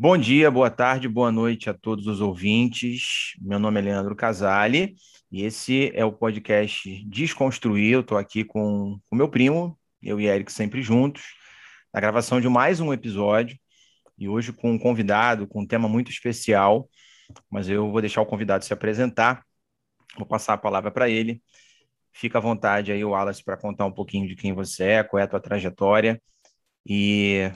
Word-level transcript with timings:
Bom 0.00 0.16
dia, 0.16 0.48
boa 0.48 0.70
tarde, 0.70 1.08
boa 1.08 1.32
noite 1.32 1.68
a 1.68 1.74
todos 1.74 2.06
os 2.06 2.20
ouvintes. 2.20 3.34
Meu 3.40 3.58
nome 3.58 3.80
é 3.80 3.82
Leandro 3.82 4.14
Casale 4.14 4.94
e 5.28 5.42
esse 5.42 5.90
é 5.92 6.04
o 6.04 6.12
podcast 6.12 7.04
Desconstruir. 7.04 7.94
Eu 7.94 8.00
estou 8.02 8.16
aqui 8.16 8.44
com 8.44 9.00
o 9.10 9.16
meu 9.16 9.28
primo, 9.28 9.76
eu 10.00 10.20
e 10.20 10.26
Eric 10.26 10.52
sempre 10.52 10.82
juntos, 10.82 11.24
na 11.92 12.00
gravação 12.00 12.40
de 12.40 12.48
mais 12.48 12.78
um 12.78 12.92
episódio 12.92 13.58
e 14.16 14.28
hoje 14.28 14.52
com 14.52 14.70
um 14.70 14.78
convidado 14.78 15.48
com 15.48 15.62
um 15.62 15.66
tema 15.66 15.88
muito 15.88 16.12
especial, 16.12 16.88
mas 17.50 17.68
eu 17.68 17.90
vou 17.90 18.00
deixar 18.00 18.20
o 18.20 18.26
convidado 18.26 18.64
se 18.64 18.72
apresentar. 18.72 19.44
Vou 20.16 20.26
passar 20.26 20.52
a 20.52 20.58
palavra 20.58 20.92
para 20.92 21.10
ele. 21.10 21.42
Fica 22.12 22.38
à 22.38 22.40
vontade 22.40 22.92
aí, 22.92 23.04
Wallace, 23.04 23.42
para 23.42 23.56
contar 23.56 23.84
um 23.86 23.92
pouquinho 23.92 24.28
de 24.28 24.36
quem 24.36 24.52
você 24.52 24.84
é, 24.84 25.02
qual 25.02 25.18
é 25.18 25.24
a 25.24 25.28
tua 25.28 25.40
trajetória 25.40 26.22
e 26.86 27.50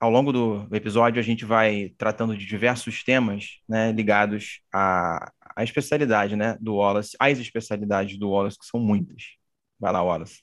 ao 0.00 0.10
longo 0.10 0.32
do 0.32 0.68
episódio, 0.74 1.20
a 1.20 1.24
gente 1.24 1.44
vai 1.44 1.92
tratando 1.98 2.36
de 2.36 2.46
diversos 2.46 3.02
temas 3.02 3.60
né, 3.68 3.90
ligados 3.92 4.60
à, 4.72 5.32
à 5.56 5.64
especialidade 5.64 6.36
né, 6.36 6.56
do 6.60 6.76
Wallace, 6.76 7.16
às 7.18 7.38
especialidades 7.38 8.16
do 8.18 8.30
Wallace, 8.30 8.58
que 8.58 8.66
são 8.66 8.78
muitas. 8.78 9.36
Vai 9.78 9.92
lá, 9.92 10.02
Wallace. 10.02 10.42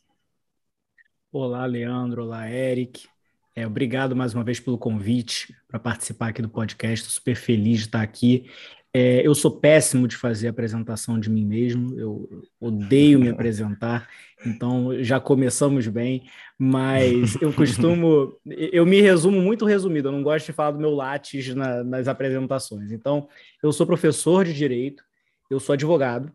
Olá, 1.31 1.65
Leandro. 1.65 2.23
Olá, 2.23 2.49
Eric. 2.49 3.07
É, 3.55 3.65
obrigado 3.65 4.15
mais 4.15 4.33
uma 4.33 4.43
vez 4.43 4.59
pelo 4.59 4.77
convite 4.77 5.55
para 5.67 5.79
participar 5.79 6.29
aqui 6.29 6.41
do 6.41 6.49
podcast. 6.49 7.05
Estou 7.05 7.11
super 7.11 7.35
feliz 7.35 7.79
de 7.79 7.85
estar 7.85 8.01
aqui. 8.01 8.49
É, 8.97 9.27
eu 9.27 9.35
sou 9.35 9.51
péssimo 9.51 10.07
de 10.07 10.15
fazer 10.15 10.47
apresentação 10.47 11.19
de 11.19 11.29
mim 11.29 11.43
mesmo, 11.43 11.99
eu 11.99 12.29
odeio 12.61 13.19
me 13.19 13.27
apresentar, 13.27 14.07
então 14.45 15.03
já 15.03 15.19
começamos 15.19 15.85
bem, 15.89 16.29
mas 16.57 17.35
eu 17.41 17.51
costumo, 17.51 18.39
eu 18.45 18.85
me 18.85 19.01
resumo 19.01 19.41
muito 19.41 19.65
resumido, 19.65 20.07
eu 20.07 20.13
não 20.13 20.23
gosto 20.23 20.45
de 20.45 20.53
falar 20.53 20.71
do 20.71 20.79
meu 20.79 20.91
látis 20.91 21.53
na, 21.53 21.83
nas 21.83 22.07
apresentações. 22.07 22.93
Então, 22.93 23.27
eu 23.61 23.73
sou 23.73 23.85
professor 23.85 24.45
de 24.45 24.53
direito, 24.53 25.03
eu 25.51 25.59
sou 25.59 25.73
advogado, 25.73 26.31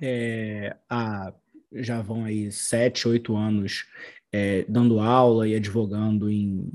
é, 0.00 0.74
há, 0.88 1.34
já 1.70 2.00
vão 2.00 2.24
aí 2.24 2.50
sete, 2.50 3.06
oito 3.06 3.36
anos 3.36 3.84
é, 4.32 4.64
dando 4.66 5.00
aula 5.00 5.46
e 5.46 5.54
advogando 5.54 6.30
em 6.30 6.66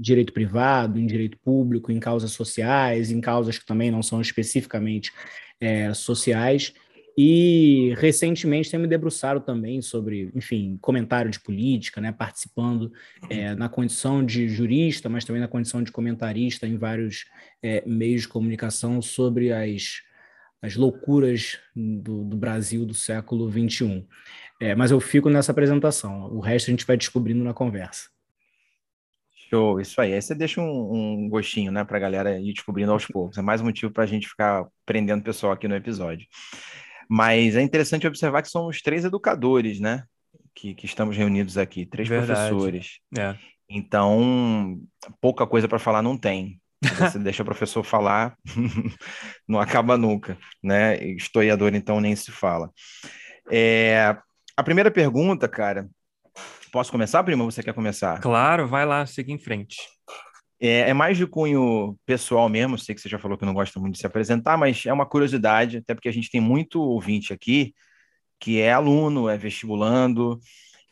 direito 0.00 0.32
privado, 0.32 0.98
em 0.98 1.06
direito 1.06 1.38
público, 1.38 1.90
em 1.92 1.98
causas 1.98 2.32
sociais, 2.32 3.10
em 3.10 3.20
causas 3.20 3.58
que 3.58 3.66
também 3.66 3.90
não 3.90 4.02
são 4.02 4.20
especificamente 4.20 5.12
é, 5.60 5.92
sociais. 5.94 6.72
E 7.20 7.94
recentemente 7.98 8.70
tem 8.70 8.78
me 8.78 8.86
debruçado 8.86 9.40
também 9.40 9.82
sobre, 9.82 10.30
enfim, 10.36 10.78
comentário 10.80 11.28
de 11.28 11.40
política, 11.40 12.00
né, 12.00 12.12
participando 12.12 12.92
é, 13.28 13.56
na 13.56 13.68
condição 13.68 14.24
de 14.24 14.48
jurista, 14.48 15.08
mas 15.08 15.24
também 15.24 15.42
na 15.42 15.48
condição 15.48 15.82
de 15.82 15.90
comentarista 15.90 16.64
em 16.64 16.76
vários 16.76 17.24
é, 17.60 17.82
meios 17.84 18.22
de 18.22 18.28
comunicação 18.28 19.02
sobre 19.02 19.52
as, 19.52 19.94
as 20.62 20.76
loucuras 20.76 21.58
do, 21.74 22.22
do 22.22 22.36
Brasil 22.36 22.86
do 22.86 22.94
século 22.94 23.50
XXI. 23.50 24.06
É, 24.60 24.76
mas 24.76 24.92
eu 24.92 25.00
fico 25.00 25.28
nessa 25.28 25.50
apresentação. 25.50 26.32
O 26.32 26.38
resto 26.38 26.68
a 26.68 26.70
gente 26.70 26.86
vai 26.86 26.96
descobrindo 26.96 27.42
na 27.42 27.52
conversa. 27.52 28.08
Show, 29.48 29.80
isso 29.80 30.00
aí. 30.00 30.12
Aí 30.12 30.20
você 30.20 30.34
deixa 30.34 30.60
um, 30.60 31.24
um 31.24 31.28
gostinho, 31.28 31.72
né, 31.72 31.86
a 31.88 31.98
galera 31.98 32.38
ir 32.38 32.52
descobrindo 32.52 32.92
aos 32.92 33.06
poucos. 33.06 33.38
É 33.38 33.42
mais 33.42 33.60
um 33.60 33.64
motivo 33.64 33.92
para 33.92 34.04
a 34.04 34.06
gente 34.06 34.28
ficar 34.28 34.66
prendendo 34.84 35.20
o 35.20 35.24
pessoal 35.24 35.52
aqui 35.52 35.66
no 35.66 35.74
episódio. 35.74 36.26
Mas 37.08 37.56
é 37.56 37.62
interessante 37.62 38.06
observar 38.06 38.42
que 38.42 38.50
somos 38.50 38.82
três 38.82 39.04
educadores, 39.04 39.80
né? 39.80 40.04
Que, 40.54 40.74
que 40.74 40.84
estamos 40.84 41.16
reunidos 41.16 41.56
aqui, 41.56 41.86
três 41.86 42.06
Verdade. 42.08 42.50
professores. 42.50 42.98
É. 43.16 43.36
Então, 43.70 44.78
pouca 45.20 45.46
coisa 45.46 45.66
para 45.66 45.78
falar 45.78 46.02
não 46.02 46.16
tem. 46.16 46.60
Você 46.82 47.18
deixa 47.18 47.42
o 47.42 47.46
professor 47.46 47.82
falar, 47.82 48.36
não 49.48 49.58
acaba 49.58 49.96
nunca, 49.96 50.36
né? 50.62 51.02
Historiador, 51.02 51.74
então, 51.74 52.00
nem 52.00 52.14
se 52.14 52.30
fala. 52.30 52.70
É, 53.50 54.14
a 54.54 54.62
primeira 54.62 54.90
pergunta, 54.90 55.48
cara. 55.48 55.88
Posso 56.72 56.90
começar, 56.90 57.22
prima? 57.24 57.44
Você 57.44 57.62
quer 57.62 57.72
começar? 57.72 58.20
Claro, 58.20 58.66
vai 58.66 58.84
lá, 58.84 59.04
siga 59.06 59.32
em 59.32 59.38
frente. 59.38 59.78
É, 60.60 60.90
é, 60.90 60.94
mais 60.94 61.16
de 61.16 61.26
cunho 61.26 61.96
pessoal 62.04 62.48
mesmo. 62.48 62.78
Sei 62.78 62.94
que 62.94 63.00
você 63.00 63.08
já 63.08 63.18
falou 63.18 63.38
que 63.38 63.44
não 63.44 63.54
gosta 63.54 63.78
muito 63.78 63.94
de 63.94 64.00
se 64.00 64.06
apresentar, 64.06 64.56
mas 64.56 64.84
é 64.86 64.92
uma 64.92 65.06
curiosidade, 65.06 65.78
até 65.78 65.94
porque 65.94 66.08
a 66.08 66.12
gente 66.12 66.30
tem 66.30 66.40
muito 66.40 66.80
ouvinte 66.80 67.32
aqui 67.32 67.74
que 68.40 68.60
é 68.60 68.72
aluno, 68.72 69.28
é 69.28 69.36
vestibulando, 69.36 70.38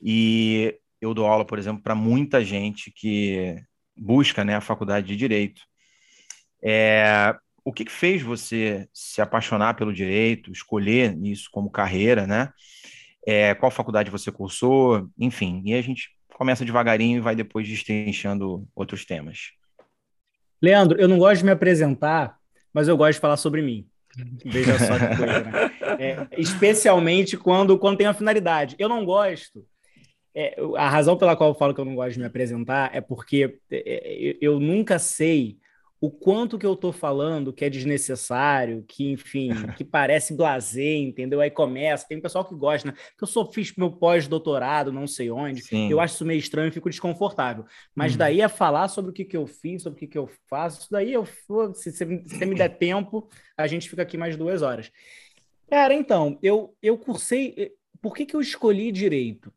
e 0.00 0.76
eu 1.00 1.14
dou 1.14 1.26
aula, 1.26 1.44
por 1.44 1.58
exemplo, 1.58 1.82
para 1.82 1.94
muita 1.94 2.44
gente 2.44 2.90
que 2.90 3.56
busca 3.96 4.44
né, 4.44 4.56
a 4.56 4.60
faculdade 4.60 5.06
de 5.06 5.16
Direito. 5.16 5.62
É, 6.62 7.34
o 7.64 7.72
que, 7.72 7.84
que 7.84 7.92
fez 7.92 8.22
você 8.22 8.88
se 8.92 9.20
apaixonar 9.20 9.74
pelo 9.74 9.92
direito, 9.92 10.50
escolher 10.50 11.16
isso 11.22 11.48
como 11.50 11.70
carreira, 11.70 12.26
né? 12.26 12.50
É, 13.26 13.54
qual 13.54 13.72
faculdade 13.72 14.10
você 14.10 14.30
cursou, 14.30 15.08
enfim. 15.18 15.60
E 15.64 15.74
a 15.74 15.82
gente 15.82 16.10
começa 16.34 16.64
devagarinho 16.64 17.18
e 17.18 17.20
vai 17.20 17.34
depois 17.34 17.68
destrinchando 17.68 18.66
outros 18.74 19.04
temas. 19.04 19.50
Leandro, 20.62 20.98
eu 20.98 21.08
não 21.08 21.18
gosto 21.18 21.38
de 21.38 21.44
me 21.44 21.50
apresentar, 21.50 22.36
mas 22.72 22.86
eu 22.86 22.96
gosto 22.96 23.14
de 23.14 23.20
falar 23.20 23.36
sobre 23.36 23.60
mim. 23.60 23.86
Veja 24.44 24.78
só 24.78 24.98
que 24.98 25.16
coisa, 25.16 25.40
né? 25.40 25.72
É, 25.98 26.26
especialmente 26.36 27.36
quando, 27.38 27.78
quando 27.78 27.96
tem 27.96 28.06
uma 28.06 28.14
finalidade. 28.14 28.76
Eu 28.78 28.88
não 28.88 29.04
gosto. 29.04 29.64
É, 30.34 30.54
a 30.76 30.88
razão 30.88 31.16
pela 31.16 31.34
qual 31.34 31.50
eu 31.50 31.54
falo 31.54 31.72
que 31.72 31.80
eu 31.80 31.84
não 31.84 31.94
gosto 31.94 32.12
de 32.14 32.20
me 32.20 32.26
apresentar 32.26 32.94
é 32.94 33.00
porque 33.00 33.58
é, 33.70 33.76
é, 33.76 34.36
eu 34.40 34.60
nunca 34.60 34.98
sei 34.98 35.56
o 36.06 36.10
quanto 36.10 36.56
que 36.56 36.64
eu 36.64 36.74
estou 36.74 36.92
falando 36.92 37.52
que 37.52 37.64
é 37.64 37.68
desnecessário, 37.68 38.84
que, 38.86 39.10
enfim, 39.10 39.50
que 39.76 39.82
parece 39.84 40.36
blazer, 40.36 40.98
entendeu? 40.98 41.40
Aí 41.40 41.50
começa, 41.50 42.06
tem 42.06 42.20
pessoal 42.20 42.44
que 42.44 42.54
gosta, 42.54 42.92
né? 42.92 42.96
Que 43.18 43.24
eu 43.24 43.26
só 43.26 43.44
fiz 43.50 43.74
meu 43.76 43.90
pós-doutorado, 43.90 44.92
não 44.92 45.08
sei 45.08 45.32
onde. 45.32 45.62
Sim. 45.62 45.90
Eu 45.90 45.98
acho 45.98 46.14
isso 46.14 46.24
meio 46.24 46.38
estranho 46.38 46.68
e 46.68 46.70
fico 46.70 46.88
desconfortável. 46.88 47.64
Mas 47.92 48.12
uhum. 48.12 48.18
daí 48.18 48.40
a 48.40 48.48
falar 48.48 48.86
sobre 48.86 49.10
o 49.10 49.12
que, 49.12 49.24
que 49.24 49.36
eu 49.36 49.48
fiz, 49.48 49.82
sobre 49.82 49.96
o 49.96 49.98
que, 49.98 50.06
que 50.06 50.18
eu 50.18 50.30
faço, 50.48 50.82
isso 50.82 50.90
daí 50.92 51.12
eu 51.12 51.26
se 51.74 51.90
você 51.90 52.04
me 52.04 52.54
der 52.54 52.68
tempo, 52.78 53.28
a 53.56 53.66
gente 53.66 53.90
fica 53.90 54.02
aqui 54.02 54.16
mais 54.16 54.36
duas 54.36 54.62
horas. 54.62 54.92
Cara, 55.68 55.92
então, 55.92 56.38
eu, 56.40 56.72
eu 56.80 56.96
cursei. 56.96 57.52
Eh, 57.56 57.72
por 58.00 58.14
que, 58.14 58.24
que 58.24 58.36
eu 58.36 58.40
escolhi 58.40 58.92
direito? 58.92 59.52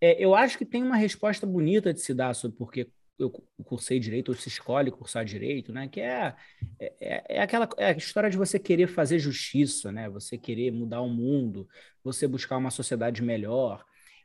É, 0.00 0.22
eu 0.22 0.32
acho 0.32 0.56
que 0.56 0.64
tem 0.64 0.82
uma 0.82 0.96
resposta 0.96 1.44
bonita 1.44 1.92
de 1.92 2.00
se 2.00 2.14
dar 2.14 2.34
sobre 2.34 2.56
por 2.56 2.70
que 2.70 2.88
eu 3.18 3.30
cursei 3.64 3.98
direito, 3.98 4.28
ou 4.28 4.34
se 4.34 4.48
escolhe 4.48 4.90
cursar 4.90 5.24
direito, 5.24 5.72
né? 5.72 5.88
Que 5.88 6.00
é, 6.00 6.34
é, 6.78 7.36
é 7.36 7.40
aquela 7.40 7.68
é 7.78 7.86
a 7.86 7.96
história 7.96 8.30
de 8.30 8.36
você 8.36 8.58
querer 8.58 8.86
fazer 8.88 9.18
justiça, 9.18 9.90
né? 9.90 10.08
Você 10.10 10.36
querer 10.36 10.70
mudar 10.70 11.00
o 11.00 11.08
mundo, 11.08 11.68
você 12.04 12.26
buscar 12.26 12.56
uma 12.56 12.70
sociedade 12.70 13.22
melhor. 13.22 13.84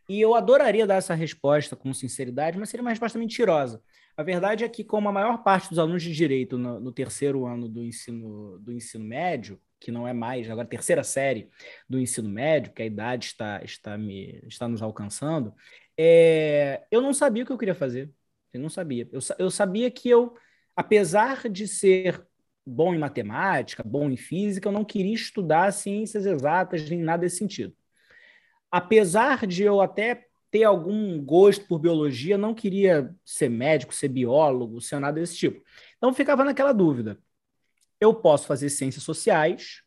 E 0.09 0.19
eu 0.19 0.35
adoraria 0.35 0.85
dar 0.85 0.95
essa 0.95 1.13
resposta 1.13 1.75
com 1.75 1.93
sinceridade, 1.93 2.57
mas 2.57 2.69
seria 2.69 2.83
uma 2.83 2.89
resposta 2.89 3.17
mentirosa. 3.17 3.81
A 4.17 4.23
verdade 4.23 4.63
é 4.63 4.69
que, 4.69 4.83
como 4.83 5.07
a 5.07 5.11
maior 5.11 5.41
parte 5.43 5.69
dos 5.69 5.79
alunos 5.79 6.03
de 6.03 6.13
direito 6.13 6.57
no, 6.57 6.79
no 6.79 6.91
terceiro 6.91 7.45
ano 7.45 7.69
do 7.69 7.83
ensino, 7.83 8.59
do 8.59 8.73
ensino 8.73 9.05
médio, 9.05 9.59
que 9.79 9.91
não 9.91 10.07
é 10.07 10.13
mais, 10.13 10.49
agora 10.49 10.67
terceira 10.67 11.03
série 11.03 11.49
do 11.89 11.97
ensino 11.99 12.29
médio, 12.29 12.73
que 12.73 12.81
a 12.81 12.85
idade 12.85 13.27
está, 13.27 13.61
está, 13.63 13.97
me, 13.97 14.39
está 14.47 14.67
nos 14.67 14.81
alcançando, 14.81 15.53
é, 15.97 16.83
eu 16.91 17.01
não 17.01 17.13
sabia 17.13 17.43
o 17.43 17.45
que 17.45 17.51
eu 17.51 17.57
queria 17.57 17.75
fazer. 17.75 18.11
Eu 18.53 18.59
não 18.59 18.69
sabia. 18.69 19.07
Eu, 19.12 19.19
eu 19.39 19.51
sabia 19.51 19.89
que 19.89 20.09
eu, 20.09 20.36
apesar 20.75 21.50
de 21.50 21.68
ser 21.68 22.25
bom 22.65 22.94
em 22.94 23.00
matemática, 23.00 23.83
bom 23.83 24.09
em 24.09 24.18
física, 24.18 24.68
eu 24.68 24.71
não 24.71 24.86
queria 24.86 25.13
estudar 25.13 25.71
ciências 25.71 26.25
exatas 26.25 26.89
nem 26.89 27.00
nada 27.00 27.21
desse 27.21 27.38
sentido. 27.38 27.75
Apesar 28.69 29.45
de 29.48 29.63
eu 29.63 29.81
até 29.81 30.27
ter 30.50 30.63
algum 30.63 31.24
gosto 31.24 31.65
por 31.65 31.80
biologia, 31.80 32.38
não 32.38 32.53
queria 32.53 33.15
ser 33.24 33.50
médico, 33.50 33.94
ser 33.94 34.09
biólogo, 34.09 34.81
ser 34.81 35.00
nada 35.00 35.19
desse 35.19 35.38
tipo. 35.38 35.63
Então 35.98 36.13
ficava 36.13 36.44
naquela 36.44 36.74
dúvida. 36.74 37.18
Eu 38.00 38.13
posso 38.13 38.48
fazer 38.48 38.69
ciências 38.69 39.03
sociais, 39.03 39.81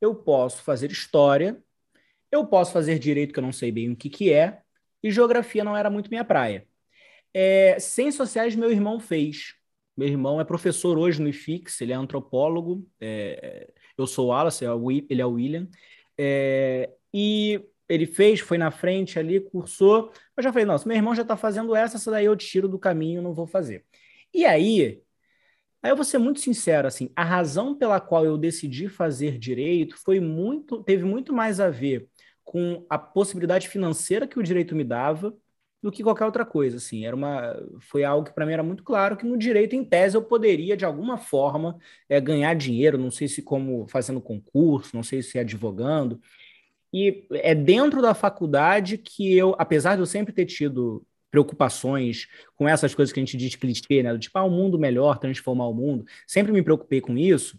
eu 0.00 0.14
posso 0.14 0.62
fazer 0.62 0.90
história, 0.90 1.62
eu 2.30 2.46
posso 2.46 2.72
fazer 2.72 2.98
direito, 2.98 3.32
que 3.32 3.38
eu 3.38 3.42
não 3.42 3.52
sei 3.52 3.72
bem 3.72 3.90
o 3.90 3.96
que, 3.96 4.10
que 4.10 4.32
é, 4.32 4.60
e 5.02 5.10
geografia 5.10 5.64
não 5.64 5.76
era 5.76 5.90
muito 5.90 6.10
minha 6.10 6.24
praia. 6.24 6.66
É, 7.32 7.78
sociais 7.78 8.54
meu 8.56 8.70
irmão 8.70 8.98
fez. 8.98 9.54
Meu 9.96 10.08
irmão 10.08 10.40
é 10.40 10.44
professor 10.44 10.96
hoje 10.98 11.20
no 11.20 11.28
IFIX, 11.28 11.80
ele 11.80 11.92
é 11.92 11.96
antropólogo, 11.96 12.88
é, 13.00 13.70
eu 13.98 14.06
sou 14.06 14.26
o 14.26 14.28
Wallace, 14.28 14.64
ele 14.64 15.20
é 15.20 15.26
o 15.26 15.32
William, 15.32 15.68
é, 16.16 16.90
e 17.12 17.62
ele 17.88 18.06
fez, 18.06 18.40
foi 18.40 18.56
na 18.56 18.70
frente 18.70 19.18
ali, 19.18 19.40
cursou. 19.40 20.12
Eu 20.36 20.42
já 20.42 20.52
falei, 20.52 20.64
nossa, 20.64 20.88
meu 20.88 20.96
irmão 20.96 21.14
já 21.14 21.22
está 21.22 21.36
fazendo 21.36 21.74
essa, 21.74 21.96
essa 21.96 22.10
daí 22.10 22.24
eu 22.24 22.36
tiro 22.36 22.68
do 22.68 22.78
caminho, 22.78 23.20
não 23.20 23.34
vou 23.34 23.46
fazer. 23.46 23.84
E 24.32 24.44
aí, 24.46 25.02
aí 25.82 25.90
eu 25.90 25.96
vou 25.96 26.04
ser 26.04 26.18
muito 26.18 26.40
sincero, 26.40 26.86
assim, 26.88 27.10
a 27.16 27.24
razão 27.24 27.74
pela 27.74 28.00
qual 28.00 28.24
eu 28.24 28.38
decidi 28.38 28.88
fazer 28.88 29.38
direito 29.38 29.96
foi 29.98 30.20
muito, 30.20 30.82
teve 30.84 31.04
muito 31.04 31.32
mais 31.32 31.60
a 31.60 31.68
ver 31.68 32.08
com 32.44 32.86
a 32.88 32.98
possibilidade 32.98 33.68
financeira 33.68 34.26
que 34.26 34.38
o 34.38 34.42
direito 34.42 34.74
me 34.74 34.84
dava 34.84 35.36
do 35.82 35.90
que 35.90 36.02
qualquer 36.02 36.26
outra 36.26 36.44
coisa, 36.44 36.76
assim, 36.76 37.06
era 37.06 37.16
uma, 37.16 37.56
foi 37.80 38.04
algo 38.04 38.26
que 38.26 38.34
para 38.34 38.44
mim 38.44 38.52
era 38.52 38.62
muito 38.62 38.82
claro 38.82 39.16
que 39.16 39.24
no 39.24 39.38
direito, 39.38 39.74
em 39.74 39.82
tese, 39.82 40.16
eu 40.16 40.22
poderia 40.22 40.76
de 40.76 40.84
alguma 40.84 41.16
forma 41.16 41.78
é, 42.08 42.20
ganhar 42.20 42.54
dinheiro, 42.54 42.98
não 42.98 43.10
sei 43.10 43.28
se 43.28 43.42
como 43.42 43.86
fazendo 43.88 44.20
concurso, 44.20 44.94
não 44.94 45.02
sei 45.02 45.22
se 45.22 45.38
advogando, 45.38 46.20
e 46.92 47.26
é 47.30 47.54
dentro 47.54 48.02
da 48.02 48.14
faculdade 48.14 48.98
que 48.98 49.34
eu, 49.36 49.54
apesar 49.58 49.94
de 49.94 50.02
eu 50.02 50.06
sempre 50.06 50.32
ter 50.32 50.44
tido 50.44 51.06
preocupações 51.30 52.26
com 52.56 52.68
essas 52.68 52.94
coisas 52.94 53.12
que 53.12 53.20
a 53.20 53.24
gente 53.24 53.36
diz 53.36 53.54
clichê, 53.54 54.02
né? 54.02 54.18
Tipo, 54.18 54.38
ah, 54.38 54.44
um 54.44 54.50
mundo 54.50 54.78
melhor, 54.78 55.18
transformar 55.18 55.68
o 55.68 55.74
mundo. 55.74 56.04
Sempre 56.26 56.52
me 56.52 56.62
preocupei 56.62 57.00
com 57.00 57.16
isso, 57.16 57.58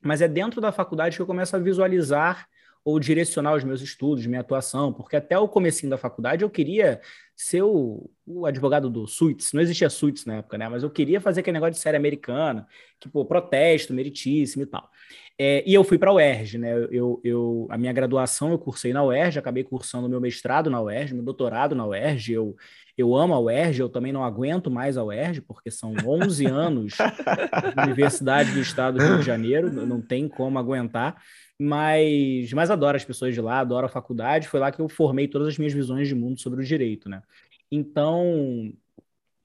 mas 0.00 0.22
é 0.22 0.28
dentro 0.28 0.60
da 0.60 0.70
faculdade 0.72 1.16
que 1.16 1.22
eu 1.22 1.26
começo 1.26 1.54
a 1.56 1.58
visualizar 1.58 2.46
ou 2.84 2.98
direcionar 2.98 3.54
os 3.54 3.64
meus 3.64 3.80
estudos, 3.80 4.26
minha 4.26 4.40
atuação, 4.40 4.92
porque 4.92 5.16
até 5.16 5.38
o 5.38 5.48
comecinho 5.48 5.90
da 5.90 5.98
faculdade 5.98 6.42
eu 6.42 6.50
queria 6.50 7.00
ser 7.36 7.62
o, 7.62 8.10
o, 8.26 8.44
advogado 8.44 8.90
do 8.90 9.06
Suits, 9.06 9.52
não 9.54 9.62
existia 9.62 9.88
Suits 9.88 10.26
na 10.26 10.36
época, 10.36 10.58
né? 10.58 10.68
Mas 10.68 10.82
eu 10.82 10.90
queria 10.90 11.20
fazer 11.20 11.40
aquele 11.40 11.54
negócio 11.54 11.72
de 11.72 11.78
série 11.78 11.96
americana, 11.96 12.66
que, 12.98 13.08
pô, 13.08 13.24
protesto, 13.24 13.94
meritíssimo 13.94 14.62
e 14.62 14.66
tal. 14.66 14.90
É, 15.38 15.64
e 15.66 15.72
eu 15.72 15.82
fui 15.82 15.96
para 15.96 16.10
a 16.10 16.14
UERJ, 16.14 16.58
né? 16.58 16.70
Eu, 16.90 17.18
eu, 17.24 17.66
a 17.70 17.78
minha 17.78 17.94
graduação 17.94 18.50
eu 18.50 18.58
cursei 18.58 18.92
na 18.92 19.02
UERJ, 19.02 19.38
acabei 19.38 19.64
cursando 19.64 20.06
meu 20.06 20.20
mestrado 20.20 20.68
na 20.68 20.82
UERJ, 20.82 21.14
meu 21.14 21.22
doutorado 21.22 21.74
na 21.74 21.86
UERJ. 21.86 22.34
Eu, 22.34 22.56
eu 23.00 23.16
amo 23.16 23.34
a 23.34 23.40
UERJ, 23.40 23.80
eu 23.80 23.88
também 23.88 24.12
não 24.12 24.24
aguento 24.24 24.70
mais 24.70 24.96
a 24.96 25.04
UERJ, 25.04 25.40
porque 25.40 25.70
são 25.70 25.94
11 26.06 26.46
anos 26.46 26.94
de 26.94 27.82
Universidade 27.82 28.52
do 28.52 28.60
Estado 28.60 28.98
do 28.98 29.04
Rio 29.04 29.18
de 29.18 29.26
Janeiro, 29.26 29.70
não 29.70 30.00
tem 30.00 30.28
como 30.28 30.58
aguentar. 30.58 31.20
Mas, 31.58 32.52
mas 32.52 32.70
adoro 32.70 32.96
as 32.96 33.04
pessoas 33.04 33.34
de 33.34 33.40
lá, 33.40 33.60
adoro 33.60 33.86
a 33.86 33.90
faculdade. 33.90 34.48
Foi 34.48 34.58
lá 34.58 34.72
que 34.72 34.80
eu 34.80 34.88
formei 34.88 35.28
todas 35.28 35.48
as 35.48 35.58
minhas 35.58 35.74
visões 35.74 36.08
de 36.08 36.14
mundo 36.14 36.40
sobre 36.40 36.62
o 36.62 36.64
direito, 36.64 37.08
né? 37.08 37.22
Então, 37.70 38.72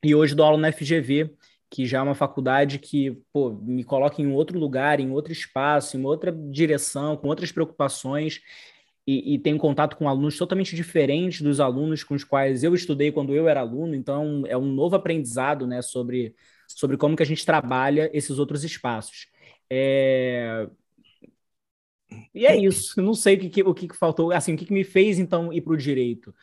e 0.04 0.16
hoje 0.16 0.34
dou 0.34 0.46
aula 0.46 0.58
na 0.58 0.72
FGV, 0.72 1.32
que 1.70 1.86
já 1.86 2.00
é 2.00 2.02
uma 2.02 2.16
faculdade 2.16 2.80
que 2.80 3.22
pô, 3.34 3.52
me 3.62 3.84
coloca 3.84 4.22
em 4.22 4.32
outro 4.32 4.58
lugar, 4.58 5.00
em 5.00 5.12
outro 5.12 5.34
espaço, 5.34 5.98
em 5.98 6.06
outra 6.06 6.32
direção, 6.32 7.18
com 7.18 7.28
outras 7.28 7.52
preocupações, 7.52 8.40
e, 9.08 9.36
e 9.36 9.40
tenho 9.40 9.58
contato 9.58 9.96
com 9.96 10.10
alunos 10.10 10.38
totalmente 10.38 10.76
diferentes 10.76 11.42
dos 11.42 11.60
alunos 11.60 12.04
com 12.04 12.16
os 12.16 12.24
quais 12.24 12.64
eu 12.64 12.74
estudei 12.74 13.12
quando 13.12 13.34
eu 13.36 13.48
era 13.48 13.60
aluno, 13.60 13.94
então 13.94 14.44
é 14.48 14.58
um 14.58 14.66
novo 14.66 14.96
aprendizado 14.96 15.68
né, 15.68 15.82
sobre, 15.82 16.36
sobre 16.68 16.98
como 16.98 17.16
que 17.16 17.24
a 17.24 17.26
gente 17.26 17.46
trabalha 17.46 18.10
esses 18.14 18.40
outros 18.40 18.64
espaços. 18.64 19.28
É... 19.70 20.68
E 22.34 22.46
é 22.46 22.56
isso, 22.56 23.02
não 23.02 23.14
sei 23.14 23.36
o 23.36 23.50
que, 23.50 23.64
o 23.64 23.74
que 23.74 23.94
faltou, 23.96 24.32
assim, 24.32 24.54
o 24.54 24.58
que 24.58 24.72
me 24.72 24.84
fez 24.84 25.20
então 25.20 25.52
ir 25.52 25.62
para 25.62 25.74
o 25.74 25.78
direito 25.78 26.34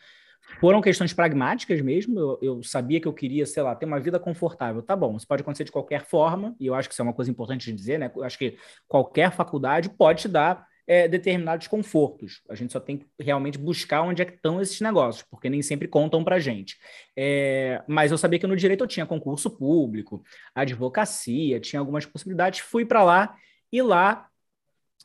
foram 0.59 0.81
questões 0.81 1.13
pragmáticas 1.13 1.81
mesmo. 1.81 2.19
Eu, 2.19 2.39
eu, 2.41 2.63
sabia 2.63 2.99
que 2.99 3.07
eu 3.07 3.13
queria, 3.13 3.45
sei 3.45 3.63
lá, 3.63 3.75
ter 3.75 3.85
uma 3.85 3.99
vida 3.99 4.19
confortável. 4.19 4.81
Tá 4.81 4.95
bom, 4.95 5.15
isso 5.15 5.27
pode 5.27 5.41
acontecer 5.41 5.63
de 5.63 5.71
qualquer 5.71 6.05
forma, 6.05 6.55
e 6.59 6.67
eu 6.67 6.75
acho 6.75 6.87
que 6.87 6.93
isso 6.93 7.01
é 7.01 7.05
uma 7.05 7.13
coisa 7.13 7.31
importante 7.31 7.65
de 7.65 7.73
dizer, 7.73 7.97
né? 7.97 8.11
Eu 8.15 8.23
acho 8.23 8.37
que 8.37 8.57
qualquer 8.87 9.31
faculdade 9.31 9.89
pode 9.89 10.23
te 10.23 10.27
dar 10.27 10.67
é, 10.87 11.07
determinados 11.07 11.67
confortos. 11.67 12.41
A 12.49 12.55
gente 12.55 12.73
só 12.73 12.79
tem 12.79 12.97
que 12.97 13.05
realmente 13.19 13.57
buscar 13.57 14.01
onde 14.01 14.21
é 14.21 14.25
que 14.25 14.33
estão 14.33 14.61
esses 14.61 14.79
negócios, 14.81 15.25
porque 15.29 15.49
nem 15.49 15.61
sempre 15.61 15.87
contam 15.87 16.23
para 16.23 16.39
gente. 16.39 16.77
É, 17.15 17.81
mas 17.87 18.11
eu 18.11 18.17
sabia 18.17 18.39
que 18.39 18.47
no 18.47 18.55
direito 18.55 18.83
eu 18.83 18.87
tinha 18.87 19.05
concurso 19.05 19.49
público, 19.49 20.23
advocacia, 20.53 21.59
tinha 21.59 21.79
algumas 21.79 22.05
possibilidades. 22.05 22.59
Fui 22.59 22.85
para 22.85 23.03
lá 23.03 23.35
e 23.71 23.81
lá 23.81 24.27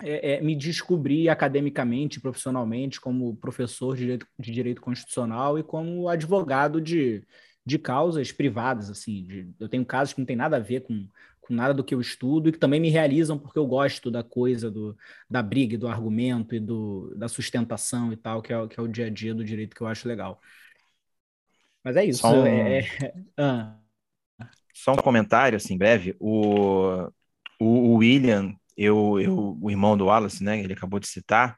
é, 0.03 0.35
é, 0.35 0.41
me 0.41 0.55
descobri 0.55 1.29
academicamente, 1.29 2.21
profissionalmente, 2.21 3.01
como 3.01 3.37
professor 3.37 3.97
de 3.97 4.03
direito, 4.03 4.27
de 4.39 4.53
direito 4.53 4.81
constitucional 4.81 5.59
e 5.59 5.63
como 5.63 6.09
advogado 6.09 6.81
de, 6.81 7.25
de 7.65 7.79
causas 7.79 8.33
privadas. 8.33 8.91
assim. 8.91 9.25
De, 9.25 9.51
eu 9.59 9.69
tenho 9.69 9.85
casos 9.85 10.15
que 10.15 10.21
não 10.21 10.27
tem 10.27 10.37
nada 10.37 10.57
a 10.57 10.61
ver 10.61 10.83
com, 10.83 11.09
com 11.49 11.55
nada 11.55 11.75
do 11.75 11.83
que 11.83 11.95
eu 11.95 12.01
estudo 12.01 12.49
e 12.49 12.53
que 12.53 12.59
também 12.59 12.79
me 12.79 12.91
realizam 12.91 13.39
porque 13.39 13.59
eu 13.59 13.67
gosto 13.67 14.11
da 14.11 14.23
coisa 14.23 14.71
do, 14.71 14.97
da 15.29 15.43
briga, 15.43 15.77
do 15.77 15.89
argumento 15.89 16.55
e 16.55 16.61
do, 16.61 17.13
da 17.17 17.27
sustentação 17.27 18.13
e 18.13 18.17
tal, 18.17 18.41
que 18.41 18.53
é, 18.53 18.69
que 18.69 18.79
é 18.79 18.83
o 18.83 18.87
dia 18.87 19.07
a 19.07 19.11
dia 19.11 19.35
do 19.35 19.45
direito 19.45 19.75
que 19.75 19.81
eu 19.81 19.87
acho 19.87 20.07
legal. 20.07 20.41
Mas 21.83 21.97
é 21.97 22.05
isso. 22.05 22.21
Só 22.21 22.33
um, 22.33 22.47
é, 22.47 22.79
é... 22.79 23.15
Ah. 23.37 23.77
Só 24.73 24.93
um 24.93 24.97
comentário, 24.97 25.57
assim, 25.57 25.77
breve. 25.77 26.15
O, 26.21 27.09
o 27.59 27.95
William 27.97 28.55
eu, 28.79 29.19
eu, 29.21 29.59
o 29.61 29.71
irmão 29.71 29.97
do 29.97 30.07
Wallace, 30.07 30.43
né, 30.43 30.61
ele 30.61 30.73
acabou 30.73 31.01
de 31.01 31.09
citar, 31.09 31.57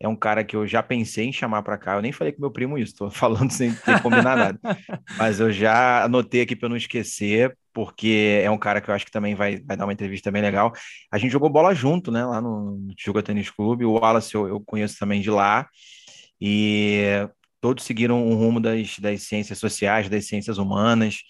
é 0.00 0.08
um 0.08 0.16
cara 0.16 0.42
que 0.42 0.56
eu 0.56 0.66
já 0.66 0.82
pensei 0.82 1.26
em 1.26 1.32
chamar 1.32 1.62
para 1.62 1.78
cá. 1.78 1.94
Eu 1.94 2.02
nem 2.02 2.10
falei 2.10 2.32
com 2.32 2.40
meu 2.40 2.50
primo 2.50 2.78
isso, 2.78 2.92
estou 2.92 3.10
falando 3.12 3.50
sem 3.50 3.72
ter 3.74 4.00
combinado 4.02 4.58
nada. 4.58 4.60
Mas 5.18 5.38
eu 5.38 5.52
já 5.52 6.02
anotei 6.04 6.40
aqui 6.40 6.56
para 6.56 6.70
não 6.70 6.76
esquecer, 6.76 7.56
porque 7.72 8.40
é 8.44 8.50
um 8.50 8.58
cara 8.58 8.80
que 8.80 8.90
eu 8.90 8.94
acho 8.94 9.04
que 9.04 9.10
também 9.10 9.34
vai, 9.34 9.60
vai 9.60 9.76
dar 9.76 9.84
uma 9.84 9.92
entrevista 9.92 10.30
bem 10.30 10.42
legal. 10.42 10.72
A 11.10 11.18
gente 11.18 11.32
jogou 11.32 11.50
bola 11.50 11.74
junto, 11.74 12.10
né, 12.10 12.24
lá 12.24 12.40
no 12.40 12.88
Tijuca 12.96 13.22
Tênis 13.22 13.50
Clube. 13.50 13.84
O 13.84 13.92
Wallace 13.92 14.34
eu, 14.34 14.48
eu 14.48 14.60
conheço 14.60 14.98
também 14.98 15.20
de 15.20 15.30
lá. 15.30 15.68
E 16.40 17.28
todos 17.60 17.84
seguiram 17.84 18.26
o 18.26 18.34
rumo 18.34 18.60
das, 18.60 18.98
das 18.98 19.22
ciências 19.22 19.58
sociais, 19.58 20.08
das 20.08 20.26
ciências 20.26 20.58
humanas 20.58 21.20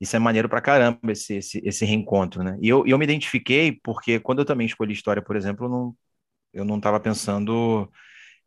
isso 0.00 0.14
é 0.14 0.18
maneiro 0.18 0.48
pra 0.48 0.60
caramba, 0.60 0.98
esse, 1.10 1.36
esse, 1.36 1.60
esse 1.64 1.84
reencontro, 1.84 2.42
né? 2.42 2.58
E 2.60 2.68
eu, 2.68 2.86
eu 2.86 2.98
me 2.98 3.04
identifiquei 3.04 3.78
porque 3.82 4.20
quando 4.20 4.40
eu 4.40 4.44
também 4.44 4.66
escolhi 4.66 4.92
história, 4.92 5.22
por 5.22 5.36
exemplo, 5.36 5.66
eu 5.66 5.70
não, 5.70 5.96
eu 6.52 6.64
não 6.64 6.76
estava 6.78 7.00
pensando 7.00 7.90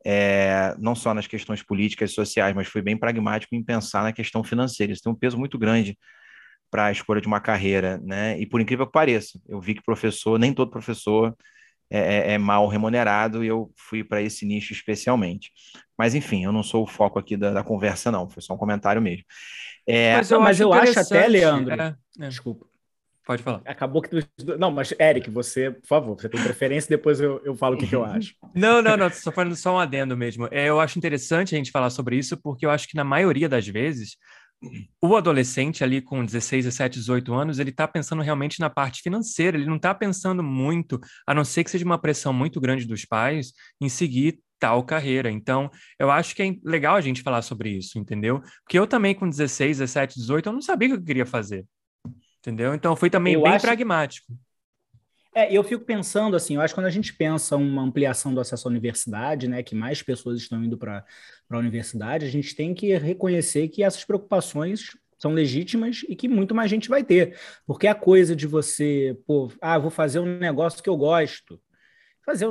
é, 0.06 0.76
não 0.80 0.96
só 0.96 1.14
nas 1.14 1.28
questões 1.28 1.64
políticas 1.64 2.12
e 2.12 2.14
sociais, 2.14 2.56
mas 2.56 2.68
fui 2.68 2.82
bem 2.82 2.98
pragmático 2.98 3.56
em 3.56 3.64
pensar 3.64 4.04
na 4.04 4.14
questão 4.14 4.44
financeira. 4.44 4.94
Isso 4.94 5.04
tem 5.04 5.12
um 5.12 5.16
peso 5.16 5.38
muito 5.38 5.58
grande 5.58 5.98
para 6.70 6.86
a 6.86 6.92
escolha 6.92 7.22
de 7.22 7.28
uma 7.28 7.40
carreira, 7.40 8.00
né? 8.04 8.40
E 8.40 8.46
por 8.46 8.62
incrível 8.62 8.86
que 8.86 8.92
pareça, 8.92 9.40
eu 9.48 9.60
vi 9.60 9.76
que 9.76 9.84
professor, 9.84 10.38
nem 10.40 10.54
todo 10.54 10.72
professor 10.72 11.36
é, 11.90 12.00
é, 12.00 12.34
é 12.34 12.38
mal 12.38 12.68
remunerado 12.68 13.44
e 13.44 13.48
eu 13.48 13.72
fui 13.76 14.04
para 14.04 14.22
esse 14.22 14.46
nicho 14.46 14.74
especialmente. 14.74 15.52
Mas 15.98 16.14
enfim, 16.14 16.44
eu 16.44 16.52
não 16.52 16.64
sou 16.64 16.84
o 16.84 16.88
foco 16.88 17.18
aqui 17.18 17.36
da, 17.36 17.52
da 17.52 17.64
conversa, 17.64 18.12
não, 18.12 18.30
foi 18.30 18.42
só 18.42 18.54
um 18.54 18.58
comentário 18.58 19.02
mesmo. 19.02 19.24
É, 19.88 20.18
mas 20.18 20.30
eu, 20.30 20.40
mas 20.40 20.58
acho, 20.58 20.64
eu 20.64 20.74
acho 20.74 21.00
até, 21.00 21.28
Leandro. 21.28 21.74
É, 21.74 21.96
é. 22.20 22.28
Desculpa. 22.28 22.70
Pode 23.26 23.44
falar. 23.44 23.62
Acabou 23.64 24.02
que. 24.02 24.10
Não, 24.58 24.72
mas, 24.72 24.92
Eric, 25.00 25.30
você, 25.30 25.70
por 25.70 25.86
favor, 25.86 26.20
você 26.20 26.28
tem 26.28 26.42
preferência, 26.42 26.90
depois 26.90 27.20
eu, 27.20 27.40
eu 27.46 27.56
falo 27.56 27.76
o 27.76 27.78
que, 27.78 27.86
que 27.86 27.96
eu 27.96 28.04
acho. 28.04 28.34
Não, 28.56 28.82
não, 28.82 28.98
não, 28.98 29.08
só 29.12 29.32
falando 29.32 29.56
só 29.56 29.76
um 29.76 29.80
adendo 29.80 30.18
mesmo. 30.18 30.48
É, 30.50 30.68
eu 30.68 30.80
acho 30.80 30.98
interessante 30.98 31.54
a 31.54 31.58
gente 31.60 31.70
falar 31.70 31.92
sobre 31.92 32.18
isso, 32.18 32.36
porque 32.38 32.66
eu 32.66 32.72
acho 32.72 32.88
que 32.88 32.96
na 32.96 33.04
maioria 33.04 33.48
das 33.48 33.68
vezes 33.68 34.18
o 35.02 35.16
adolescente 35.16 35.84
ali 35.84 36.02
com 36.02 36.24
16, 36.24 36.66
17, 36.66 37.00
18 37.00 37.34
anos, 37.34 37.60
ele 37.60 37.70
está 37.70 37.88
pensando 37.88 38.22
realmente 38.22 38.60
na 38.60 38.70
parte 38.70 39.02
financeira, 39.02 39.58
ele 39.58 39.66
não 39.66 39.78
está 39.78 39.94
pensando 39.96 40.44
muito, 40.44 41.00
a 41.26 41.34
não 41.34 41.46
ser 41.46 41.64
que 41.64 41.72
seja 41.72 41.86
uma 41.86 41.98
pressão 41.98 42.34
muito 42.34 42.60
grande 42.60 42.86
dos 42.86 43.06
pais, 43.06 43.54
em 43.80 43.88
seguir 43.88 44.40
tal 44.60 44.84
carreira. 44.84 45.32
Então, 45.32 45.72
eu 45.98 46.12
acho 46.12 46.36
que 46.36 46.44
é 46.44 46.56
legal 46.64 46.96
a 46.96 47.02
gente 47.02 47.22
falar 47.22 47.42
sobre 47.42 47.70
isso, 47.70 47.98
entendeu? 47.98 48.42
Porque 48.64 48.78
eu 48.78 48.86
também 48.86 49.16
com 49.16 49.30
16, 49.30 49.78
17, 49.78 50.20
18, 50.20 50.50
eu 50.50 50.54
não 50.54 50.62
sabia 50.62 50.90
o 50.90 50.92
que 50.92 50.98
eu 50.98 51.06
queria 51.06 51.26
fazer, 51.26 51.66
entendeu? 52.40 52.74
Então, 52.74 52.96
foi 52.96 53.10
também 53.10 53.36
eu 53.36 53.44
bem 53.44 53.54
acho... 53.54 53.66
pragmático. 53.66 54.34
É, 55.34 55.54
eu 55.56 55.64
fico 55.64 55.86
pensando 55.86 56.36
assim, 56.36 56.56
eu 56.56 56.62
acho 56.62 56.74
que 56.74 56.80
quando 56.80 56.88
a 56.88 56.92
gente 56.92 57.14
pensa 57.14 57.56
uma 57.56 57.84
ampliação 57.84 58.34
do 58.34 58.42
acesso 58.42 58.68
à 58.68 58.72
universidade, 58.72 59.48
né, 59.48 59.62
que 59.62 59.76
mais 59.76 60.02
pessoas 60.02 60.40
estão 60.40 60.64
indo 60.64 60.78
para 60.78 61.06
a 61.50 61.58
universidade, 61.58 62.26
a 62.26 62.30
gente 62.30 62.56
tem 62.56 62.74
que 62.74 62.98
reconhecer 62.98 63.68
que 63.68 63.84
essas 63.84 64.04
preocupações 64.04 64.98
são 65.20 65.32
legítimas 65.32 66.04
e 66.08 66.16
que 66.16 66.28
muito 66.28 66.56
mais 66.56 66.70
gente 66.70 66.90
vai 66.90 67.04
ter. 67.04 67.38
Porque 67.68 67.86
a 67.86 67.94
coisa 67.94 68.36
de 68.36 68.48
você, 68.48 69.18
pô, 69.28 69.52
ah, 69.62 69.78
vou 69.78 69.92
fazer 69.92 70.20
um 70.20 70.40
negócio 70.40 70.82
que 70.82 70.90
eu 70.90 70.98
gosto. 70.98 71.60
Fazer, 72.30 72.48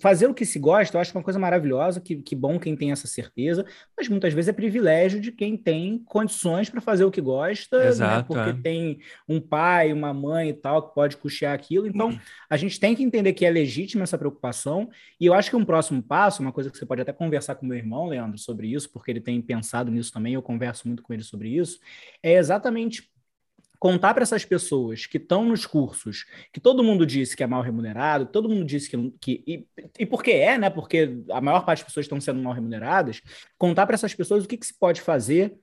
fazer 0.00 0.26
o 0.26 0.34
que 0.34 0.44
se 0.44 0.58
gosta, 0.58 0.96
eu 0.96 1.00
acho 1.00 1.16
uma 1.16 1.22
coisa 1.22 1.38
maravilhosa, 1.38 2.00
que, 2.00 2.16
que 2.16 2.34
bom 2.34 2.58
quem 2.58 2.74
tem 2.74 2.90
essa 2.90 3.06
certeza, 3.06 3.64
mas 3.96 4.08
muitas 4.08 4.34
vezes 4.34 4.48
é 4.48 4.52
privilégio 4.52 5.20
de 5.20 5.30
quem 5.30 5.56
tem 5.56 6.00
condições 6.04 6.68
para 6.68 6.80
fazer 6.80 7.04
o 7.04 7.12
que 7.12 7.20
gosta, 7.20 7.78
né? 7.78 7.86
Exato, 7.86 8.34
né? 8.34 8.42
porque 8.44 8.58
é. 8.58 8.62
tem 8.62 8.98
um 9.28 9.40
pai, 9.40 9.92
uma 9.92 10.12
mãe 10.12 10.48
e 10.48 10.52
tal 10.52 10.88
que 10.88 10.94
pode 10.96 11.16
custear 11.16 11.54
aquilo. 11.54 11.86
Então, 11.86 12.18
a 12.48 12.56
gente 12.56 12.80
tem 12.80 12.92
que 12.96 13.04
entender 13.04 13.32
que 13.32 13.46
é 13.46 13.50
legítima 13.50 14.02
essa 14.02 14.18
preocupação, 14.18 14.90
e 15.20 15.26
eu 15.26 15.34
acho 15.34 15.48
que 15.48 15.54
um 15.54 15.64
próximo 15.64 16.02
passo, 16.02 16.42
uma 16.42 16.52
coisa 16.52 16.68
que 16.68 16.76
você 16.76 16.84
pode 16.84 17.02
até 17.02 17.12
conversar 17.12 17.54
com 17.54 17.66
meu 17.66 17.78
irmão, 17.78 18.08
Leandro, 18.08 18.36
sobre 18.36 18.66
isso, 18.66 18.90
porque 18.90 19.12
ele 19.12 19.20
tem 19.20 19.40
pensado 19.40 19.92
nisso 19.92 20.12
também, 20.12 20.34
eu 20.34 20.42
converso 20.42 20.88
muito 20.88 21.04
com 21.04 21.12
ele 21.12 21.22
sobre 21.22 21.50
isso, 21.50 21.78
é 22.20 22.34
exatamente 22.34 23.09
contar 23.80 24.12
para 24.12 24.22
essas 24.22 24.44
pessoas 24.44 25.06
que 25.06 25.16
estão 25.16 25.46
nos 25.46 25.64
cursos, 25.64 26.26
que 26.52 26.60
todo 26.60 26.84
mundo 26.84 27.06
disse 27.06 27.34
que 27.34 27.42
é 27.42 27.46
mal 27.46 27.62
remunerado, 27.62 28.26
todo 28.26 28.48
mundo 28.48 28.64
disse 28.64 28.90
que. 28.90 29.10
que 29.18 29.42
e, 29.46 29.66
e 29.98 30.06
por 30.06 30.22
que 30.22 30.32
é, 30.32 30.58
né? 30.58 30.68
Porque 30.68 31.18
a 31.30 31.40
maior 31.40 31.64
parte 31.64 31.78
das 31.78 31.86
pessoas 31.86 32.04
estão 32.04 32.20
sendo 32.20 32.42
mal 32.42 32.52
remuneradas, 32.52 33.22
contar 33.56 33.86
para 33.86 33.94
essas 33.94 34.14
pessoas 34.14 34.44
o 34.44 34.48
que, 34.48 34.58
que 34.58 34.66
se 34.66 34.78
pode 34.78 35.00
fazer. 35.00 35.56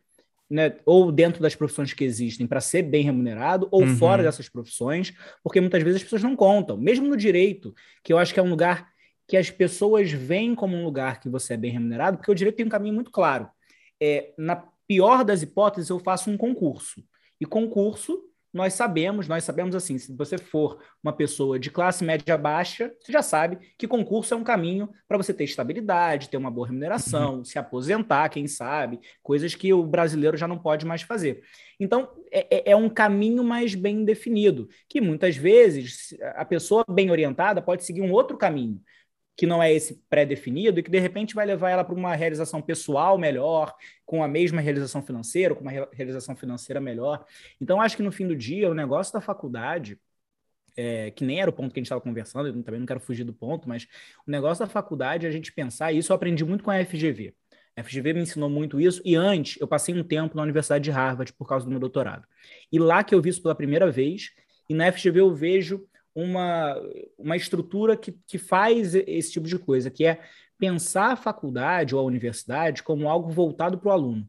Né, 0.50 0.78
ou 0.86 1.12
dentro 1.12 1.42
das 1.42 1.56
profissões 1.56 1.92
que 1.92 2.06
existem 2.06 2.48
para 2.48 2.62
ser 2.62 2.82
bem 2.82 3.04
remunerado, 3.04 3.68
ou 3.70 3.82
uhum. 3.82 3.98
fora 3.98 4.24
dessas 4.24 4.48
profissões, 4.48 5.14
porque 5.44 5.60
muitas 5.60 5.84
vezes 5.84 5.98
as 5.98 6.04
pessoas 6.04 6.24
não 6.24 6.38
contam. 6.38 6.78
Mesmo 6.78 7.06
no 7.06 7.18
direito, 7.18 7.76
que 8.02 8.14
eu 8.14 8.18
acho 8.18 8.34
que 8.34 8.40
é 8.40 8.44
um 8.44 8.50
lugar 8.50 8.88
que 9.28 9.36
as 9.36 9.52
pessoas 9.52 10.10
veem 10.10 10.56
como 10.56 10.78
um 10.78 10.86
lugar 10.86 11.20
que 11.20 11.28
você 11.28 11.56
é 11.56 11.58
bem 11.58 11.72
remunerado, 11.72 12.16
porque 12.16 12.32
o 12.32 12.36
direito 12.36 12.56
tem 12.56 12.66
um 12.66 12.70
caminho 12.70 12.96
muito 12.96 13.12
claro. 13.12 13.50
É, 14.02 14.34
na 14.38 14.56
pior 14.88 15.26
das 15.26 15.42
hipóteses, 15.42 15.90
eu 15.90 16.00
faço 16.00 16.32
um 16.32 16.38
concurso. 16.38 17.04
E 17.40 17.46
concurso, 17.46 18.24
nós 18.54 18.74
sabemos, 18.74 19.28
nós 19.28 19.44
sabemos 19.44 19.76
assim, 19.76 19.98
se 19.98 20.16
você 20.16 20.38
for 20.38 20.80
uma 21.04 21.14
pessoa 21.14 21.60
de 21.60 21.70
classe 21.70 22.04
média 22.04 22.38
baixa, 22.38 22.92
você 23.00 23.12
já 23.12 23.22
sabe 23.22 23.58
que 23.78 23.88
concurso 23.88 24.34
é 24.34 24.38
um 24.38 24.44
caminho 24.44 24.90
para 25.08 25.18
você 25.18 25.34
ter 25.34 25.44
estabilidade, 25.44 26.30
ter 26.30 26.38
uma 26.38 26.50
boa 26.50 26.68
remuneração, 26.68 27.38
uhum. 27.38 27.46
se 27.46 27.60
aposentar, 27.60 28.30
quem 28.30 28.48
sabe, 28.48 29.00
coisas 29.22 29.54
que 29.54 29.72
o 29.74 29.84
brasileiro 29.86 30.38
já 30.38 30.48
não 30.48 30.58
pode 30.58 30.86
mais 30.86 31.02
fazer. 31.02 31.44
Então, 31.80 32.10
é, 32.32 32.70
é, 32.70 32.72
é 32.72 32.76
um 32.76 32.90
caminho 32.90 33.44
mais 33.44 33.76
bem 33.76 34.04
definido, 34.04 34.68
que 34.90 35.00
muitas 35.00 35.36
vezes 35.36 36.16
a 36.36 36.44
pessoa 36.44 36.84
bem 36.90 37.12
orientada 37.12 37.62
pode 37.62 37.84
seguir 37.84 38.02
um 38.02 38.12
outro 38.12 38.38
caminho 38.38 38.82
que 39.38 39.46
não 39.46 39.62
é 39.62 39.72
esse 39.72 40.04
pré-definido 40.10 40.80
e 40.80 40.84
que 40.84 40.90
de 40.90 40.98
repente 40.98 41.36
vai 41.36 41.46
levar 41.46 41.70
ela 41.70 41.84
para 41.84 41.94
uma 41.94 42.16
realização 42.16 42.60
pessoal 42.60 43.20
melhor, 43.20 43.72
com 44.04 44.24
a 44.24 44.28
mesma 44.28 44.60
realização 44.60 45.04
financeira, 45.04 45.54
com 45.54 45.62
uma 45.62 45.72
realização 45.94 46.36
financeira 46.36 46.82
melhor. 46.82 47.24
Então, 47.62 47.80
acho 47.80 47.96
que 47.96 48.02
no 48.02 48.12
fim 48.12 48.28
do 48.28 48.36
dia, 48.36 48.68
o 48.68 48.74
negócio 48.74 49.14
da 49.14 49.22
faculdade, 49.22 50.00
é, 50.76 51.12
que 51.12 51.24
nem 51.24 51.40
era 51.40 51.52
o 51.52 51.54
ponto 51.54 51.72
que 51.72 51.80
a 51.80 51.82
gente 51.82 51.86
estava 51.86 52.02
conversando, 52.02 52.48
eu 52.48 52.64
também 52.64 52.80
não 52.80 52.88
quero 52.88 53.00
fugir 53.00 53.24
do 53.24 53.34
ponto, 53.34 53.70
mas 53.70 53.88
o 54.26 54.32
negócio 54.32 54.66
da 54.66 54.72
faculdade 54.72 55.28
é 55.28 55.30
a 55.30 55.32
gente 55.32 55.54
pensar, 55.54 55.94
e 55.94 56.00
isso 56.00 56.12
eu 56.12 56.16
aprendi 56.16 56.44
muito 56.44 56.64
com 56.64 56.72
a 56.72 56.84
FGV. 56.84 57.36
A 57.76 57.84
FGV 57.84 58.14
me 58.14 58.22
ensinou 58.22 58.50
muito 58.50 58.82
isso, 58.82 59.04
e 59.06 59.16
antes 59.16 59.62
eu 59.62 59.68
passei 59.68 59.94
um 59.94 60.04
tempo 60.04 60.36
na 60.36 60.42
Universidade 60.42 60.84
de 60.84 60.90
Harvard 60.90 61.32
por 61.34 61.48
causa 61.48 61.64
do 61.64 61.70
meu 61.70 61.80
doutorado. 61.80 62.28
E 62.72 62.80
lá 62.80 63.04
que 63.04 63.14
eu 63.14 63.22
vi 63.22 63.30
isso 63.30 63.44
pela 63.44 63.54
primeira 63.54 63.92
vez, 63.92 64.32
e 64.68 64.74
na 64.74 64.92
FGV 64.92 65.20
eu 65.20 65.34
vejo 65.36 65.88
uma, 66.18 66.76
uma 67.16 67.38
estrutura 67.38 67.96
que, 67.96 68.18
que 68.26 68.40
faz 68.40 68.96
esse 68.96 69.32
tipo 69.32 69.48
de 69.48 69.60
coisa, 69.60 69.92
que 69.92 70.04
é 70.04 70.20
pensar 70.58 71.12
a 71.12 71.16
faculdade 71.16 71.94
ou 71.94 72.02
a 72.02 72.04
universidade 72.04 72.82
como 72.82 73.08
algo 73.08 73.30
voltado 73.30 73.78
para 73.78 73.90
o 73.90 73.92
aluno. 73.92 74.28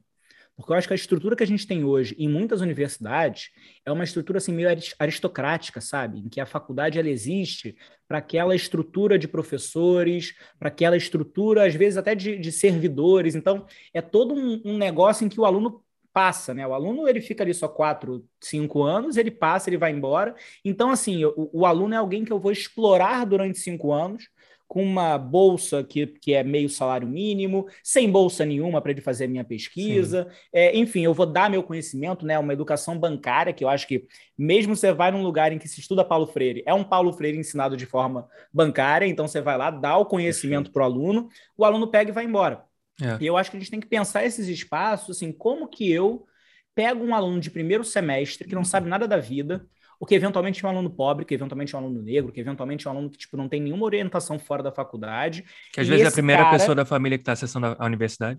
Porque 0.54 0.73
eu 0.73 0.76
acho 0.76 0.88
que 0.88 0.92
a 0.92 0.97
estrutura 0.97 1.37
que 1.37 1.42
a 1.42 1.47
gente 1.47 1.66
tem 1.66 1.85
hoje 1.85 2.14
em 2.18 2.28
muitas 2.28 2.61
universidades 2.61 3.50
é 3.87 3.92
uma 3.92 4.04
estrutura 4.04 4.38
assim 4.38 4.52
meio 4.52 4.68
aristocrática, 4.99 5.80
sabe? 5.80 6.18
Em 6.18 6.28
que 6.28 6.40
a 6.40 6.47
faculdade 6.47 6.99
ela 6.99 7.09
existe 7.09 7.76
para 8.07 8.18
aquela 8.18 8.54
estrutura 8.57 9.18
de 9.18 9.28
professores, 9.28 10.35
para 10.59 10.68
aquela 10.68 10.97
estrutura, 10.97 11.64
às 11.64 11.75
vezes, 11.75 11.97
até 11.97 12.14
de, 12.14 12.37
de 12.37 12.50
servidores. 12.50 13.37
Então, 13.37 13.66
é 13.95 14.02
todo 14.02 14.35
um, 14.35 14.61
um 14.64 14.76
negócio 14.76 15.25
em 15.25 15.28
que 15.28 15.40
o 15.40 15.45
aluno 15.45 15.83
passa, 16.18 16.52
né? 16.52 16.66
O 16.66 16.75
aluno 16.75 17.08
ele 17.08 17.20
fica 17.20 17.44
ali 17.44 17.54
só 17.54 17.68
quatro, 17.68 18.26
cinco 18.40 18.82
anos, 18.82 19.16
ele 19.16 19.30
passa, 19.30 19.70
ele 19.70 19.78
vai 19.78 19.92
embora. 19.92 20.34
Então, 20.64 20.90
assim, 20.90 21.25
o, 21.25 21.48
o 21.52 21.64
aluno 21.64 21.94
é 21.94 21.96
alguém 21.96 22.25
que 22.25 22.32
eu 22.32 22.40
vou 22.40 22.50
explorar 22.50 23.25
durante 23.25 23.56
cinco 23.56 23.92
anos, 23.92 24.28
com 24.66 24.82
uma 24.82 25.16
bolsa 25.16 25.84
que, 25.84 26.08
que 26.08 26.34
é 26.34 26.42
meio 26.42 26.68
salário 26.68 27.06
mínimo, 27.06 27.68
sem 27.84 28.10
bolsa 28.10 28.44
nenhuma 28.44 28.82
para 28.82 28.90
ele 28.90 29.00
fazer 29.00 29.26
a 29.26 29.28
minha 29.28 29.44
pesquisa. 29.44 30.26
É, 30.52 30.76
enfim, 30.76 31.02
eu 31.02 31.14
vou 31.14 31.25
dar 31.25 31.48
meu 31.48 31.62
conhecimento, 31.62 32.26
né? 32.26 32.37
Uma 32.37 32.52
educação 32.52 32.98
bancária, 32.98 33.52
que 33.52 33.62
eu 33.62 33.68
acho 33.68 33.87
que, 33.87 34.04
mesmo 34.37 34.75
você 34.75 34.92
vai 34.92 35.12
num 35.12 35.22
lugar 35.22 35.52
em 35.52 35.58
que 35.58 35.68
se 35.68 35.78
estuda 35.78 36.04
Paulo 36.04 36.26
Freire, 36.26 36.64
é 36.66 36.75
um 36.75 36.82
Paulo 36.82 37.12
Freire 37.12 37.38
ensinado 37.38 37.76
de 37.76 37.87
forma 37.87 38.28
bancária, 38.52 39.06
então 39.06 39.28
você 39.28 39.40
vai 39.40 39.56
lá, 39.56 39.70
dá 39.70 39.96
o 39.96 40.04
conhecimento 40.04 40.72
para 40.72 40.82
o 40.82 40.84
aluno, 40.84 41.28
o 41.56 41.64
aluno 41.64 41.87
pega 41.87 42.10
e 42.10 42.12
vai 42.12 42.25
embora. 42.25 42.67
É. 43.00 43.16
E 43.20 43.26
eu 43.26 43.36
acho 43.36 43.50
que 43.50 43.56
a 43.56 43.60
gente 43.60 43.70
tem 43.70 43.80
que 43.80 43.86
pensar 43.86 44.24
esses 44.24 44.48
espaços, 44.48 45.16
assim, 45.16 45.32
como 45.32 45.68
que 45.68 45.90
eu 45.90 46.26
pego 46.74 47.04
um 47.04 47.14
aluno 47.14 47.40
de 47.40 47.50
primeiro 47.50 47.84
semestre 47.84 48.46
que 48.46 48.54
não 48.54 48.64
sabe 48.64 48.88
nada 48.88 49.06
da 49.06 49.16
vida, 49.16 49.66
ou 50.00 50.06
que 50.06 50.14
eventualmente 50.14 50.64
é 50.64 50.68
um 50.68 50.70
aluno 50.70 50.90
pobre, 50.90 51.24
que 51.24 51.34
eventualmente 51.34 51.74
é 51.74 51.78
um 51.78 51.82
aluno 51.82 52.02
negro, 52.02 52.32
que 52.32 52.40
eventualmente 52.40 52.86
é 52.86 52.90
um 52.90 52.92
aluno 52.94 53.10
que 53.10 53.18
tipo, 53.18 53.36
não 53.36 53.48
tem 53.48 53.60
nenhuma 53.60 53.84
orientação 53.84 54.38
fora 54.38 54.62
da 54.62 54.70
faculdade. 54.70 55.44
Que 55.72 55.80
às 55.80 55.88
vezes 55.88 56.04
é 56.04 56.08
a 56.08 56.12
primeira 56.12 56.44
cara... 56.44 56.56
pessoa 56.56 56.74
da 56.74 56.84
família 56.84 57.18
que 57.18 57.22
está 57.22 57.32
acessando 57.32 57.76
a 57.78 57.84
universidade. 57.84 58.38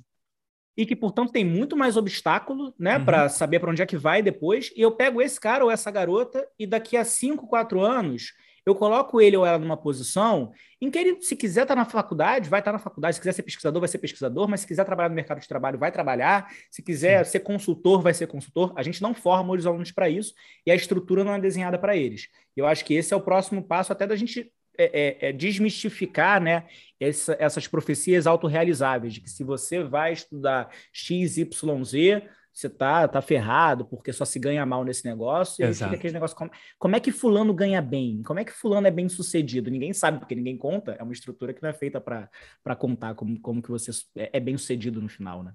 E 0.77 0.85
que, 0.85 0.95
portanto, 0.95 1.33
tem 1.33 1.43
muito 1.43 1.75
mais 1.75 1.97
obstáculo, 1.97 2.73
né, 2.79 2.97
uhum. 2.97 3.03
para 3.03 3.27
saber 3.27 3.59
para 3.59 3.71
onde 3.71 3.81
é 3.81 3.85
que 3.85 3.97
vai 3.97 4.21
depois. 4.21 4.71
E 4.73 4.81
eu 4.81 4.91
pego 4.91 5.21
esse 5.21 5.37
cara 5.37 5.65
ou 5.65 5.69
essa 5.69 5.91
garota, 5.91 6.47
e 6.57 6.65
daqui 6.65 6.95
a 6.95 7.03
5, 7.03 7.45
4 7.47 7.81
anos, 7.81 8.31
eu 8.65 8.75
coloco 8.75 9.19
ele 9.21 9.37
ou 9.37 9.45
ela 9.45 9.57
numa 9.57 9.77
posição 9.77 10.51
em 10.81 10.89
que 10.89 10.97
ele, 10.97 11.21
se 11.21 11.35
quiser 11.35 11.63
estar 11.63 11.75
tá 11.75 11.81
na 11.81 11.85
faculdade, 11.85 12.49
vai 12.49 12.59
estar 12.59 12.71
tá 12.71 12.77
na 12.77 12.83
faculdade, 12.83 13.15
se 13.15 13.21
quiser 13.21 13.33
ser 13.33 13.43
pesquisador, 13.43 13.79
vai 13.79 13.89
ser 13.89 13.97
pesquisador, 13.97 14.47
mas 14.47 14.61
se 14.61 14.67
quiser 14.67 14.85
trabalhar 14.85 15.09
no 15.09 15.15
mercado 15.15 15.39
de 15.39 15.47
trabalho, 15.47 15.77
vai 15.77 15.91
trabalhar, 15.91 16.51
se 16.69 16.81
quiser 16.81 17.25
Sim. 17.25 17.31
ser 17.31 17.39
consultor, 17.41 18.01
vai 18.01 18.13
ser 18.13 18.27
consultor. 18.27 18.73
A 18.75 18.83
gente 18.83 19.01
não 19.01 19.13
forma 19.13 19.53
os 19.53 19.65
alunos 19.65 19.91
para 19.91 20.09
isso 20.09 20.33
e 20.65 20.71
a 20.71 20.75
estrutura 20.75 21.23
não 21.23 21.33
é 21.33 21.39
desenhada 21.39 21.77
para 21.77 21.95
eles. 21.95 22.27
Eu 22.55 22.65
acho 22.65 22.85
que 22.85 22.93
esse 22.93 23.13
é 23.13 23.17
o 23.17 23.21
próximo 23.21 23.63
passo 23.63 23.91
até 23.91 24.07
da 24.07 24.15
gente 24.15 24.51
é, 24.77 25.27
é, 25.27 25.29
é 25.29 25.33
desmistificar 25.33 26.41
né, 26.41 26.65
essa, 26.99 27.35
essas 27.37 27.67
profecias 27.67 28.25
autorrealizáveis, 28.25 29.13
de 29.13 29.21
que 29.21 29.29
se 29.29 29.43
você 29.43 29.83
vai 29.83 30.13
estudar 30.13 30.69
X, 30.93 31.37
Y, 31.37 31.83
Z, 31.83 32.23
você 32.53 32.69
tá, 32.69 33.07
tá 33.07 33.21
ferrado 33.21 33.85
porque 33.85 34.11
só 34.11 34.25
se 34.25 34.39
ganha 34.39 34.65
mal 34.65 34.83
nesse 34.83 35.05
negócio. 35.05 35.61
E 35.61 35.65
aí 35.65 35.73
fica 35.73 35.91
aquele 35.91 36.13
negócio, 36.13 36.35
como, 36.35 36.51
como, 36.77 36.95
é 36.95 36.99
que 36.99 37.11
fulano 37.11 37.53
ganha 37.53 37.81
bem? 37.81 38.21
Como 38.23 38.39
é 38.39 38.43
que 38.43 38.51
fulano 38.51 38.87
é 38.87 38.91
bem 38.91 39.07
sucedido? 39.07 39.71
Ninguém 39.71 39.93
sabe, 39.93 40.19
porque 40.19 40.35
ninguém 40.35 40.57
conta. 40.57 40.93
É 40.93 41.03
uma 41.03 41.13
estrutura 41.13 41.53
que 41.53 41.61
não 41.61 41.69
é 41.69 41.73
feita 41.73 42.01
para 42.01 42.75
contar 42.77 43.15
como, 43.15 43.39
como 43.39 43.61
que 43.61 43.69
você 43.69 43.91
é, 44.15 44.31
é 44.33 44.39
bem 44.39 44.57
sucedido 44.57 45.01
no 45.01 45.09
final, 45.09 45.43
né? 45.43 45.53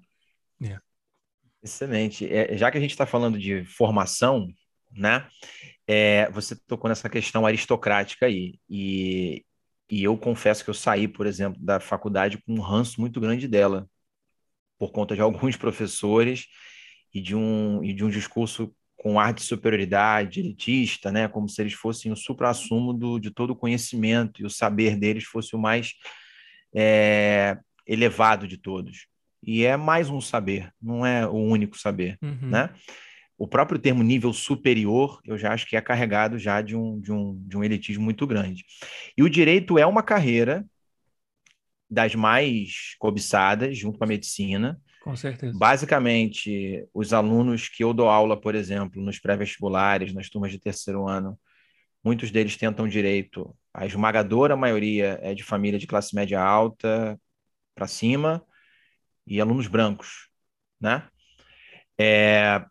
É. 0.63 0.79
Excelente. 1.63 2.33
É, 2.33 2.57
já 2.57 2.71
que 2.71 2.79
a 2.79 2.81
gente 2.81 2.91
está 2.91 3.07
falando 3.07 3.39
de 3.39 3.65
formação, 3.65 4.49
né? 4.93 5.27
É, 5.87 6.31
você 6.31 6.57
tocou 6.67 6.89
nessa 6.89 7.09
questão 7.11 7.45
aristocrática 7.45 8.27
aí. 8.27 8.59
E, 8.69 9.45
e 9.91 10.05
eu 10.05 10.17
confesso 10.17 10.65
que 10.65 10.71
eu 10.71 10.75
saí, 10.75 11.07
por 11.09 11.27
exemplo, 11.27 11.61
da 11.63 11.81
faculdade 11.81 12.39
com 12.39 12.55
um 12.55 12.61
ranço 12.61 13.01
muito 13.01 13.21
grande 13.21 13.49
dela, 13.49 13.89
por 14.79 14.93
conta 14.93 15.15
de 15.15 15.21
alguns 15.21 15.57
professores 15.59 16.47
e 17.15 17.21
de 17.21 17.35
um, 17.35 17.83
e 17.83 17.93
de 17.93 18.05
um 18.05 18.11
discurso 18.11 18.75
com 18.97 19.21
ar 19.21 19.33
de 19.33 19.43
superioridade, 19.43 20.41
elitista, 20.41 21.13
né? 21.13 21.29
como 21.29 21.49
se 21.49 21.61
eles 21.63 21.75
fossem 21.75 22.11
o 22.11 22.17
supra-sumo 22.17 23.21
de 23.21 23.31
todo 23.31 23.51
o 23.51 23.57
conhecimento 23.57 24.43
e 24.43 24.47
o 24.47 24.51
saber 24.51 24.97
deles 24.97 25.25
fosse 25.25 25.55
o 25.55 25.59
mais 25.59 25.93
é, 26.75 27.59
elevado 27.87 28.49
de 28.49 28.57
todos. 28.57 29.07
E 29.43 29.65
é 29.65 29.77
mais 29.77 30.09
um 30.09 30.21
saber, 30.21 30.73
não 30.81 31.05
é 31.05 31.27
o 31.27 31.37
único 31.37 31.79
saber, 31.79 32.19
uhum. 32.23 32.49
né? 32.49 32.71
O 33.37 33.47
próprio 33.47 33.79
termo 33.79 34.03
nível 34.03 34.33
superior, 34.33 35.21
eu 35.25 35.37
já 35.37 35.53
acho 35.53 35.67
que 35.67 35.77
é 35.77 35.81
carregado 35.81 36.39
já 36.39 36.63
de 36.63 36.75
um, 36.75 37.01
de 37.01 37.13
um, 37.13 37.43
de 37.47 37.59
um 37.59 37.65
elitismo 37.65 38.03
muito 38.03 38.27
grande. 38.27 38.65
E 39.17 39.23
o 39.23 39.29
direito 39.29 39.77
é 39.77 39.85
uma 39.85 40.03
carreira 40.03 40.65
das 41.91 42.15
mais 42.15 42.95
cobiçadas, 42.99 43.77
junto 43.77 43.99
com 43.99 44.05
a 44.05 44.09
medicina, 44.09 44.81
com 45.05 45.15
certeza. 45.15 45.53
Basicamente, 45.55 46.89
os 46.95 47.13
alunos 47.13 47.69
que 47.69 47.85
eu 47.85 47.93
dou 47.93 48.09
aula, 48.09 48.41
por 48.41 48.55
exemplo, 48.55 49.03
nos 49.03 49.19
pré-vestibulares, 49.19 50.15
nas 50.15 50.31
turmas 50.31 50.51
de 50.51 50.59
terceiro 50.59 51.07
ano, 51.07 51.39
muitos 52.03 52.31
deles 52.31 52.57
tentam 52.57 52.89
direito. 52.89 53.55
A 53.75 53.85
esmagadora 53.85 54.57
maioria 54.57 55.19
é 55.21 55.35
de 55.35 55.45
família 55.45 55.79
de 55.79 55.87
classe 55.87 56.15
média 56.15 56.41
alta 56.41 57.21
para 57.75 57.87
cima 57.87 58.43
e 59.27 59.43
alunos 59.43 59.67
brancos, 59.67 60.31
né? 60.81 61.07
É... 62.01 62.65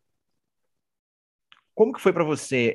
Como 1.75 1.93
que 1.93 2.01
foi 2.01 2.11
para 2.11 2.23
você 2.23 2.73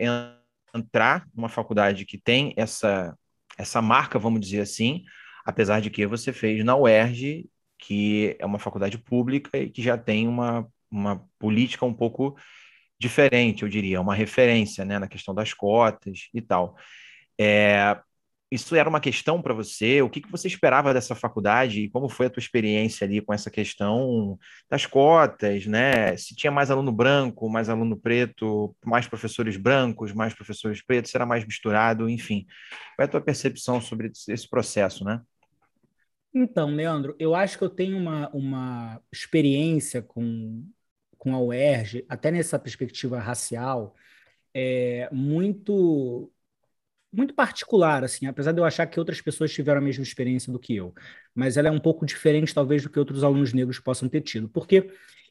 entrar 0.73 1.27
numa 1.35 1.49
faculdade 1.49 2.07
que 2.07 2.17
tem 2.17 2.55
essa 2.57 3.13
essa 3.57 3.83
marca, 3.83 4.21
vamos 4.21 4.41
dizer 4.41 4.61
assim, 4.61 5.03
apesar 5.45 5.81
de 5.81 5.91
que 5.91 6.07
você 6.07 6.33
fez 6.33 6.65
na 6.65 6.77
UERJ 6.77 7.51
que 7.79 8.37
é 8.39 8.47
uma 8.47 8.59
faculdade 8.59 8.99
pública 8.99 9.57
e 9.59 9.71
que 9.71 9.83
já 9.83 9.97
tem 9.97 10.29
uma, 10.29 10.67
uma 10.91 11.25
política 11.39 11.87
um 11.87 11.95
pouco 11.95 12.37
diferente, 12.99 13.63
eu 13.63 13.69
diria, 13.69 14.01
uma 14.01 14.15
referência 14.15 14.85
né, 14.85 14.99
na 14.99 15.09
questão 15.09 15.35
das 15.35 15.55
cotas 15.55 16.29
e 16.35 16.41
tal. 16.43 16.77
É, 17.41 17.99
isso 18.51 18.75
era 18.75 18.89
uma 18.89 19.01
questão 19.01 19.43
para 19.43 19.53
você? 19.53 20.01
O 20.01 20.09
que, 20.09 20.21
que 20.23 20.31
você 20.31 20.49
esperava 20.49 20.95
dessa 20.95 21.15
faculdade 21.15 21.83
e 21.83 21.91
como 21.91 22.09
foi 22.09 22.27
a 22.27 22.31
tua 22.31 22.41
experiência 22.41 23.07
ali 23.07 23.21
com 23.21 23.33
essa 23.33 23.51
questão 23.51 24.39
das 24.71 24.87
cotas, 24.87 25.67
né? 25.67 26.17
Se 26.17 26.35
tinha 26.35 26.51
mais 26.51 26.71
aluno 26.71 26.91
branco, 26.91 27.49
mais 27.49 27.69
aluno 27.69 27.97
preto, 27.97 28.75
mais 28.85 29.07
professores 29.07 29.57
brancos, 29.57 30.13
mais 30.13 30.35
professores 30.35 30.83
pretos, 30.83 31.11
será 31.11 31.27
mais 31.27 31.45
misturado, 31.45 32.09
enfim. 32.09 32.47
Qual 32.97 33.05
é 33.05 33.05
a 33.05 33.09
tua 33.09 33.21
percepção 33.21 33.81
sobre 33.81 34.11
esse 34.29 34.49
processo, 34.49 35.05
né? 35.05 35.21
Então, 36.41 36.71
Leandro, 36.71 37.17
eu 37.19 37.35
acho 37.35 37.59
que 37.59 37.65
eu 37.65 37.69
tenho 37.69 37.97
uma, 37.99 38.29
uma 38.31 39.03
experiência 39.13 40.01
com, 40.01 40.65
com 41.19 41.35
a 41.35 41.41
UERJ, 41.41 42.07
até 42.09 42.31
nessa 42.31 42.57
perspectiva 42.61 43.19
racial, 43.19 43.97
é, 44.55 45.09
muito 45.13 46.33
muito 47.13 47.35
particular, 47.35 48.05
assim, 48.05 48.27
apesar 48.27 48.53
de 48.53 48.61
eu 48.61 48.65
achar 48.65 48.87
que 48.87 48.99
outras 49.01 49.21
pessoas 49.21 49.53
tiveram 49.53 49.81
a 49.81 49.85
mesma 49.85 50.03
experiência 50.05 50.53
do 50.53 50.59
que 50.59 50.77
eu, 50.77 50.95
mas 51.35 51.57
ela 51.57 51.69
é 51.69 51.71
um 51.71 51.81
pouco 51.81 52.07
diferente, 52.07 52.55
talvez, 52.55 52.83
do 52.83 52.91
que 52.91 52.99
outros 52.99 53.25
alunos 53.25 53.53
negros 53.55 53.81
possam 53.81 54.09
ter 54.09 54.21
tido, 54.21 54.49
porque 54.49 54.91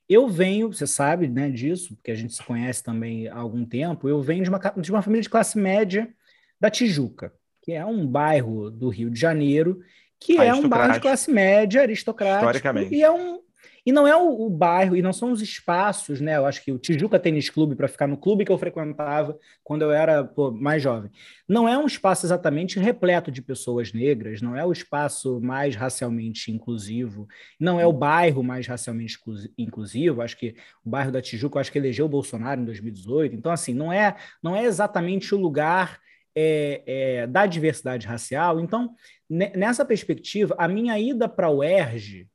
eu 0.10 0.28
venho, 0.28 0.74
você 0.74 0.88
sabe, 0.88 1.28
né, 1.30 1.50
disso, 1.52 1.96
porque 1.96 2.12
a 2.12 2.16
gente 2.16 2.34
se 2.34 2.44
conhece 2.44 2.84
também 2.84 3.28
há 3.28 3.38
algum 3.38 3.64
tempo, 3.66 4.10
eu 4.10 4.22
venho 4.22 4.44
de 4.44 4.50
uma, 4.50 4.60
de 4.60 4.92
uma 4.92 5.02
família 5.04 5.22
de 5.22 5.30
classe 5.30 5.58
média 5.58 6.14
da 6.60 6.70
Tijuca, 6.72 7.34
que 7.62 7.72
é 7.74 7.86
um 7.86 8.08
bairro 8.08 8.72
do 8.72 8.90
Rio 8.90 9.10
de 9.12 9.20
Janeiro, 9.20 9.82
que 10.20 10.38
é 10.38 10.54
um 10.54 10.68
bairro 10.68 10.94
de 10.94 11.00
classe 11.00 11.32
média, 11.32 11.82
aristocrático, 11.82 12.80
e 12.92 13.04
é 13.04 13.12
um, 13.12 13.40
e 13.88 13.92
não 13.94 14.06
é 14.06 14.14
o, 14.18 14.48
o, 14.48 14.50
bairro, 14.50 14.98
e 14.98 15.02
não 15.02 15.14
são 15.14 15.32
os 15.32 15.42
espaços, 15.42 16.20
né? 16.20 16.36
Eu 16.36 16.46
acho 16.46 16.62
que 16.62 16.74
o 16.74 16.78
Tijuca 16.78 17.18
Tênis 17.18 17.50
Clube, 17.50 17.74
para 17.74 17.88
ficar 17.88 18.06
no 18.06 18.18
clube 18.18 18.44
que 18.44 18.52
eu 18.52 18.58
frequentava 18.58 19.40
quando 19.64 19.84
eu 19.84 19.92
era 19.94 20.26
pô, 20.26 20.52
mais 20.52 20.84
jovem, 20.84 21.10
não 21.48 21.70
é 21.70 21.78
um 21.78 21.86
espaço 21.86 22.26
exatamente 22.26 22.78
repleto 22.80 23.32
de 23.32 23.42
pessoas 23.42 23.94
negras, 23.94 24.42
não 24.42 24.58
é 24.58 24.66
o 24.66 24.74
espaço 24.74 25.40
mais 25.40 25.74
racialmente 25.74 26.52
inclusivo, 26.52 27.30
não 27.58 27.80
é 27.80 27.86
o 27.86 27.94
bairro 27.94 28.44
mais 28.44 28.68
racialmente 28.68 29.18
inclusivo. 29.58 30.22
Acho 30.22 30.36
que 30.36 30.58
o 30.84 30.90
bairro 30.90 31.10
da 31.14 31.22
Tijuca, 31.22 31.62
acho 31.62 31.72
que 31.72 31.78
elegeu 31.78 32.08
o 32.08 32.10
Bolsonaro 32.10 32.60
em 32.60 32.66
2018. 32.66 33.36
Então, 33.38 33.54
assim, 33.54 33.74
não 33.74 33.94
é, 33.94 34.18
não 34.44 34.54
é 34.54 34.66
exatamente 34.66 35.34
o 35.34 35.40
lugar 35.40 35.98
é, 36.40 36.84
é, 36.86 37.28
da 37.28 37.48
diversidade 37.48 38.06
racial. 38.06 38.60
Então, 38.60 38.94
nessa 39.28 39.84
perspectiva, 39.84 40.54
a 40.60 40.68
minha 40.68 40.98
ida 41.00 41.28
para 41.28 41.50
o 41.50 41.58
UERJ 41.58 42.30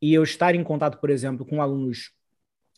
e 0.00 0.12
eu 0.12 0.22
estar 0.22 0.54
em 0.54 0.62
contato, 0.62 0.98
por 1.00 1.08
exemplo, 1.08 1.46
com 1.46 1.62
alunos 1.62 2.10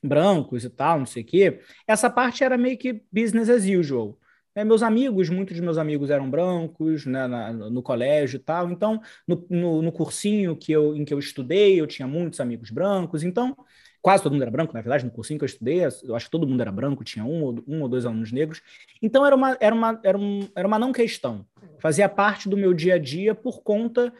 brancos 0.00 0.64
e 0.64 0.70
tal, 0.70 1.00
não 1.00 1.06
sei 1.06 1.24
o 1.24 1.26
quê, 1.26 1.60
essa 1.84 2.08
parte 2.08 2.44
era 2.44 2.56
meio 2.56 2.78
que 2.78 3.02
business 3.10 3.48
as 3.50 3.64
usual. 3.64 4.16
É, 4.54 4.62
meus 4.62 4.84
amigos, 4.84 5.28
muitos 5.28 5.56
de 5.56 5.62
meus 5.62 5.78
amigos 5.78 6.10
eram 6.10 6.30
brancos 6.30 7.04
né, 7.04 7.26
na, 7.26 7.52
no 7.52 7.82
colégio 7.82 8.36
e 8.36 8.40
tal, 8.40 8.70
então 8.70 9.00
no, 9.26 9.44
no, 9.50 9.82
no, 9.82 9.92
cursinho 9.92 10.56
que 10.56 10.70
eu, 10.70 10.96
em 10.96 11.04
que 11.04 11.12
eu 11.12 11.18
estudei, 11.18 11.80
eu 11.80 11.88
tinha 11.88 12.06
muitos 12.06 12.38
amigos 12.38 12.70
brancos, 12.70 13.24
então 13.24 13.56
quase 14.00 14.22
todo 14.22 14.32
mundo 14.32 14.42
era 14.42 14.50
branco, 14.50 14.74
na 14.74 14.80
verdade, 14.80 15.04
no 15.04 15.10
cursinho 15.10 15.38
que 15.38 15.44
eu 15.44 15.48
estudei, 15.48 15.80
eu 16.02 16.14
acho 16.14 16.26
que 16.26 16.30
todo 16.30 16.46
mundo 16.46 16.60
era 16.60 16.72
branco, 16.72 17.04
tinha 17.04 17.24
um 17.24 17.42
ou, 17.42 17.64
um 17.66 17.82
ou 17.82 17.88
dois 17.88 18.06
alunos 18.06 18.32
negros, 18.32 18.62
então 19.02 19.24
era 19.26 19.34
uma, 19.34 19.56
era, 19.60 19.74
uma, 19.74 20.00
era, 20.02 20.18
um, 20.18 20.48
era 20.54 20.66
uma 20.66 20.78
não 20.78 20.92
questão, 20.92 21.44
fazia 21.78 22.08
parte 22.08 22.48
do 22.48 22.56
meu 22.56 22.72
dia 22.72 22.94
a 22.94 22.98
dia 22.98 23.34
por 23.34 23.62
conta, 23.62 24.12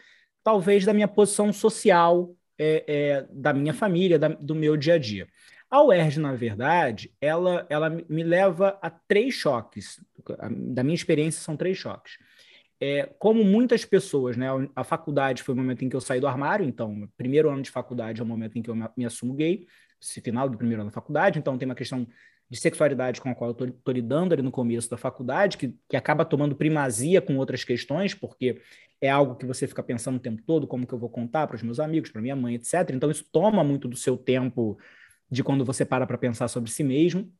talvez, 0.43 0.85
da 0.85 0.93
minha 0.93 1.07
posição 1.07 1.51
social 1.53 2.33
é, 2.57 2.83
é, 2.87 3.25
da 3.31 3.53
minha 3.53 3.73
família, 3.73 4.19
da, 4.19 4.27
do 4.27 4.53
meu 4.53 4.75
dia 4.75 4.95
a 4.95 4.97
dia. 4.97 5.27
A 5.69 5.83
UERJ, 5.83 6.19
na 6.19 6.33
verdade, 6.33 7.13
ela, 7.21 7.65
ela 7.69 7.89
me 7.89 8.23
leva 8.23 8.77
a 8.81 8.89
três 8.89 9.35
choques. 9.35 10.03
Da 10.73 10.83
minha 10.83 10.95
experiência, 10.95 11.41
são 11.41 11.55
três 11.55 11.77
choques. 11.77 12.17
É, 12.81 13.09
como 13.19 13.43
muitas 13.43 13.83
pessoas, 13.83 14.37
né, 14.37 14.47
a 14.73 14.83
faculdade 14.85 15.43
foi 15.43 15.53
o 15.53 15.57
momento 15.57 15.83
em 15.83 15.89
que 15.89 15.95
eu 15.95 16.01
saí 16.01 16.19
do 16.19 16.27
armário, 16.27 16.65
então, 16.65 17.09
primeiro 17.17 17.49
ano 17.49 17.61
de 17.61 17.69
faculdade 17.69 18.21
é 18.21 18.23
o 18.23 18.27
momento 18.27 18.57
em 18.57 18.61
que 18.61 18.69
eu 18.69 18.75
me, 18.75 19.05
assumo 19.05 19.33
gay, 19.33 19.67
esse 20.01 20.21
final 20.21 20.47
do 20.47 20.57
primeiro 20.57 20.81
ano 20.81 20.89
da 20.89 20.93
faculdade, 20.93 21.37
então 21.37 21.57
tem 21.57 21.67
uma 21.67 21.75
questão 21.75 22.07
de 22.49 22.57
sexualidade 22.57 23.19
com 23.19 23.29
a 23.29 23.35
qual 23.35 23.49
eu 23.51 23.67
estou 23.67 23.93
lidando 23.93 24.33
ali 24.33 24.41
no 24.41 24.49
começo 24.49 24.89
da 24.89 24.97
faculdade, 24.97 25.57
que, 25.57 25.75
que 25.89 25.97
acaba 25.97 26.23
tomando 26.23 26.55
primazia 26.55 27.21
com 27.21 27.37
outras 27.37 27.63
questões, 27.63 28.13
porque 28.13 28.61
é 29.01 29.09
algo 29.09 29.35
que 29.35 29.45
você 29.45 29.67
fica 29.67 29.83
pensando 29.83 30.15
o 30.15 30.19
tempo 30.19 30.41
todo, 30.41 30.65
como 30.65 30.87
que 30.87 30.93
eu 30.93 30.97
vou 30.97 31.09
contar 31.09 31.47
para 31.47 31.55
os 31.55 31.61
meus 31.61 31.79
amigos, 31.79 32.09
para 32.09 32.21
minha 32.21 32.35
mãe, 32.35 32.55
etc. 32.55 32.89
Então 32.91 33.11
isso 33.11 33.25
toma 33.31 33.63
muito 33.63 33.87
do 33.87 33.95
seu 33.95 34.17
tempo 34.17 34.77
de 35.29 35.43
quando 35.43 35.63
você 35.63 35.85
para 35.85 36.07
para 36.07 36.17
pensar 36.17 36.47
sobre 36.47 36.71
si 36.71 36.83
mesmo. 36.83 37.31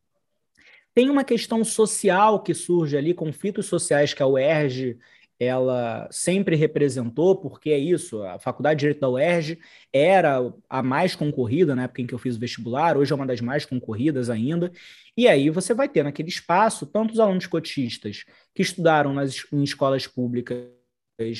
Tem 0.93 1.09
uma 1.09 1.23
questão 1.23 1.63
social 1.63 2.43
que 2.43 2.53
surge 2.53 2.95
ali, 2.97 3.13
conflitos 3.13 3.65
sociais 3.65 4.13
que 4.13 4.21
a 4.21 4.27
UERJ 4.27 4.99
ela 5.39 6.07
sempre 6.11 6.55
representou, 6.55 7.35
porque 7.35 7.69
é 7.69 7.77
isso, 7.77 8.21
a 8.23 8.37
Faculdade 8.37 8.77
de 8.77 8.81
Direito 8.81 8.99
da 8.99 9.09
UERJ 9.09 9.57
era 9.93 10.53
a 10.69 10.83
mais 10.83 11.15
concorrida 11.15 11.73
na 11.73 11.83
época 11.83 12.01
em 12.01 12.07
que 12.07 12.13
eu 12.13 12.19
fiz 12.19 12.35
o 12.35 12.39
vestibular, 12.39 12.97
hoje 12.97 13.13
é 13.13 13.15
uma 13.15 13.25
das 13.25 13.39
mais 13.39 13.65
concorridas 13.65 14.29
ainda, 14.29 14.69
e 15.15 15.27
aí 15.27 15.49
você 15.49 15.73
vai 15.73 15.87
ter 15.87 16.03
naquele 16.03 16.27
espaço 16.27 16.85
tantos 16.85 17.19
alunos 17.19 17.47
cotistas 17.47 18.25
que 18.53 18.61
estudaram 18.61 19.13
nas, 19.13 19.45
em 19.51 19.63
escolas 19.63 20.05
públicas 20.05 20.67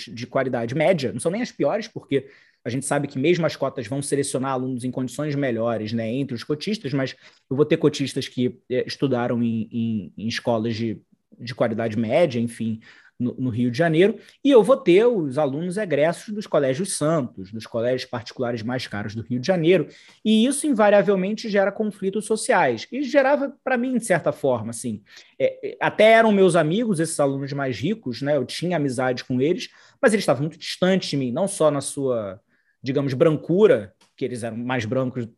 de 0.08 0.26
qualidade 0.28 0.74
média, 0.76 1.12
não 1.12 1.20
são 1.20 1.32
nem 1.32 1.42
as 1.42 1.52
piores, 1.52 1.88
porque 1.88 2.28
a 2.64 2.70
gente 2.70 2.86
sabe 2.86 3.08
que 3.08 3.18
mesmo 3.18 3.46
as 3.46 3.56
cotas 3.56 3.88
vão 3.88 4.02
selecionar 4.02 4.52
alunos 4.52 4.84
em 4.84 4.92
condições 4.92 5.36
melhores 5.36 5.94
né, 5.94 6.10
entre 6.10 6.36
os 6.36 6.44
cotistas, 6.44 6.94
mas 6.94 7.16
eu 7.50 7.56
vou 7.56 7.66
ter 7.66 7.78
cotistas 7.78 8.28
que 8.28 8.60
eh, 8.70 8.84
estudaram 8.86 9.42
em, 9.42 9.70
em, 9.72 10.14
em 10.18 10.28
escolas 10.28 10.76
de, 10.76 11.02
de 11.40 11.56
qualidade 11.56 11.98
média, 11.98 12.40
enfim, 12.40 12.82
no, 13.20 13.36
no, 13.38 13.50
Rio 13.50 13.70
de 13.70 13.78
Janeiro, 13.78 14.18
e 14.44 14.50
eu 14.50 14.64
vou 14.64 14.78
ter 14.78 15.06
os 15.06 15.38
alunos 15.38 15.78
egressos 15.78 16.34
dos 16.34 16.48
colégios 16.48 16.98
santos, 16.98 17.52
dos 17.52 17.68
colégios 17.68 18.10
particulares 18.10 18.64
mais 18.64 18.88
caros 18.88 19.14
do 19.14 19.22
Rio 19.22 19.40
de 19.40 19.46
Janeiro, 19.46 19.88
e 20.24 20.46
isso 20.46 20.66
invariavelmente 20.66 21.50
gera 21.50 21.72
conflitos 21.72 22.26
sociais, 22.26 22.88
e 22.92 23.04
gerava 23.04 23.54
para 23.64 23.78
mim, 23.78 23.98
de 23.98 24.06
certa 24.06 24.32
forma, 24.32 24.70
assim, 24.70 25.04
é, 25.38 25.72
é, 25.72 25.78
até 25.82 26.14
eram 26.14 26.32
meus 26.32 26.56
amigos, 26.56 27.00
esses 27.00 27.20
alunos 27.20 27.52
mais 27.52 27.78
ricos, 27.78 28.22
né, 28.22 28.38
eu 28.38 28.46
tinha 28.46 28.78
amizade 28.78 29.24
com 29.26 29.42
eles, 29.42 29.70
mas 30.02 30.14
eles 30.14 30.24
estavam 30.24 30.44
muito 30.44 30.58
distantes 30.58 31.10
de 31.10 31.18
mim, 31.18 31.32
não 31.32 31.48
só 31.48 31.70
na 31.70 31.82
sua, 31.82 32.40
digamos, 32.82 33.14
brancura, 33.14 33.94
que 34.20 34.26
eles 34.26 34.44
eram 34.44 34.58
mais 34.58 34.84
brancos, 34.84 35.30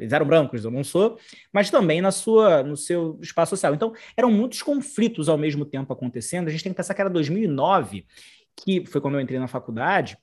eles 0.00 0.10
eram 0.10 0.24
brancos, 0.24 0.64
eu 0.64 0.70
não 0.70 0.82
sou, 0.82 1.18
mas 1.52 1.70
também 1.70 2.00
na 2.00 2.10
sua, 2.10 2.62
no 2.62 2.78
seu 2.78 3.18
espaço 3.20 3.50
social. 3.50 3.74
Então, 3.74 3.92
eram 4.16 4.30
muitos 4.30 4.62
conflitos 4.62 5.28
ao 5.28 5.36
mesmo 5.36 5.66
tempo 5.66 5.92
acontecendo. 5.92 6.48
A 6.48 6.50
gente 6.50 6.64
tem 6.64 6.72
que 6.72 6.76
pensar 6.78 6.94
que 6.94 7.00
era 7.02 7.10
2009, 7.10 8.06
que 8.56 8.86
foi 8.86 9.02
quando 9.02 9.16
eu 9.16 9.20
entrei 9.20 9.38
na 9.38 9.48
faculdade. 9.48 10.16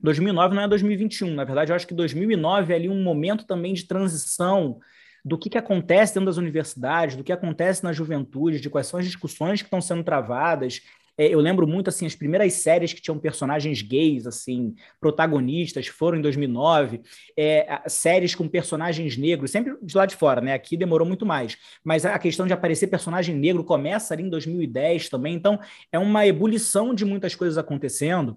2009 0.00 0.56
não 0.56 0.62
é 0.64 0.68
2021, 0.68 1.32
na 1.34 1.44
verdade, 1.44 1.70
eu 1.70 1.76
acho 1.76 1.86
que 1.86 1.94
2009 1.94 2.72
é 2.72 2.76
ali 2.76 2.88
um 2.88 3.00
momento 3.00 3.46
também 3.46 3.72
de 3.72 3.84
transição 3.84 4.80
do 5.24 5.38
que, 5.38 5.48
que 5.48 5.56
acontece 5.56 6.14
dentro 6.14 6.26
das 6.26 6.38
universidades, 6.38 7.14
do 7.14 7.22
que 7.22 7.32
acontece 7.32 7.84
na 7.84 7.92
juventude, 7.92 8.60
de 8.60 8.68
quais 8.68 8.88
são 8.88 8.98
as 8.98 9.06
discussões 9.06 9.62
que 9.62 9.68
estão 9.68 9.80
sendo 9.80 10.02
travadas, 10.02 10.82
é, 11.18 11.28
eu 11.28 11.40
lembro 11.40 11.66
muito, 11.66 11.88
assim, 11.88 12.04
as 12.04 12.14
primeiras 12.14 12.52
séries 12.54 12.92
que 12.92 13.00
tinham 13.00 13.18
personagens 13.18 13.80
gays, 13.80 14.26
assim, 14.26 14.74
protagonistas, 15.00 15.86
foram 15.86 16.18
em 16.18 16.20
2009. 16.20 17.00
É, 17.36 17.82
séries 17.86 18.34
com 18.34 18.46
personagens 18.46 19.16
negros, 19.16 19.50
sempre 19.50 19.76
de 19.82 19.96
lá 19.96 20.04
de 20.04 20.14
fora, 20.14 20.40
né? 20.40 20.52
Aqui 20.52 20.76
demorou 20.76 21.06
muito 21.06 21.24
mais. 21.24 21.56
Mas 21.82 22.04
a 22.04 22.18
questão 22.18 22.46
de 22.46 22.52
aparecer 22.52 22.88
personagem 22.88 23.34
negro 23.34 23.64
começa 23.64 24.12
ali 24.12 24.24
em 24.24 24.28
2010 24.28 25.08
também. 25.08 25.34
Então, 25.34 25.58
é 25.90 25.98
uma 25.98 26.26
ebulição 26.26 26.94
de 26.94 27.04
muitas 27.04 27.34
coisas 27.34 27.56
acontecendo. 27.56 28.36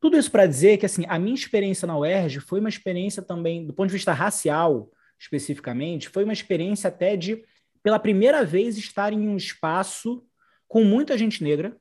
Tudo 0.00 0.16
isso 0.16 0.30
para 0.30 0.46
dizer 0.46 0.78
que, 0.78 0.86
assim, 0.86 1.04
a 1.08 1.18
minha 1.18 1.34
experiência 1.34 1.86
na 1.86 1.96
UERJ 1.96 2.40
foi 2.40 2.58
uma 2.58 2.68
experiência 2.68 3.22
também, 3.22 3.66
do 3.66 3.72
ponto 3.72 3.88
de 3.88 3.94
vista 3.94 4.12
racial, 4.12 4.90
especificamente, 5.18 6.08
foi 6.08 6.24
uma 6.24 6.32
experiência 6.32 6.88
até 6.88 7.16
de, 7.16 7.44
pela 7.82 7.98
primeira 7.98 8.44
vez, 8.44 8.78
estar 8.78 9.12
em 9.12 9.28
um 9.28 9.36
espaço 9.36 10.24
com 10.66 10.82
muita 10.82 11.18
gente 11.18 11.44
negra, 11.44 11.76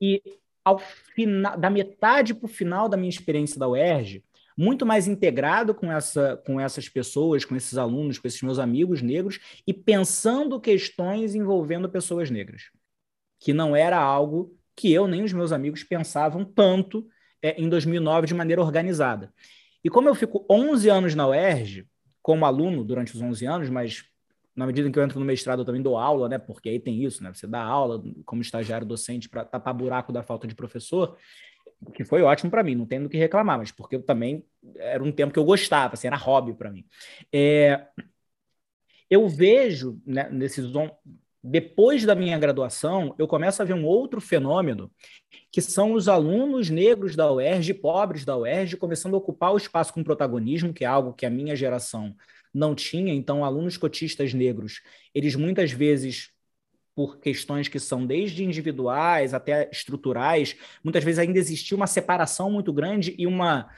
e 0.00 0.22
ao 0.64 0.78
final, 0.78 1.56
da 1.56 1.70
metade 1.70 2.34
para 2.34 2.46
o 2.46 2.48
final 2.48 2.88
da 2.88 2.96
minha 2.96 3.08
experiência 3.08 3.58
da 3.58 3.68
UERJ, 3.68 4.24
muito 4.56 4.86
mais 4.86 5.06
integrado 5.06 5.74
com, 5.74 5.92
essa, 5.92 6.42
com 6.46 6.58
essas 6.58 6.88
pessoas, 6.88 7.44
com 7.44 7.54
esses 7.54 7.76
alunos, 7.76 8.18
com 8.18 8.26
esses 8.26 8.42
meus 8.42 8.58
amigos 8.58 9.02
negros, 9.02 9.38
e 9.66 9.72
pensando 9.72 10.60
questões 10.60 11.34
envolvendo 11.34 11.88
pessoas 11.88 12.30
negras, 12.30 12.70
que 13.38 13.52
não 13.52 13.76
era 13.76 13.98
algo 13.98 14.56
que 14.74 14.92
eu 14.92 15.06
nem 15.06 15.22
os 15.22 15.32
meus 15.32 15.52
amigos 15.52 15.84
pensavam 15.84 16.44
tanto 16.44 17.06
é, 17.42 17.60
em 17.60 17.68
2009 17.68 18.26
de 18.26 18.34
maneira 18.34 18.62
organizada. 18.62 19.32
E 19.84 19.90
como 19.90 20.08
eu 20.08 20.14
fico 20.14 20.44
11 20.50 20.88
anos 20.88 21.14
na 21.14 21.28
UERJ, 21.28 21.86
como 22.22 22.44
aluno 22.44 22.82
durante 22.82 23.14
os 23.14 23.20
11 23.20 23.46
anos, 23.46 23.70
mas 23.70 24.04
na 24.56 24.66
medida 24.66 24.88
em 24.88 24.92
que 24.92 24.98
eu 24.98 25.02
entro 25.02 25.20
no 25.20 25.26
mestrado, 25.26 25.60
eu 25.60 25.64
também 25.64 25.82
dou 25.82 25.98
aula, 25.98 26.28
né? 26.28 26.38
Porque 26.38 26.70
aí 26.70 26.80
tem 26.80 27.04
isso, 27.04 27.22
né? 27.22 27.32
Você 27.32 27.46
dá 27.46 27.62
aula 27.62 28.02
como 28.24 28.40
estagiário 28.40 28.86
docente 28.86 29.28
para 29.28 29.44
tapar 29.44 29.74
buraco 29.74 30.12
da 30.12 30.22
falta 30.22 30.46
de 30.46 30.54
professor, 30.54 31.16
que 31.94 32.04
foi 32.04 32.22
ótimo 32.22 32.50
para 32.50 32.62
mim, 32.62 32.74
não 32.74 32.86
tenho 32.86 33.02
do 33.02 33.08
que 33.08 33.18
reclamar, 33.18 33.58
mas 33.58 33.70
porque 33.70 33.96
eu 33.96 34.02
também 34.02 34.44
era 34.76 35.04
um 35.04 35.12
tempo 35.12 35.32
que 35.32 35.38
eu 35.38 35.44
gostava, 35.44 35.92
assim, 35.94 36.06
era 36.06 36.16
hobby 36.16 36.54
para 36.54 36.70
mim. 36.70 36.86
É... 37.30 37.86
Eu 39.10 39.28
vejo 39.28 40.00
né, 40.04 40.28
nesses 40.30 40.64
depois 41.48 42.04
da 42.04 42.14
minha 42.14 42.36
graduação, 42.36 43.14
eu 43.18 43.28
começo 43.28 43.62
a 43.62 43.64
ver 43.64 43.74
um 43.74 43.84
outro 43.84 44.20
fenômeno, 44.20 44.90
que 45.52 45.60
são 45.60 45.92
os 45.92 46.08
alunos 46.08 46.70
negros 46.70 47.14
da 47.14 47.30
UERJ, 47.30 47.74
pobres 47.74 48.24
da 48.24 48.36
UERJ, 48.36 48.76
começando 48.76 49.14
a 49.14 49.18
ocupar 49.18 49.52
o 49.52 49.56
espaço 49.56 49.92
com 49.92 50.02
protagonismo, 50.02 50.72
que 50.72 50.82
é 50.82 50.88
algo 50.88 51.12
que 51.12 51.24
a 51.24 51.30
minha 51.30 51.54
geração 51.54 52.16
não 52.56 52.74
tinha. 52.74 53.12
Então, 53.12 53.44
alunos 53.44 53.76
cotistas 53.76 54.32
negros, 54.32 54.80
eles 55.14 55.36
muitas 55.36 55.70
vezes 55.70 56.30
por 56.94 57.18
questões 57.18 57.68
que 57.68 57.78
são 57.78 58.06
desde 58.06 58.42
individuais 58.42 59.34
até 59.34 59.68
estruturais, 59.70 60.56
muitas 60.82 61.04
vezes 61.04 61.18
ainda 61.18 61.38
existia 61.38 61.76
uma 61.76 61.86
separação 61.86 62.50
muito 62.50 62.72
grande 62.72 63.14
e 63.18 63.26
uma, 63.26 63.68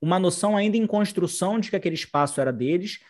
uma 0.00 0.18
noção 0.18 0.56
ainda 0.56 0.78
em 0.78 0.86
construção 0.86 1.60
de 1.60 1.68
que 1.68 1.76
aquele 1.76 1.94
espaço 1.94 2.40
era 2.40 2.50
deles. 2.50 3.00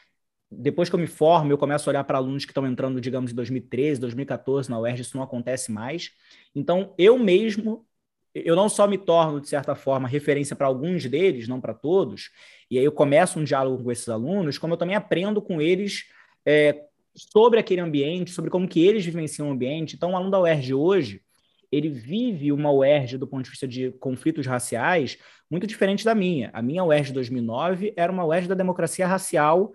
Depois 0.50 0.88
que 0.88 0.96
eu 0.96 1.00
me 1.00 1.06
formo, 1.06 1.52
eu 1.52 1.58
começo 1.58 1.88
a 1.88 1.92
olhar 1.92 2.02
para 2.02 2.18
alunos 2.18 2.44
que 2.44 2.50
estão 2.50 2.66
entrando, 2.66 3.00
digamos, 3.00 3.30
em 3.30 3.34
2013, 3.34 4.00
2014 4.00 4.68
na 4.68 4.80
UERJ, 4.80 5.02
isso 5.02 5.16
não 5.16 5.22
acontece 5.22 5.70
mais. 5.70 6.10
Então, 6.52 6.92
eu 6.98 7.16
mesmo, 7.16 7.86
eu 8.34 8.56
não 8.56 8.68
só 8.68 8.86
me 8.86 8.98
torno, 8.98 9.40
de 9.40 9.48
certa 9.48 9.74
forma, 9.74 10.08
referência 10.08 10.56
para 10.56 10.66
alguns 10.66 11.06
deles, 11.06 11.46
não 11.46 11.60
para 11.60 11.72
todos, 11.72 12.30
e 12.70 12.78
aí 12.78 12.84
eu 12.84 12.92
começo 12.92 13.38
um 13.38 13.44
diálogo 13.44 13.84
com 13.84 13.92
esses 13.92 14.08
alunos, 14.08 14.58
como 14.58 14.74
eu 14.74 14.78
também 14.78 14.96
aprendo 14.96 15.40
com 15.40 15.60
eles 15.60 16.04
é, 16.44 16.84
sobre 17.14 17.60
aquele 17.60 17.80
ambiente, 17.80 18.32
sobre 18.32 18.50
como 18.50 18.66
que 18.66 18.84
eles 18.84 19.04
vivenciam 19.04 19.48
o 19.48 19.52
ambiente. 19.52 19.94
Então, 19.94 20.12
o 20.12 20.16
aluno 20.16 20.30
da 20.30 20.40
UERJ 20.40 20.74
hoje, 20.74 21.22
ele 21.70 21.88
vive 21.88 22.52
uma 22.52 22.72
UERJ 22.72 23.18
do 23.18 23.26
ponto 23.26 23.44
de 23.44 23.50
vista 23.50 23.68
de 23.68 23.92
conflitos 23.92 24.46
raciais 24.46 25.18
muito 25.50 25.66
diferente 25.66 26.04
da 26.04 26.14
minha. 26.14 26.50
A 26.52 26.62
minha 26.62 26.84
UERJ 26.84 27.08
de 27.08 27.14
2009 27.14 27.94
era 27.96 28.10
uma 28.10 28.24
UERJ 28.24 28.48
da 28.48 28.54
democracia 28.54 29.06
racial 29.06 29.72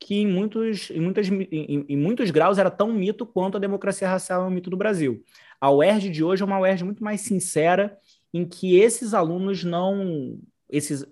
que 0.00 0.16
em 0.16 0.26
muitos, 0.26 0.90
em, 0.90 1.00
muitas, 1.00 1.28
em, 1.28 1.84
em 1.88 1.96
muitos 1.96 2.30
graus 2.32 2.58
era 2.58 2.70
tão 2.70 2.92
mito 2.92 3.24
quanto 3.24 3.56
a 3.56 3.60
democracia 3.60 4.08
racial 4.08 4.42
é 4.42 4.46
um 4.46 4.50
mito 4.50 4.68
do 4.68 4.76
Brasil. 4.76 5.22
A 5.62 5.70
UERJ 5.70 6.10
de 6.10 6.24
hoje 6.24 6.42
é 6.42 6.44
uma 6.44 6.58
UERJ 6.58 6.82
muito 6.82 7.04
mais 7.04 7.20
sincera, 7.20 7.96
em 8.34 8.44
que 8.44 8.76
esses 8.80 9.14
alunos 9.14 9.62
não 9.62 10.40
esses 10.68 11.06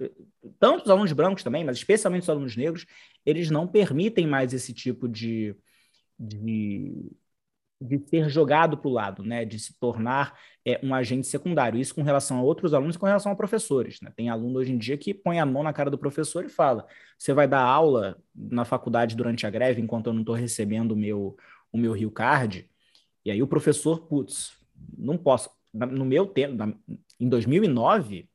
tanto 0.59 0.85
os 0.87 0.91
alunos 0.91 1.13
brancos 1.13 1.45
também, 1.45 1.63
mas 1.63 1.77
especialmente 1.77 2.23
os 2.23 2.31
alunos 2.31 2.57
negros, 2.57 2.85
eles 3.25 3.49
não 3.49 3.69
permitem 3.69 4.27
mais 4.27 4.53
esse 4.53 4.73
tipo 4.73 5.07
de, 5.07 5.55
de, 6.19 7.13
de 7.81 7.99
ser 8.09 8.29
jogado 8.29 8.77
para 8.77 8.89
o 8.89 8.93
lado, 8.93 9.23
né? 9.23 9.45
de 9.45 9.57
se 9.59 9.79
tornar 9.79 10.37
é, 10.67 10.81
um 10.83 10.93
agente 10.95 11.29
secundário. 11.29 11.79
Isso 11.79 11.95
com 11.95 12.03
relação 12.03 12.39
a 12.39 12.43
outros 12.43 12.75
alunos 12.75 12.97
e 12.97 12.99
com 12.99 13.07
relação 13.07 13.31
a 13.31 13.37
professores. 13.37 14.01
Né? 14.01 14.11
Tem 14.17 14.31
aluno 14.31 14.59
hoje 14.59 14.73
em 14.73 14.79
dia 14.79 14.99
que 14.99 15.15
põe 15.15 15.39
a 15.39 15.47
mão 15.47 15.63
na 15.63 15.73
cara 15.73 15.91
do 15.91 15.99
professor 15.99 16.45
e 16.45 16.49
fala: 16.49 16.87
você 17.17 17.33
vai 17.33 17.47
dar 17.47 17.63
aula 17.63 18.19
na 18.35 18.65
faculdade 18.65 19.15
durante 19.15 19.47
a 19.47 19.51
greve 19.51 19.81
enquanto 19.81 20.09
eu 20.09 20.13
não 20.13 20.23
estou 20.23 20.35
recebendo 20.35 20.93
o 20.93 20.97
meu, 20.97 21.37
o 21.71 21.79
meu 21.79 21.93
Rio 21.93 22.11
Card? 22.11 22.70
E 23.25 23.31
aí 23.31 23.43
o 23.43 23.47
professor, 23.47 24.01
putz, 24.07 24.53
não 24.97 25.17
posso. 25.17 25.51
No 25.73 26.05
meu 26.05 26.27
tempo, 26.27 26.77
em 27.19 27.29
2009, 27.29 28.29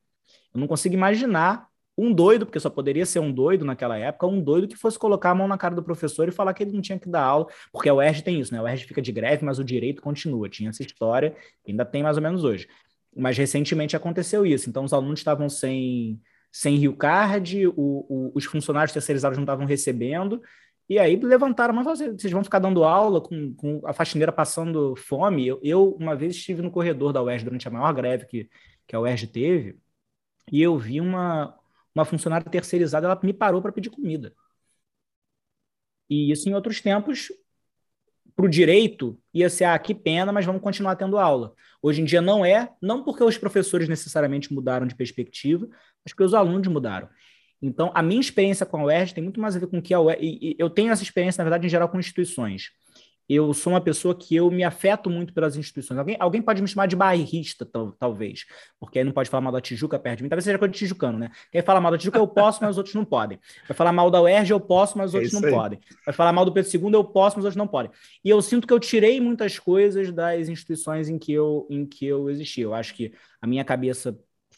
eu 0.54 0.60
não 0.60 0.66
consigo 0.66 0.94
imaginar 0.94 1.68
um 1.98 2.12
doido, 2.12 2.44
porque 2.44 2.60
só 2.60 2.68
poderia 2.68 3.06
ser 3.06 3.20
um 3.20 3.32
doido 3.32 3.64
naquela 3.64 3.96
época, 3.96 4.26
um 4.26 4.40
doido 4.40 4.68
que 4.68 4.76
fosse 4.76 4.98
colocar 4.98 5.30
a 5.30 5.34
mão 5.34 5.48
na 5.48 5.56
cara 5.56 5.74
do 5.74 5.82
professor 5.82 6.28
e 6.28 6.32
falar 6.32 6.52
que 6.52 6.62
ele 6.62 6.72
não 6.72 6.82
tinha 6.82 6.98
que 6.98 7.08
dar 7.08 7.22
aula, 7.22 7.46
porque 7.72 7.88
a 7.88 7.94
UERJ 7.94 8.22
tem 8.22 8.40
isso, 8.40 8.52
né? 8.52 8.60
A 8.60 8.62
UERJ 8.64 8.84
fica 8.84 9.00
de 9.00 9.10
greve, 9.12 9.44
mas 9.44 9.58
o 9.58 9.64
direito 9.64 10.02
continua. 10.02 10.48
Tinha 10.48 10.68
essa 10.68 10.82
história, 10.82 11.34
ainda 11.66 11.84
tem 11.84 12.02
mais 12.02 12.16
ou 12.16 12.22
menos 12.22 12.44
hoje. 12.44 12.68
Mas 13.16 13.38
recentemente 13.38 13.96
aconteceu 13.96 14.44
isso. 14.44 14.68
Então, 14.68 14.84
os 14.84 14.92
alunos 14.92 15.20
estavam 15.20 15.48
sem, 15.48 16.20
sem 16.52 16.76
Rio 16.76 16.94
Card, 16.94 17.66
o, 17.68 17.72
o, 17.76 18.32
os 18.34 18.44
funcionários 18.44 18.92
terceirizados 18.92 19.38
não 19.38 19.44
estavam 19.44 19.64
recebendo, 19.64 20.42
e 20.88 20.98
aí 20.98 21.16
levantaram, 21.16 21.74
mas 21.74 21.84
vocês 21.84 22.32
vão 22.32 22.44
ficar 22.44 22.60
dando 22.60 22.84
aula 22.84 23.20
com, 23.20 23.54
com 23.54 23.80
a 23.84 23.92
faxineira 23.92 24.32
passando 24.32 24.94
fome? 24.96 25.46
Eu, 25.46 25.60
eu, 25.62 25.96
uma 26.00 26.14
vez, 26.14 26.36
estive 26.36 26.62
no 26.62 26.70
corredor 26.70 27.12
da 27.12 27.22
UERJ 27.22 27.44
durante 27.44 27.66
a 27.66 27.70
maior 27.70 27.92
greve 27.92 28.26
que, 28.26 28.48
que 28.86 28.94
a 28.94 29.00
UERJ 29.00 29.26
teve, 29.26 29.78
e 30.50 30.62
eu 30.62 30.78
vi 30.78 31.00
uma, 31.00 31.58
uma 31.94 32.04
funcionária 32.04 32.48
terceirizada, 32.48 33.06
ela 33.06 33.20
me 33.22 33.32
parou 33.32 33.60
para 33.60 33.72
pedir 33.72 33.90
comida. 33.90 34.32
E 36.08 36.30
isso 36.30 36.48
em 36.48 36.54
outros 36.54 36.80
tempos, 36.80 37.32
para 38.34 38.44
o 38.46 38.48
direito, 38.48 39.18
ia 39.34 39.50
ser, 39.50 39.64
ah, 39.64 39.78
que 39.78 39.94
pena, 39.94 40.30
mas 40.32 40.44
vamos 40.44 40.62
continuar 40.62 40.94
tendo 40.96 41.18
aula. 41.18 41.54
Hoje 41.82 42.02
em 42.02 42.04
dia 42.04 42.20
não 42.20 42.44
é, 42.44 42.72
não 42.80 43.02
porque 43.02 43.24
os 43.24 43.38
professores 43.38 43.88
necessariamente 43.88 44.52
mudaram 44.52 44.86
de 44.86 44.94
perspectiva, 44.94 45.66
mas 46.04 46.12
porque 46.12 46.22
os 46.22 46.34
alunos 46.34 46.68
mudaram. 46.68 47.08
Então, 47.66 47.90
a 47.94 48.02
minha 48.02 48.20
experiência 48.20 48.64
com 48.64 48.78
a 48.78 48.84
UERJ 48.84 49.14
tem 49.14 49.24
muito 49.24 49.40
mais 49.40 49.56
a 49.56 49.58
ver 49.58 49.66
com 49.66 49.78
o 49.78 49.82
que 49.82 49.94
a 49.94 50.00
UERJ... 50.00 50.22
E 50.22 50.56
eu 50.58 50.70
tenho 50.70 50.92
essa 50.92 51.02
experiência, 51.02 51.40
na 51.40 51.44
verdade, 51.44 51.66
em 51.66 51.70
geral, 51.70 51.88
com 51.88 51.98
instituições 51.98 52.70
eu 53.28 53.52
sou 53.52 53.72
uma 53.72 53.80
pessoa 53.80 54.14
que 54.14 54.36
eu 54.36 54.50
me 54.50 54.62
afeto 54.62 55.10
muito 55.10 55.32
pelas 55.32 55.56
instituições. 55.56 55.98
Alguém, 55.98 56.16
alguém 56.20 56.40
pode 56.40 56.62
me 56.62 56.68
chamar 56.68 56.86
de 56.86 56.94
bairrista, 56.94 57.66
tal, 57.66 57.92
talvez, 57.92 58.44
porque 58.78 59.00
aí 59.00 59.04
não 59.04 59.12
pode 59.12 59.28
falar 59.28 59.40
mal 59.40 59.52
da 59.52 59.60
Tijuca 59.60 59.98
perto 59.98 60.18
de 60.18 60.22
mim. 60.22 60.28
Talvez 60.28 60.44
seja 60.44 60.58
coisa 60.58 60.72
de 60.72 60.78
tijucano, 60.78 61.18
né? 61.18 61.30
Quem 61.50 61.60
fala 61.62 61.80
mal 61.80 61.90
da 61.90 61.98
Tijuca 61.98 62.18
eu 62.18 62.28
posso, 62.28 62.60
mas 62.62 62.72
os 62.72 62.78
outros 62.78 62.94
não 62.94 63.04
podem. 63.04 63.38
Vai 63.66 63.76
falar 63.76 63.92
mal 63.92 64.10
da 64.10 64.22
UERJ 64.22 64.52
eu 64.52 64.60
posso, 64.60 64.96
mas 64.96 65.10
os 65.10 65.14
é 65.14 65.18
outros 65.18 65.32
não 65.40 65.48
aí. 65.48 65.54
podem. 65.54 65.80
Vai 66.04 66.14
falar 66.14 66.32
mal 66.32 66.44
do 66.44 66.52
Pedro 66.52 66.70
II 66.72 66.92
eu 66.92 67.04
posso, 67.04 67.36
mas 67.36 67.44
os 67.44 67.46
outros 67.46 67.56
não 67.56 67.66
podem. 67.66 67.90
E 68.24 68.30
eu 68.30 68.40
sinto 68.40 68.66
que 68.66 68.72
eu 68.72 68.78
tirei 68.78 69.20
muitas 69.20 69.58
coisas 69.58 70.12
das 70.12 70.48
instituições 70.48 71.08
em 71.08 71.18
que 71.18 71.32
eu, 71.32 71.66
em 71.68 71.84
que 71.84 72.06
eu 72.06 72.30
existi. 72.30 72.60
Eu 72.60 72.74
acho 72.74 72.94
que 72.94 73.12
a 73.40 73.46
minha 73.46 73.64
cabeça 73.64 74.16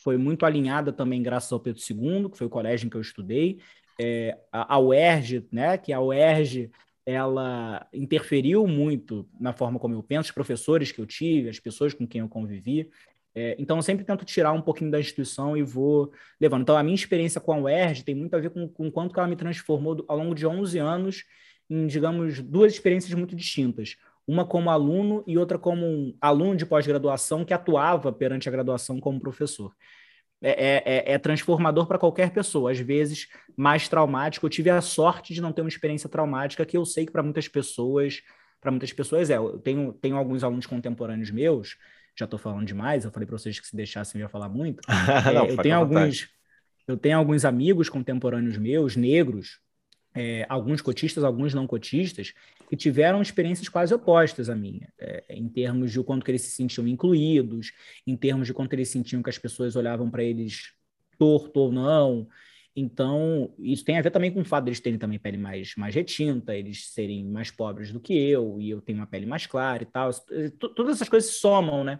foi 0.08 0.16
muito 0.16 0.46
alinhada 0.46 0.90
também 0.90 1.22
graças 1.22 1.52
ao 1.52 1.60
Pedro 1.60 1.82
II, 1.82 2.30
que 2.30 2.38
foi 2.38 2.46
o 2.46 2.50
colégio 2.50 2.86
em 2.86 2.88
que 2.88 2.96
eu 2.96 3.00
estudei. 3.02 3.58
É, 4.00 4.38
a, 4.50 4.78
UERJ, 4.78 5.46
né, 5.52 5.76
que 5.76 5.92
a 5.92 6.00
UERJ 6.00 6.70
ela 7.04 7.86
interferiu 7.92 8.66
muito 8.66 9.28
na 9.38 9.52
forma 9.52 9.78
como 9.78 9.94
eu 9.94 10.02
penso, 10.02 10.30
os 10.30 10.34
professores 10.34 10.90
que 10.90 10.98
eu 10.98 11.04
tive, 11.04 11.50
as 11.50 11.60
pessoas 11.60 11.92
com 11.92 12.06
quem 12.06 12.22
eu 12.22 12.28
convivi. 12.28 12.88
É, 13.34 13.54
então, 13.58 13.76
eu 13.76 13.82
sempre 13.82 14.02
tento 14.02 14.24
tirar 14.24 14.52
um 14.52 14.62
pouquinho 14.62 14.90
da 14.90 14.98
instituição 14.98 15.54
e 15.54 15.62
vou 15.62 16.10
levando. 16.40 16.62
Então, 16.62 16.78
a 16.78 16.82
minha 16.82 16.94
experiência 16.94 17.38
com 17.38 17.52
a 17.52 17.58
UERJ 17.58 18.02
tem 18.02 18.14
muito 18.14 18.34
a 18.34 18.38
ver 18.38 18.48
com, 18.48 18.66
com 18.66 18.90
quanto 18.90 19.14
ela 19.18 19.28
me 19.28 19.36
transformou 19.36 20.02
ao 20.08 20.16
longo 20.16 20.34
de 20.34 20.46
11 20.46 20.78
anos 20.78 21.24
em, 21.68 21.86
digamos, 21.86 22.40
duas 22.40 22.72
experiências 22.72 23.12
muito 23.12 23.36
distintas. 23.36 23.98
Uma 24.26 24.46
como 24.46 24.70
aluno 24.70 25.22
e 25.26 25.36
outra 25.36 25.58
como 25.58 25.84
um 25.84 26.16
aluno 26.18 26.56
de 26.56 26.64
pós-graduação 26.64 27.44
que 27.44 27.52
atuava 27.52 28.10
perante 28.10 28.48
a 28.48 28.52
graduação 28.52 28.98
como 28.98 29.20
professor. 29.20 29.74
É, 30.40 30.50
é, 30.50 30.82
é, 30.84 31.12
é, 31.14 31.18
transformador 31.18 31.86
para 31.86 31.98
qualquer 31.98 32.30
pessoa, 32.30 32.70
às 32.70 32.78
vezes 32.78 33.26
mais 33.56 33.88
traumático. 33.88 34.46
Eu 34.46 34.50
tive 34.50 34.70
a 34.70 34.80
sorte 34.80 35.34
de 35.34 35.40
não 35.40 35.52
ter 35.52 35.62
uma 35.62 35.68
experiência 35.68 36.08
traumática 36.08 36.64
que 36.64 36.76
eu 36.76 36.84
sei 36.84 37.06
que 37.06 37.10
para 37.10 37.24
muitas 37.24 37.48
pessoas, 37.48 38.22
para 38.60 38.70
muitas 38.70 38.92
pessoas 38.92 39.30
é. 39.30 39.36
Eu 39.36 39.58
tenho, 39.58 39.92
tenho 39.94 40.16
alguns 40.16 40.44
alunos 40.44 40.64
contemporâneos 40.64 41.30
meus, 41.32 41.76
já 42.16 42.24
estou 42.24 42.38
falando 42.38 42.64
demais, 42.64 43.04
eu 43.04 43.10
falei 43.10 43.26
para 43.26 43.36
vocês 43.36 43.58
que 43.58 43.66
se 43.66 43.74
deixassem 43.74 44.20
eu 44.20 44.26
ia 44.26 44.28
falar 44.28 44.48
muito. 44.48 44.80
não, 45.34 45.44
é, 45.44 45.50
eu 45.50 45.56
tenho 45.56 45.76
alguns 45.76 46.28
eu 46.86 46.96
tenho 46.96 47.18
alguns 47.18 47.44
amigos 47.44 47.90
contemporâneos 47.90 48.56
meus, 48.56 48.96
negros, 48.96 49.60
é, 50.14 50.46
alguns 50.48 50.80
cotistas, 50.80 51.24
alguns 51.24 51.54
não 51.54 51.66
cotistas, 51.66 52.32
que 52.68 52.76
tiveram 52.76 53.22
experiências 53.22 53.68
quase 53.68 53.94
opostas 53.94 54.50
à 54.50 54.54
minha, 54.54 54.92
é, 54.98 55.24
em 55.30 55.48
termos 55.48 55.92
de 55.92 56.00
o 56.00 56.04
quanto 56.04 56.24
que 56.24 56.30
eles 56.30 56.42
se 56.42 56.50
sentiam 56.50 56.86
incluídos, 56.86 57.72
em 58.06 58.16
termos 58.16 58.46
de 58.46 58.54
quanto 58.54 58.72
eles 58.74 58.88
sentiam 58.88 59.22
que 59.22 59.30
as 59.30 59.38
pessoas 59.38 59.76
olhavam 59.76 60.10
para 60.10 60.22
eles 60.22 60.72
torto 61.18 61.60
ou 61.60 61.72
não. 61.72 62.28
Então, 62.80 63.52
isso 63.58 63.84
tem 63.84 63.98
a 63.98 64.02
ver 64.02 64.10
também 64.12 64.30
com 64.30 64.40
o 64.40 64.44
fato 64.44 64.64
deles 64.64 64.78
terem 64.78 64.98
também 64.98 65.18
pele 65.18 65.36
mais, 65.36 65.74
mais 65.76 65.94
retinta, 65.94 66.54
eles 66.54 66.92
serem 66.92 67.24
mais 67.24 67.50
pobres 67.50 67.90
do 67.90 67.98
que 67.98 68.12
eu, 68.12 68.60
e 68.60 68.70
eu 68.70 68.80
tenho 68.80 68.98
uma 68.98 69.06
pele 69.06 69.26
mais 69.26 69.46
clara 69.46 69.82
e 69.82 69.86
tal. 69.86 70.10
Todas 70.76 70.94
essas 70.94 71.08
coisas 71.08 71.30
somam, 71.30 71.82
né? 71.82 71.98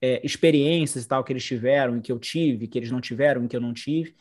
É, 0.00 0.24
experiências 0.24 1.04
e 1.04 1.08
tal 1.08 1.24
que 1.24 1.32
eles 1.32 1.44
tiveram 1.44 1.96
e 1.96 2.00
que 2.00 2.12
eu 2.12 2.18
tive, 2.18 2.68
que 2.68 2.78
eles 2.78 2.92
não 2.92 3.00
tiveram 3.00 3.44
e 3.44 3.48
que 3.48 3.56
eu 3.56 3.60
não 3.60 3.72
tive, 3.72 4.14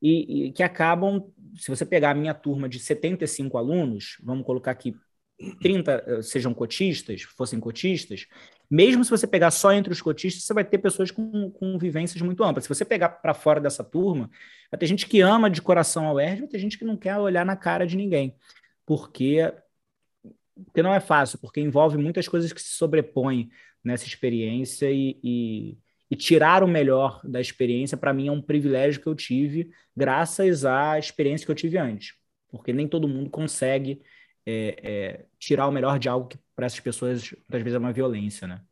e, 0.00 0.46
e 0.46 0.52
que 0.52 0.62
acabam, 0.62 1.32
se 1.56 1.70
você 1.70 1.84
pegar 1.84 2.10
a 2.10 2.14
minha 2.14 2.34
turma 2.34 2.68
de 2.68 2.78
75 2.78 3.56
alunos, 3.58 4.16
vamos 4.22 4.44
colocar 4.44 4.70
aqui 4.70 4.94
30 5.60 6.04
eh, 6.06 6.22
sejam 6.22 6.54
cotistas, 6.54 7.22
fossem 7.22 7.60
cotistas, 7.60 8.26
mesmo 8.70 9.04
se 9.04 9.10
você 9.10 9.26
pegar 9.26 9.50
só 9.50 9.72
entre 9.72 9.92
os 9.92 10.00
cotistas, 10.00 10.44
você 10.44 10.54
vai 10.54 10.64
ter 10.64 10.78
pessoas 10.78 11.10
com, 11.10 11.50
com 11.50 11.78
vivências 11.78 12.20
muito 12.22 12.42
amplas. 12.42 12.64
Se 12.64 12.68
você 12.68 12.84
pegar 12.84 13.08
para 13.08 13.34
fora 13.34 13.60
dessa 13.60 13.84
turma, 13.84 14.30
vai 14.70 14.78
ter 14.78 14.86
gente 14.86 15.06
que 15.06 15.20
ama 15.20 15.50
de 15.50 15.62
coração 15.62 16.08
a 16.08 16.12
UERJ, 16.12 16.40
vai 16.40 16.48
ter 16.48 16.58
gente 16.58 16.78
que 16.78 16.84
não 16.84 16.96
quer 16.96 17.16
olhar 17.18 17.44
na 17.44 17.56
cara 17.56 17.86
de 17.86 17.96
ninguém, 17.96 18.34
porque, 18.84 19.52
porque 20.64 20.82
não 20.82 20.94
é 20.94 21.00
fácil, 21.00 21.38
porque 21.38 21.60
envolve 21.60 21.96
muitas 21.96 22.26
coisas 22.26 22.52
que 22.52 22.60
se 22.60 22.70
sobrepõem 22.70 23.50
nessa 23.84 24.06
experiência 24.06 24.90
e, 24.90 25.18
e, 25.22 25.78
e 26.10 26.16
tirar 26.16 26.62
o 26.62 26.68
melhor 26.68 27.20
da 27.24 27.40
experiência, 27.40 27.96
para 27.96 28.12
mim, 28.14 28.28
é 28.28 28.32
um 28.32 28.42
privilégio 28.42 29.00
que 29.02 29.08
eu 29.08 29.14
tive 29.14 29.70
graças 29.96 30.64
à 30.64 30.98
experiência 30.98 31.44
que 31.44 31.50
eu 31.50 31.56
tive 31.56 31.78
antes, 31.78 32.14
porque 32.48 32.72
nem 32.72 32.88
todo 32.88 33.08
mundo 33.08 33.30
consegue 33.30 34.02
é, 34.46 34.76
é, 35.22 35.26
tirar 35.38 35.66
o 35.68 35.72
melhor 35.72 35.98
de 35.98 36.08
algo 36.08 36.28
que 36.28 36.38
para 36.54 36.66
essas 36.66 36.80
pessoas 36.80 37.34
às 37.52 37.62
vezes 37.62 37.74
é 37.74 37.78
uma 37.78 37.92
violência, 37.92 38.46
né? 38.46 38.62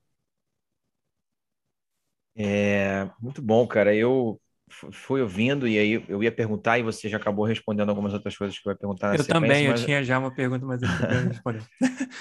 É 2.36 3.08
muito 3.20 3.40
bom, 3.42 3.66
cara. 3.66 3.94
Eu 3.94 4.40
fui 4.68 5.20
ouvindo 5.20 5.68
e 5.68 5.78
aí 5.78 6.04
eu 6.08 6.22
ia 6.22 6.32
perguntar 6.32 6.78
e 6.78 6.82
você 6.82 7.08
já 7.08 7.16
acabou 7.16 7.44
respondendo 7.44 7.90
algumas 7.90 8.12
outras 8.12 8.36
coisas 8.36 8.58
que 8.58 8.66
eu 8.66 8.72
ia 8.72 8.76
perguntar 8.76 9.14
Eu 9.14 9.24
também, 9.24 9.68
mas... 9.68 9.80
eu 9.80 9.86
tinha 9.86 10.02
já 10.02 10.18
uma 10.18 10.34
pergunta, 10.34 10.64
mas 10.64 10.82
eu 10.82 10.88
não 10.88 11.28
responder. 11.28 11.62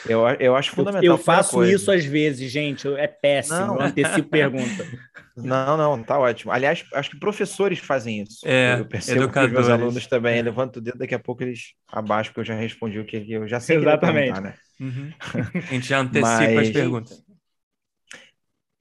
eu, 0.07 0.27
eu 0.39 0.55
acho 0.55 0.71
fundamental. 0.71 1.03
Eu, 1.03 1.13
eu 1.13 1.17
faço 1.17 1.63
isso 1.63 1.91
às 1.91 2.03
vezes, 2.03 2.51
gente, 2.51 2.87
é 2.95 3.07
péssimo, 3.07 3.59
não. 3.59 3.75
eu 3.75 3.81
antecipo 3.81 4.29
pergunta. 4.29 4.85
Não, 5.35 5.75
não, 5.75 6.03
tá 6.03 6.19
ótimo. 6.19 6.51
Aliás, 6.51 6.85
acho 6.93 7.09
que 7.09 7.19
professores 7.19 7.79
fazem 7.79 8.21
isso. 8.21 8.41
É, 8.45 8.79
eu 8.79 8.85
percebo 8.85 9.27
que 9.27 9.39
os 9.39 9.51
meus 9.51 9.67
alunos 9.67 10.05
também, 10.05 10.37
é. 10.37 10.43
levantam 10.43 10.79
o 10.79 10.83
dedo, 10.83 10.99
daqui 10.99 11.15
a 11.15 11.19
pouco 11.19 11.41
eles 11.41 11.73
abaixo, 11.91 12.29
porque 12.29 12.41
eu 12.41 12.53
já 12.53 12.53
respondi 12.53 12.99
o 12.99 13.03
que 13.03 13.25
eu 13.27 13.47
já 13.47 13.59
sei 13.59 13.77
Exatamente. 13.77 14.39
né? 14.39 14.53
Uhum. 14.79 15.11
A 15.55 15.73
gente 15.73 15.87
já 15.87 16.01
antecipa 16.01 16.53
mas... 16.53 16.67
as 16.67 16.69
perguntas. 16.69 17.23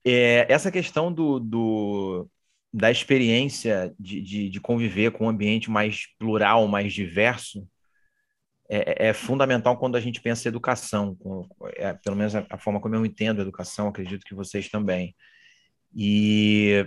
É, 0.04 0.46
essa 0.52 0.70
questão 0.70 1.10
do, 1.10 1.40
do, 1.40 2.28
da 2.72 2.90
experiência 2.90 3.94
de, 3.98 4.20
de, 4.22 4.48
de, 4.48 4.60
conviver 4.60 5.12
com 5.12 5.26
um 5.26 5.28
ambiente 5.28 5.70
mais 5.70 6.06
plural, 6.18 6.66
mais 6.66 6.92
diverso, 6.92 7.68
é, 8.68 9.06
é, 9.06 9.08
é 9.08 9.12
fundamental 9.12 9.78
quando 9.78 9.96
a 9.96 10.00
gente 10.00 10.22
pensa 10.22 10.48
em 10.48 10.50
educação, 10.50 11.14
com, 11.16 11.46
é, 11.76 11.92
pelo 11.92 12.16
menos 12.16 12.34
a, 12.34 12.46
a, 12.48 12.56
forma 12.56 12.80
como 12.80 12.94
eu 12.94 13.04
entendo 13.04 13.40
a 13.40 13.42
educação, 13.42 13.88
acredito 13.88 14.24
que 14.24 14.34
vocês 14.34 14.70
também. 14.70 15.14
E 15.94 16.86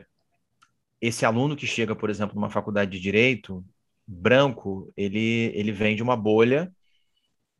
esse 0.99 1.25
aluno 1.25 1.55
que 1.55 1.67
chega, 1.67 1.95
por 1.95 2.09
exemplo, 2.09 2.33
numa 2.35 2.49
faculdade 2.49 2.91
de 2.91 2.99
direito, 2.99 3.63
branco, 4.07 4.91
ele, 4.97 5.51
ele 5.53 5.71
vem 5.71 5.95
de 5.95 6.01
uma 6.01 6.17
bolha 6.17 6.71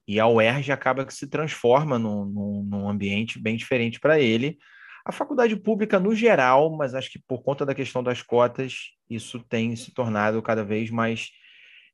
e 0.07 0.19
a 0.19 0.27
UERJ 0.27 0.71
acaba 0.71 1.05
que 1.05 1.13
se 1.13 1.27
transforma 1.27 1.99
num, 1.99 2.25
num, 2.25 2.63
num 2.63 2.89
ambiente 2.89 3.39
bem 3.39 3.55
diferente 3.55 3.99
para 3.99 4.19
ele, 4.19 4.57
a 5.05 5.11
faculdade 5.11 5.55
pública 5.55 5.99
no 5.99 6.15
geral, 6.15 6.75
mas 6.75 6.95
acho 6.95 7.11
que 7.11 7.19
por 7.19 7.43
conta 7.43 7.63
da 7.63 7.75
questão 7.75 8.01
das 8.03 8.23
cotas, 8.23 8.95
isso 9.07 9.39
tem 9.39 9.75
se 9.75 9.93
tornado 9.93 10.41
cada 10.41 10.63
vez 10.63 10.89
mais 10.89 11.29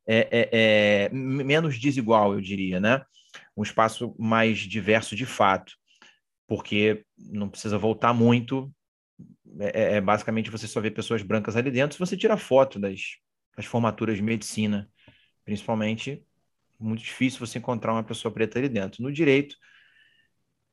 é, 0.08 0.28
é, 0.32 0.50
é, 0.52 1.10
menos 1.10 1.78
desigual, 1.78 2.34
eu 2.34 2.42
diria, 2.42 2.80
né? 2.80 3.04
Um 3.56 3.64
espaço 3.64 4.16
mais 4.18 4.60
diverso 4.60 5.14
de 5.14 5.26
fato, 5.26 5.74
porque 6.48 7.06
não 7.18 7.50
precisa 7.50 7.78
voltar 7.78 8.14
muito. 8.14 8.74
É, 9.60 9.82
é, 9.82 9.94
é 9.98 10.02
basicamente 10.02 10.50
você 10.50 10.66
só 10.66 10.80
vê 10.80 10.90
pessoas 10.90 11.22
brancas 11.22 11.58
ali 11.58 11.70
dentro. 11.70 11.96
Se 11.96 12.00
você 12.00 12.16
tira 12.16 12.38
foto 12.38 12.80
das, 12.80 13.02
das 13.58 13.66
formaturas 13.66 14.16
de 14.16 14.24
medicina, 14.24 14.90
principalmente, 15.44 16.26
muito 16.80 17.04
difícil 17.04 17.46
você 17.46 17.60
encontrar 17.60 17.92
uma 17.92 18.04
pessoa 18.04 18.34
preta 18.34 18.58
ali 18.58 18.70
dentro. 18.70 19.04
No 19.04 19.12
direito, 19.12 19.58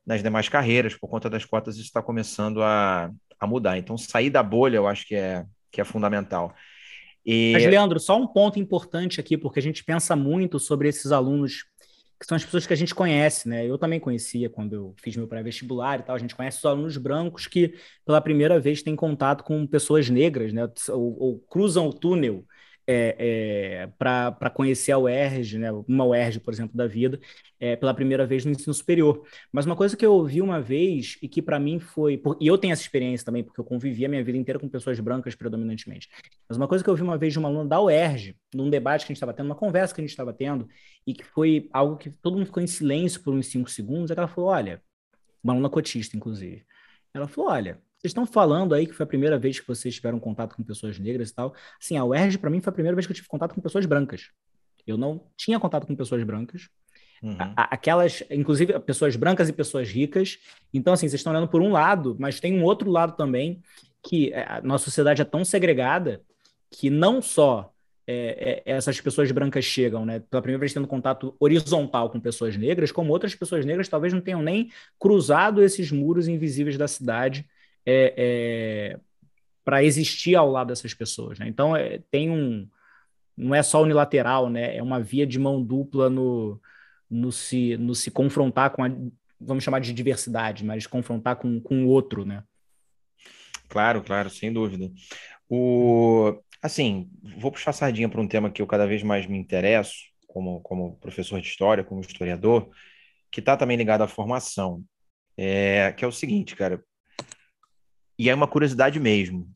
nas 0.09 0.23
demais 0.23 0.49
carreiras, 0.49 0.95
por 0.95 1.07
conta 1.07 1.29
das 1.29 1.45
cotas, 1.45 1.77
isso 1.77 1.85
está 1.85 2.01
começando 2.01 2.63
a, 2.63 3.11
a 3.39 3.47
mudar. 3.47 3.77
Então, 3.77 3.99
sair 3.99 4.31
da 4.31 4.43
bolha, 4.43 4.79
eu 4.79 4.89
acho 4.89 5.07
que 5.07 5.15
é, 5.15 5.45
que 5.71 5.83
é 5.83 5.85
fundamental. 5.85 6.55
E... 7.27 7.53
Mas, 7.53 7.67
Leandro, 7.67 8.01
só 8.01 8.19
um 8.19 8.27
ponto 8.27 8.59
importante 8.59 9.21
aqui, 9.21 9.37
porque 9.37 9.59
a 9.59 9.63
gente 9.63 9.85
pensa 9.85 10.17
muito 10.17 10.59
sobre 10.59 10.89
esses 10.89 11.13
alunos, 11.13 11.67
que 12.19 12.25
são 12.27 12.37
as 12.37 12.43
pessoas 12.43 12.67
que 12.67 12.73
a 12.73 12.77
gente 12.77 12.95
conhece, 12.95 13.51
né? 13.51 13.67
Eu 13.67 13.77
também 13.77 14.01
conhecia 14.01 14.49
quando 14.49 14.73
eu 14.73 14.95
fiz 14.97 15.15
meu 15.15 15.29
pré-vestibular 15.29 16.01
e 16.01 16.03
tal. 16.03 16.17
A 16.17 16.19
gente 16.19 16.35
conhece 16.35 16.57
os 16.57 16.65
alunos 16.65 16.97
brancos 16.97 17.47
que, 17.47 17.75
pela 18.07 18.19
primeira 18.19 18.59
vez, 18.59 18.83
têm 18.83 18.97
contato 18.97 19.45
com 19.45 19.67
pessoas 19.67 20.09
negras, 20.09 20.55
né? 20.55 20.67
Ou, 20.89 21.23
ou 21.23 21.39
cruzam 21.39 21.87
o 21.87 21.93
túnel 21.93 22.47
é, 22.91 23.17
é, 23.19 23.87
para 23.99 24.49
conhecer 24.49 24.93
a 24.93 24.99
UERJ, 24.99 25.59
né, 25.59 25.71
uma 25.87 26.07
UERJ, 26.07 26.41
por 26.41 26.55
exemplo, 26.55 26.75
da 26.75 26.87
vida, 26.87 27.21
é, 27.61 27.77
pela 27.77 27.93
primeira 27.93 28.27
vez 28.27 28.47
no 28.47 28.53
ensino 28.53 28.73
superior. 28.73 29.27
Mas 29.53 29.67
uma 29.67 29.77
coisa 29.77 29.95
que 29.95 30.07
eu 30.07 30.15
ouvi 30.15 30.41
uma 30.41 30.59
vez 30.59 31.19
e 31.21 31.29
que 31.29 31.43
para 31.43 31.61
mim 31.61 31.79
foi. 31.79 32.17
Por, 32.17 32.39
e 32.41 32.47
eu 32.47 32.57
tenho 32.57 32.73
essa 32.73 32.81
experiência 32.81 33.27
também, 33.27 33.45
porque 33.45 33.61
eu 33.61 33.65
convivi 33.65 34.07
a 34.07 34.09
minha 34.09 34.25
vida 34.25 34.39
inteira 34.39 34.59
com 34.59 34.67
pessoas 34.69 34.99
brancas 35.01 35.35
predominantemente. 35.35 36.09
Mas 36.49 36.57
uma 36.57 36.67
coisa 36.67 36.83
que 36.83 36.89
eu 36.89 36.93
ouvi 36.93 37.03
uma 37.03 37.19
vez 37.19 37.35
de 37.35 37.39
uma 37.39 37.49
aluna 37.49 37.69
da 37.69 37.79
UERJ, 37.79 38.35
num 38.55 38.71
debate 38.71 39.05
que 39.05 39.13
a 39.13 39.15
gente 39.15 39.19
estava 39.19 39.35
tendo, 39.35 39.47
uma 39.47 39.55
conversa 39.55 39.95
que 39.95 40.01
a 40.01 40.05
gente 40.05 40.11
estava 40.11 40.33
tendo, 40.33 40.67
e 41.07 41.13
que 41.13 41.25
foi 41.25 41.69
algo 41.71 41.99
que 41.99 42.09
todo 42.11 42.39
mundo 42.39 42.47
ficou 42.47 42.63
em 42.63 42.67
silêncio 42.67 43.23
por 43.23 43.35
uns 43.35 43.49
cinco 43.49 43.71
segundos, 43.71 44.11
é 44.11 44.15
que 44.15 44.21
ela 44.21 44.29
falou: 44.29 44.49
olha, 44.49 44.83
uma 45.45 45.53
aluna 45.53 45.69
cotista, 45.69 46.17
inclusive. 46.17 46.65
Ela 47.13 47.29
falou: 47.29 47.51
olha, 47.51 47.83
vocês 48.01 48.11
estão 48.11 48.25
falando 48.25 48.75
aí 48.75 48.87
que 48.87 48.93
foi 48.93 49.05
a 49.05 49.07
primeira 49.07 49.37
vez 49.39 49.59
que 49.59 49.67
vocês 49.67 49.95
tiveram 49.95 50.21
contato 50.21 50.55
com 50.55 50.63
pessoas 50.63 50.99
negras 51.01 51.31
e 51.31 51.35
tal. 51.35 51.53
Assim, 51.81 51.97
a 51.97 52.05
UERJ, 52.05 52.39
para 52.39 52.49
mim, 52.49 52.61
foi 52.61 52.71
a 52.71 52.75
primeira 52.75 52.95
vez 52.95 53.07
que 53.07 53.13
eu 53.13 53.17
tive 53.17 53.27
contato 53.27 53.55
com 53.55 53.61
pessoas 53.61 53.87
brancas. 53.87 54.31
Eu 54.87 54.97
não 54.97 55.21
tinha 55.37 55.59
contato 55.59 55.85
com 55.87 55.97
pessoas 55.97 56.23
brancas. 56.23 56.69
Uhum. 57.21 57.37
Aquelas, 57.57 58.23
inclusive, 58.31 58.79
pessoas 58.81 59.17
brancas 59.17 59.49
e 59.49 59.53
pessoas 59.53 59.91
ricas. 59.91 60.39
Então, 60.73 60.93
assim, 60.93 61.09
vocês 61.09 61.21
estão 61.21 61.33
olhando 61.33 61.49
por 61.49 61.61
um 61.61 61.73
lado, 61.73 62.17
mas 62.21 62.39
tem 62.39 62.57
um 62.57 62.63
outro 62.63 62.89
lado 62.89 63.17
também, 63.17 63.61
que 64.01 64.33
é, 64.33 64.47
a 64.49 64.63
nossa 64.63 64.85
sociedade 64.85 65.21
é 65.21 65.25
tão 65.25 65.45
segregada 65.45 66.23
que 66.71 66.91
não 66.91 67.21
só 67.21 67.73
é, 68.07 68.63
é, 68.65 68.73
essas 68.73 69.01
pessoas 69.01 69.33
brancas 69.33 69.65
chegam, 69.65 70.07
né, 70.07 70.21
pela 70.21 70.41
primeira 70.41 70.61
vez 70.61 70.73
tendo 70.73 70.87
contato 70.87 71.35
horizontal 71.41 72.11
com 72.11 72.21
pessoas 72.21 72.57
negras, 72.57 72.93
como 72.93 73.11
outras 73.13 73.35
pessoas 73.35 73.67
negras 73.67 73.89
talvez 73.89 74.13
não 74.13 74.21
tenham 74.21 74.41
nem 74.41 74.71
cruzado 74.99 75.63
esses 75.63 75.91
muros 75.91 76.29
invisíveis 76.29 76.79
da 76.79 76.87
cidade 76.87 77.47
é, 77.91 78.15
é, 78.19 79.01
para 79.65 79.83
existir 79.83 80.35
ao 80.35 80.51
lado 80.51 80.69
dessas 80.69 80.93
pessoas. 80.93 81.39
Né? 81.39 81.49
Então, 81.49 81.75
é, 81.75 82.01
tem 82.11 82.31
um. 82.31 82.69
Não 83.35 83.55
é 83.55 83.63
só 83.63 83.83
unilateral, 83.83 84.51
né? 84.51 84.77
é 84.77 84.83
uma 84.83 85.01
via 85.01 85.27
de 85.27 85.39
mão 85.39 85.63
dupla 85.63 86.11
no, 86.11 86.61
no, 87.09 87.33
se, 87.33 87.77
no 87.79 87.95
se 87.95 88.11
confrontar 88.11 88.71
com 88.71 88.85
a. 88.85 88.91
Vamos 89.41 89.65
chamar 89.65 89.81
de 89.81 89.95
diversidade, 89.95 90.65
mas 90.65 90.87
confrontar 90.87 91.37
com, 91.37 91.61
com 91.61 91.85
o 91.85 91.89
outro, 91.89 92.25
né? 92.25 92.43
Claro, 93.69 94.03
claro, 94.03 94.29
sem 94.29 94.53
dúvida. 94.53 94.91
O, 95.49 96.43
assim, 96.61 97.09
vou 97.39 97.53
puxar 97.53 97.71
a 97.71 97.75
sardinha 97.75 98.09
para 98.09 98.21
um 98.21 98.29
tema 98.29 98.51
que 98.51 98.61
eu 98.61 98.67
cada 98.67 98.87
vez 98.87 99.03
mais 99.03 99.27
me 99.27 99.39
interesso, 99.39 99.95
como, 100.27 100.61
como 100.61 100.97
professor 100.97 101.41
de 101.41 101.47
história, 101.47 101.85
como 101.85 102.01
historiador, 102.01 102.69
que 103.31 103.41
está 103.41 103.57
também 103.57 103.77
ligado 103.77 104.03
à 104.03 104.09
formação, 104.09 104.85
é, 105.37 105.93
que 105.93 106.05
é 106.05 106.09
o 106.09 106.13
seguinte, 106.13 106.57
cara, 106.57 106.83
e 108.19 108.29
é 108.29 108.35
uma 108.35 108.49
curiosidade 108.49 108.99
mesmo. 108.99 109.49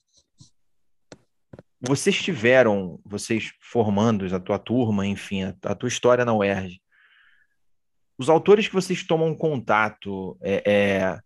Vocês 1.80 2.22
tiveram, 2.22 3.00
vocês 3.04 3.52
formandos, 3.60 4.32
a 4.32 4.38
tua 4.38 4.58
turma, 4.58 5.04
enfim, 5.06 5.42
a, 5.42 5.54
a 5.64 5.74
tua 5.74 5.88
história 5.88 6.24
na 6.24 6.32
UERJ, 6.32 6.80
os 8.16 8.28
autores 8.28 8.68
que 8.68 8.74
vocês 8.74 9.02
tomam 9.02 9.34
contato, 9.34 10.38
é, 10.40 10.62
é, 10.64 11.20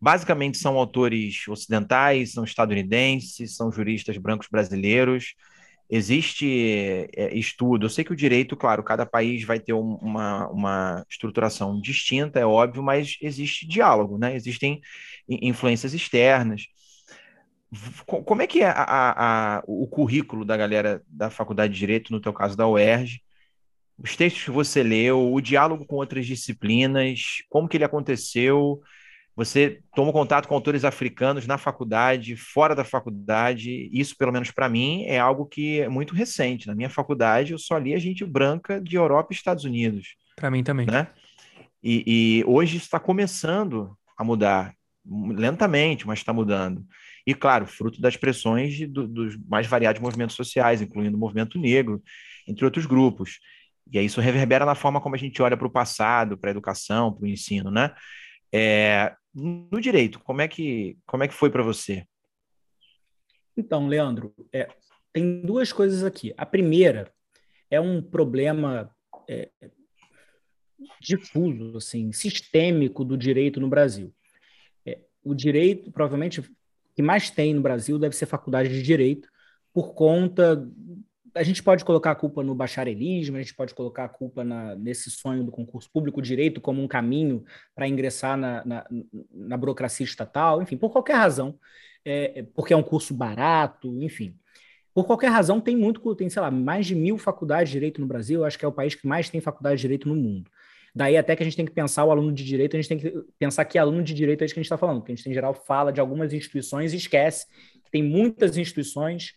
basicamente 0.00 0.56
são 0.56 0.78
autores 0.78 1.48
ocidentais, 1.48 2.32
são 2.32 2.44
estadunidenses, 2.44 3.56
são 3.56 3.72
juristas 3.72 4.16
brancos 4.16 4.46
brasileiros. 4.48 5.34
Existe 5.92 7.08
é, 7.16 7.34
estudo, 7.36 7.86
eu 7.86 7.90
sei 7.90 8.04
que 8.04 8.12
o 8.12 8.16
direito, 8.16 8.56
claro, 8.56 8.82
cada 8.82 9.04
país 9.04 9.42
vai 9.42 9.58
ter 9.58 9.72
um, 9.72 9.96
uma, 9.96 10.48
uma 10.48 11.06
estruturação 11.10 11.80
distinta, 11.80 12.38
é 12.38 12.46
óbvio, 12.46 12.80
mas 12.80 13.16
existe 13.20 13.66
diálogo, 13.66 14.16
né? 14.16 14.36
Existem 14.36 14.80
influências 15.28 15.92
externas. 15.92 16.66
Como 18.06 18.40
é 18.42 18.46
que 18.46 18.60
é 18.62 18.66
a, 18.66 18.72
a, 18.72 19.56
a, 19.58 19.62
o 19.66 19.86
currículo 19.88 20.44
da 20.44 20.56
galera 20.56 21.02
da 21.08 21.28
Faculdade 21.28 21.72
de 21.72 21.78
Direito, 21.78 22.12
no 22.12 22.20
teu 22.20 22.32
caso 22.32 22.56
da 22.56 22.68
UERJ? 22.68 23.20
Os 23.98 24.16
textos 24.16 24.44
que 24.44 24.50
você 24.50 24.82
leu, 24.82 25.32
o 25.32 25.40
diálogo 25.40 25.84
com 25.84 25.96
outras 25.96 26.26
disciplinas, 26.26 27.42
como 27.48 27.68
que 27.68 27.76
ele 27.76 27.84
aconteceu? 27.84 28.80
Você 29.40 29.80
toma 29.96 30.12
contato 30.12 30.46
com 30.46 30.54
autores 30.54 30.84
africanos 30.84 31.46
na 31.46 31.56
faculdade, 31.56 32.36
fora 32.36 32.74
da 32.74 32.84
faculdade. 32.84 33.88
Isso, 33.90 34.14
pelo 34.14 34.30
menos 34.30 34.50
para 34.50 34.68
mim, 34.68 35.04
é 35.06 35.18
algo 35.18 35.46
que 35.46 35.80
é 35.80 35.88
muito 35.88 36.14
recente. 36.14 36.66
Na 36.66 36.74
minha 36.74 36.90
faculdade, 36.90 37.52
eu 37.52 37.58
só 37.58 37.78
lia 37.78 37.98
gente 37.98 38.22
branca 38.22 38.78
de 38.78 38.96
Europa 38.96 39.28
e 39.30 39.34
Estados 39.34 39.64
Unidos. 39.64 40.08
Para 40.36 40.50
mim 40.50 40.62
também. 40.62 40.84
Né? 40.84 41.08
E, 41.82 42.04
e 42.06 42.44
hoje 42.46 42.76
está 42.76 43.00
começando 43.00 43.96
a 44.14 44.22
mudar 44.22 44.74
lentamente, 45.06 46.06
mas 46.06 46.18
está 46.18 46.34
mudando. 46.34 46.84
E, 47.26 47.34
claro, 47.34 47.66
fruto 47.66 47.98
das 47.98 48.18
pressões 48.18 48.74
de, 48.74 48.86
do, 48.86 49.08
dos 49.08 49.38
mais 49.48 49.66
variados 49.66 50.02
movimentos 50.02 50.36
sociais, 50.36 50.82
incluindo 50.82 51.16
o 51.16 51.20
movimento 51.20 51.58
negro, 51.58 52.02
entre 52.46 52.62
outros 52.62 52.84
grupos. 52.84 53.38
E 53.90 53.98
aí 53.98 54.04
isso 54.04 54.20
reverbera 54.20 54.66
na 54.66 54.74
forma 54.74 55.00
como 55.00 55.14
a 55.14 55.18
gente 55.18 55.40
olha 55.40 55.56
para 55.56 55.66
o 55.66 55.72
passado, 55.72 56.36
para 56.36 56.50
a 56.50 56.52
educação, 56.52 57.10
para 57.10 57.24
o 57.24 57.26
ensino, 57.26 57.70
né? 57.70 57.90
É, 58.52 59.14
no 59.34 59.80
direito, 59.80 60.18
como 60.20 60.40
é 60.40 60.48
que, 60.48 60.98
como 61.06 61.22
é 61.22 61.28
que 61.28 61.34
foi 61.34 61.50
para 61.50 61.62
você? 61.62 62.04
Então, 63.56 63.86
Leandro, 63.86 64.34
é, 64.52 64.68
tem 65.12 65.42
duas 65.42 65.72
coisas 65.72 66.04
aqui. 66.04 66.32
A 66.36 66.46
primeira 66.46 67.12
é 67.70 67.80
um 67.80 68.02
problema 68.02 68.90
é, 69.28 69.50
difuso, 71.00 71.76
assim, 71.76 72.12
sistêmico 72.12 73.04
do 73.04 73.16
direito 73.16 73.60
no 73.60 73.68
Brasil 73.68 74.14
o 75.22 75.34
direito, 75.34 75.90
provavelmente, 75.90 76.42
que 76.94 77.02
mais 77.02 77.30
tem 77.30 77.54
no 77.54 77.60
Brasil 77.60 77.98
deve 77.98 78.16
ser 78.16 78.26
faculdade 78.26 78.68
de 78.68 78.82
direito, 78.82 79.28
por 79.72 79.94
conta. 79.94 80.66
A 81.34 81.42
gente 81.42 81.62
pode 81.62 81.84
colocar 81.84 82.10
a 82.10 82.14
culpa 82.14 82.42
no 82.42 82.54
bacharelismo, 82.54 83.36
a 83.36 83.40
gente 83.40 83.54
pode 83.54 83.74
colocar 83.74 84.04
a 84.04 84.08
culpa 84.08 84.44
na, 84.44 84.74
nesse 84.74 85.10
sonho 85.10 85.44
do 85.44 85.50
concurso 85.50 85.90
público, 85.92 86.20
direito 86.20 86.60
como 86.60 86.82
um 86.82 86.88
caminho 86.88 87.44
para 87.74 87.86
ingressar 87.86 88.36
na, 88.36 88.64
na, 88.64 88.86
na, 89.32 89.56
burocracia 89.56 90.04
estatal, 90.04 90.62
enfim, 90.62 90.76
por 90.76 90.90
qualquer 90.90 91.14
razão, 91.14 91.58
é, 92.04 92.44
porque 92.54 92.72
é 92.72 92.76
um 92.76 92.82
curso 92.82 93.14
barato, 93.14 94.02
enfim. 94.02 94.34
por 94.94 95.04
qualquer 95.06 95.28
razão, 95.28 95.60
tem 95.60 95.76
muito, 95.76 96.14
tem, 96.14 96.28
sei 96.28 96.42
lá, 96.42 96.50
mais 96.50 96.86
de 96.86 96.94
mil 96.94 97.18
faculdades 97.18 97.68
de 97.68 97.74
direito 97.74 98.00
no 98.00 98.06
Brasil. 98.06 98.44
Acho 98.44 98.58
que 98.58 98.64
é 98.64 98.68
o 98.68 98.72
país 98.72 98.94
que 98.94 99.06
mais 99.06 99.30
tem 99.30 99.40
faculdade 99.40 99.76
de 99.76 99.82
direito 99.82 100.08
no 100.08 100.16
mundo. 100.16 100.50
Daí 100.94 101.16
até 101.16 101.36
que 101.36 101.42
a 101.42 101.46
gente 101.46 101.56
tem 101.56 101.66
que 101.66 101.72
pensar 101.72 102.04
o 102.04 102.10
aluno 102.10 102.32
de 102.32 102.44
direito, 102.44 102.76
a 102.76 102.80
gente 102.80 102.88
tem 102.88 102.98
que 102.98 103.24
pensar 103.38 103.64
que 103.64 103.78
aluno 103.78 104.02
de 104.02 104.12
direito 104.12 104.42
é 104.42 104.44
isso 104.44 104.54
que 104.54 104.60
a 104.60 104.62
gente 104.62 104.66
está 104.66 104.78
falando, 104.78 104.98
porque 104.98 105.12
a 105.12 105.14
gente, 105.14 105.28
em 105.28 105.32
geral, 105.32 105.54
fala 105.54 105.92
de 105.92 106.00
algumas 106.00 106.32
instituições 106.32 106.92
e 106.92 106.96
esquece 106.96 107.46
que 107.84 107.90
tem 107.90 108.02
muitas 108.02 108.56
instituições. 108.56 109.34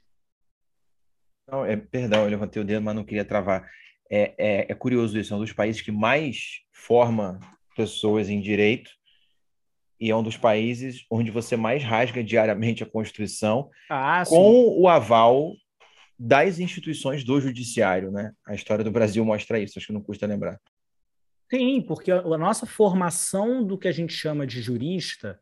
Não, 1.48 1.66
é, 1.66 1.76
perdão, 1.76 2.24
eu 2.24 2.30
levantei 2.30 2.62
o 2.62 2.66
dedo, 2.66 2.82
mas 2.82 2.96
não 2.96 3.04
queria 3.04 3.26
travar. 3.26 3.70
É, 4.10 4.34
é, 4.38 4.66
é 4.70 4.76
curioso 4.76 5.18
isso, 5.18 5.34
é 5.34 5.38
um 5.38 5.42
dos 5.42 5.54
países 5.54 5.82
que 5.82 5.92
mais 5.92 6.62
forma 6.72 7.40
pessoas 7.76 8.30
em 8.30 8.40
direito 8.40 8.92
e 10.00 10.12
é 10.12 10.16
um 10.16 10.24
dos 10.24 10.38
países 10.38 11.06
onde 11.10 11.32
você 11.32 11.56
mais 11.56 11.84
rasga 11.84 12.24
diariamente 12.24 12.84
a 12.84 12.90
Constituição 12.90 13.70
ah, 13.90 14.24
com 14.28 14.68
o 14.80 14.88
aval 14.88 15.54
das 16.20 16.60
instituições 16.60 17.24
do 17.24 17.40
judiciário, 17.40 18.12
né? 18.12 18.34
A 18.46 18.54
história 18.54 18.84
do 18.84 18.92
Brasil 18.92 19.24
mostra 19.26 19.60
isso, 19.60 19.78
acho 19.78 19.88
que 19.88 19.94
não 19.94 20.02
custa 20.02 20.28
lembrar. 20.28 20.60
Sim, 21.50 21.82
porque 21.82 22.12
a, 22.12 22.20
a 22.20 22.38
nossa 22.38 22.66
formação 22.66 23.66
do 23.66 23.78
que 23.78 23.88
a 23.88 23.92
gente 23.92 24.14
chama 24.14 24.46
de 24.46 24.62
jurista 24.62 25.40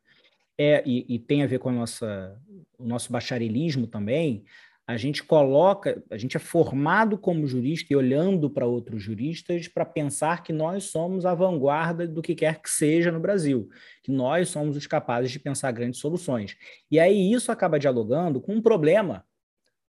é, 0.58 0.84
e, 0.86 1.06
e 1.16 1.20
tem 1.20 1.44
a 1.44 1.48
ver 1.48 1.60
com 1.60 1.70
a 1.70 1.74
nossa, 1.74 2.38
o 2.78 2.86
nosso 2.86 3.12
bacharelismo 3.12 3.88
também, 3.88 4.44
a 4.92 4.98
gente 4.98 5.24
coloca, 5.24 6.04
a 6.10 6.18
gente 6.18 6.36
é 6.36 6.40
formado 6.40 7.18
como 7.18 7.48
jurista 7.48 7.94
e 7.94 7.96
olhando 7.96 8.50
para 8.50 8.66
outros 8.66 9.02
juristas 9.02 9.68
para 9.68 9.86
pensar 9.86 10.44
que 10.44 10.52
nós 10.52 10.86
somos 10.86 11.26
a 11.26 11.34
vanguarda 11.34 12.06
do 12.06 12.22
que 12.22 12.36
quer 12.36 12.62
que 12.62 12.70
seja 12.70 13.12
no 13.12 13.20
Brasil, 13.20 13.70
que 14.04 14.12
nós 14.12 14.50
somos 14.50 14.76
os 14.76 14.86
capazes 14.86 15.32
de 15.32 15.40
pensar 15.40 15.72
grandes 15.72 16.00
soluções. 16.00 16.58
E 16.90 17.00
aí 17.00 17.32
isso 17.32 17.52
acaba 17.52 17.80
dialogando 17.80 18.42
com 18.42 18.56
um 18.56 18.62
problema, 18.62 19.26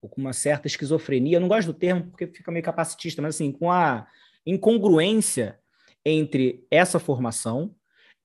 ou 0.03 0.09
com 0.09 0.21
uma 0.21 0.33
certa 0.33 0.67
esquizofrenia, 0.67 1.37
eu 1.37 1.41
não 1.41 1.49
gosto 1.49 1.73
do 1.73 1.79
termo 1.79 2.11
porque 2.11 2.27
fica 2.27 2.51
meio 2.51 2.65
capacitista, 2.65 3.23
mas 3.23 3.37
assim, 3.37 3.53
com 3.53 3.71
a 3.71 4.07
incongruência 4.45 5.59
entre 6.05 6.67
essa 6.71 6.99
formação, 6.99 7.75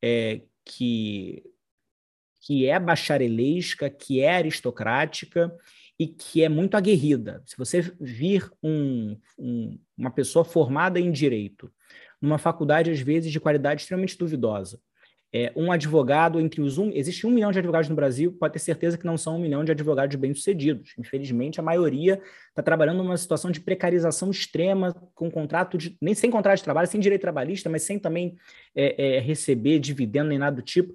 é, 0.02 0.42
que, 0.66 1.44
que 2.42 2.66
é 2.68 2.80
bacharelesca, 2.80 3.90
que 3.90 4.22
é 4.22 4.36
aristocrática, 4.36 5.56
e 6.00 6.08
que 6.08 6.44
é 6.44 6.50
muito 6.50 6.76
aguerrida. 6.76 7.42
Se 7.46 7.58
você 7.58 7.82
vir 8.00 8.50
um, 8.62 9.18
um, 9.38 9.80
uma 9.98 10.12
pessoa 10.12 10.44
formada 10.44 11.00
em 11.00 11.12
direito, 11.12 11.72
numa 12.22 12.38
faculdade, 12.38 12.90
às 12.90 13.00
vezes, 13.00 13.32
de 13.32 13.40
qualidade 13.40 13.82
extremamente 13.82 14.18
duvidosa, 14.18 14.80
é, 15.36 15.52
um 15.56 15.72
advogado 15.72 16.40
entre 16.40 16.62
os 16.62 16.78
um. 16.78 16.92
Existe 16.94 17.26
um 17.26 17.32
milhão 17.32 17.52
de 17.52 17.58
advogados 17.58 17.90
no 17.90 17.96
Brasil, 17.96 18.32
pode 18.32 18.54
ter 18.54 18.60
certeza 18.60 19.00
que 19.00 19.06
não 19.06 19.18
são 19.18 19.36
um 19.36 19.40
milhão 19.40 19.66
de 19.66 19.72
advogados 19.72 20.16
bem-sucedidos. 20.16 20.94
Infelizmente, 20.98 21.60
a 21.60 21.64
maioria 21.64 22.22
está 22.50 22.62
trabalhando 22.62 22.98
numa 22.98 23.18
situação 23.18 23.50
de 23.50 23.60
precarização 23.60 24.30
extrema, 24.30 24.94
com 25.16 25.32
contrato 25.32 25.76
de. 25.76 25.98
nem 26.00 26.14
sem 26.14 26.30
contrato 26.30 26.60
de 26.60 26.64
trabalho, 26.64 26.88
sem 26.88 27.02
direito 27.02 27.22
trabalhista, 27.22 27.68
mas 27.68 27.82
sem 27.82 27.98
também 27.98 28.38
é, 28.76 29.16
é, 29.16 29.20
receber 29.20 29.80
dividendo 29.80 30.30
nem 30.30 30.38
nada 30.38 30.58
do 30.58 30.62
tipo. 30.62 30.94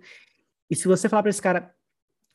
E 0.70 0.76
se 0.76 0.87
você 0.87 1.08
falar 1.08 1.22
para 1.22 1.30
esse 1.30 1.42
cara, 1.42 1.74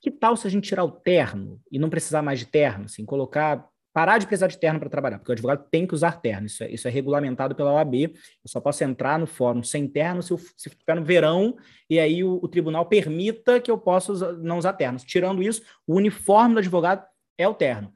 que 0.03 0.11
tal 0.11 0.35
se 0.35 0.45
a 0.45 0.49
gente 0.49 0.67
tirar 0.67 0.83
o 0.83 0.91
terno 0.91 1.61
e 1.71 1.79
não 1.79 1.89
precisar 1.89 2.21
mais 2.21 2.37
de 2.37 2.45
terno, 2.45 2.85
assim, 2.85 3.05
colocar 3.05 3.65
parar 3.93 4.17
de 4.17 4.25
precisar 4.25 4.47
de 4.47 4.57
terno 4.57 4.79
para 4.79 4.89
trabalhar, 4.89 5.19
porque 5.19 5.31
o 5.31 5.33
advogado 5.33 5.67
tem 5.69 5.85
que 5.85 5.93
usar 5.93 6.19
terno, 6.19 6.47
isso 6.47 6.63
é, 6.63 6.71
isso 6.71 6.87
é 6.87 6.91
regulamentado 6.91 7.53
pela 7.53 7.73
OAB, 7.73 7.93
eu 7.95 8.11
só 8.47 8.59
posso 8.59 8.83
entrar 8.83 9.19
no 9.19 9.27
fórum 9.27 9.61
sem 9.61 9.87
terno 9.87 10.23
se, 10.23 10.33
eu, 10.33 10.39
se 10.57 10.69
ficar 10.71 10.95
no 10.95 11.05
verão 11.05 11.55
e 11.87 11.99
aí 11.99 12.23
o, 12.23 12.39
o 12.41 12.47
tribunal 12.47 12.87
permita 12.87 13.61
que 13.61 13.69
eu 13.69 13.77
possa 13.77 14.11
usar, 14.11 14.33
não 14.33 14.57
usar 14.57 14.73
ternos. 14.73 15.03
Tirando 15.03 15.43
isso, 15.43 15.61
o 15.85 15.95
uniforme 15.95 16.55
do 16.55 16.59
advogado 16.59 17.05
é 17.37 17.47
o 17.47 17.53
terno. 17.53 17.93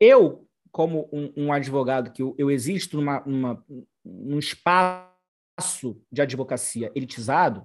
Eu, 0.00 0.48
como 0.72 1.08
um, 1.12 1.32
um 1.36 1.52
advogado 1.52 2.10
que 2.12 2.20
eu, 2.20 2.34
eu 2.36 2.50
existo 2.50 2.96
numa, 2.96 3.20
numa, 3.24 3.64
num 4.04 4.40
espaço 4.40 6.02
de 6.10 6.20
advocacia 6.20 6.90
elitizado, 6.96 7.64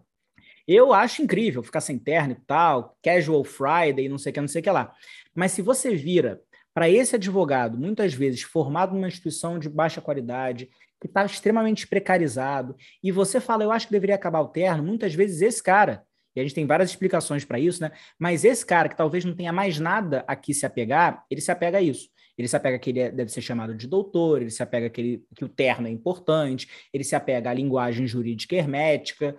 eu 0.68 0.94
acho 0.94 1.22
incrível 1.22 1.62
ficar 1.64 1.82
sem 1.82 1.98
terno 1.98 2.34
e 2.34 2.46
tal, 2.46 2.98
casual 3.04 3.44
Friday, 3.44 4.10
não 4.10 4.18
sei 4.18 4.32
o 4.32 4.34
que, 4.34 4.42
não 4.42 4.48
sei 4.48 4.62
o 4.62 4.64
que 4.64 4.72
lá. 4.72 4.94
Mas 5.34 5.52
se 5.52 5.62
você 5.62 5.96
vira 5.96 6.42
para 6.74 6.90
esse 6.90 7.16
advogado, 7.16 7.78
muitas 7.78 8.14
vezes 8.14 8.42
formado 8.42 8.94
numa 8.94 9.08
instituição 9.08 9.58
de 9.58 9.70
baixa 9.70 10.02
qualidade, 10.02 10.70
que 11.00 11.08
está 11.08 11.26
extremamente 11.26 11.88
precarizado, 11.88 12.76
e 13.04 13.12
você 13.12 13.40
fala, 13.40 13.64
eu 13.64 13.72
acho 13.72 13.88
que 13.88 13.94
deveria 13.94 14.16
acabar 14.16 14.42
o 14.42 14.48
terno, 14.48 14.84
muitas 14.84 15.14
vezes 15.14 15.42
esse 15.42 15.62
cara, 15.62 16.04
e 16.36 16.40
a 16.40 16.44
gente 16.44 16.54
tem 16.54 16.66
várias 16.66 16.90
explicações 16.90 17.46
para 17.46 17.58
isso, 17.58 17.82
né? 17.82 17.92
Mas 18.20 18.44
esse 18.44 18.66
cara 18.66 18.90
que 18.90 18.98
talvez 18.98 19.24
não 19.24 19.34
tenha 19.34 19.54
mais 19.54 19.80
nada 19.80 20.26
a 20.28 20.36
que 20.36 20.54
se 20.54 20.66
apegar, 20.66 21.24
ele 21.32 21.40
se 21.40 21.50
apega 21.50 21.78
a 21.78 21.82
isso. 21.82 22.10
Ele 22.38 22.48
se 22.50 22.56
apega 22.58 22.78
que 22.78 22.90
ele 22.90 23.00
é, 23.00 23.10
deve 23.10 23.32
ser 23.32 23.42
chamado 23.42 23.74
de 23.74 23.88
doutor, 23.88 24.42
ele 24.42 24.52
se 24.52 24.62
apega 24.62 24.90
que, 24.90 25.00
ele, 25.00 25.26
que 25.34 25.46
o 25.46 25.50
terno 25.50 25.88
é 25.88 25.92
importante, 25.92 26.70
ele 26.94 27.06
se 27.06 27.16
apega 27.16 27.50
à 27.50 27.54
linguagem 27.54 28.06
jurídica 28.06 28.54
hermética, 28.54 29.38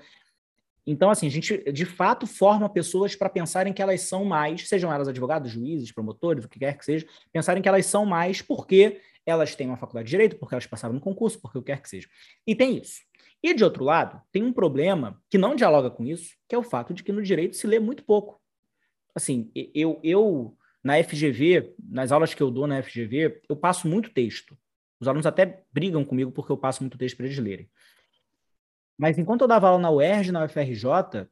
então, 0.87 1.11
assim, 1.11 1.27
a 1.27 1.31
gente 1.31 1.59
de 1.73 1.85
fato 1.85 2.27
forma 2.27 2.69
pessoas 2.69 3.17
para 3.17 3.29
pensarem 3.29 3.73
que 3.73 3.83
elas 3.83 4.03
são 4.03 4.25
mais, 4.25 4.69
sejam 4.69 4.93
elas 4.93 5.09
advogados, 5.09 5.51
juízes, 5.51 5.91
promotores, 5.91 6.45
o 6.45 6.49
que 6.49 6.59
quer 6.59 6.79
que 6.79 6.85
seja, 6.85 7.07
pensarem 7.33 7.63
que 7.63 7.69
elas 7.69 7.87
são 7.87 8.07
mais 8.07 8.41
porque 8.41 9.01
elas 9.27 9.57
têm 9.57 9.67
uma 9.67 9.77
faculdade 9.77 10.07
de 10.07 10.11
direito, 10.11 10.37
porque 10.37 10.55
elas 10.55 10.67
passaram 10.67 10.95
no 10.95 11.01
concurso, 11.01 11.41
porque 11.41 11.59
o 11.59 11.63
que 11.63 11.73
quer 11.73 11.83
que 11.83 11.89
seja. 11.89 12.09
E 12.47 12.55
tem 12.55 12.79
isso. 12.79 13.01
E 13.43 13.53
de 13.53 13.65
outro 13.65 13.83
lado, 13.83 14.23
tem 14.31 14.45
um 14.45 14.53
problema 14.53 15.21
que 15.29 15.37
não 15.37 15.57
dialoga 15.57 15.91
com 15.91 16.07
isso, 16.07 16.35
que 16.49 16.55
é 16.55 16.59
o 16.59 16.63
fato 16.63 16.95
de 16.95 17.03
que 17.03 17.13
no 17.13 17.23
direito 17.23 17.57
se 17.57 17.67
lê 17.67 17.81
muito 17.81 18.05
pouco. 18.05 18.41
Assim, 19.15 19.51
eu, 19.75 19.99
eu 20.05 20.57
na 20.83 21.03
FGV, 21.03 21.75
nas 21.83 22.13
aulas 22.13 22.33
que 22.33 22.43
eu 22.43 22.51
dou 22.51 22.67
na 22.67 22.81
FGV, 22.81 23.43
eu 23.49 23.57
passo 23.57 23.89
muito 23.89 24.11
texto. 24.11 24.57
Os 25.01 25.09
alunos 25.09 25.27
até 25.27 25.65
brigam 25.73 26.05
comigo 26.05 26.31
porque 26.31 26.53
eu 26.53 26.57
passo 26.57 26.83
muito 26.83 26.97
texto 26.97 27.17
para 27.17 27.27
eles 27.27 27.39
lerem. 27.39 27.69
Mas 28.99 29.19
enquanto 29.19 29.43
eu 29.43 29.49
dava 29.49 29.69
aula 29.69 29.81
na 29.81 29.91
UERJ, 29.91 30.33
na 30.33 30.45
UFRJ, 30.45 31.29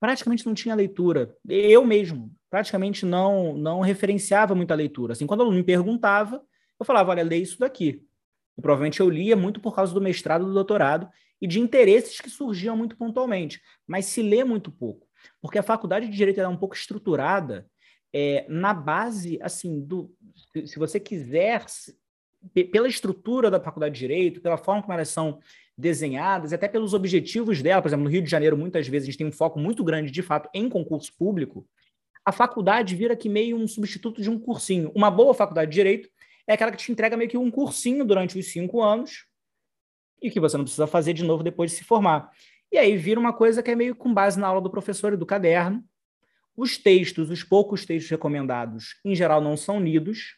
praticamente 0.00 0.46
não 0.46 0.54
tinha 0.54 0.74
leitura. 0.74 1.36
Eu 1.48 1.84
mesmo, 1.84 2.32
praticamente 2.50 3.04
não 3.04 3.56
não 3.56 3.80
referenciava 3.80 4.54
muita 4.54 4.74
leitura. 4.74 5.12
Assim, 5.12 5.26
quando 5.26 5.40
o 5.40 5.42
aluno 5.44 5.56
me 5.56 5.64
perguntava, 5.64 6.42
eu 6.78 6.86
falava, 6.86 7.10
olha, 7.10 7.22
lê 7.22 7.36
isso 7.36 7.58
daqui. 7.58 8.04
E 8.56 8.62
provavelmente 8.62 9.00
eu 9.00 9.08
lia 9.08 9.36
muito 9.36 9.60
por 9.60 9.74
causa 9.74 9.92
do 9.92 10.00
mestrado, 10.00 10.44
do 10.44 10.54
doutorado 10.54 11.08
e 11.40 11.46
de 11.46 11.60
interesses 11.60 12.20
que 12.20 12.30
surgiam 12.30 12.76
muito 12.76 12.96
pontualmente. 12.96 13.60
Mas 13.86 14.06
se 14.06 14.22
lê 14.22 14.42
muito 14.42 14.70
pouco. 14.70 15.06
Porque 15.40 15.58
a 15.58 15.62
faculdade 15.62 16.08
de 16.08 16.16
Direito 16.16 16.40
é 16.40 16.48
um 16.48 16.56
pouco 16.56 16.74
estruturada 16.74 17.68
é, 18.12 18.46
na 18.48 18.74
base, 18.74 19.38
assim, 19.42 19.80
do... 19.80 20.12
Se 20.64 20.78
você 20.78 20.98
quiser, 20.98 21.64
pela 22.72 22.88
estrutura 22.88 23.50
da 23.50 23.60
faculdade 23.60 23.94
de 23.94 24.00
Direito, 24.00 24.40
pela 24.40 24.56
forma 24.56 24.82
como 24.82 24.94
elas 24.94 25.08
são 25.08 25.40
desenhadas, 25.78 26.52
até 26.52 26.66
pelos 26.66 26.92
objetivos 26.92 27.62
dela, 27.62 27.80
por 27.80 27.88
exemplo, 27.88 28.04
no 28.04 28.10
Rio 28.10 28.20
de 28.20 28.28
Janeiro, 28.28 28.58
muitas 28.58 28.88
vezes 28.88 29.06
a 29.06 29.10
gente 29.10 29.18
tem 29.18 29.26
um 29.28 29.32
foco 29.32 29.60
muito 29.60 29.84
grande, 29.84 30.10
de 30.10 30.22
fato, 30.22 30.50
em 30.52 30.68
concurso 30.68 31.16
público, 31.16 31.64
a 32.24 32.32
faculdade 32.32 32.94
vira 32.96 33.16
que 33.16 33.28
meio 33.28 33.56
um 33.56 33.66
substituto 33.66 34.20
de 34.20 34.28
um 34.28 34.38
cursinho. 34.38 34.92
Uma 34.94 35.10
boa 35.10 35.32
faculdade 35.32 35.70
de 35.70 35.76
Direito 35.76 36.10
é 36.46 36.52
aquela 36.52 36.70
que 36.70 36.76
te 36.76 36.92
entrega 36.92 37.16
meio 37.16 37.30
que 37.30 37.38
um 37.38 37.50
cursinho 37.50 38.04
durante 38.04 38.38
os 38.38 38.52
cinco 38.52 38.82
anos 38.82 39.24
e 40.20 40.30
que 40.30 40.40
você 40.40 40.56
não 40.56 40.64
precisa 40.64 40.86
fazer 40.86 41.14
de 41.14 41.24
novo 41.24 41.42
depois 41.42 41.70
de 41.70 41.78
se 41.78 41.84
formar. 41.84 42.30
E 42.70 42.76
aí 42.76 42.96
vira 42.96 43.18
uma 43.18 43.32
coisa 43.32 43.62
que 43.62 43.70
é 43.70 43.74
meio 43.74 43.94
com 43.94 44.12
base 44.12 44.38
na 44.38 44.48
aula 44.48 44.60
do 44.60 44.68
professor 44.68 45.14
e 45.14 45.16
do 45.16 45.24
caderno. 45.24 45.82
Os 46.54 46.76
textos, 46.76 47.30
os 47.30 47.42
poucos 47.42 47.86
textos 47.86 48.10
recomendados, 48.10 49.00
em 49.04 49.14
geral, 49.14 49.40
não 49.40 49.56
são 49.56 49.80
lidos. 49.80 50.36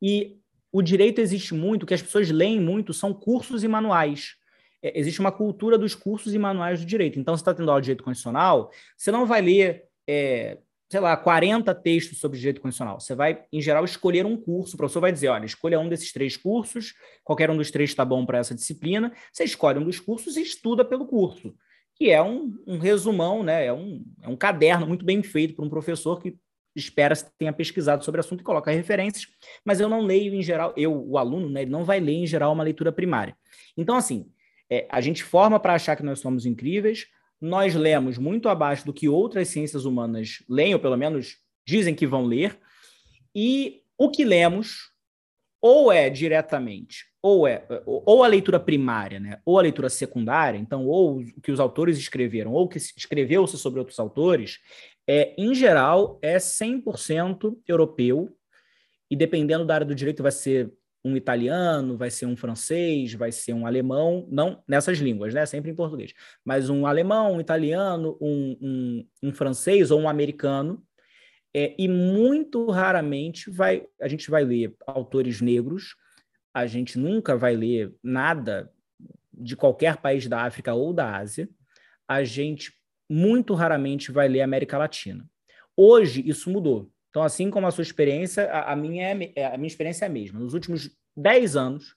E 0.00 0.40
o 0.72 0.80
direito 0.80 1.20
existe 1.20 1.52
muito, 1.52 1.84
que 1.84 1.92
as 1.92 2.00
pessoas 2.00 2.30
leem 2.30 2.58
muito 2.58 2.94
são 2.94 3.12
cursos 3.12 3.62
e 3.62 3.68
manuais. 3.68 4.36
É, 4.82 4.98
existe 4.98 5.20
uma 5.20 5.30
cultura 5.30 5.76
dos 5.76 5.94
cursos 5.94 6.34
e 6.34 6.38
manuais 6.38 6.80
do 6.80 6.86
direito. 6.86 7.20
Então, 7.20 7.36
você 7.36 7.42
está 7.42 7.52
tendo 7.52 7.70
aula 7.70 7.80
de 7.80 7.86
direito 7.86 8.02
constitucional, 8.02 8.70
você 8.96 9.12
não 9.12 9.26
vai 9.26 9.42
ler, 9.42 9.84
é, 10.08 10.58
sei 10.90 10.98
lá, 10.98 11.14
40 11.16 11.74
textos 11.74 12.18
sobre 12.18 12.38
direito 12.38 12.60
constitucional. 12.60 12.98
Você 12.98 13.14
vai, 13.14 13.44
em 13.52 13.60
geral, 13.60 13.84
escolher 13.84 14.24
um 14.24 14.36
curso. 14.36 14.74
O 14.74 14.78
professor 14.78 15.00
vai 15.00 15.12
dizer: 15.12 15.28
olha, 15.28 15.44
escolha 15.44 15.78
um 15.78 15.88
desses 15.88 16.10
três 16.10 16.36
cursos, 16.36 16.94
qualquer 17.22 17.50
um 17.50 17.56
dos 17.56 17.70
três 17.70 17.90
está 17.90 18.04
bom 18.04 18.24
para 18.24 18.38
essa 18.38 18.54
disciplina. 18.54 19.12
Você 19.30 19.44
escolhe 19.44 19.78
um 19.78 19.84
dos 19.84 20.00
cursos 20.00 20.38
e 20.38 20.42
estuda 20.42 20.84
pelo 20.84 21.06
curso 21.06 21.54
que 21.94 22.10
é 22.10 22.22
um, 22.22 22.52
um 22.66 22.78
resumão, 22.78 23.42
né? 23.42 23.66
é, 23.66 23.72
um, 23.72 24.04
é 24.22 24.28
um 24.28 24.36
caderno 24.36 24.86
muito 24.86 25.04
bem 25.04 25.22
feito 25.22 25.54
por 25.54 25.64
um 25.64 25.68
professor 25.68 26.20
que 26.20 26.36
espera-se 26.74 27.30
tenha 27.38 27.52
pesquisado 27.52 28.04
sobre 28.04 28.18
o 28.18 28.22
assunto 28.22 28.40
e 28.40 28.44
coloca 28.44 28.70
referências, 28.70 29.26
mas 29.64 29.80
eu 29.80 29.88
não 29.88 30.00
leio 30.00 30.34
em 30.34 30.42
geral, 30.42 30.72
eu, 30.76 30.92
o 30.92 31.18
aluno, 31.18 31.48
né, 31.48 31.62
ele 31.62 31.70
não 31.70 31.84
vai 31.84 32.00
ler 32.00 32.14
em 32.14 32.26
geral 32.26 32.52
uma 32.52 32.64
leitura 32.64 32.92
primária. 32.92 33.36
Então, 33.76 33.96
assim, 33.96 34.30
é, 34.70 34.86
a 34.90 35.00
gente 35.00 35.22
forma 35.22 35.60
para 35.60 35.74
achar 35.74 35.96
que 35.96 36.02
nós 36.02 36.20
somos 36.20 36.46
incríveis, 36.46 37.06
nós 37.40 37.74
lemos 37.74 38.18
muito 38.18 38.48
abaixo 38.48 38.86
do 38.86 38.92
que 38.92 39.08
outras 39.08 39.48
ciências 39.48 39.84
humanas 39.84 40.42
leem, 40.48 40.74
ou 40.74 40.80
pelo 40.80 40.96
menos 40.96 41.36
dizem 41.66 41.94
que 41.94 42.06
vão 42.06 42.24
ler, 42.24 42.58
e 43.34 43.82
o 43.98 44.10
que 44.10 44.24
lemos 44.24 44.92
ou 45.60 45.92
é 45.92 46.10
diretamente, 46.10 47.06
ou 47.22 47.46
é 47.46 47.64
ou 47.86 48.24
a 48.24 48.26
leitura 48.26 48.58
primária, 48.58 49.20
né, 49.20 49.40
ou 49.44 49.58
a 49.58 49.62
leitura 49.62 49.88
secundária, 49.88 50.58
então 50.58 50.86
ou 50.86 51.20
o 51.20 51.40
que 51.40 51.52
os 51.52 51.60
autores 51.60 51.98
escreveram, 51.98 52.52
ou 52.52 52.64
o 52.64 52.68
que 52.68 52.78
escreveu-se 52.78 53.56
sobre 53.56 53.78
outros 53.78 53.98
autores, 54.00 54.58
é, 55.06 55.34
em 55.36 55.54
geral, 55.54 56.18
é 56.22 56.36
100% 56.36 57.56
europeu. 57.66 58.36
E 59.10 59.16
dependendo 59.16 59.64
da 59.64 59.74
área 59.74 59.86
do 59.86 59.94
direito 59.94 60.22
vai 60.22 60.32
ser 60.32 60.72
um 61.04 61.16
italiano, 61.16 61.96
vai 61.96 62.10
ser 62.10 62.26
um 62.26 62.36
francês, 62.36 63.12
vai 63.12 63.32
ser 63.32 63.52
um 63.52 63.66
alemão, 63.66 64.26
não 64.30 64.62
nessas 64.66 64.98
línguas, 64.98 65.34
né? 65.34 65.44
Sempre 65.44 65.70
em 65.70 65.74
português, 65.74 66.12
mas 66.44 66.70
um 66.70 66.86
alemão, 66.86 67.34
um 67.34 67.40
italiano, 67.40 68.16
um, 68.20 68.56
um, 68.60 69.08
um 69.24 69.32
francês 69.34 69.90
ou 69.90 70.00
um 70.00 70.08
americano. 70.08 70.82
É, 71.54 71.74
e 71.78 71.86
muito 71.86 72.70
raramente 72.70 73.50
vai, 73.50 73.86
a 74.00 74.08
gente 74.08 74.30
vai 74.30 74.42
ler 74.42 74.74
autores 74.86 75.42
negros, 75.42 75.96
a 76.54 76.66
gente 76.66 76.98
nunca 76.98 77.36
vai 77.36 77.54
ler 77.54 77.92
nada 78.02 78.72
de 79.32 79.54
qualquer 79.54 79.98
país 79.98 80.26
da 80.26 80.42
África 80.44 80.72
ou 80.72 80.94
da 80.94 81.16
Ásia, 81.16 81.48
a 82.08 82.24
gente 82.24 82.72
muito 83.12 83.52
raramente 83.52 84.10
vai 84.10 84.26
ler 84.26 84.40
América 84.40 84.78
Latina. 84.78 85.28
Hoje 85.76 86.26
isso 86.26 86.50
mudou. 86.50 86.90
Então, 87.10 87.22
assim 87.22 87.50
como 87.50 87.66
a 87.66 87.70
sua 87.70 87.82
experiência, 87.82 88.50
a, 88.50 88.72
a 88.72 88.76
minha, 88.76 89.04
é, 89.04 89.32
é, 89.36 89.46
a 89.46 89.56
minha 89.58 89.66
experiência 89.66 90.06
é 90.06 90.08
a 90.08 90.10
mesma. 90.10 90.40
Nos 90.40 90.54
últimos 90.54 90.90
10 91.14 91.56
anos, 91.56 91.94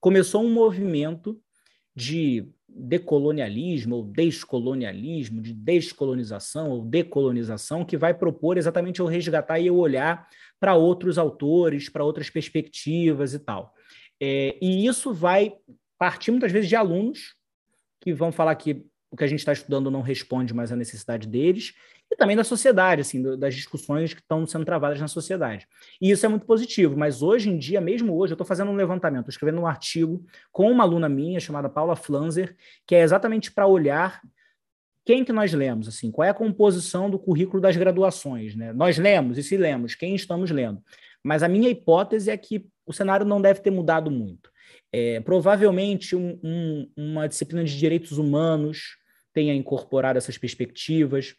começou 0.00 0.42
um 0.42 0.52
movimento 0.52 1.40
de 1.94 2.48
decolonialismo 2.68 3.96
ou 3.96 4.04
descolonialismo, 4.04 5.40
de 5.40 5.54
descolonização 5.54 6.70
ou 6.70 6.84
decolonização, 6.84 7.84
que 7.84 7.96
vai 7.96 8.12
propor 8.12 8.58
exatamente 8.58 8.98
eu 8.98 9.06
resgatar 9.06 9.60
e 9.60 9.68
eu 9.68 9.76
olhar 9.76 10.28
para 10.58 10.74
outros 10.74 11.18
autores, 11.18 11.88
para 11.88 12.04
outras 12.04 12.28
perspectivas 12.28 13.32
e 13.32 13.38
tal. 13.38 13.72
É, 14.20 14.58
e 14.60 14.86
isso 14.86 15.14
vai 15.14 15.54
partir 15.96 16.32
muitas 16.32 16.50
vezes 16.50 16.68
de 16.68 16.74
alunos 16.74 17.36
que 18.00 18.12
vão 18.12 18.32
falar 18.32 18.56
que 18.56 18.84
o 19.10 19.16
que 19.16 19.24
a 19.24 19.26
gente 19.26 19.38
está 19.38 19.52
estudando 19.52 19.90
não 19.90 20.02
responde 20.02 20.52
mais 20.52 20.70
à 20.70 20.76
necessidade 20.76 21.26
deles, 21.26 21.74
e 22.10 22.16
também 22.16 22.36
da 22.36 22.44
sociedade, 22.44 23.02
assim, 23.02 23.22
das 23.36 23.54
discussões 23.54 24.14
que 24.14 24.20
estão 24.20 24.46
sendo 24.46 24.64
travadas 24.64 24.98
na 24.98 25.08
sociedade. 25.08 25.68
E 26.00 26.10
isso 26.10 26.24
é 26.24 26.28
muito 26.28 26.46
positivo, 26.46 26.96
mas 26.96 27.22
hoje 27.22 27.50
em 27.50 27.58
dia, 27.58 27.80
mesmo 27.80 28.16
hoje, 28.16 28.32
eu 28.32 28.34
estou 28.34 28.46
fazendo 28.46 28.70
um 28.70 28.76
levantamento, 28.76 29.20
estou 29.20 29.32
escrevendo 29.32 29.60
um 29.60 29.66
artigo 29.66 30.24
com 30.50 30.70
uma 30.70 30.84
aluna 30.84 31.08
minha 31.08 31.38
chamada 31.38 31.68
Paula 31.68 31.94
Flanzer, 31.94 32.56
que 32.86 32.94
é 32.94 33.02
exatamente 33.02 33.52
para 33.52 33.66
olhar 33.66 34.22
quem 35.04 35.24
que 35.24 35.32
nós 35.32 35.52
lemos, 35.52 35.88
assim, 35.88 36.10
qual 36.10 36.26
é 36.26 36.30
a 36.30 36.34
composição 36.34 37.10
do 37.10 37.18
currículo 37.18 37.62
das 37.62 37.76
graduações, 37.76 38.54
né? 38.54 38.72
Nós 38.72 38.98
lemos, 38.98 39.38
e 39.38 39.42
se 39.42 39.56
lemos, 39.56 39.94
quem 39.94 40.14
estamos 40.14 40.50
lendo. 40.50 40.82
Mas 41.22 41.42
a 41.42 41.48
minha 41.48 41.68
hipótese 41.68 42.30
é 42.30 42.36
que 42.36 42.66
o 42.86 42.92
cenário 42.92 43.24
não 43.24 43.40
deve 43.40 43.60
ter 43.60 43.70
mudado 43.70 44.10
muito. 44.10 44.50
É, 44.92 45.20
provavelmente 45.20 46.16
um, 46.16 46.38
um, 46.42 46.90
uma 46.96 47.28
disciplina 47.28 47.64
de 47.64 47.76
direitos 47.76 48.16
humanos 48.16 48.96
tenha 49.32 49.54
incorporado 49.54 50.16
essas 50.16 50.38
perspectivas, 50.38 51.34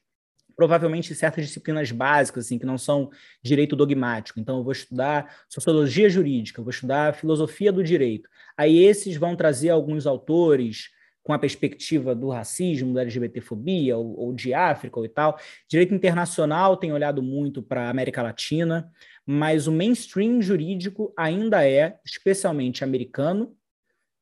provavelmente 0.56 1.16
certas 1.16 1.48
disciplinas 1.48 1.92
básicas, 1.92 2.46
assim, 2.46 2.60
que 2.60 2.66
não 2.66 2.78
são 2.78 3.10
direito 3.42 3.76
dogmático. 3.76 4.40
Então, 4.40 4.58
eu 4.58 4.64
vou 4.64 4.74
estudar 4.74 5.44
sociologia 5.48 6.10
jurídica, 6.10 6.62
vou 6.62 6.70
estudar 6.70 7.16
filosofia 7.16 7.72
do 7.72 7.84
direito. 7.84 8.30
Aí 8.58 8.84
esses 8.84 9.16
vão 9.16 9.36
trazer 9.36 9.70
alguns 9.70 10.06
autores 10.06 10.90
com 11.30 11.34
a 11.34 11.38
perspectiva 11.38 12.16
do 12.16 12.30
racismo, 12.30 12.92
da 12.92 13.02
LGBTfobia, 13.02 13.96
ou, 13.96 14.20
ou 14.20 14.34
de 14.34 14.52
África 14.52 14.98
ou 14.98 15.06
e 15.06 15.10
tal. 15.10 15.38
Direito 15.70 15.94
internacional 15.94 16.76
tem 16.76 16.92
olhado 16.92 17.22
muito 17.22 17.62
para 17.62 17.84
a 17.84 17.90
América 17.92 18.24
Latina, 18.24 18.92
mas 19.28 19.68
o 19.68 19.72
mainstream 19.72 20.42
jurídico 20.42 21.14
ainda 21.16 21.64
é 21.70 22.00
especialmente 22.04 22.84
americano, 22.84 23.56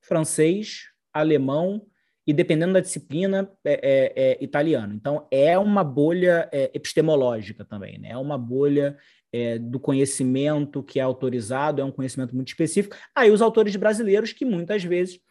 francês, 0.01 0.89
alemão 1.13 1.81
e, 2.27 2.33
dependendo 2.33 2.73
da 2.73 2.81
disciplina, 2.81 3.49
é, 3.63 3.79
é, 3.81 4.23
é 4.23 4.43
italiano. 4.43 4.93
Então, 4.93 5.25
é 5.31 5.57
uma 5.57 5.85
bolha 5.85 6.49
é, 6.51 6.71
epistemológica 6.73 7.63
também, 7.63 7.97
né? 7.99 8.09
é 8.09 8.17
uma 8.17 8.37
bolha 8.37 8.97
é, 9.31 9.57
do 9.57 9.79
conhecimento 9.79 10.83
que 10.83 10.99
é 10.99 11.03
autorizado, 11.03 11.81
é 11.81 11.85
um 11.85 11.91
conhecimento 11.91 12.35
muito 12.35 12.49
específico. 12.49 12.97
Aí, 13.15 13.31
os 13.31 13.41
autores 13.41 13.77
brasileiros, 13.77 14.33
que 14.33 14.43
muitas 14.43 14.83
vezes 14.83 15.21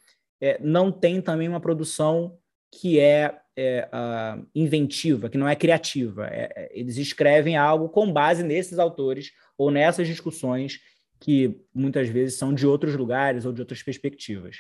é, 0.41 0.59
não 0.61 0.93
têm 0.93 1.21
também 1.21 1.49
uma 1.49 1.61
produção 1.61 2.39
que 2.71 2.99
é, 2.99 3.39
é 3.57 3.89
uh, 3.93 4.47
inventiva, 4.55 5.29
que 5.29 5.39
não 5.39 5.49
é 5.49 5.57
criativa. 5.57 6.27
É, 6.27 6.71
eles 6.73 6.97
escrevem 6.97 7.57
algo 7.57 7.89
com 7.89 8.13
base 8.13 8.43
nesses 8.43 8.79
autores 8.79 9.33
ou 9.57 9.71
nessas 9.71 10.07
discussões 10.07 10.81
que 11.21 11.59
muitas 11.75 12.09
vezes 12.09 12.39
são 12.39 12.53
de 12.53 12.67
outros 12.67 12.95
lugares 12.95 13.47
ou 13.47 13.53
de 13.53 13.61
outras 13.61 13.83
perspectivas. 13.83 14.59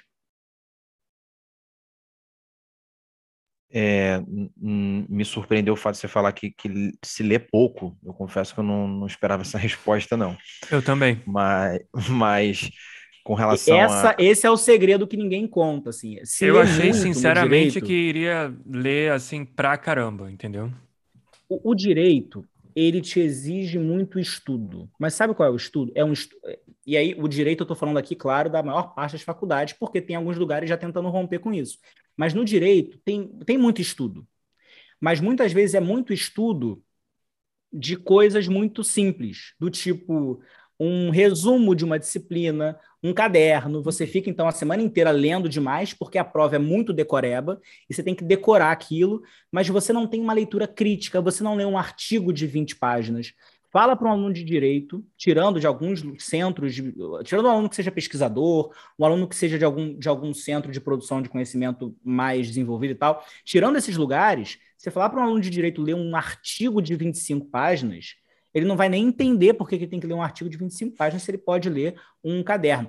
É, 3.69 4.23
me 4.57 5.25
surpreendeu 5.25 5.75
o 5.75 5.77
fato 5.77 5.97
de 5.97 6.01
você 6.01 6.09
falar 6.09 6.33
que, 6.33 6.51
que 6.51 6.93
se 7.05 7.23
lê 7.23 7.39
pouco. 7.39 7.99
Eu 8.03 8.15
confesso 8.15 8.55
que 8.55 8.61
eu 8.61 8.65
não, 8.65 8.89
não 8.89 9.07
esperava 9.07 9.43
essa 9.43 9.59
resposta, 9.59 10.17
não. 10.17 10.37
Eu 10.71 10.83
também. 10.83 11.21
Mas, 11.27 11.81
mas 12.09 12.71
com 13.27 13.35
relação 13.35 13.77
Essa, 13.77 14.11
a... 14.11 14.15
Esse 14.21 14.47
é 14.47 14.51
o 14.51 14.57
segredo 14.57 15.05
que 15.05 15.17
ninguém 15.17 15.49
conta, 15.49 15.91
assim. 15.91 16.17
Se 16.25 16.45
eu 16.45 16.61
achei, 16.61 16.93
sinceramente, 16.93 17.73
direito, 17.73 17.85
que 17.85 17.93
iria 17.93 18.55
ler, 18.65 19.11
assim, 19.11 19.45
pra 19.45 19.77
caramba, 19.77 20.31
entendeu? 20.31 20.71
O, 21.49 21.71
o, 21.71 21.75
direito, 21.75 22.47
ele 22.75 23.01
te 23.01 23.19
exige 23.19 23.81
muito 23.81 24.21
estudo. 24.21 24.89
Mas 24.97 25.15
sabe 25.15 25.35
qual 25.35 25.49
é 25.49 25.51
o 25.51 25.57
estudo? 25.57 25.91
É 25.97 26.05
um 26.05 26.13
estu... 26.13 26.37
E 26.87 26.97
aí, 26.97 27.17
o 27.19 27.27
direito, 27.27 27.63
eu 27.63 27.65
estou 27.65 27.77
falando 27.77 27.99
aqui, 27.99 28.15
claro, 28.15 28.49
da 28.49 28.63
maior 28.63 28.95
parte 28.95 29.13
das 29.13 29.23
faculdades, 29.23 29.75
porque 29.75 30.01
tem 30.01 30.15
alguns 30.15 30.39
lugares 30.39 30.69
já 30.69 30.77
tentando 30.77 31.09
romper 31.09 31.41
com 31.41 31.53
isso. 31.53 31.81
Mas 32.17 32.33
no 32.33 32.45
direito, 32.45 32.97
tem, 33.05 33.27
tem 33.45 33.59
muito 33.59 33.83
estudo. 33.83 34.25
Mas 35.01 35.21
muitas 35.21 35.53
vezes 35.53 35.75
é 35.75 35.81
muito 35.81 36.13
estudo 36.13 36.81
de 37.73 37.97
coisas 37.97 38.47
muito 38.47 38.85
simples, 38.85 39.53
do 39.59 39.69
tipo 39.69 40.41
um 40.79 41.11
resumo 41.11 41.75
de 41.75 41.85
uma 41.85 41.99
disciplina, 41.99 42.79
um 43.03 43.13
caderno. 43.13 43.83
Você 43.83 44.07
fica, 44.07 44.29
então, 44.29 44.47
a 44.47 44.53
semana 44.53 44.83
inteira 44.83 45.11
lendo 45.11 45.49
demais, 45.49 45.93
porque 45.93 46.19
a 46.19 46.25
prova 46.25 46.57
é 46.57 46.59
muito 46.59 46.93
decoreba, 46.93 47.61
e 47.89 47.95
você 47.95 48.03
tem 48.03 48.15
que 48.15 48.25
decorar 48.25 48.73
aquilo, 48.73 49.23
mas 49.51 49.69
você 49.69 49.93
não 49.93 50.07
tem 50.07 50.21
uma 50.21 50.33
leitura 50.33 50.67
crítica, 50.67 51.21
você 51.21 51.43
não 51.43 51.55
lê 51.55 51.65
um 51.65 51.79
artigo 51.79 52.33
de 52.33 52.47
20 52.47 52.77
páginas. 52.77 53.33
Fala 53.71 53.97
para 53.97 54.09
um 54.09 54.13
aluno 54.13 54.33
de 54.33 54.45
direito, 54.45 55.05
tirando 55.17 55.61
de 55.61 55.67
alguns 55.67 56.03
centros, 56.19 56.75
de, 56.75 56.95
tirando 57.25 57.47
um 57.47 57.51
aluno 57.51 57.69
que 57.69 57.77
seja 57.77 57.91
pesquisador, 57.91 58.73
um 58.99 59.05
aluno 59.05 59.29
que 59.29 59.37
seja 59.37 59.59
de 59.59 59.65
algum, 59.65 59.99
de 59.99 60.09
algum 60.09 60.33
centro 60.33 60.73
de 60.73 60.81
produção 60.81 61.21
de 61.21 61.29
conhecimento 61.29 61.95
mais 62.03 62.47
desenvolvido 62.47 62.93
e 62.93 62.95
tal, 62.95 63.25
tirando 63.45 63.77
esses 63.77 63.97
lugares, 63.97 64.59
você 64.79 64.91
falar 64.91 65.11
para 65.11 65.21
um 65.21 65.25
aluno 65.25 65.41
de 65.41 65.51
direito 65.51 65.83
ler 65.83 65.95
um 65.95 66.17
artigo 66.17 66.81
de 66.81 66.95
25 66.95 67.47
páginas, 67.47 68.15
ele 68.57 68.65
não 68.65 68.75
vai 68.75 68.89
nem 68.89 69.07
entender 69.07 69.53
por 69.53 69.69
que 69.69 69.75
ele 69.75 69.87
tem 69.87 70.01
que 70.01 70.07
ler 70.07 70.15
um 70.15 70.23
artigo 70.23 70.49
de 70.49 70.57
25 70.57 70.97
páginas 70.97 71.23
se 71.23 71.31
ele 71.31 71.37
pode 71.37 71.69
ler 71.69 71.95
um 72.25 72.43
caderno. 72.43 72.89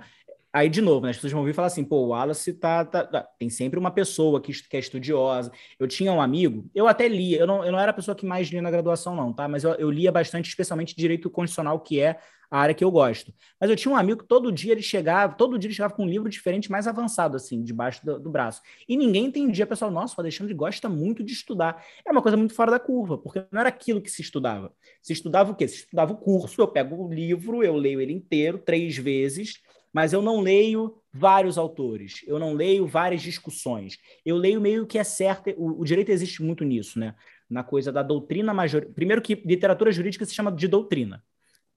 Aí, 0.54 0.70
de 0.70 0.82
novo, 0.82 1.06
né, 1.06 1.12
as 1.12 1.18
pessoas 1.18 1.34
vão 1.34 1.42
ouvir 1.42 1.54
falar 1.54 1.68
assim, 1.68 1.84
pô, 1.84 1.98
o 1.98 2.08
Wallace 2.10 2.54
tá, 2.54 2.84
tá, 2.86 3.06
tá, 3.06 3.28
Tem 3.38 3.50
sempre 3.50 3.78
uma 3.78 3.92
pessoa 3.92 4.42
que, 4.42 4.52
que 4.52 4.78
é 4.78 4.80
estudiosa. 4.80 5.52
Eu 5.80 5.88
tinha 5.88 6.12
um 6.12 6.22
amigo, 6.22 6.70
eu 6.74 6.88
até 6.88 7.08
lia, 7.08 7.38
eu 7.40 7.48
não, 7.48 7.64
eu 7.64 7.72
não 7.72 7.80
era 7.80 7.92
a 7.92 7.94
pessoa 7.94 8.16
que 8.16 8.26
mais 8.26 8.48
lia 8.48 8.62
na 8.62 8.72
graduação, 8.72 9.16
não, 9.16 9.34
tá? 9.34 9.48
Mas 9.48 9.64
eu, 9.64 9.74
eu 9.74 9.92
lia 9.92 10.12
bastante, 10.12 10.50
especialmente 10.50 10.96
direito 10.96 11.30
constitucional, 11.30 11.80
que 11.80 12.00
é 12.00 12.18
a 12.50 12.60
área 12.60 12.74
que 12.74 12.84
eu 12.84 12.90
gosto. 12.90 13.34
Mas 13.60 13.70
eu 13.70 13.76
tinha 13.76 13.92
um 13.92 13.98
amigo 13.98 14.22
que 14.22 14.28
todo 14.28 14.52
dia 14.52 14.72
ele 14.72 14.82
chegava, 14.82 15.36
todo 15.36 15.60
dia 15.60 15.68
ele 15.68 15.76
chegava 15.76 15.94
com 15.94 16.04
um 16.04 16.08
livro 16.08 16.30
diferente, 16.30 16.72
mais 16.72 16.88
avançado, 16.88 17.36
assim, 17.36 17.62
debaixo 17.64 18.06
do, 18.06 18.20
do 18.20 18.30
braço. 18.30 18.62
E 18.88 18.96
ninguém 18.96 19.26
entendia, 19.26 19.68
pessoal, 19.68 19.92
nossa, 19.92 20.16
o 20.18 20.22
Alexandre 20.22 20.54
gosta 20.54 20.88
muito 20.88 21.24
de 21.24 21.34
estudar. 21.34 21.84
É 22.06 22.12
uma 22.12 22.22
coisa 22.22 22.38
muito 22.38 22.54
fora 22.54 22.72
da 22.72 22.80
curva, 22.80 23.18
porque 23.18 23.44
não 23.52 23.60
era 23.60 23.70
aquilo 23.70 24.02
que 24.02 24.10
se 24.10 24.22
estudava. 24.22 24.72
Se 25.02 25.14
estudava 25.14 25.52
o 25.52 25.56
quê? 25.56 25.68
Se 25.68 25.80
estudava 25.80 26.14
o 26.14 26.18
curso, 26.18 26.62
eu 26.62 26.68
pego 26.68 26.96
o 26.96 27.14
livro, 27.14 27.64
eu 27.64 27.76
leio 27.76 28.02
ele 28.02 28.14
inteiro, 28.14 28.58
três 28.58 28.98
vezes, 28.98 29.62
mas 29.98 30.14
eu 30.14 30.22
não 30.22 30.42
leio 30.42 31.02
vários 31.12 31.58
autores, 31.58 32.22
eu 32.28 32.38
não 32.38 32.54
leio 32.54 32.86
várias 32.86 33.20
discussões. 33.20 33.98
Eu 34.24 34.38
leio 34.38 34.62
meio 34.62 34.86
que 34.86 35.00
é 35.00 35.04
certo, 35.04 35.50
o, 35.58 35.82
o 35.82 35.84
direito 35.84 36.12
existe 36.12 36.44
muito 36.44 36.64
nisso, 36.64 37.00
né? 37.00 37.16
Na 37.50 37.64
coisa 37.64 37.92
da 37.92 38.04
doutrina 38.04 38.54
major. 38.54 38.86
Primeiro 38.94 39.24
que 39.24 39.34
literatura 39.34 39.92
jurídica 39.92 40.24
se 40.24 40.36
chama 40.36 40.52
de 40.52 40.68
doutrina 40.68 41.24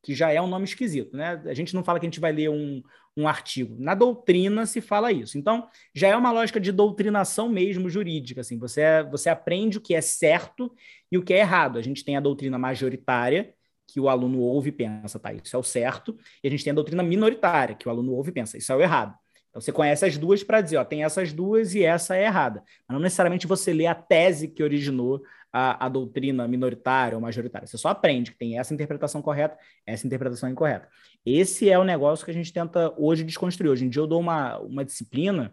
que 0.02 0.14
já 0.14 0.30
é 0.30 0.40
um 0.40 0.46
nome 0.46 0.66
esquisito, 0.66 1.16
né? 1.16 1.40
A 1.46 1.54
gente 1.54 1.74
não 1.74 1.82
fala 1.82 1.98
que 1.98 2.04
a 2.04 2.10
gente 2.10 2.20
vai 2.20 2.30
ler 2.30 2.50
um, 2.50 2.82
um 3.16 3.26
artigo. 3.26 3.74
Na 3.78 3.94
doutrina 3.94 4.66
se 4.66 4.82
fala 4.82 5.10
isso. 5.10 5.38
Então, 5.38 5.66
já 5.94 6.08
é 6.08 6.16
uma 6.16 6.30
lógica 6.30 6.60
de 6.60 6.72
doutrinação 6.72 7.48
mesmo 7.48 7.88
jurídica, 7.88 8.42
assim. 8.42 8.58
Você, 8.58 9.02
você 9.10 9.30
aprende 9.30 9.78
o 9.78 9.80
que 9.80 9.94
é 9.94 10.02
certo 10.02 10.70
e 11.10 11.16
o 11.16 11.22
que 11.22 11.32
é 11.32 11.38
errado. 11.38 11.78
A 11.78 11.82
gente 11.82 12.04
tem 12.04 12.18
a 12.18 12.20
doutrina 12.20 12.58
majoritária, 12.58 13.54
que 13.92 14.00
o 14.00 14.08
aluno 14.08 14.40
ouve 14.40 14.68
e 14.68 14.72
pensa, 14.72 15.18
tá, 15.18 15.32
isso 15.32 15.54
é 15.54 15.58
o 15.58 15.62
certo, 15.62 16.16
e 16.42 16.48
a 16.48 16.50
gente 16.50 16.62
tem 16.64 16.70
a 16.70 16.74
doutrina 16.74 17.02
minoritária, 17.02 17.74
que 17.74 17.88
o 17.88 17.90
aluno 17.90 18.12
ouve 18.12 18.30
e 18.30 18.32
pensa, 18.32 18.56
isso 18.56 18.72
é 18.72 18.76
o 18.76 18.80
errado. 18.80 19.14
Então 19.50 19.60
você 19.60 19.72
conhece 19.72 20.04
as 20.04 20.16
duas 20.16 20.44
para 20.44 20.60
dizer, 20.60 20.76
ó, 20.76 20.84
tem 20.84 21.02
essas 21.02 21.32
duas 21.32 21.74
e 21.74 21.82
essa 21.82 22.16
é 22.16 22.24
errada. 22.24 22.62
Mas 22.86 22.94
não 22.94 23.00
necessariamente 23.00 23.48
você 23.48 23.72
lê 23.72 23.86
a 23.86 23.94
tese 23.94 24.46
que 24.46 24.62
originou 24.62 25.22
a, 25.52 25.86
a 25.86 25.88
doutrina 25.88 26.46
minoritária 26.46 27.16
ou 27.16 27.20
majoritária. 27.20 27.66
Você 27.66 27.76
só 27.76 27.88
aprende 27.88 28.30
que 28.30 28.38
tem 28.38 28.58
essa 28.58 28.72
interpretação 28.72 29.20
correta, 29.20 29.58
essa 29.84 30.06
interpretação 30.06 30.48
incorreta. 30.48 30.88
Esse 31.26 31.68
é 31.68 31.76
o 31.76 31.82
negócio 31.82 32.24
que 32.24 32.30
a 32.30 32.34
gente 32.34 32.52
tenta 32.52 32.94
hoje 32.96 33.24
desconstruir. 33.24 33.70
Hoje 33.70 33.84
em 33.84 33.88
dia 33.88 34.02
eu 34.02 34.06
dou 34.06 34.20
uma, 34.20 34.58
uma 34.58 34.84
disciplina 34.84 35.52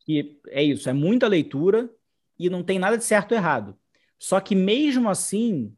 que 0.00 0.40
é 0.48 0.62
isso, 0.62 0.88
é 0.88 0.92
muita 0.92 1.26
leitura 1.26 1.90
e 2.38 2.48
não 2.48 2.62
tem 2.62 2.78
nada 2.78 2.96
de 2.98 3.04
certo 3.04 3.32
ou 3.32 3.38
errado. 3.38 3.76
Só 4.18 4.40
que 4.40 4.54
mesmo 4.54 5.08
assim, 5.08 5.75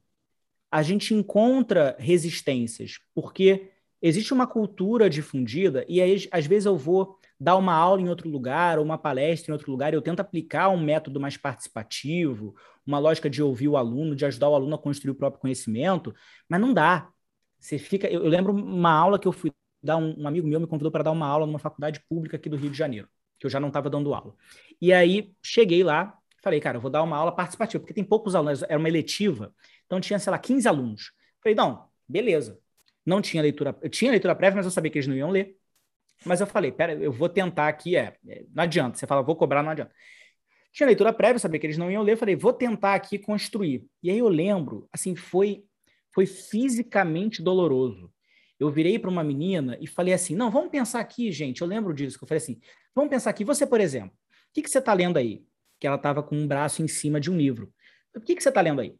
a 0.70 0.82
gente 0.82 1.14
encontra 1.14 1.96
resistências, 1.98 2.98
porque 3.14 3.70
existe 4.00 4.32
uma 4.32 4.46
cultura 4.46 5.08
difundida, 5.10 5.84
e 5.88 6.00
aí, 6.00 6.28
às 6.30 6.46
vezes, 6.46 6.66
eu 6.66 6.76
vou 6.76 7.18
dar 7.40 7.56
uma 7.56 7.74
aula 7.74 8.00
em 8.00 8.08
outro 8.08 8.28
lugar, 8.28 8.78
ou 8.78 8.84
uma 8.84 8.98
palestra 8.98 9.50
em 9.50 9.52
outro 9.52 9.70
lugar, 9.70 9.94
eu 9.94 10.02
tento 10.02 10.20
aplicar 10.20 10.68
um 10.68 10.80
método 10.80 11.20
mais 11.20 11.36
participativo, 11.36 12.54
uma 12.86 12.98
lógica 12.98 13.28
de 13.28 13.42
ouvir 13.42 13.68
o 13.68 13.76
aluno, 13.76 14.16
de 14.16 14.24
ajudar 14.24 14.48
o 14.48 14.54
aluno 14.54 14.74
a 14.74 14.78
construir 14.78 15.12
o 15.12 15.14
próprio 15.14 15.40
conhecimento, 15.40 16.14
mas 16.48 16.60
não 16.60 16.72
dá. 16.72 17.10
Você 17.58 17.78
fica. 17.78 18.08
Eu, 18.08 18.24
eu 18.24 18.28
lembro 18.28 18.52
uma 18.52 18.92
aula 18.92 19.18
que 19.18 19.28
eu 19.28 19.32
fui 19.32 19.52
dar, 19.82 19.96
um, 19.96 20.14
um 20.20 20.28
amigo 20.28 20.46
meu 20.46 20.60
me 20.60 20.66
convidou 20.66 20.90
para 20.90 21.04
dar 21.04 21.12
uma 21.12 21.26
aula 21.26 21.46
numa 21.46 21.58
faculdade 21.58 22.00
pública 22.08 22.36
aqui 22.36 22.48
do 22.48 22.56
Rio 22.56 22.70
de 22.70 22.76
Janeiro, 22.78 23.08
que 23.38 23.46
eu 23.46 23.50
já 23.50 23.60
não 23.60 23.68
estava 23.68 23.90
dando 23.90 24.14
aula. 24.14 24.34
E 24.80 24.92
aí 24.92 25.32
cheguei 25.42 25.82
lá, 25.82 26.16
falei, 26.42 26.60
cara, 26.60 26.78
eu 26.78 26.80
vou 26.80 26.90
dar 26.90 27.02
uma 27.02 27.16
aula 27.16 27.32
participativa, 27.32 27.80
porque 27.80 27.94
tem 27.94 28.04
poucos 28.04 28.34
alunos, 28.34 28.62
era 28.62 28.78
uma 28.78 28.88
eletiva, 28.88 29.52
então 29.88 30.00
tinha, 30.00 30.18
sei 30.18 30.30
lá, 30.30 30.38
15 30.38 30.68
alunos. 30.68 31.12
Falei, 31.42 31.56
não, 31.56 31.88
beleza. 32.06 32.60
Não 33.04 33.22
tinha 33.22 33.42
leitura, 33.42 33.74
eu 33.80 33.88
tinha 33.88 34.10
leitura 34.10 34.34
prévia, 34.34 34.56
mas 34.56 34.66
eu 34.66 34.70
sabia 34.70 34.90
que 34.90 34.98
eles 34.98 35.08
não 35.08 35.16
iam 35.16 35.30
ler. 35.30 35.56
Mas 36.26 36.42
eu 36.42 36.46
falei, 36.46 36.70
pera, 36.70 36.92
eu 36.92 37.10
vou 37.10 37.28
tentar 37.28 37.68
aqui, 37.68 37.96
é, 37.96 38.14
é 38.28 38.44
não 38.54 38.64
adianta. 38.64 38.98
Você 38.98 39.06
fala, 39.06 39.22
vou 39.22 39.34
cobrar, 39.34 39.62
não 39.62 39.70
adianta. 39.70 39.92
Tinha 40.72 40.86
leitura 40.86 41.10
prévia, 41.10 41.38
sabia 41.38 41.58
que 41.58 41.66
eles 41.66 41.78
não 41.78 41.90
iam 41.90 42.02
ler, 42.02 42.18
falei, 42.18 42.36
vou 42.36 42.52
tentar 42.52 42.94
aqui 42.94 43.18
construir. 43.18 43.86
E 44.02 44.10
aí 44.10 44.18
eu 44.18 44.28
lembro, 44.28 44.86
assim, 44.92 45.16
foi, 45.16 45.64
foi 46.12 46.26
fisicamente 46.26 47.42
doloroso. 47.42 48.12
Eu 48.60 48.70
virei 48.70 48.98
para 48.98 49.08
uma 49.08 49.24
menina 49.24 49.78
e 49.80 49.86
falei 49.86 50.12
assim, 50.12 50.34
não, 50.34 50.50
vamos 50.50 50.70
pensar 50.70 51.00
aqui, 51.00 51.32
gente, 51.32 51.62
eu 51.62 51.66
lembro 51.66 51.94
disso, 51.94 52.18
que 52.18 52.24
eu 52.24 52.28
falei 52.28 52.42
assim, 52.42 52.60
vamos 52.94 53.08
pensar 53.08 53.30
aqui, 53.30 53.44
você, 53.44 53.66
por 53.66 53.80
exemplo, 53.80 54.10
o 54.10 54.52
que, 54.52 54.62
que 54.62 54.68
você 54.68 54.80
está 54.80 54.92
lendo 54.92 55.16
aí? 55.16 55.44
Que 55.80 55.86
ela 55.86 55.96
estava 55.96 56.22
com 56.22 56.36
um 56.36 56.46
braço 56.46 56.82
em 56.82 56.88
cima 56.88 57.18
de 57.18 57.30
um 57.30 57.36
livro. 57.36 57.72
O 58.14 58.20
que, 58.20 58.34
que 58.34 58.42
você 58.42 58.48
está 58.50 58.60
lendo 58.60 58.80
aí? 58.80 58.98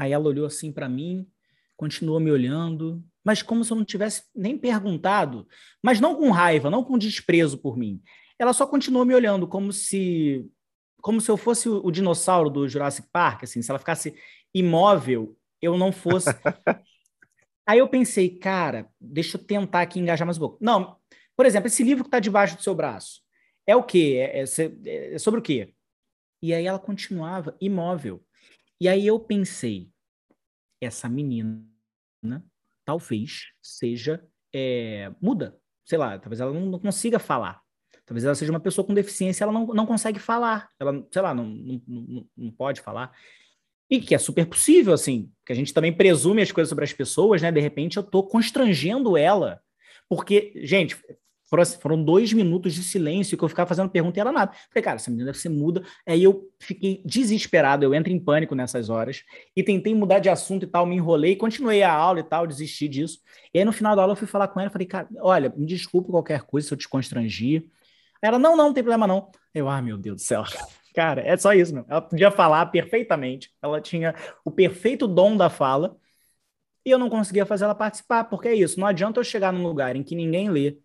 Aí 0.00 0.12
ela 0.12 0.26
olhou 0.26 0.46
assim 0.46 0.72
para 0.72 0.88
mim, 0.88 1.28
continuou 1.76 2.18
me 2.18 2.30
olhando, 2.30 3.04
mas 3.22 3.42
como 3.42 3.62
se 3.62 3.70
eu 3.70 3.76
não 3.76 3.84
tivesse 3.84 4.22
nem 4.34 4.56
perguntado, 4.56 5.46
mas 5.82 6.00
não 6.00 6.16
com 6.16 6.30
raiva, 6.30 6.70
não 6.70 6.82
com 6.82 6.96
desprezo 6.96 7.58
por 7.58 7.76
mim. 7.76 8.02
Ela 8.38 8.54
só 8.54 8.66
continuou 8.66 9.04
me 9.04 9.14
olhando 9.14 9.46
como 9.46 9.70
se 9.74 10.50
como 11.02 11.20
se 11.20 11.30
eu 11.30 11.36
fosse 11.36 11.68
o, 11.68 11.84
o 11.84 11.90
dinossauro 11.90 12.48
do 12.48 12.66
Jurassic 12.66 13.08
Park, 13.12 13.44
assim, 13.44 13.60
se 13.60 13.70
ela 13.70 13.78
ficasse 13.78 14.14
imóvel, 14.54 15.36
eu 15.60 15.76
não 15.76 15.92
fosse. 15.92 16.30
Aí 17.68 17.78
eu 17.78 17.88
pensei, 17.88 18.30
cara, 18.38 18.88
deixa 18.98 19.36
eu 19.36 19.44
tentar 19.44 19.82
aqui 19.82 20.00
engajar 20.00 20.26
mais 20.26 20.38
um 20.38 20.40
pouco. 20.40 20.58
Não, 20.62 20.96
por 21.36 21.44
exemplo, 21.44 21.66
esse 21.66 21.82
livro 21.82 22.04
que 22.04 22.08
está 22.08 22.18
debaixo 22.18 22.56
do 22.56 22.62
seu 22.62 22.74
braço, 22.74 23.20
é 23.66 23.76
o 23.76 23.82
quê? 23.82 24.16
É, 24.18 24.44
é, 24.44 25.14
é 25.14 25.18
sobre 25.18 25.40
o 25.40 25.42
quê? 25.42 25.74
E 26.40 26.54
aí 26.54 26.64
ela 26.64 26.78
continuava 26.78 27.54
imóvel. 27.60 28.24
E 28.80 28.88
aí 28.88 29.06
eu 29.06 29.20
pensei, 29.20 29.90
essa 30.80 31.08
menina 31.08 31.62
talvez 32.84 33.52
seja 33.62 34.24
é, 34.54 35.12
muda. 35.20 35.58
Sei 35.84 35.98
lá, 35.98 36.18
talvez 36.18 36.40
ela 36.40 36.52
não, 36.52 36.66
não, 36.66 36.78
consiga 36.78 37.18
falar. 37.18 37.60
Talvez 38.06 38.24
ela 38.24 38.34
seja 38.34 38.50
uma 38.50 38.60
pessoa 38.60 38.86
com 38.86 38.94
deficiência, 38.94 39.44
ela 39.44 39.52
não, 39.52 39.66
não 39.66 39.86
consegue 39.86 40.18
falar. 40.18 40.70
Ela, 40.78 41.06
sei 41.12 41.22
lá, 41.22 41.34
não, 41.34 41.44
não, 41.46 42.26
não, 42.36 42.50
pode 42.50 42.80
falar. 42.80 43.12
E 43.88 44.00
que 44.00 44.14
é 44.14 44.18
super 44.18 44.46
possível, 44.46 44.92
assim, 44.92 45.30
que 45.44 45.52
a 45.52 45.54
gente 45.54 45.74
também 45.74 45.92
presume 45.92 46.42
as 46.42 46.52
coisas 46.52 46.68
sobre 46.68 46.84
as 46.84 46.92
pessoas, 46.92 47.42
né? 47.42 47.52
De 47.52 47.60
repente 47.60 47.96
eu 47.96 48.02
tô 48.02 48.22
constrangendo 48.22 49.16
ela. 49.16 49.60
Porque, 50.08 50.52
gente, 50.64 50.96
foram 51.80 52.02
dois 52.02 52.32
minutos 52.32 52.74
de 52.74 52.82
silêncio 52.82 53.36
que 53.36 53.44
eu 53.44 53.48
ficava 53.48 53.68
fazendo 53.68 53.90
pergunta 53.90 54.18
e 54.18 54.20
ela 54.20 54.32
nada. 54.32 54.52
Falei, 54.70 54.82
cara, 54.82 54.96
essa 54.96 55.10
menina 55.10 55.26
deve 55.26 55.38
ser 55.38 55.48
muda. 55.48 55.82
Aí 56.06 56.22
eu 56.22 56.48
fiquei 56.58 57.02
desesperado, 57.04 57.84
eu 57.84 57.94
entro 57.94 58.12
em 58.12 58.18
pânico 58.18 58.54
nessas 58.54 58.88
horas 58.88 59.24
e 59.56 59.62
tentei 59.62 59.94
mudar 59.94 60.20
de 60.20 60.28
assunto 60.28 60.64
e 60.64 60.66
tal, 60.66 60.86
me 60.86 60.96
enrolei, 60.96 61.36
continuei 61.36 61.82
a 61.82 61.92
aula 61.92 62.20
e 62.20 62.24
tal, 62.24 62.46
desisti 62.46 62.88
disso. 62.88 63.20
E 63.52 63.58
aí 63.58 63.64
no 63.64 63.72
final 63.72 63.96
da 63.96 64.02
aula 64.02 64.12
eu 64.12 64.16
fui 64.16 64.26
falar 64.28 64.48
com 64.48 64.60
ela, 64.60 64.70
falei, 64.70 64.86
cara, 64.86 65.08
olha, 65.18 65.52
me 65.56 65.66
desculpe 65.66 66.10
qualquer 66.10 66.42
coisa 66.42 66.68
se 66.68 66.74
eu 66.74 66.78
te 66.78 66.88
constrangi. 66.88 67.68
Ela, 68.22 68.38
não, 68.38 68.56
não, 68.56 68.66
não 68.66 68.74
tem 68.74 68.82
problema 68.82 69.06
não. 69.06 69.30
Eu, 69.54 69.68
ah, 69.68 69.80
meu 69.82 69.96
Deus 69.98 70.16
do 70.16 70.22
céu. 70.22 70.44
Cara, 70.94 71.22
é 71.22 71.36
só 71.36 71.52
isso, 71.52 71.72
meu. 71.72 71.84
Ela 71.88 72.02
podia 72.02 72.30
falar 72.30 72.66
perfeitamente, 72.66 73.52
ela 73.62 73.80
tinha 73.80 74.14
o 74.44 74.50
perfeito 74.50 75.06
dom 75.06 75.36
da 75.36 75.48
fala, 75.48 75.96
e 76.84 76.90
eu 76.90 76.98
não 76.98 77.10
conseguia 77.10 77.46
fazer 77.46 77.64
ela 77.64 77.74
participar, 77.74 78.24
porque 78.24 78.48
é 78.48 78.54
isso, 78.54 78.80
não 78.80 78.86
adianta 78.86 79.20
eu 79.20 79.24
chegar 79.24 79.52
num 79.52 79.62
lugar 79.62 79.94
em 79.96 80.02
que 80.02 80.14
ninguém 80.14 80.50
lê, 80.50 80.78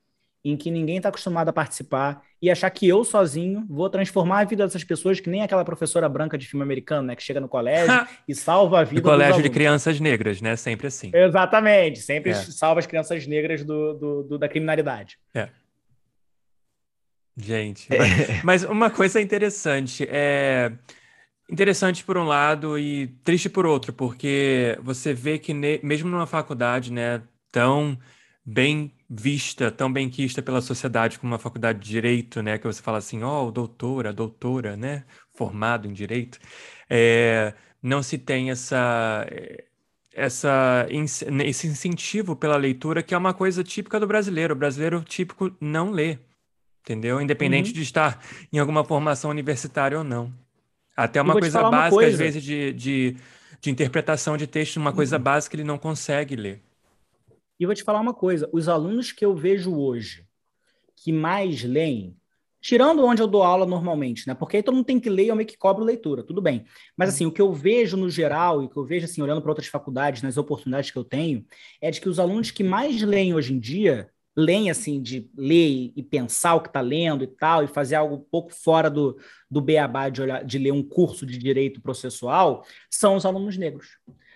em 0.45 0.55
que 0.55 0.69
ninguém 0.69 0.97
está 0.97 1.09
acostumado 1.09 1.49
a 1.49 1.53
participar 1.53 2.21
e 2.39 2.51
achar 2.51 2.69
que 2.69 2.87
eu 2.87 3.03
sozinho 3.03 3.65
vou 3.67 3.89
transformar 3.89 4.41
a 4.41 4.43
vida 4.43 4.63
dessas 4.63 4.83
pessoas, 4.83 5.19
que 5.19 5.27
nem 5.27 5.41
aquela 5.41 5.65
professora 5.65 6.07
branca 6.07 6.37
de 6.37 6.45
filme 6.45 6.63
americano, 6.63 7.07
né? 7.07 7.15
Que 7.15 7.23
chega 7.23 7.39
no 7.39 7.49
colégio 7.49 7.91
e 8.27 8.35
salva 8.35 8.81
a 8.81 8.83
vida. 8.83 9.01
No 9.01 9.01
colégio 9.01 9.41
de 9.41 9.49
crianças 9.49 9.99
negras, 9.99 10.41
né? 10.41 10.55
Sempre 10.55 10.85
assim. 10.85 11.09
Exatamente, 11.11 11.99
sempre 11.99 12.29
é. 12.29 12.35
salva 12.35 12.79
as 12.79 12.85
crianças 12.85 13.25
negras 13.25 13.63
do, 13.63 13.95
do, 13.95 14.23
do, 14.23 14.37
da 14.37 14.47
criminalidade. 14.47 15.17
É. 15.33 15.49
Gente, 17.35 17.89
mas, 17.89 18.43
mas 18.43 18.63
uma 18.63 18.89
coisa 18.89 19.19
interessante 19.19 20.07
é 20.09 20.71
interessante 21.49 22.03
por 22.03 22.17
um 22.17 22.23
lado 22.23 22.77
e 22.77 23.07
triste 23.23 23.49
por 23.49 23.65
outro, 23.65 23.91
porque 23.91 24.77
você 24.81 25.13
vê 25.13 25.37
que 25.37 25.53
ne, 25.53 25.79
mesmo 25.83 26.07
numa 26.07 26.27
faculdade, 26.27 26.93
né, 26.93 27.21
tão 27.51 27.97
bem 28.45 28.94
vista, 29.09 29.69
tão 29.69 29.91
bem 29.91 30.09
quista 30.09 30.41
pela 30.41 30.61
sociedade 30.61 31.19
como 31.19 31.31
uma 31.31 31.39
faculdade 31.39 31.79
de 31.79 31.89
direito, 31.89 32.41
né, 32.41 32.57
que 32.57 32.65
você 32.65 32.81
fala 32.81 32.97
assim, 32.97 33.23
ó, 33.23 33.45
oh, 33.45 33.51
doutora, 33.51 34.11
doutora, 34.11 34.75
né, 34.75 35.03
formado 35.33 35.87
em 35.87 35.93
direito, 35.93 36.39
é, 36.89 37.53
não 37.81 38.01
se 38.01 38.17
tem 38.17 38.49
essa 38.49 39.25
essa 40.15 40.87
esse 40.89 41.67
incentivo 41.67 42.35
pela 42.37 42.55
leitura 42.55 43.03
que 43.03 43.13
é 43.13 43.17
uma 43.17 43.33
coisa 43.33 43.63
típica 43.63 43.99
do 43.99 44.07
brasileiro. 44.07 44.53
O 44.53 44.57
brasileiro 44.57 45.03
típico 45.03 45.53
não 45.59 45.91
lê, 45.91 46.17
entendeu? 46.81 47.21
Independente 47.21 47.67
uhum. 47.67 47.73
de 47.73 47.81
estar 47.81 48.23
em 48.51 48.57
alguma 48.57 48.83
formação 48.85 49.29
universitária 49.29 49.97
ou 49.97 50.03
não. 50.03 50.33
Até 50.95 51.21
uma 51.21 51.33
coisa 51.33 51.61
básica, 51.61 51.77
uma 51.77 51.89
coisa. 51.89 52.11
às 52.11 52.17
vezes, 52.17 52.41
de, 52.41 52.71
de, 52.71 53.17
de 53.59 53.69
interpretação 53.69 54.37
de 54.37 54.47
texto, 54.47 54.77
uma 54.77 54.93
coisa 54.93 55.17
uhum. 55.17 55.23
básica 55.23 55.55
ele 55.57 55.65
não 55.65 55.77
consegue 55.77 56.37
ler. 56.37 56.61
E 57.59 57.65
vou 57.65 57.75
te 57.75 57.83
falar 57.83 57.99
uma 57.99 58.13
coisa: 58.13 58.49
os 58.51 58.67
alunos 58.67 59.11
que 59.11 59.25
eu 59.25 59.35
vejo 59.35 59.75
hoje 59.75 60.25
que 60.95 61.11
mais 61.11 61.63
leem, 61.63 62.17
tirando 62.61 63.05
onde 63.05 63.21
eu 63.21 63.27
dou 63.27 63.43
aula 63.43 63.65
normalmente, 63.65 64.27
né? 64.27 64.33
Porque 64.33 64.57
aí 64.57 64.63
todo 64.63 64.73
mundo 64.73 64.85
tem 64.85 64.99
que 64.99 65.09
ler 65.09 65.27
eu 65.27 65.35
meio 65.35 65.47
que 65.47 65.57
cobro 65.57 65.83
leitura, 65.83 66.23
tudo 66.23 66.41
bem. 66.41 66.65
Mas 66.97 67.09
assim, 67.09 67.25
o 67.25 67.31
que 67.31 67.41
eu 67.41 67.53
vejo 67.53 67.95
no 67.95 68.09
geral 68.09 68.63
e 68.63 68.69
que 68.69 68.75
eu 68.75 68.83
vejo 68.83 69.05
assim, 69.05 69.21
olhando 69.21 69.41
para 69.41 69.51
outras 69.51 69.67
faculdades, 69.67 70.23
nas 70.23 70.37
oportunidades 70.37 70.89
que 70.89 70.97
eu 70.97 71.03
tenho, 71.03 71.45
é 71.79 71.91
de 71.91 72.01
que 72.01 72.09
os 72.09 72.19
alunos 72.19 72.49
que 72.49 72.63
mais 72.63 73.01
leem 73.03 73.35
hoje 73.35 73.53
em 73.53 73.59
dia, 73.59 74.09
leem 74.35 74.71
assim, 74.71 74.99
de 74.99 75.29
ler 75.37 75.93
e 75.95 76.01
pensar 76.01 76.55
o 76.55 76.61
que 76.61 76.69
está 76.69 76.81
lendo 76.81 77.23
e 77.23 77.27
tal, 77.27 77.63
e 77.63 77.67
fazer 77.67 77.95
algo 77.95 78.15
um 78.15 78.25
pouco 78.31 78.51
fora 78.51 78.89
do, 78.89 79.15
do 79.49 79.61
beabá 79.61 80.09
de, 80.09 80.23
olhar, 80.23 80.43
de 80.43 80.57
ler 80.57 80.71
um 80.71 80.81
curso 80.81 81.23
de 81.25 81.37
direito 81.37 81.79
processual, 81.79 82.65
são 82.89 83.15
os 83.15 83.25
alunos 83.25 83.57
negros 83.57 83.89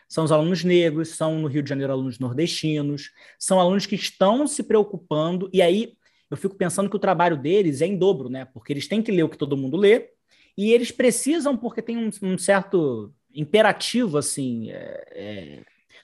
são 0.10 0.24
os 0.24 0.32
alunos 0.32 0.64
negros, 0.64 1.10
são 1.10 1.38
no 1.38 1.48
Rio 1.48 1.62
de 1.62 1.70
Janeiro 1.70 1.94
alunos 1.94 2.18
nordestinos, 2.18 3.12
são 3.38 3.60
alunos 3.60 3.86
que 3.86 3.94
estão 3.94 4.48
se 4.48 4.64
preocupando, 4.64 5.48
e 5.54 5.62
aí 5.62 5.94
eu 6.32 6.36
fico 6.36 6.56
pensando 6.56 6.90
que 6.90 6.96
o 6.96 7.00
trabalho 7.00 7.38
deles 7.38 7.80
é 7.82 7.86
em 7.86 7.96
dobro, 7.96 8.28
né? 8.28 8.46
Porque 8.46 8.74
eles 8.74 8.88
têm 8.88 9.04
que 9.04 9.12
ler 9.12 9.24
o 9.24 9.30
que 9.30 9.38
todo 9.38 9.56
mundo 9.56 9.78
lê, 9.78 10.10
e 10.58 10.74
eles 10.74 10.92
precisam, 10.92 11.56
porque 11.56 11.82
tem 11.82 11.96
um, 11.96 12.10
um 12.24 12.38
certo 12.40 13.14
imperativo, 13.34 14.18
assim, 14.18 14.72
é, 14.72 15.06
é, 15.12 15.56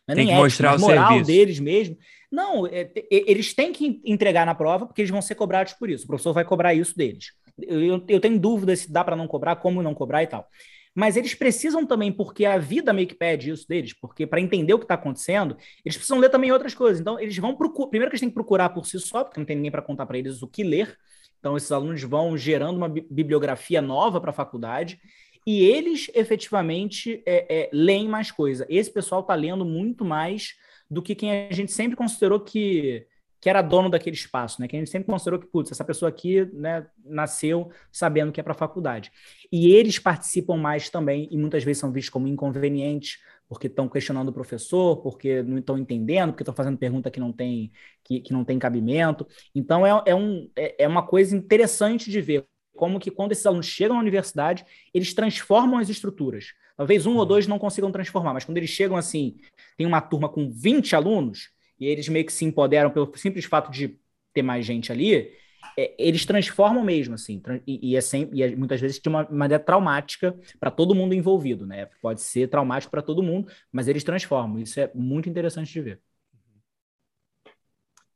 não 0.07 0.13
é 0.13 0.15
tem 0.15 0.15
nem 0.15 0.27
que 0.27 0.31
ético, 0.33 0.43
mostrar 0.43 0.77
o 0.77 0.79
moral 0.79 1.07
serviço. 1.07 1.27
deles 1.27 1.59
mesmo. 1.59 1.97
Não, 2.31 2.67
é, 2.67 2.91
eles 3.09 3.55
têm 3.55 3.73
que 3.73 4.01
entregar 4.05 4.45
na 4.45 4.53
prova, 4.53 4.85
porque 4.85 5.01
eles 5.01 5.11
vão 5.11 5.21
ser 5.21 5.33
cobrados 5.33 5.73
por 5.73 5.89
isso. 5.89 6.03
O 6.03 6.07
professor 6.07 6.31
vai 6.31 6.45
cobrar 6.45 6.75
isso 6.75 6.95
deles. 6.95 7.31
Eu, 7.59 7.83
eu, 7.83 8.05
eu 8.07 8.19
tenho 8.19 8.39
dúvida 8.39 8.75
se 8.75 8.91
dá 8.91 9.03
para 9.03 9.15
não 9.15 9.27
cobrar, 9.27 9.55
como 9.55 9.81
não 9.81 9.95
cobrar 9.95 10.21
e 10.21 10.27
tal 10.27 10.47
mas 10.95 11.17
eles 11.17 11.35
precisam 11.35 11.85
também, 11.85 12.09
porque 12.09 12.45
a 12.45 12.57
vida 12.57 12.93
meio 12.93 13.05
que 13.05 13.13
pede 13.13 13.51
isso 13.51 13.67
deles, 13.67 13.91
porque 13.91 14.25
para 14.25 14.39
entender 14.39 14.73
o 14.73 14.79
que 14.79 14.85
está 14.85 14.93
acontecendo, 14.93 15.57
eles 15.83 15.97
precisam 15.97 16.17
ler 16.17 16.29
também 16.29 16.53
outras 16.53 16.73
coisas. 16.73 17.01
Então, 17.01 17.19
eles 17.19 17.37
vão 17.37 17.53
procurar. 17.53 17.89
Primeiro 17.89 18.09
que 18.09 18.15
eles 18.15 18.21
têm 18.21 18.29
que 18.29 18.35
procurar 18.35 18.69
por 18.69 18.87
si 18.87 18.97
só, 18.97 19.25
porque 19.25 19.37
não 19.37 19.45
tem 19.45 19.57
ninguém 19.57 19.71
para 19.71 19.81
contar 19.81 20.05
para 20.05 20.17
eles 20.17 20.41
o 20.41 20.47
que 20.47 20.63
ler. 20.63 20.97
Então, 21.37 21.57
esses 21.57 21.71
alunos 21.71 22.01
vão 22.03 22.37
gerando 22.37 22.77
uma 22.77 22.87
bibliografia 22.87 23.81
nova 23.81 24.21
para 24.21 24.29
a 24.29 24.33
faculdade. 24.33 24.97
E 25.45 25.63
eles 25.65 26.09
efetivamente 26.15 27.21
é, 27.25 27.63
é, 27.63 27.69
leem 27.73 28.07
mais 28.07 28.31
coisa. 28.31 28.65
Esse 28.69 28.89
pessoal 28.89 29.19
está 29.19 29.35
lendo 29.35 29.65
muito 29.65 30.05
mais 30.05 30.55
do 30.89 31.01
que 31.01 31.13
quem 31.13 31.47
a 31.47 31.53
gente 31.53 31.73
sempre 31.73 31.97
considerou 31.97 32.39
que 32.39 33.05
que 33.45 33.49
era 33.49 33.61
dono 33.61 33.91
daquele 33.91 34.15
espaço, 34.15 34.59
né? 34.59 34.67
Que 34.67 34.75
a 34.75 34.79
gente 34.79 34.89
sempre 34.89 35.05
considerou 35.05 35.39
que, 35.39 35.45
putz, 35.45 35.71
essa 35.71 35.85
pessoa 35.85 36.09
aqui, 36.09 36.49
né, 36.51 36.87
nasceu 37.05 37.69
sabendo 37.91 38.31
que 38.31 38.39
é 38.39 38.43
para 38.43 38.53
a 38.53 38.57
faculdade. 38.57 39.11
E 39.51 39.67
eles 39.71 39.99
participam 39.99 40.57
mais 40.57 40.89
também, 40.89 41.27
e 41.29 41.37
muitas 41.37 41.63
vezes 41.63 41.79
são 41.79 41.91
vistos 41.91 42.09
como 42.09 42.27
inconvenientes, 42.27 43.19
porque 43.47 43.67
estão 43.67 43.87
questionando 43.87 44.29
o 44.29 44.33
professor, 44.33 44.97
porque 44.97 45.43
não 45.43 45.59
estão 45.59 45.77
entendendo, 45.77 46.31
porque 46.31 46.41
estão 46.41 46.55
fazendo 46.55 46.75
pergunta 46.75 47.11
que 47.11 47.19
não 47.19 47.31
tem, 47.31 47.71
que, 48.03 48.19
que 48.19 48.33
não 48.33 48.43
tem 48.43 48.57
cabimento. 48.57 49.27
Então, 49.53 49.85
é, 49.85 49.91
é, 50.07 50.15
um, 50.15 50.49
é, 50.55 50.85
é 50.85 50.87
uma 50.87 51.05
coisa 51.05 51.37
interessante 51.37 52.09
de 52.09 52.19
ver 52.21 52.47
como 52.75 52.99
que 52.99 53.11
quando 53.11 53.33
esses 53.33 53.45
alunos 53.45 53.67
chegam 53.67 53.95
à 53.95 53.99
universidade, 53.99 54.65
eles 54.91 55.13
transformam 55.13 55.77
as 55.77 55.87
estruturas. 55.87 56.45
Talvez 56.75 57.05
um 57.05 57.15
ou 57.15 57.25
dois 57.27 57.45
não 57.45 57.59
consigam 57.59 57.91
transformar, 57.91 58.33
mas 58.33 58.43
quando 58.43 58.57
eles 58.57 58.71
chegam 58.71 58.97
assim, 58.97 59.37
tem 59.77 59.85
uma 59.85 60.01
turma 60.01 60.27
com 60.27 60.49
20 60.51 60.95
alunos, 60.95 61.53
e 61.79 61.85
eles 61.87 62.07
meio 62.07 62.25
que 62.25 62.33
se 62.33 62.45
empoderam 62.45 62.89
pelo 62.89 63.11
simples 63.15 63.45
fato 63.45 63.71
de 63.71 63.99
ter 64.33 64.41
mais 64.41 64.65
gente 64.65 64.91
ali, 64.91 65.31
é, 65.77 65.93
eles 65.97 66.25
transformam 66.25 66.83
mesmo, 66.83 67.15
assim, 67.15 67.41
e, 67.65 67.91
e 67.91 67.95
é 67.95 68.01
sempre, 68.01 68.37
e 68.37 68.43
é, 68.43 68.55
muitas 68.55 68.79
vezes 68.79 68.99
de 68.99 69.09
uma 69.09 69.27
maneira 69.29 69.61
traumática 69.63 70.37
para 70.59 70.71
todo 70.71 70.95
mundo 70.95 71.13
envolvido, 71.13 71.65
né? 71.65 71.87
Pode 72.01 72.21
ser 72.21 72.47
traumático 72.49 72.91
para 72.91 73.01
todo 73.01 73.23
mundo, 73.23 73.51
mas 73.71 73.87
eles 73.87 74.03
transformam. 74.03 74.59
Isso 74.59 74.79
é 74.79 74.91
muito 74.93 75.29
interessante 75.29 75.71
de 75.71 75.81
ver. 75.81 76.01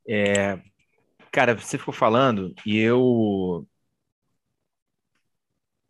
É, 0.08 0.60
cara, 1.30 1.54
você 1.54 1.78
ficou 1.78 1.94
falando 1.94 2.54
e 2.66 2.78
eu 2.78 3.66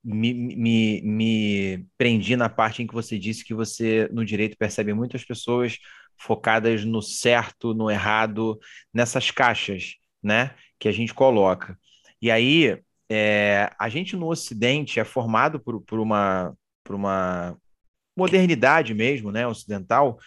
me, 0.02 0.32
me, 0.34 1.02
me 1.02 1.86
prendi 1.96 2.36
na 2.36 2.48
parte 2.48 2.82
em 2.82 2.86
que 2.86 2.94
você 2.94 3.18
disse 3.18 3.44
que 3.44 3.54
você, 3.54 4.08
no 4.12 4.24
direito, 4.24 4.56
percebe 4.56 4.92
muitas 4.94 5.24
pessoas 5.24 5.78
focadas 6.20 6.84
no 6.84 7.00
certo, 7.00 7.72
no 7.72 7.90
errado, 7.90 8.58
nessas 8.92 9.30
caixas, 9.30 9.94
né, 10.22 10.54
que 10.78 10.86
a 10.86 10.92
gente 10.92 11.14
coloca. 11.14 11.78
E 12.20 12.30
aí, 12.30 12.78
é, 13.10 13.72
a 13.78 13.88
gente 13.88 14.14
no 14.14 14.28
Ocidente 14.28 15.00
é 15.00 15.04
formado 15.04 15.58
por, 15.58 15.80
por, 15.80 15.98
uma, 15.98 16.54
por 16.84 16.94
uma 16.94 17.56
modernidade 18.16 18.92
mesmo, 18.92 19.32
né, 19.32 19.46
ocidental, 19.46 20.18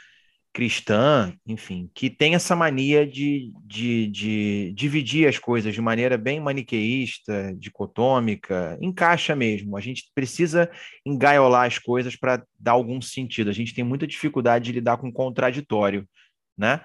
cristã, 0.53 1.33
enfim, 1.47 1.89
que 1.95 2.11
tem 2.11 2.35
essa 2.35 2.55
mania 2.55 3.07
de, 3.07 3.51
de, 3.65 4.07
de 4.07 4.73
dividir 4.75 5.27
as 5.27 5.39
coisas 5.39 5.73
de 5.73 5.81
maneira 5.81 6.15
bem 6.15 6.39
maniqueísta, 6.39 7.55
dicotômica, 7.57 8.77
encaixa 8.79 9.35
mesmo. 9.35 9.75
A 9.75 9.81
gente 9.81 10.11
precisa 10.13 10.69
engaiolar 11.03 11.65
as 11.65 11.79
coisas 11.79 12.15
para 12.15 12.45
dar 12.59 12.73
algum 12.73 13.01
sentido. 13.01 13.49
A 13.49 13.53
gente 13.53 13.73
tem 13.73 13.83
muita 13.83 14.05
dificuldade 14.05 14.65
de 14.65 14.73
lidar 14.73 14.97
com 14.97 15.07
o 15.07 15.13
contraditório, 15.13 16.07
né? 16.55 16.81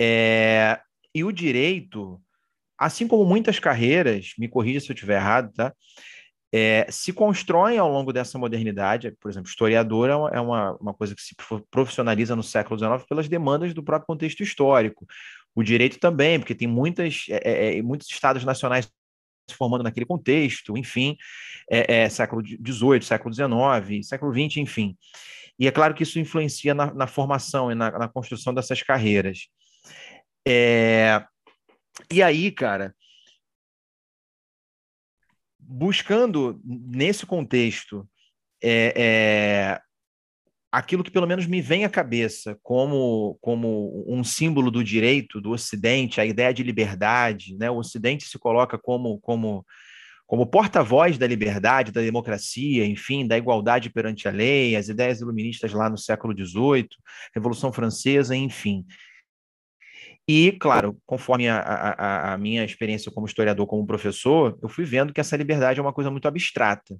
É, 0.00 0.80
e 1.14 1.22
o 1.22 1.30
direito, 1.30 2.18
assim 2.78 3.06
como 3.06 3.26
muitas 3.26 3.58
carreiras, 3.58 4.32
me 4.38 4.48
corrija 4.48 4.80
se 4.80 4.90
eu 4.90 4.94
estiver 4.94 5.16
errado, 5.16 5.52
tá? 5.52 5.72
É, 6.52 6.86
se 6.90 7.12
constroem 7.12 7.78
ao 7.78 7.90
longo 7.90 8.12
dessa 8.12 8.38
modernidade. 8.38 9.12
Por 9.20 9.30
exemplo, 9.30 9.48
historiador 9.48 10.10
é 10.32 10.40
uma, 10.40 10.76
uma 10.76 10.94
coisa 10.94 11.14
que 11.14 11.22
se 11.22 11.34
profissionaliza 11.70 12.36
no 12.36 12.42
século 12.42 12.78
XIX 12.78 13.06
pelas 13.08 13.28
demandas 13.28 13.74
do 13.74 13.82
próprio 13.82 14.06
contexto 14.06 14.42
histórico. 14.42 15.06
O 15.54 15.62
direito 15.62 15.98
também, 15.98 16.38
porque 16.38 16.54
tem 16.54 16.68
muitas, 16.68 17.26
é, 17.30 17.40
é, 17.44 17.78
é 17.78 17.82
muitos 17.82 18.08
estados 18.10 18.44
nacionais 18.44 18.90
se 19.48 19.56
formando 19.56 19.84
naquele 19.84 20.06
contexto, 20.06 20.76
enfim, 20.76 21.16
é, 21.70 22.02
é, 22.02 22.08
século 22.08 22.42
XVIII, 22.44 23.02
século 23.02 23.32
XIX, 23.32 24.06
século 24.06 24.32
XX, 24.32 24.56
enfim. 24.58 24.96
E 25.58 25.66
é 25.66 25.70
claro 25.70 25.94
que 25.94 26.02
isso 26.02 26.18
influencia 26.18 26.74
na, 26.74 26.92
na 26.92 27.06
formação 27.06 27.70
e 27.70 27.74
na, 27.74 27.90
na, 27.92 28.08
construção 28.08 28.52
dessas 28.52 28.82
carreiras. 28.82 29.48
É, 30.46 31.24
e 32.12 32.22
aí, 32.22 32.50
cara, 32.50 32.94
buscando 35.68 36.60
nesse 36.64 37.26
contexto 37.26 38.08
é, 38.62 38.94
é, 38.96 39.80
aquilo 40.70 41.02
que 41.02 41.10
pelo 41.10 41.26
menos 41.26 41.46
me 41.46 41.60
vem 41.60 41.84
à 41.84 41.88
cabeça 41.88 42.58
como, 42.62 43.38
como 43.40 44.04
um 44.06 44.22
símbolo 44.22 44.70
do 44.70 44.84
direito 44.84 45.40
do 45.40 45.50
Ocidente, 45.50 46.20
a 46.20 46.24
ideia 46.24 46.52
de 46.52 46.62
liberdade, 46.62 47.56
né? 47.56 47.70
O 47.70 47.78
Ocidente 47.78 48.28
se 48.28 48.38
coloca 48.38 48.78
como, 48.78 49.18
como, 49.20 49.64
como 50.26 50.46
porta-voz 50.46 51.18
da 51.18 51.26
liberdade, 51.26 51.92
da 51.92 52.00
democracia, 52.00 52.86
enfim, 52.86 53.26
da 53.26 53.36
igualdade 53.36 53.90
perante 53.90 54.28
a 54.28 54.30
lei, 54.30 54.76
as 54.76 54.88
ideias 54.88 55.20
iluministas 55.20 55.72
lá 55.72 55.90
no 55.90 55.98
século 55.98 56.34
XVIII, 56.36 56.88
Revolução 57.34 57.72
Francesa, 57.72 58.36
enfim. 58.36 58.84
E, 60.28 60.52
claro, 60.52 61.00
conforme 61.06 61.48
a, 61.48 61.58
a, 61.58 62.32
a, 62.34 62.38
minha 62.38 62.64
experiência 62.64 63.12
como 63.12 63.26
historiador, 63.26 63.64
como 63.66 63.86
professor, 63.86 64.58
eu 64.60 64.68
fui 64.68 64.84
vendo 64.84 65.12
que 65.12 65.20
essa 65.20 65.36
liberdade 65.36 65.78
é 65.78 65.82
uma 65.82 65.92
coisa 65.92 66.10
muito 66.10 66.26
abstrata, 66.26 66.98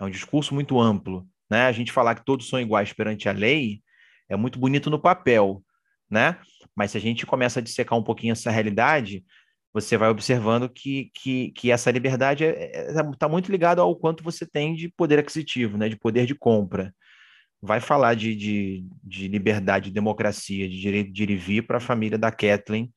é 0.00 0.04
um 0.04 0.10
discurso 0.10 0.52
muito 0.52 0.80
amplo. 0.80 1.26
Né? 1.48 1.66
A 1.66 1.72
gente 1.72 1.92
falar 1.92 2.16
que 2.16 2.24
todos 2.24 2.48
são 2.48 2.60
iguais 2.60 2.92
perante 2.92 3.28
a 3.28 3.32
lei 3.32 3.80
é 4.28 4.34
muito 4.34 4.58
bonito 4.58 4.90
no 4.90 4.98
papel, 4.98 5.62
né? 6.10 6.38
mas 6.74 6.90
se 6.90 6.98
a 6.98 7.00
gente 7.00 7.24
começa 7.24 7.60
a 7.60 7.62
dissecar 7.62 7.96
um 7.96 8.02
pouquinho 8.02 8.32
essa 8.32 8.50
realidade, 8.50 9.24
você 9.72 9.96
vai 9.96 10.08
observando 10.08 10.68
que, 10.68 11.12
que, 11.14 11.52
que 11.52 11.70
essa 11.70 11.90
liberdade 11.92 12.42
está 12.42 13.00
é, 13.00 13.08
é, 13.08 13.16
tá 13.16 13.28
muito 13.28 13.52
ligada 13.52 13.80
ao 13.80 13.94
quanto 13.94 14.24
você 14.24 14.44
tem 14.44 14.74
de 14.74 14.88
poder 14.88 15.20
aquisitivo, 15.20 15.78
né? 15.78 15.88
de 15.88 15.96
poder 15.96 16.26
de 16.26 16.34
compra 16.34 16.92
vai 17.60 17.80
falar 17.80 18.14
de, 18.14 18.34
de, 18.34 18.86
de 19.02 19.28
liberdade, 19.28 19.86
de 19.86 19.94
democracia, 19.94 20.68
de 20.68 20.80
direito 20.80 21.12
de 21.12 21.22
ir 21.22 21.30
e 21.30 21.36
vir 21.36 21.66
para 21.66 21.78
a 21.78 21.80
família 21.80 22.18
da 22.18 22.30
Kathleen, 22.30 22.92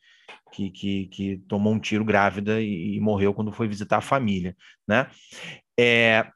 que, 0.52 0.70
que, 0.70 1.08
que, 1.08 1.38
tomou 1.48 1.74
um 1.74 1.80
tiro 1.80 2.04
grávida 2.04 2.62
e, 2.62 2.96
e, 2.96 3.00
morreu 3.00 3.34
quando 3.34 3.52
foi 3.52 3.68
visitar 3.68 3.98
a 3.98 4.02
família, 4.02 4.56
né? 4.88 5.10
É, 5.80 6.30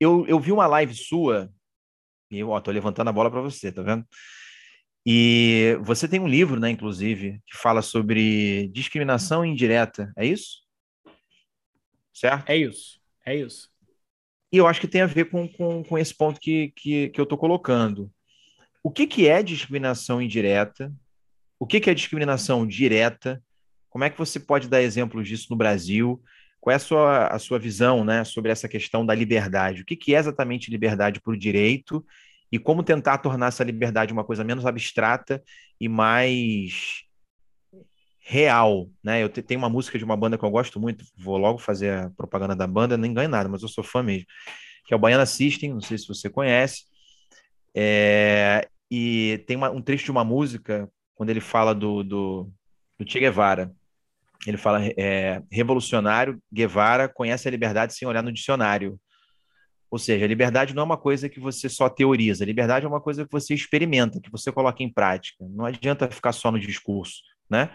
eu, 0.00 0.26
eu 0.26 0.38
vi 0.38 0.52
uma 0.52 0.66
live 0.66 0.94
sua, 0.94 1.50
e 2.30 2.38
eu 2.38 2.56
estou 2.56 2.72
levantando 2.72 3.08
a 3.08 3.12
bola 3.12 3.30
para 3.30 3.40
você, 3.40 3.72
tá 3.72 3.82
vendo? 3.82 4.06
E 5.06 5.78
você 5.82 6.08
tem 6.08 6.20
um 6.20 6.28
livro, 6.28 6.58
né, 6.58 6.70
inclusive, 6.70 7.40
que 7.46 7.56
fala 7.56 7.82
sobre 7.82 8.68
discriminação 8.68 9.44
indireta, 9.44 10.12
é 10.16 10.26
isso? 10.26 10.62
Certo? 12.12 12.48
É 12.48 12.56
isso, 12.56 13.00
é 13.26 13.36
isso. 13.36 13.73
E 14.54 14.56
eu 14.56 14.68
acho 14.68 14.80
que 14.80 14.86
tem 14.86 15.00
a 15.00 15.06
ver 15.06 15.24
com, 15.30 15.48
com, 15.48 15.82
com 15.82 15.98
esse 15.98 16.14
ponto 16.14 16.38
que, 16.38 16.72
que, 16.76 17.08
que 17.08 17.20
eu 17.20 17.24
estou 17.24 17.36
colocando. 17.36 18.08
O 18.84 18.88
que, 18.88 19.04
que 19.04 19.26
é 19.26 19.42
discriminação 19.42 20.22
indireta? 20.22 20.94
O 21.58 21.66
que, 21.66 21.80
que 21.80 21.90
é 21.90 21.94
discriminação 21.94 22.64
direta? 22.64 23.42
Como 23.90 24.04
é 24.04 24.10
que 24.10 24.16
você 24.16 24.38
pode 24.38 24.68
dar 24.68 24.80
exemplos 24.80 25.26
disso 25.26 25.48
no 25.50 25.56
Brasil? 25.56 26.22
Qual 26.60 26.70
é 26.70 26.76
a 26.76 26.78
sua, 26.78 27.26
a 27.26 27.38
sua 27.40 27.58
visão 27.58 28.04
né, 28.04 28.22
sobre 28.22 28.52
essa 28.52 28.68
questão 28.68 29.04
da 29.04 29.12
liberdade? 29.12 29.82
O 29.82 29.84
que, 29.84 29.96
que 29.96 30.14
é 30.14 30.20
exatamente 30.20 30.70
liberdade 30.70 31.20
para 31.20 31.32
o 31.32 31.36
direito 31.36 32.06
e 32.52 32.56
como 32.56 32.84
tentar 32.84 33.18
tornar 33.18 33.48
essa 33.48 33.64
liberdade 33.64 34.12
uma 34.12 34.22
coisa 34.22 34.44
menos 34.44 34.64
abstrata 34.64 35.42
e 35.80 35.88
mais 35.88 37.02
real, 38.26 38.88
né? 39.02 39.22
Eu 39.22 39.28
tenho 39.28 39.60
uma 39.60 39.68
música 39.68 39.98
de 39.98 40.04
uma 40.04 40.16
banda 40.16 40.38
que 40.38 40.44
eu 40.44 40.50
gosto 40.50 40.80
muito, 40.80 41.04
vou 41.16 41.36
logo 41.36 41.58
fazer 41.58 41.92
a 41.92 42.10
propaganda 42.10 42.56
da 42.56 42.66
banda, 42.66 42.96
nem 42.96 43.12
ganho 43.12 43.28
nada, 43.28 43.48
mas 43.50 43.62
eu 43.62 43.68
sou 43.68 43.84
fã 43.84 44.02
mesmo, 44.02 44.26
que 44.86 44.94
é 44.94 44.96
o 44.96 44.98
Baiana 44.98 45.26
System, 45.26 45.74
não 45.74 45.80
sei 45.80 45.98
se 45.98 46.08
você 46.08 46.30
conhece, 46.30 46.84
é, 47.74 48.66
e 48.90 49.44
tem 49.46 49.56
uma, 49.56 49.70
um 49.70 49.82
trecho 49.82 50.06
de 50.06 50.10
uma 50.10 50.24
música, 50.24 50.88
quando 51.14 51.28
ele 51.28 51.40
fala 51.40 51.74
do, 51.74 52.02
do, 52.02 52.50
do 52.98 53.10
Che 53.10 53.20
Guevara, 53.20 53.70
ele 54.46 54.56
fala, 54.56 54.80
é, 54.96 55.42
revolucionário, 55.52 56.42
Guevara 56.52 57.08
conhece 57.08 57.46
a 57.46 57.50
liberdade 57.50 57.94
sem 57.94 58.08
olhar 58.08 58.22
no 58.22 58.32
dicionário, 58.32 58.98
ou 59.90 59.98
seja, 59.98 60.24
a 60.24 60.28
liberdade 60.28 60.74
não 60.74 60.82
é 60.82 60.86
uma 60.86 60.96
coisa 60.96 61.28
que 61.28 61.38
você 61.38 61.68
só 61.68 61.90
teoriza, 61.90 62.42
a 62.42 62.46
liberdade 62.46 62.86
é 62.86 62.88
uma 62.88 63.02
coisa 63.02 63.26
que 63.26 63.30
você 63.30 63.52
experimenta, 63.52 64.18
que 64.18 64.30
você 64.30 64.50
coloca 64.50 64.82
em 64.82 64.90
prática, 64.90 65.44
não 65.46 65.66
adianta 65.66 66.10
ficar 66.10 66.32
só 66.32 66.50
no 66.50 66.58
discurso, 66.58 67.20
né? 67.50 67.70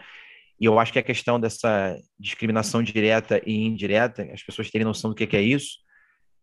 E 0.59 0.65
eu 0.65 0.77
acho 0.77 0.91
que 0.91 0.99
a 0.99 1.03
questão 1.03 1.39
dessa 1.39 1.97
discriminação 2.19 2.83
direta 2.83 3.41
e 3.45 3.65
indireta, 3.65 4.23
as 4.33 4.43
pessoas 4.43 4.69
terem 4.69 4.85
noção 4.85 5.09
do 5.09 5.15
que 5.15 5.35
é 5.35 5.41
isso, 5.41 5.77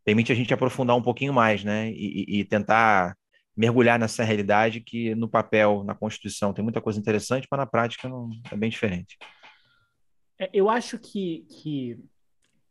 permite 0.05 0.33
a 0.33 0.35
gente 0.35 0.55
aprofundar 0.55 0.97
um 0.97 1.03
pouquinho 1.03 1.35
mais, 1.35 1.63
né? 1.65 1.91
E, 1.91 2.41
e, 2.41 2.45
tentar 2.45 3.17
mergulhar 3.57 3.99
nessa 3.99 4.23
realidade 4.23 4.81
que 4.81 5.15
no 5.15 5.29
papel, 5.29 5.83
na 5.85 5.95
Constituição, 5.95 6.53
tem 6.53 6.63
muita 6.63 6.81
coisa 6.81 6.99
interessante, 6.99 7.47
mas 7.51 7.59
na 7.59 7.67
prática 7.67 8.09
não, 8.09 8.31
é 8.51 8.57
bem 8.57 8.71
diferente. 8.71 9.19
É, 10.39 10.49
eu 10.53 10.71
acho 10.71 10.99
que, 10.99 11.45
que 11.51 11.99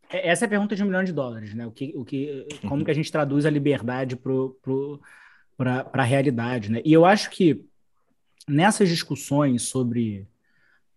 é, 0.09 0.29
essa 0.29 0.45
é 0.45 0.47
a 0.47 0.49
pergunta 0.49 0.75
de 0.75 0.83
um 0.83 0.87
milhão 0.87 1.03
de 1.03 1.13
dólares, 1.13 1.53
né? 1.53 1.67
O 1.67 1.71
que, 1.71 1.93
o 1.95 2.05
que, 2.05 2.47
como 2.67 2.85
que 2.85 2.91
a 2.91 2.93
gente 2.95 3.11
traduz 3.11 3.45
a 3.45 3.49
liberdade 3.49 4.15
para 4.15 5.89
a 5.93 6.03
realidade, 6.03 6.71
né? 6.71 6.81
E 6.85 6.93
eu 6.93 7.05
acho 7.05 7.29
que 7.29 7.63
nessas 8.47 8.89
discussões 8.89 9.63
sobre 9.63 10.27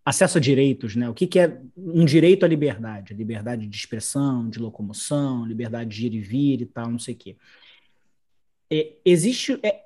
acesso 0.09 0.38
a 0.38 0.40
direitos, 0.40 0.96
né? 0.96 1.09
O 1.09 1.12
que, 1.12 1.26
que 1.26 1.38
é 1.38 1.61
um 1.76 2.04
direito 2.04 2.44
à 2.44 2.48
liberdade? 2.48 3.12
Liberdade 3.12 3.66
de 3.66 3.76
expressão, 3.76 4.48
de 4.48 4.59
locomoção, 4.59 5.44
liberdade 5.44 5.90
de 5.90 6.06
ir 6.06 6.14
e 6.14 6.20
vir 6.20 6.62
e 6.62 6.66
tal, 6.66 6.90
não 6.90 6.98
sei 6.98 7.14
o 7.14 7.16
quê. 7.18 7.36
É, 8.70 8.94
existe 9.04 9.61
é, 9.62 9.82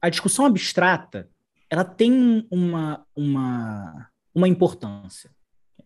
a 0.00 0.08
discussão 0.08 0.46
abstrata, 0.46 1.28
ela 1.68 1.84
tem 1.84 2.46
uma, 2.52 3.04
uma, 3.16 4.08
uma 4.32 4.46
importância. 4.46 5.28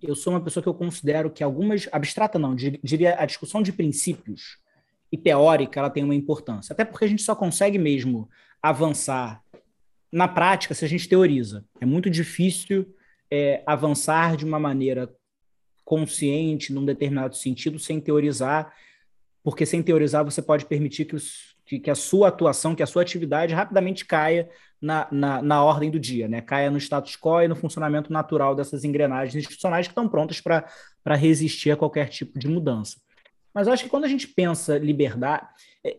Eu 0.02 0.14
sou 0.14 0.34
uma 0.34 0.42
pessoa 0.42 0.62
que 0.62 0.68
eu 0.68 0.74
considero 0.74 1.30
que 1.30 1.42
algumas 1.42 1.88
abstrata 1.90 2.38
não, 2.38 2.54
diria 2.54 3.18
a 3.18 3.24
discussão 3.24 3.62
de 3.62 3.72
princípios 3.72 4.58
e 5.10 5.16
teórica, 5.16 5.80
ela 5.80 5.88
tem 5.88 6.04
uma 6.04 6.14
importância. 6.14 6.74
Até 6.74 6.84
porque 6.84 7.06
a 7.06 7.08
gente 7.08 7.22
só 7.22 7.34
consegue 7.34 7.78
mesmo 7.78 8.28
avançar 8.60 9.42
na 10.12 10.28
prática 10.28 10.74
se 10.74 10.84
a 10.84 10.88
gente 10.88 11.08
teoriza. 11.08 11.64
É 11.80 11.86
muito 11.86 12.10
difícil 12.10 12.94
é, 13.30 13.62
avançar 13.66 14.36
de 14.36 14.44
uma 14.44 14.58
maneira 14.58 15.12
consciente, 15.84 16.72
num 16.72 16.84
determinado 16.84 17.36
sentido, 17.36 17.78
sem 17.78 18.00
teorizar, 18.00 18.72
porque 19.42 19.64
sem 19.64 19.82
teorizar 19.82 20.24
você 20.24 20.42
pode 20.42 20.66
permitir 20.66 21.04
que 21.04 21.14
os, 21.14 21.56
que, 21.64 21.78
que 21.78 21.90
a 21.90 21.94
sua 21.94 22.28
atuação, 22.28 22.74
que 22.74 22.82
a 22.82 22.86
sua 22.86 23.02
atividade 23.02 23.54
rapidamente 23.54 24.04
caia 24.04 24.48
na, 24.80 25.06
na, 25.10 25.42
na, 25.42 25.64
ordem 25.64 25.90
do 25.90 25.98
dia, 25.98 26.28
né? 26.28 26.40
caia 26.40 26.70
no 26.70 26.78
status 26.78 27.16
quo 27.16 27.42
e 27.42 27.48
no 27.48 27.56
funcionamento 27.56 28.12
natural 28.12 28.54
dessas 28.54 28.84
engrenagens 28.84 29.34
institucionais 29.34 29.86
que 29.86 29.92
estão 29.92 30.08
prontas 30.08 30.40
para 30.40 31.14
resistir 31.16 31.70
a 31.70 31.76
qualquer 31.76 32.08
tipo 32.08 32.38
de 32.38 32.48
mudança. 32.48 32.96
Mas 33.52 33.66
eu 33.66 33.72
acho 33.72 33.84
que 33.84 33.90
quando 33.90 34.04
a 34.04 34.08
gente 34.08 34.28
pensa 34.28 34.78
liberdade, 34.78 35.46
é, 35.84 35.96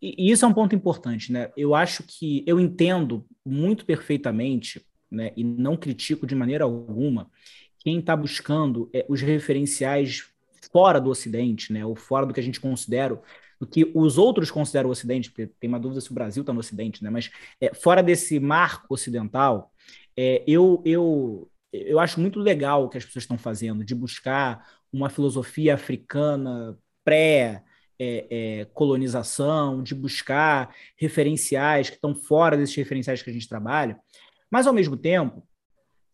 e 0.00 0.30
isso 0.30 0.44
é 0.44 0.48
um 0.48 0.54
ponto 0.54 0.74
importante, 0.74 1.30
né? 1.30 1.50
Eu 1.56 1.74
acho 1.74 2.02
que 2.04 2.42
eu 2.46 2.58
entendo 2.58 3.26
muito 3.44 3.84
perfeitamente, 3.84 4.80
né, 5.10 5.32
e 5.36 5.44
não 5.44 5.76
critico 5.76 6.26
de 6.26 6.34
maneira 6.34 6.64
alguma, 6.64 7.30
quem 7.78 7.98
está 7.98 8.14
buscando 8.14 8.88
é, 8.92 9.04
os 9.08 9.20
referenciais 9.20 10.30
fora 10.72 11.00
do 11.00 11.10
Ocidente, 11.10 11.72
né, 11.72 11.84
ou 11.84 11.96
fora 11.96 12.26
do 12.26 12.34
que 12.34 12.40
a 12.40 12.42
gente 12.42 12.60
considera 12.60 13.20
do 13.60 13.66
que 13.66 13.90
os 13.94 14.16
outros 14.16 14.50
consideram 14.50 14.88
o 14.88 14.92
Ocidente, 14.92 15.30
porque 15.30 15.46
tem 15.60 15.68
uma 15.68 15.78
dúvida 15.78 16.00
se 16.00 16.10
o 16.10 16.14
Brasil 16.14 16.40
está 16.40 16.52
no 16.52 16.60
Ocidente, 16.60 17.04
né? 17.04 17.10
mas 17.10 17.30
é, 17.60 17.74
fora 17.74 18.02
desse 18.02 18.40
marco 18.40 18.86
ocidental, 18.88 19.70
é, 20.16 20.42
eu, 20.46 20.82
eu, 20.84 21.50
eu 21.70 22.00
acho 22.00 22.18
muito 22.18 22.40
legal 22.40 22.84
o 22.84 22.88
que 22.88 22.96
as 22.96 23.04
pessoas 23.04 23.24
estão 23.24 23.36
fazendo, 23.36 23.84
de 23.84 23.94
buscar 23.94 24.66
uma 24.90 25.10
filosofia 25.10 25.74
africana 25.74 26.76
pré- 27.04 27.62
é, 27.98 28.60
é, 28.60 28.64
colonização, 28.72 29.82
de 29.82 29.94
buscar 29.94 30.74
referenciais 30.96 31.90
que 31.90 31.96
estão 31.96 32.14
fora 32.14 32.56
desses 32.56 32.74
referenciais 32.74 33.22
que 33.22 33.28
a 33.28 33.32
gente 33.32 33.46
trabalha, 33.46 33.98
mas 34.50 34.66
ao 34.66 34.72
mesmo 34.72 34.96
tempo, 34.96 35.46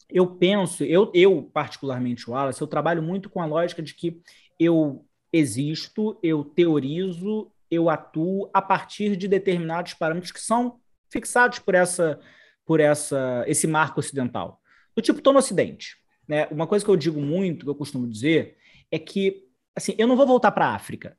eu 0.09 0.27
penso, 0.27 0.85
eu, 0.85 1.11
eu 1.15 1.51
particularmente, 1.53 2.29
Wallace, 2.31 2.61
eu 2.61 2.67
trabalho 2.67 3.03
muito 3.03 3.29
com 3.29 3.41
a 3.41 3.47
lógica 3.47 3.83
de 3.83 3.95
que 3.95 4.21
eu 4.59 5.05
existo, 5.33 6.19
eu 6.23 6.45
teorizo, 6.45 7.51
eu 7.71 7.91
atuo 7.91 8.49
a 8.55 8.63
partir 8.63 9.17
de 9.17 9.27
determinados 9.27 9.95
parâmetros 9.95 10.33
que 10.33 10.41
são 10.41 10.79
fixados 11.11 11.59
por 11.59 11.75
essa 11.75 12.21
por 12.65 12.81
essa 12.81 13.45
esse 13.47 13.67
marco 13.67 14.01
ocidental. 14.01 14.61
Do 14.95 15.03
tipo, 15.03 15.19
estou 15.19 15.33
no 15.33 15.39
Ocidente. 15.39 15.97
Né? 16.27 16.47
Uma 16.49 16.67
coisa 16.67 16.85
que 16.85 16.91
eu 16.91 16.97
digo 16.97 17.21
muito, 17.21 17.65
que 17.65 17.71
eu 17.71 17.75
costumo 17.75 18.09
dizer, 18.09 18.57
é 18.91 18.99
que 18.99 19.45
assim, 19.75 19.95
eu 19.99 20.09
não 20.09 20.17
vou 20.17 20.27
voltar 20.27 20.51
para 20.51 20.67
a 20.67 20.75
África. 20.75 21.17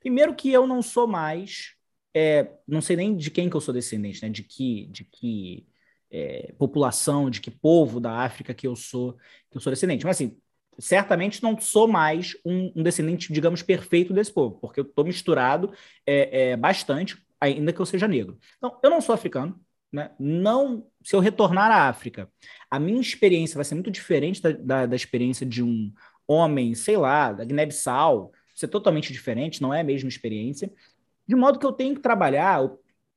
Primeiro 0.00 0.34
que 0.34 0.50
eu 0.52 0.66
não 0.66 0.82
sou 0.82 1.06
mais, 1.06 1.74
é, 2.12 2.50
não 2.66 2.82
sei 2.82 2.96
nem 2.96 3.16
de 3.16 3.30
quem 3.30 3.48
que 3.48 3.56
eu 3.56 3.60
sou 3.60 3.72
descendente, 3.72 4.22
né? 4.22 4.28
de 4.28 4.42
que, 4.42 4.86
de 4.86 5.04
que 5.04 5.66
é, 6.14 6.54
população, 6.56 7.28
de 7.28 7.40
que 7.40 7.50
povo 7.50 7.98
da 7.98 8.20
África 8.20 8.54
que 8.54 8.68
eu 8.68 8.76
sou, 8.76 9.14
que 9.50 9.56
eu 9.56 9.60
sou 9.60 9.72
descendente. 9.72 10.06
Mas 10.06 10.16
assim, 10.16 10.36
certamente 10.78 11.42
não 11.42 11.58
sou 11.60 11.88
mais 11.88 12.36
um, 12.44 12.72
um, 12.76 12.82
descendente, 12.84 13.32
digamos, 13.32 13.62
perfeito 13.62 14.12
desse 14.12 14.32
povo, 14.32 14.58
porque 14.60 14.78
eu 14.78 14.84
estou 14.84 15.04
misturado 15.04 15.72
é, 16.06 16.50
é, 16.52 16.56
bastante, 16.56 17.20
ainda 17.40 17.72
que 17.72 17.80
eu 17.80 17.86
seja 17.86 18.06
negro. 18.06 18.38
Então, 18.58 18.78
eu 18.82 18.90
não 18.90 19.00
sou 19.00 19.12
africano, 19.12 19.60
né? 19.92 20.12
Não, 20.18 20.86
se 21.02 21.16
eu 21.16 21.20
retornar 21.20 21.70
à 21.70 21.88
África, 21.88 22.30
a 22.70 22.78
minha 22.78 23.00
experiência 23.00 23.56
vai 23.56 23.64
ser 23.64 23.74
muito 23.74 23.90
diferente 23.90 24.40
da, 24.40 24.52
da, 24.52 24.86
da 24.86 24.96
experiência 24.96 25.44
de 25.44 25.64
um 25.64 25.92
homem, 26.28 26.74
sei 26.74 26.96
lá, 26.96 27.32
da 27.32 27.44
Guiné-Bissau, 27.44 28.32
ser 28.54 28.68
totalmente 28.68 29.12
diferente, 29.12 29.60
não 29.60 29.74
é 29.74 29.80
a 29.80 29.84
mesma 29.84 30.08
experiência, 30.08 30.72
de 31.26 31.34
modo 31.34 31.58
que 31.58 31.66
eu 31.66 31.72
tenho 31.72 31.94
que 31.96 32.00
trabalhar, 32.00 32.70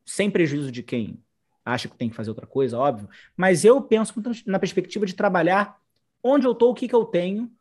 sem 0.06 0.32
prejuízo 0.32 0.72
de 0.72 0.82
quem 0.82 1.20
acha 1.68 1.88
que 1.90 1.98
tem 1.98 2.10
que 2.10 2.16
fazer 2.16 2.30
outra 2.30 2.48
coisa, 2.48 2.78
óbvio, 2.78 3.10
mas 3.36 3.66
eu 3.66 3.82
penso 3.82 4.14
na 4.46 4.60
perspectiva 4.60 5.06
de 5.06 5.14
trabalhar 5.14 5.80
onde 6.24 6.48
eu 6.48 6.54
estou, 6.54 6.72
o 6.72 6.74
que, 6.74 6.88
que 6.88 6.96
eu 6.96 7.06
tenho, 7.06 7.52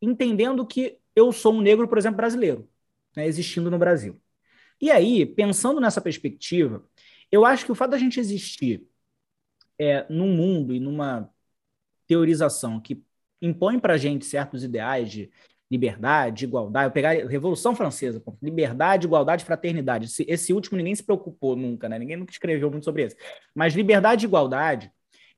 entendendo 0.00 0.66
que 0.66 0.98
eu 1.14 1.32
sou 1.32 1.54
um 1.54 1.60
negro, 1.60 1.86
por 1.86 1.98
exemplo, 1.98 2.16
brasileiro, 2.16 2.68
né, 3.16 3.26
existindo 3.26 3.70
no 3.70 3.78
Brasil. 3.78 4.20
E 4.80 4.90
aí, 4.90 5.24
pensando 5.24 5.80
nessa 5.80 6.00
perspectiva, 6.00 6.84
eu 7.30 7.44
acho 7.44 7.64
que 7.64 7.72
o 7.72 7.74
fato 7.74 7.90
da 7.90 7.98
gente 7.98 8.18
existir 8.18 8.86
é, 9.78 10.06
num 10.10 10.34
mundo 10.34 10.74
e 10.74 10.80
numa 10.80 11.30
teorização 12.06 12.80
que 12.80 13.02
impõe 13.40 13.78
para 13.78 13.94
a 13.94 13.98
gente 13.98 14.24
certos 14.24 14.64
ideais 14.64 15.10
de 15.10 15.30
liberdade, 15.70 16.44
igualdade, 16.44 16.86
eu 16.86 16.92
pegar 16.92 17.12
Revolução 17.26 17.74
Francesa, 17.74 18.22
liberdade, 18.42 19.06
igualdade, 19.06 19.44
fraternidade. 19.44 20.06
Esse, 20.06 20.24
esse, 20.28 20.52
último 20.52 20.76
ninguém 20.76 20.94
se 20.94 21.02
preocupou 21.02 21.56
nunca, 21.56 21.88
né? 21.88 21.98
Ninguém 21.98 22.16
nunca 22.16 22.32
escreveu 22.32 22.70
muito 22.70 22.84
sobre 22.84 23.06
isso. 23.06 23.16
Mas 23.54 23.74
liberdade 23.74 24.24
e 24.24 24.28
igualdade 24.28 24.90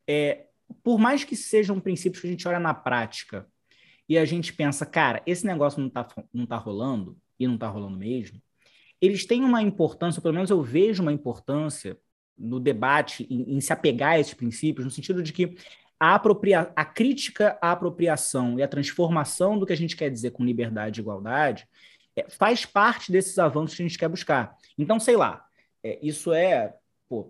é, 0.07 0.47
por 0.83 0.99
mais 0.99 1.25
que 1.25 1.37
sejam 1.37 1.81
princípios 1.81 2.21
que 2.21 2.27
a 2.27 2.31
gente 2.31 2.47
olha 2.47 2.61
na 2.61 2.75
prática 2.75 3.47
e 4.09 4.19
a 4.19 4.25
gente 4.25 4.53
pensa, 4.53 4.85
cara, 4.85 5.23
esse 5.27 5.47
negócio 5.47 5.81
não 5.81 5.89
está 5.89 6.07
não 6.33 6.47
tá 6.47 6.57
rolando, 6.57 7.17
e 7.39 7.47
não 7.47 7.55
está 7.55 7.69
rolando 7.69 7.97
mesmo, 7.97 8.41
eles 9.01 9.27
têm 9.27 9.45
uma 9.45 9.63
importância, 9.63 10.23
pelo 10.23 10.35
menos 10.35 10.51
eu 10.51 10.63
vejo 10.63 11.03
uma 11.03 11.13
importância 11.13 11.99
no 12.37 12.61
debate 12.61 13.27
em, 13.31 13.57
em 13.57 13.61
se 13.61 13.73
apegar 13.73 14.13
a 14.13 14.19
esses 14.19 14.35
princípios, 14.35 14.85
no 14.85 14.91
sentido 14.91 15.23
de 15.23 15.33
que 15.33 15.57
a, 15.99 16.15
apropria 16.15 16.73
a 16.75 16.85
crítica 16.85 17.59
à 17.61 17.73
apropriação 17.73 18.59
e 18.59 18.63
a 18.63 18.69
transformação 18.69 19.59
do 19.59 19.67
que 19.67 19.73
a 19.73 19.77
gente 19.77 19.97
quer 19.97 20.11
dizer 20.11 20.31
com 20.31 20.45
liberdade 20.45 21.01
e 21.01 21.03
igualdade 21.03 21.67
é, 22.15 22.29
faz 22.29 22.65
parte 22.65 23.13
desses 23.13 23.39
avanços 23.39 23.77
que 23.77 23.83
a 23.83 23.87
gente 23.87 23.99
quer 23.99 24.09
buscar. 24.09 24.57
Então, 24.79 24.99
sei 24.99 25.17
lá, 25.17 25.45
é, 25.83 25.99
isso 26.03 26.33
é 26.33 26.75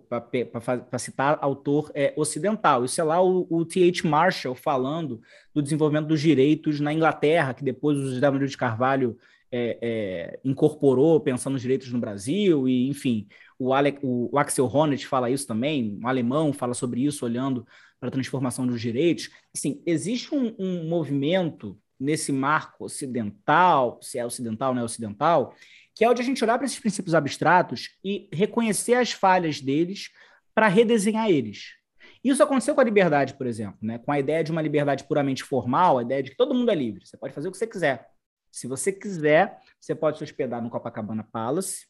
para 0.09 0.97
citar 0.97 1.37
autor 1.39 1.91
é, 1.93 2.11
ocidental. 2.15 2.83
Isso 2.83 2.99
é 2.99 3.03
lá 3.03 3.21
o, 3.21 3.45
o 3.49 3.63
T.H. 3.63 4.07
Marshall 4.07 4.55
falando 4.55 5.21
do 5.53 5.61
desenvolvimento 5.61 6.07
dos 6.07 6.19
direitos 6.19 6.79
na 6.79 6.91
Inglaterra, 6.91 7.53
que 7.53 7.63
depois 7.63 7.97
o 7.97 8.07
José 8.07 8.19
W. 8.19 8.47
de 8.47 8.57
Carvalho 8.57 9.17
é, 9.51 9.77
é, 9.81 10.39
incorporou, 10.43 11.19
pensando 11.19 11.53
nos 11.53 11.61
direitos 11.61 11.91
no 11.91 11.99
Brasil, 11.99 12.67
e 12.67 12.89
enfim, 12.89 13.27
o, 13.59 13.71
o, 14.01 14.29
o 14.31 14.39
Axel 14.39 14.65
Honneth 14.65 15.05
fala 15.05 15.29
isso 15.29 15.47
também, 15.47 15.99
um 16.01 16.07
alemão 16.07 16.51
fala 16.51 16.73
sobre 16.73 17.05
isso, 17.05 17.23
olhando 17.23 17.65
para 17.99 18.09
a 18.09 18.11
transformação 18.11 18.65
dos 18.65 18.81
direitos. 18.81 19.29
Assim, 19.55 19.81
existe 19.85 20.33
um, 20.33 20.55
um 20.57 20.87
movimento 20.87 21.79
nesse 21.99 22.31
marco 22.31 22.85
ocidental, 22.85 23.99
se 24.01 24.19
é 24.19 24.25
ocidental 24.25 24.69
ou 24.69 24.75
não 24.75 24.81
é 24.83 24.85
ocidental, 24.85 25.55
que 25.95 26.05
é 26.05 26.09
o 26.09 26.13
de 26.13 26.21
a 26.21 26.25
gente 26.25 26.43
olhar 26.43 26.57
para 26.57 26.65
esses 26.65 26.79
princípios 26.79 27.15
abstratos 27.15 27.97
e 28.03 28.29
reconhecer 28.31 28.93
as 28.93 29.11
falhas 29.11 29.59
deles 29.59 30.11
para 30.53 30.67
redesenhar 30.67 31.29
eles. 31.29 31.75
Isso 32.23 32.43
aconteceu 32.43 32.75
com 32.75 32.81
a 32.81 32.83
liberdade, 32.83 33.33
por 33.33 33.47
exemplo, 33.47 33.79
né? 33.81 33.97
com 33.97 34.11
a 34.11 34.19
ideia 34.19 34.43
de 34.43 34.51
uma 34.51 34.61
liberdade 34.61 35.05
puramente 35.05 35.43
formal, 35.43 35.97
a 35.97 36.03
ideia 36.03 36.21
de 36.21 36.31
que 36.31 36.37
todo 36.37 36.53
mundo 36.53 36.69
é 36.69 36.75
livre, 36.75 37.05
você 37.05 37.17
pode 37.17 37.33
fazer 37.33 37.47
o 37.47 37.51
que 37.51 37.57
você 37.57 37.67
quiser. 37.67 38.07
Se 38.51 38.67
você 38.67 38.91
quiser, 38.91 39.59
você 39.79 39.93
pode 39.95 40.17
se 40.17 40.23
hospedar 40.23 40.61
no 40.61 40.69
Copacabana 40.69 41.23
Palace, 41.23 41.87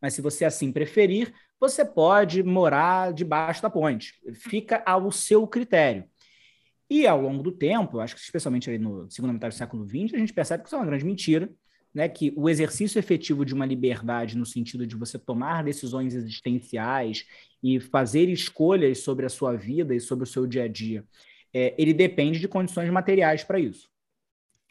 mas 0.00 0.14
se 0.14 0.22
você 0.22 0.44
assim 0.44 0.72
preferir, 0.72 1.32
você 1.58 1.84
pode 1.84 2.42
morar 2.42 3.12
debaixo 3.12 3.62
da 3.62 3.68
ponte. 3.68 4.14
Fica 4.34 4.82
ao 4.86 5.12
seu 5.12 5.46
critério. 5.46 6.04
E 6.88 7.06
ao 7.06 7.20
longo 7.20 7.42
do 7.42 7.52
tempo, 7.52 8.00
acho 8.00 8.16
que 8.16 8.20
especialmente 8.20 8.68
ali 8.68 8.78
no 8.78 9.08
segundo 9.10 9.32
metade 9.32 9.54
do 9.54 9.58
século 9.58 9.86
XX, 9.86 10.14
a 10.14 10.18
gente 10.18 10.32
percebe 10.32 10.62
que 10.62 10.68
isso 10.68 10.74
é 10.74 10.78
uma 10.78 10.86
grande 10.86 11.04
mentira, 11.04 11.48
né, 11.94 12.08
que 12.08 12.32
o 12.36 12.48
exercício 12.48 12.98
efetivo 12.98 13.44
de 13.44 13.54
uma 13.54 13.66
liberdade, 13.66 14.36
no 14.36 14.46
sentido 14.46 14.86
de 14.86 14.96
você 14.96 15.18
tomar 15.18 15.62
decisões 15.62 16.14
existenciais 16.14 17.26
e 17.62 17.78
fazer 17.78 18.28
escolhas 18.28 19.00
sobre 19.00 19.26
a 19.26 19.28
sua 19.28 19.56
vida 19.56 19.94
e 19.94 20.00
sobre 20.00 20.24
o 20.24 20.26
seu 20.26 20.46
dia 20.46 20.64
a 20.64 20.68
dia, 20.68 21.04
é, 21.52 21.74
ele 21.76 21.92
depende 21.92 22.38
de 22.38 22.48
condições 22.48 22.90
materiais 22.90 23.44
para 23.44 23.58
isso. 23.58 23.88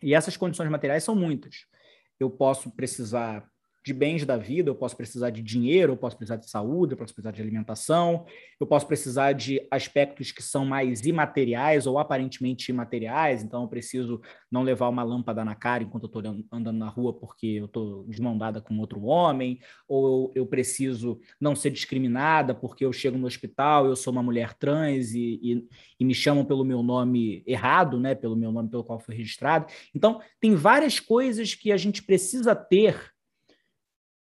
E 0.02 0.14
essas 0.14 0.38
condições 0.38 0.70
materiais 0.70 1.04
são 1.04 1.14
muitas. 1.14 1.66
Eu 2.20 2.30
posso 2.30 2.72
precisar 2.72 3.50
de 3.84 3.94
bens 3.94 4.26
da 4.26 4.38
vida, 4.38 4.70
eu 4.70 4.76
posso 4.76 4.96
precisar 4.96 5.30
de 5.30 5.42
dinheiro, 5.42 5.94
eu 5.94 5.98
posso 5.98 6.18
precisar 6.18 6.36
de 6.36 6.50
saúde, 6.50 6.94
eu 6.94 6.98
posso 6.98 7.14
precisar 7.14 7.32
de 7.32 7.42
alimentação, 7.42 8.26
eu 8.60 8.68
posso 8.68 8.86
precisar 8.86 9.34
de 9.34 9.66
aspectos 9.72 10.32
que 10.32 10.44
são 10.44 10.66
mais 10.66 11.06
imateriais 11.06 11.88
ou 11.88 11.98
aparentemente 11.98 12.72
imateriais, 12.72 13.42
então 13.42 13.64
eu 13.64 13.68
preciso 13.70 14.22
não 14.52 14.64
levar 14.64 14.90
uma 14.90 15.04
lâmpada 15.04 15.46
na 15.46 15.56
cara 15.56 15.84
enquanto 15.84 16.04
eu 16.04 16.20
estou 16.20 16.46
andando 16.52 16.78
na 16.78 16.90
rua 16.90 17.14
porque 17.14 17.48
eu 17.48 17.66
estou 17.66 18.06
de 18.08 18.22
mão 18.22 18.38
dada 18.38 18.60
com 18.60 18.78
outro 18.80 19.02
homem, 19.04 19.60
ou 19.88 20.32
eu 20.36 20.46
preciso 20.46 21.20
não 21.40 21.56
ser 21.56 21.70
discriminada 21.70 22.54
porque 22.54 22.84
eu 22.84 22.92
chego 22.92 23.18
no 23.18 23.28
hospital, 23.28 23.86
eu 23.86 23.96
sou 23.96 24.12
uma 24.12 24.24
mulher 24.24 24.54
trans 24.56 25.14
e, 25.14 25.40
e, 25.42 25.68
e 26.00 26.06
me 26.06 26.14
chamam 26.14 26.44
pelo 26.44 26.66
meu 26.66 26.84
nome 26.84 27.44
errado, 27.48 28.00
né, 28.00 28.14
pelo 28.14 28.36
meu 28.36 28.52
nome 28.52 28.70
pelo 28.70 28.84
qual 28.84 29.00
foi 29.00 29.16
registrado. 29.16 29.68
Então, 29.96 30.22
tem 30.40 30.54
várias 30.56 31.00
coisas 31.00 31.56
que 31.56 31.72
a 31.72 31.78
gente 31.78 32.04
precisa 32.04 32.54
ter 32.54 33.14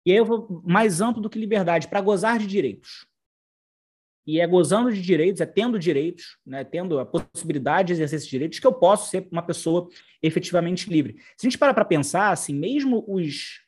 e 0.06 0.12
aí 0.12 0.18
eu 0.18 0.26
vou 0.26 0.62
mais 0.66 1.02
amplo 1.02 1.22
do 1.22 1.30
que 1.30 1.40
liberdade, 1.40 1.88
para 1.88 2.02
gozar 2.02 2.38
de 2.38 2.48
direitos. 2.48 3.06
E 4.26 4.40
é 4.40 4.48
gozando 4.48 4.92
de 4.92 5.02
direitos, 5.02 5.42
é 5.42 5.46
tendo 5.46 5.78
direitos, 5.78 6.38
né, 6.46 6.64
tendo 6.64 6.98
a 6.98 7.06
possibilidade 7.06 7.88
de 7.88 7.94
exercer 7.94 8.18
esses 8.18 8.30
direitos, 8.30 8.60
que 8.60 8.68
eu 8.68 8.74
posso 8.74 9.10
ser 9.10 9.28
uma 9.32 9.42
pessoa 9.42 9.90
efetivamente 10.22 10.90
livre. 10.90 11.18
Se 11.38 11.46
a 11.46 11.50
gente 11.50 11.58
para 11.58 11.74
para 11.74 11.84
pensar, 11.84 12.32
assim, 12.32 12.54
mesmo 12.54 13.04
os. 13.08 13.62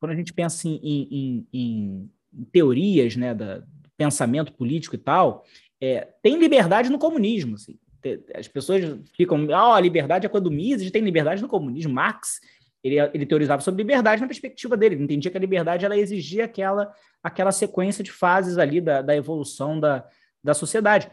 Quando 0.00 0.12
a 0.12 0.16
gente 0.16 0.32
pensa 0.32 0.66
em, 0.66 0.80
em, 0.82 1.46
em, 1.52 2.10
em 2.34 2.44
teorias 2.50 3.14
né, 3.14 3.32
da, 3.32 3.58
do 3.58 3.90
pensamento 3.96 4.52
político 4.52 4.96
e 4.96 4.98
tal, 4.98 5.44
é, 5.80 6.08
tem 6.20 6.36
liberdade 6.36 6.90
no 6.90 6.98
comunismo. 6.98 7.54
Assim. 7.54 7.78
As 8.34 8.48
pessoas 8.48 8.82
ficam, 9.16 9.46
ah, 9.54 9.70
oh, 9.70 9.72
a 9.74 9.80
liberdade 9.80 10.26
é 10.26 10.28
coisa 10.28 10.42
do 10.42 10.50
Mises, 10.50 10.90
tem 10.90 11.04
liberdade 11.04 11.40
no 11.40 11.46
comunismo. 11.46 11.92
Marx 11.92 12.40
Ele, 12.82 12.98
ele 13.14 13.26
teorizava 13.26 13.62
sobre 13.62 13.82
liberdade 13.82 14.20
na 14.20 14.26
perspectiva 14.26 14.76
dele. 14.76 14.96
Ele 14.96 15.04
entendia 15.04 15.30
que 15.30 15.36
a 15.36 15.40
liberdade 15.40 15.84
ela 15.84 15.96
exigia 15.96 16.44
aquela, 16.44 16.92
aquela 17.22 17.52
sequência 17.52 18.02
de 18.02 18.10
fases 18.10 18.58
ali 18.58 18.80
da, 18.80 19.02
da 19.02 19.16
evolução 19.16 19.78
da, 19.78 20.04
da 20.42 20.54
sociedade. 20.54 21.10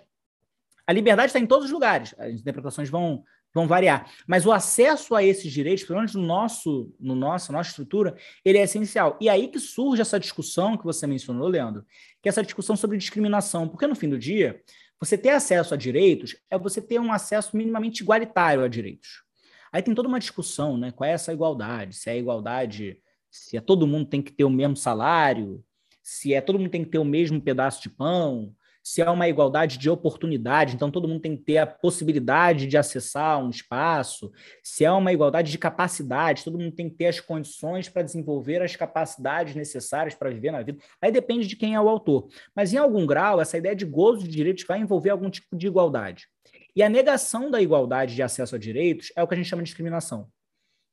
A 0.87 0.91
liberdade 0.91 1.27
está 1.27 1.39
em 1.39 1.45
todos 1.45 1.65
os 1.65 1.71
lugares. 1.71 2.15
As 2.17 2.39
interpretações 2.39 2.89
vão, 2.89 3.23
vão 3.53 3.67
variar. 3.67 4.09
Mas 4.25 4.47
o 4.47 4.51
acesso 4.51 5.13
a 5.13 5.23
esses 5.23 5.51
direitos, 5.51 5.83
pelo 5.83 5.99
menos 5.99 6.15
no 6.15 6.23
nosso, 6.23 6.91
no 6.99 7.13
nosso, 7.13 7.51
nossa 7.51 7.69
estrutura, 7.69 8.15
ele 8.43 8.57
é 8.57 8.63
essencial. 8.63 9.15
E 9.21 9.29
aí 9.29 9.47
que 9.47 9.59
surge 9.59 10.01
essa 10.01 10.19
discussão 10.19 10.75
que 10.75 10.83
você 10.83 11.05
mencionou, 11.05 11.47
Leandro, 11.47 11.85
que 12.21 12.27
é 12.27 12.31
essa 12.31 12.41
discussão 12.41 12.75
sobre 12.75 12.97
discriminação. 12.97 13.67
Porque 13.67 13.85
no 13.85 13.95
fim 13.95 14.09
do 14.09 14.17
dia, 14.17 14.59
você 14.99 15.15
ter 15.15 15.29
acesso 15.29 15.75
a 15.75 15.77
direitos 15.77 16.35
é 16.49 16.57
você 16.57 16.81
ter 16.81 16.99
um 16.99 17.13
acesso 17.13 17.55
minimamente 17.55 18.01
igualitário 18.01 18.63
a 18.63 18.67
direitos. 18.67 19.23
Aí 19.71 19.81
tem 19.81 19.93
toda 19.93 20.07
uma 20.07 20.19
discussão, 20.19 20.77
né? 20.77 20.91
Qual 20.91 21.09
é 21.09 21.13
essa 21.13 21.33
igualdade? 21.33 21.95
Se 21.95 22.09
é 22.09 22.17
igualdade, 22.17 22.97
se 23.29 23.57
é 23.57 23.61
todo 23.61 23.87
mundo 23.87 24.05
tem 24.07 24.21
que 24.21 24.31
ter 24.31 24.43
o 24.43 24.49
mesmo 24.49 24.75
salário, 24.75 25.63
se 26.01 26.33
é 26.33 26.41
todo 26.41 26.57
mundo 26.57 26.69
tem 26.69 26.83
que 26.83 26.89
ter 26.89 26.97
o 26.97 27.05
mesmo 27.05 27.41
pedaço 27.41 27.81
de 27.81 27.89
pão, 27.89 28.55
se 28.83 29.01
é 29.01 29.09
uma 29.09 29.27
igualdade 29.27 29.77
de 29.77 29.89
oportunidade, 29.89 30.73
então 30.73 30.89
todo 30.89 31.07
mundo 31.07 31.21
tem 31.21 31.37
que 31.37 31.43
ter 31.43 31.57
a 31.57 31.67
possibilidade 31.67 32.65
de 32.65 32.77
acessar 32.77 33.43
um 33.43 33.49
espaço, 33.49 34.31
se 34.63 34.83
é 34.83 34.91
uma 34.91 35.13
igualdade 35.13 35.51
de 35.51 35.57
capacidade, 35.57 36.43
todo 36.43 36.57
mundo 36.57 36.71
tem 36.71 36.89
que 36.89 36.95
ter 36.95 37.07
as 37.07 37.19
condições 37.19 37.89
para 37.89 38.01
desenvolver 38.01 38.61
as 38.61 38.75
capacidades 38.75 39.53
necessárias 39.53 40.15
para 40.15 40.31
viver 40.31 40.51
na 40.51 40.63
vida. 40.63 40.79
Aí 41.01 41.11
depende 41.11 41.45
de 41.45 41.55
quem 41.55 41.75
é 41.75 41.81
o 41.81 41.89
autor. 41.89 42.29
Mas 42.55 42.73
em 42.73 42.77
algum 42.77 43.05
grau, 43.05 43.39
essa 43.39 43.57
ideia 43.57 43.75
de 43.75 43.85
gozo 43.85 44.23
de 44.23 44.29
direitos 44.29 44.63
vai 44.67 44.79
envolver 44.79 45.11
algum 45.11 45.29
tipo 45.29 45.55
de 45.55 45.67
igualdade. 45.67 46.27
E 46.75 46.83
a 46.83 46.89
negação 46.89 47.49
da 47.49 47.61
igualdade 47.61 48.15
de 48.15 48.21
acesso 48.21 48.55
a 48.55 48.59
direitos 48.59 49.11
é 49.15 49.23
o 49.23 49.27
que 49.27 49.33
a 49.33 49.37
gente 49.37 49.47
chama 49.47 49.63
de 49.63 49.67
discriminação. 49.67 50.31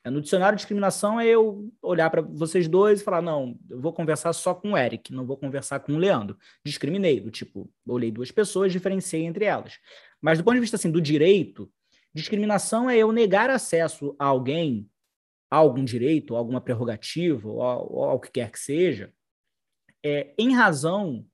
É, 0.06 0.10
no 0.10 0.20
dicionário 0.20 0.54
discriminação 0.54 1.18
é 1.18 1.26
eu 1.26 1.68
olhar 1.82 2.08
para 2.10 2.22
vocês 2.22 2.68
dois 2.68 3.00
e 3.00 3.04
falar: 3.04 3.20
não, 3.20 3.58
eu 3.68 3.80
vou 3.80 3.92
conversar 3.92 4.32
só 4.32 4.54
com 4.54 4.72
o 4.72 4.78
Eric, 4.78 5.12
não 5.12 5.26
vou 5.26 5.36
conversar 5.36 5.80
com 5.80 5.94
o 5.94 5.98
Leandro. 5.98 6.38
Discriminei, 6.64 7.18
do 7.18 7.28
tipo, 7.28 7.68
olhei 7.84 8.12
duas 8.12 8.30
pessoas, 8.30 8.70
diferenciei 8.70 9.24
entre 9.24 9.46
elas. 9.46 9.80
Mas 10.20 10.38
do 10.38 10.44
ponto 10.44 10.54
de 10.54 10.60
vista 10.60 10.76
assim, 10.76 10.92
do 10.92 11.00
direito, 11.00 11.68
discriminação 12.14 12.88
é 12.88 12.96
eu 12.96 13.10
negar 13.10 13.50
acesso 13.50 14.14
a 14.16 14.26
alguém, 14.26 14.88
a 15.50 15.56
algum 15.56 15.84
direito, 15.84 16.36
a 16.36 16.38
alguma 16.38 16.60
prerrogativa, 16.60 17.48
ou 17.48 17.60
ao 18.04 18.20
que 18.20 18.30
quer 18.30 18.52
que 18.52 18.60
seja, 18.60 19.12
é, 20.04 20.32
em 20.38 20.54
razão 20.54 21.26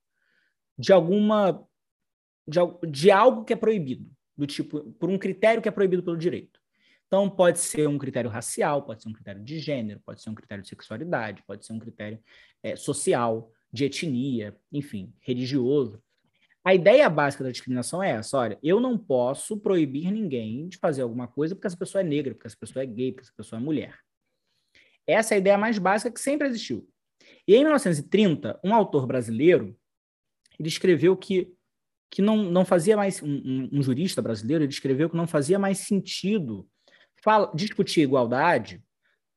de 0.78 0.94
alguma. 0.94 1.62
De, 2.48 2.58
de 2.90 3.10
algo 3.10 3.44
que 3.44 3.52
é 3.52 3.56
proibido, 3.56 4.10
do 4.36 4.46
tipo, 4.46 4.80
por 4.94 5.10
um 5.10 5.18
critério 5.18 5.62
que 5.62 5.68
é 5.68 5.72
proibido 5.72 6.02
pelo 6.02 6.16
direito. 6.16 6.60
Então, 7.06 7.28
pode 7.28 7.58
ser 7.58 7.86
um 7.86 7.98
critério 7.98 8.30
racial, 8.30 8.82
pode 8.82 9.02
ser 9.02 9.08
um 9.08 9.12
critério 9.12 9.42
de 9.42 9.58
gênero, 9.58 10.00
pode 10.00 10.22
ser 10.22 10.30
um 10.30 10.34
critério 10.34 10.62
de 10.62 10.68
sexualidade, 10.70 11.42
pode 11.46 11.66
ser 11.66 11.74
um 11.74 11.78
critério 11.78 12.18
é, 12.62 12.74
social, 12.74 13.52
de 13.72 13.84
etnia, 13.84 14.56
enfim, 14.70 15.12
religioso. 15.20 16.02
A 16.64 16.74
ideia 16.74 17.08
básica 17.10 17.42
da 17.42 17.50
discriminação 17.50 18.02
é 18.02 18.10
essa: 18.10 18.38
olha, 18.38 18.58
eu 18.62 18.78
não 18.78 18.96
posso 18.96 19.58
proibir 19.58 20.10
ninguém 20.10 20.68
de 20.68 20.76
fazer 20.76 21.02
alguma 21.02 21.26
coisa 21.26 21.54
porque 21.54 21.66
essa 21.66 21.76
pessoa 21.76 22.00
é 22.00 22.04
negra, 22.04 22.34
porque 22.34 22.46
essa 22.46 22.56
pessoa 22.56 22.82
é 22.82 22.86
gay, 22.86 23.12
porque 23.12 23.24
essa 23.24 23.36
pessoa 23.36 23.60
é 23.60 23.64
mulher. 23.64 23.98
Essa 25.06 25.34
é 25.34 25.36
a 25.36 25.38
ideia 25.38 25.58
mais 25.58 25.78
básica 25.78 26.10
que 26.10 26.20
sempre 26.20 26.46
existiu. 26.46 26.88
E 27.46 27.54
em 27.54 27.62
1930, 27.62 28.60
um 28.62 28.74
autor 28.74 29.06
brasileiro 29.06 29.76
ele 30.58 30.68
escreveu 30.68 31.16
que, 31.16 31.52
que 32.12 32.20
não, 32.20 32.36
não 32.36 32.62
fazia 32.62 32.94
mais, 32.94 33.22
um, 33.22 33.70
um 33.72 33.82
jurista 33.82 34.20
brasileiro, 34.20 34.62
ele 34.62 34.72
escreveu 34.72 35.08
que 35.08 35.16
não 35.16 35.26
fazia 35.26 35.58
mais 35.58 35.78
sentido 35.78 36.68
fala, 37.22 37.50
discutir 37.54 38.02
igualdade 38.02 38.82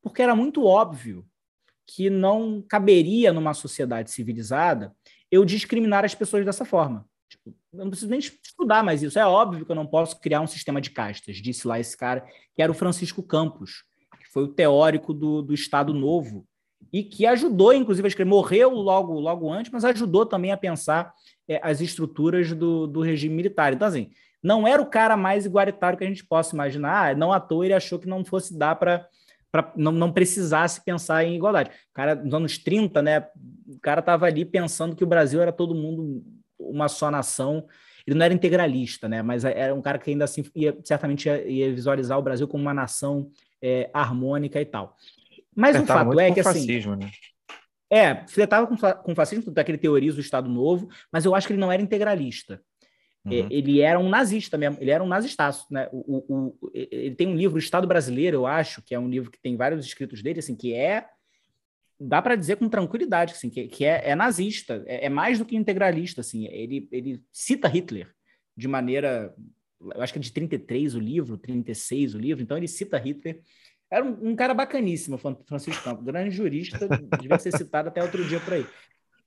porque 0.03 0.21
era 0.21 0.35
muito 0.35 0.65
óbvio 0.65 1.25
que 1.87 2.09
não 2.09 2.61
caberia 2.61 3.31
numa 3.31 3.53
sociedade 3.53 4.11
civilizada 4.11 4.93
eu 5.31 5.45
discriminar 5.45 6.03
as 6.03 6.13
pessoas 6.13 6.43
dessa 6.45 6.65
forma. 6.65 7.07
Tipo, 7.29 7.55
eu 7.73 7.79
não 7.79 7.89
preciso 7.89 8.11
nem 8.11 8.19
estudar 8.19 8.83
mais 8.83 9.01
isso. 9.01 9.17
É 9.17 9.25
óbvio 9.25 9.65
que 9.65 9.71
eu 9.71 9.75
não 9.75 9.87
posso 9.87 10.19
criar 10.19 10.41
um 10.41 10.47
sistema 10.47 10.81
de 10.81 10.91
castas, 10.91 11.37
disse 11.37 11.67
lá 11.67 11.79
esse 11.79 11.95
cara, 11.95 12.27
que 12.53 12.61
era 12.61 12.71
o 12.71 12.75
Francisco 12.75 13.23
Campos, 13.23 13.85
que 14.19 14.27
foi 14.31 14.43
o 14.43 14.47
teórico 14.53 15.13
do, 15.13 15.41
do 15.41 15.53
Estado 15.53 15.93
Novo, 15.93 16.45
e 16.95 17.03
que 17.03 17.25
ajudou, 17.25 17.73
inclusive, 17.73 18.05
a 18.05 18.07
escrever. 18.07 18.29
Morreu 18.29 18.69
logo, 18.69 19.19
logo 19.19 19.51
antes, 19.51 19.69
mas 19.69 19.83
ajudou 19.83 20.25
também 20.25 20.53
a 20.53 20.57
pensar 20.57 21.13
é, 21.45 21.59
as 21.61 21.81
estruturas 21.81 22.53
do, 22.53 22.87
do 22.87 23.01
regime 23.01 23.35
militar. 23.35 23.73
Então, 23.73 23.85
assim, 23.85 24.11
não 24.41 24.65
era 24.65 24.81
o 24.81 24.85
cara 24.85 25.17
mais 25.17 25.45
igualitário 25.45 25.97
que 25.97 26.05
a 26.05 26.07
gente 26.07 26.23
possa 26.23 26.55
imaginar. 26.55 27.11
Ah, 27.11 27.13
não 27.13 27.33
à 27.33 27.39
toa 27.41 27.65
ele 27.65 27.73
achou 27.73 27.99
que 27.99 28.07
não 28.07 28.23
fosse 28.23 28.57
dar 28.57 28.77
para 28.77 29.09
não, 29.75 29.91
não 29.91 30.09
precisasse 30.09 30.85
pensar 30.85 31.25
em 31.25 31.35
igualdade. 31.35 31.69
O 31.69 31.93
cara, 31.93 32.15
nos 32.15 32.33
anos 32.33 32.57
30, 32.57 33.01
né, 33.01 33.27
o 33.67 33.77
cara 33.81 33.99
estava 33.99 34.25
ali 34.27 34.45
pensando 34.45 34.95
que 34.95 35.03
o 35.03 35.07
Brasil 35.07 35.41
era 35.41 35.51
todo 35.51 35.75
mundo 35.75 36.23
uma 36.57 36.87
só 36.87 37.11
nação. 37.11 37.65
Ele 38.07 38.17
não 38.17 38.23
era 38.23 38.33
integralista, 38.33 39.09
né, 39.09 39.21
mas 39.21 39.43
era 39.43 39.75
um 39.75 39.81
cara 39.81 39.97
que 39.97 40.11
ainda 40.11 40.23
assim 40.23 40.45
ia, 40.55 40.77
certamente 40.81 41.27
ia, 41.27 41.45
ia 41.45 41.73
visualizar 41.73 42.17
o 42.17 42.21
Brasil 42.21 42.47
como 42.47 42.63
uma 42.63 42.73
nação 42.73 43.29
é, 43.61 43.89
harmônica 43.93 44.61
e 44.61 44.65
tal. 44.65 44.95
Mas 45.55 45.79
o 45.79 45.85
fato 45.85 46.19
é 46.19 46.31
que 46.31 46.39
assim. 46.39 46.59
Fascismo, 46.59 46.95
né? 46.95 47.11
É, 47.89 48.27
flertava 48.27 48.67
com, 48.67 48.75
com 48.75 49.15
fascismo, 49.15 49.51
daquele 49.51 49.77
teoriza 49.77 50.17
o 50.17 50.21
Estado 50.21 50.49
Novo, 50.49 50.89
mas 51.11 51.23
eu 51.23 51.35
acho 51.35 51.47
que 51.47 51.53
ele 51.53 51.59
não 51.59 51.71
era 51.71 51.81
integralista. 51.81 52.61
É, 53.27 53.41
uhum. 53.41 53.47
Ele 53.49 53.81
era 53.81 53.99
um 53.99 54.09
nazista 54.09 54.57
mesmo, 54.57 54.77
ele 54.79 54.91
era 54.91 55.03
um 55.03 55.07
nazistaço, 55.07 55.65
né? 55.71 55.87
O, 55.91 56.23
o, 56.27 56.57
o, 56.57 56.71
ele 56.73 57.15
tem 57.15 57.27
um 57.27 57.35
livro, 57.35 57.55
o 57.55 57.59
Estado 57.59 57.87
Brasileiro, 57.87 58.37
eu 58.37 58.45
acho, 58.45 58.81
que 58.83 58.93
é 58.93 58.99
um 58.99 59.09
livro 59.09 59.31
que 59.31 59.41
tem 59.41 59.55
vários 59.55 59.85
escritos 59.85 60.21
dele, 60.21 60.39
assim, 60.39 60.55
que 60.55 60.73
é 60.73 61.07
dá 61.99 62.21
para 62.21 62.35
dizer 62.35 62.57
com 62.57 62.67
tranquilidade 62.67 63.33
assim, 63.33 63.49
que, 63.49 63.67
que 63.67 63.85
é, 63.85 64.09
é 64.09 64.15
nazista, 64.15 64.83
é, 64.85 65.05
é, 65.05 65.09
mais 65.09 65.39
do 65.39 65.45
que 65.45 65.55
integralista. 65.55 66.21
Assim, 66.21 66.45
ele, 66.47 66.87
ele 66.91 67.23
cita 67.31 67.67
Hitler 67.67 68.13
de 68.55 68.67
maneira, 68.67 69.33
eu 69.81 70.01
acho 70.01 70.13
que 70.13 70.19
é 70.19 70.21
de 70.21 70.31
33 70.31 70.95
o 70.95 70.99
livro, 70.99 71.37
36 71.37 72.15
o 72.15 72.17
livro, 72.17 72.43
então 72.43 72.57
ele 72.57 72.67
cita 72.67 72.97
Hitler. 72.97 73.41
Era 73.95 74.05
um, 74.05 74.31
um 74.31 74.35
cara 74.35 74.53
bacaníssimo, 74.53 75.17
Francisco 75.17 75.83
Campos, 75.83 76.03
grande 76.03 76.35
jurista, 76.35 76.87
devia 77.21 77.39
ser 77.39 77.55
citado 77.55 77.87
até 77.87 78.03
outro 78.03 78.23
dia 78.25 78.39
por 78.39 78.53
aí. 78.53 78.65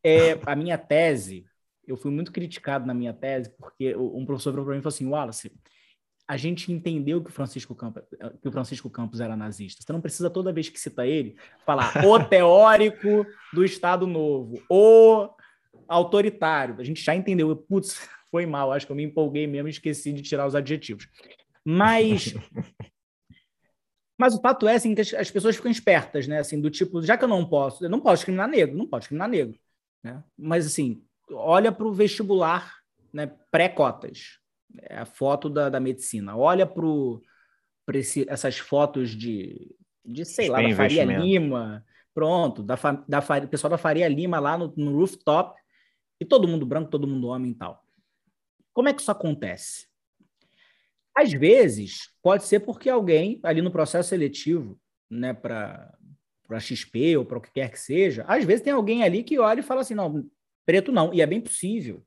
É, 0.05 0.39
a 0.45 0.55
minha 0.55 0.77
tese 0.77 1.47
eu 1.87 1.97
fui 1.97 2.11
muito 2.11 2.31
criticado 2.31 2.87
na 2.87 2.93
minha 2.93 3.15
tese, 3.15 3.51
porque 3.57 3.97
um 3.97 4.27
professor 4.27 4.51
falou 4.53 4.67
para 4.67 4.75
mim 4.75 4.83
falou 4.83 4.95
assim: 4.95 5.09
Wallace, 5.09 5.51
a 6.29 6.37
gente 6.37 6.71
entendeu 6.71 7.25
que 7.25 7.31
o 7.31 7.33
Francisco 7.33 7.75
Campos, 7.75 8.03
que 8.43 8.49
o 8.49 8.53
Francisco 8.53 8.91
Campos 8.91 9.21
era 9.21 9.35
nazista. 9.35 9.83
Você 9.83 9.91
não 9.91 10.01
precisa, 10.01 10.29
toda 10.29 10.53
vez 10.53 10.69
que 10.69 10.79
cita 10.79 11.07
ele, 11.07 11.37
falar 11.65 12.05
o 12.05 12.23
teórico 12.23 13.25
do 13.55 13.65
Estado 13.65 14.07
Novo, 14.07 14.63
o 14.69 15.31
autoritário. 15.89 16.77
A 16.79 16.85
gente 16.85 17.03
já 17.03 17.15
entendeu. 17.15 17.57
Putz, 17.57 18.07
foi 18.31 18.45
mal, 18.45 18.71
acho 18.71 18.85
que 18.85 18.93
eu 18.93 18.97
me 18.97 19.05
empolguei 19.05 19.47
mesmo 19.47 19.69
e 19.69 19.71
esqueci 19.71 20.13
de 20.13 20.21
tirar 20.21 20.47
os 20.47 20.55
adjetivos. 20.55 21.09
Mas. 21.65 22.35
Mas 24.19 24.35
o 24.35 24.41
fato 24.41 24.67
é 24.67 24.75
assim, 24.75 24.97
que 24.97 25.01
as 25.01 25.31
pessoas 25.31 25.55
ficam 25.55 25.71
espertas, 25.71 26.27
né? 26.27 26.41
Assim, 26.41 26.61
do 26.61 26.69
tipo, 26.69 27.01
já 27.01 27.17
que 27.17 27.23
eu 27.23 27.29
não 27.29 27.49
posso, 27.49 27.85
eu 27.85 27.89
não 27.89 28.01
posso 28.01 28.17
discriminar 28.17 28.49
negro, 28.49 28.77
não 28.77 28.87
posso 28.87 29.03
discriminar 29.03 29.29
negro. 29.29 29.57
Né? 30.03 30.23
Mas 30.37 30.67
assim, 30.67 31.05
olha 31.31 31.71
para 31.71 31.87
o 31.87 31.93
vestibular 31.93 32.75
né, 33.13 33.31
pré-cotas, 33.51 34.39
é 34.83 34.99
a 34.99 35.05
foto 35.05 35.49
da, 35.49 35.69
da 35.69 35.81
medicina. 35.81 36.37
Olha 36.37 36.67
para 36.67 37.99
essas 38.27 38.59
fotos 38.59 39.11
de, 39.11 39.75
de 40.05 40.25
sei 40.25 40.49
lá, 40.49 40.61
da 40.61 40.75
Faria 40.75 41.05
Lima, 41.05 41.85
pronto, 42.13 42.63
da, 42.63 42.77
da, 43.07 43.23
pessoal 43.47 43.71
da 43.71 43.79
Faria 43.79 44.09
Lima 44.09 44.41
lá 44.41 44.59
no, 44.59 44.73
no 44.77 44.97
rooftop, 44.97 45.59
e 46.21 46.25
todo 46.25 46.49
mundo 46.49 46.67
branco, 46.67 46.91
todo 46.91 47.07
mundo 47.07 47.29
homem 47.29 47.53
e 47.53 47.55
tal. 47.55 47.85
Como 48.75 48.89
é 48.89 48.93
que 48.93 49.01
isso 49.01 49.11
acontece? 49.11 49.88
Às 51.21 51.33
vezes, 51.33 52.11
pode 52.23 52.45
ser 52.45 52.61
porque 52.61 52.89
alguém, 52.89 53.41
ali 53.43 53.61
no 53.61 53.71
processo 53.71 54.11
seletivo, 54.11 54.79
né, 55.11 55.33
para 55.33 55.95
para 56.47 56.59
XP 56.59 57.15
ou 57.19 57.27
para 57.27 57.37
o 57.37 57.41
que 57.43 57.53
quer 57.53 57.71
que 57.71 57.79
seja, 57.79 58.25
às 58.27 58.43
vezes 58.43 58.63
tem 58.63 58.73
alguém 58.73 59.03
ali 59.03 59.23
que 59.23 59.39
olha 59.39 59.61
e 59.61 59.63
fala 59.63 59.83
assim: 59.83 59.95
não, 59.95 60.25
Preto 60.69 60.93
não, 60.93 61.15
e 61.15 61.23
é 61.23 61.27
bem 61.27 61.41
possível, 61.41 62.05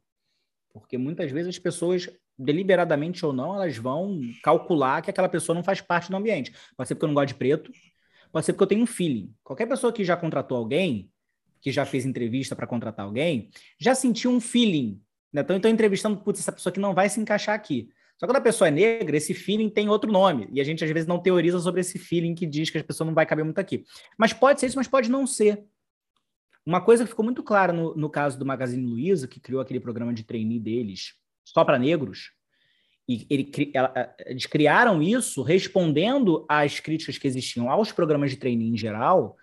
porque 0.71 0.95
muitas 0.95 1.31
vezes 1.31 1.49
as 1.49 1.57
pessoas, 1.57 2.07
deliberadamente 2.37 3.25
ou 3.25 3.33
não, 3.33 3.55
elas 3.55 3.75
vão 3.75 4.21
calcular 4.43 5.01
que 5.01 5.09
aquela 5.09 5.27
pessoa 5.27 5.55
não 5.55 5.63
faz 5.63 5.81
parte 5.81 6.11
do 6.11 6.15
ambiente. 6.15 6.53
Pode 6.77 6.87
ser 6.87 6.93
porque 6.93 7.05
eu 7.05 7.07
não 7.07 7.15
gosto 7.15 7.29
de 7.29 7.35
preto, 7.35 7.71
pode 8.31 8.45
ser 8.45 8.53
porque 8.53 8.63
eu 8.63 8.67
tenho 8.67 8.83
um 8.83 8.85
feeling. 8.85 9.33
Qualquer 9.43 9.67
pessoa 9.67 9.91
que 9.91 10.03
já 10.03 10.15
contratou 10.15 10.57
alguém, 10.59 11.11
que 11.59 11.71
já 11.71 11.85
fez 11.85 12.05
entrevista 12.05 12.55
para 12.55 12.67
contratar 12.67 13.03
alguém, 13.05 13.49
já 13.79 13.95
sentiu 13.95 14.31
um 14.31 14.39
feeling. 14.39 15.01
Né? 15.33 15.41
Então, 15.41 15.55
eu 15.55 15.57
estou 15.57 15.71
entrevistando, 15.71 16.17
putz, 16.17 16.39
essa 16.39 16.51
pessoa 16.51 16.71
que 16.71 16.79
não 16.79 16.93
vai 16.93 17.09
se 17.09 17.19
encaixar 17.19 17.55
aqui. 17.55 17.89
Só 18.21 18.27
que 18.27 18.33
quando 18.33 18.37
a 18.37 18.41
pessoa 18.41 18.67
é 18.67 18.71
negra, 18.71 19.17
esse 19.17 19.33
feeling 19.33 19.67
tem 19.67 19.89
outro 19.89 20.11
nome. 20.11 20.47
E 20.51 20.61
a 20.61 20.63
gente, 20.63 20.83
às 20.83 20.91
vezes, 20.91 21.07
não 21.07 21.17
teoriza 21.17 21.59
sobre 21.59 21.81
esse 21.81 21.97
feeling 21.97 22.35
que 22.35 22.45
diz 22.45 22.69
que 22.69 22.77
a 22.77 22.83
pessoa 22.83 23.03
não 23.03 23.15
vai 23.15 23.25
caber 23.25 23.43
muito 23.43 23.57
aqui. 23.57 23.83
Mas 24.15 24.31
pode 24.31 24.59
ser 24.59 24.67
isso, 24.67 24.77
mas 24.77 24.87
pode 24.87 25.09
não 25.09 25.25
ser. 25.25 25.63
Uma 26.63 26.79
coisa 26.79 27.03
que 27.03 27.09
ficou 27.09 27.25
muito 27.25 27.41
clara 27.41 27.73
no, 27.73 27.95
no 27.95 28.11
caso 28.11 28.37
do 28.37 28.45
Magazine 28.45 28.85
Luiza, 28.85 29.27
que 29.27 29.39
criou 29.39 29.59
aquele 29.59 29.79
programa 29.79 30.13
de 30.13 30.23
trainee 30.23 30.59
deles 30.59 31.15
só 31.43 31.65
para 31.65 31.79
negros, 31.79 32.31
E 33.09 33.25
ele, 33.27 33.71
ela, 33.73 34.15
eles 34.23 34.45
criaram 34.45 35.01
isso 35.01 35.41
respondendo 35.41 36.45
às 36.47 36.79
críticas 36.79 37.17
que 37.17 37.27
existiam 37.27 37.71
aos 37.71 37.91
programas 37.91 38.29
de 38.29 38.37
trainee 38.37 38.69
em 38.69 38.77
geral, 38.77 39.35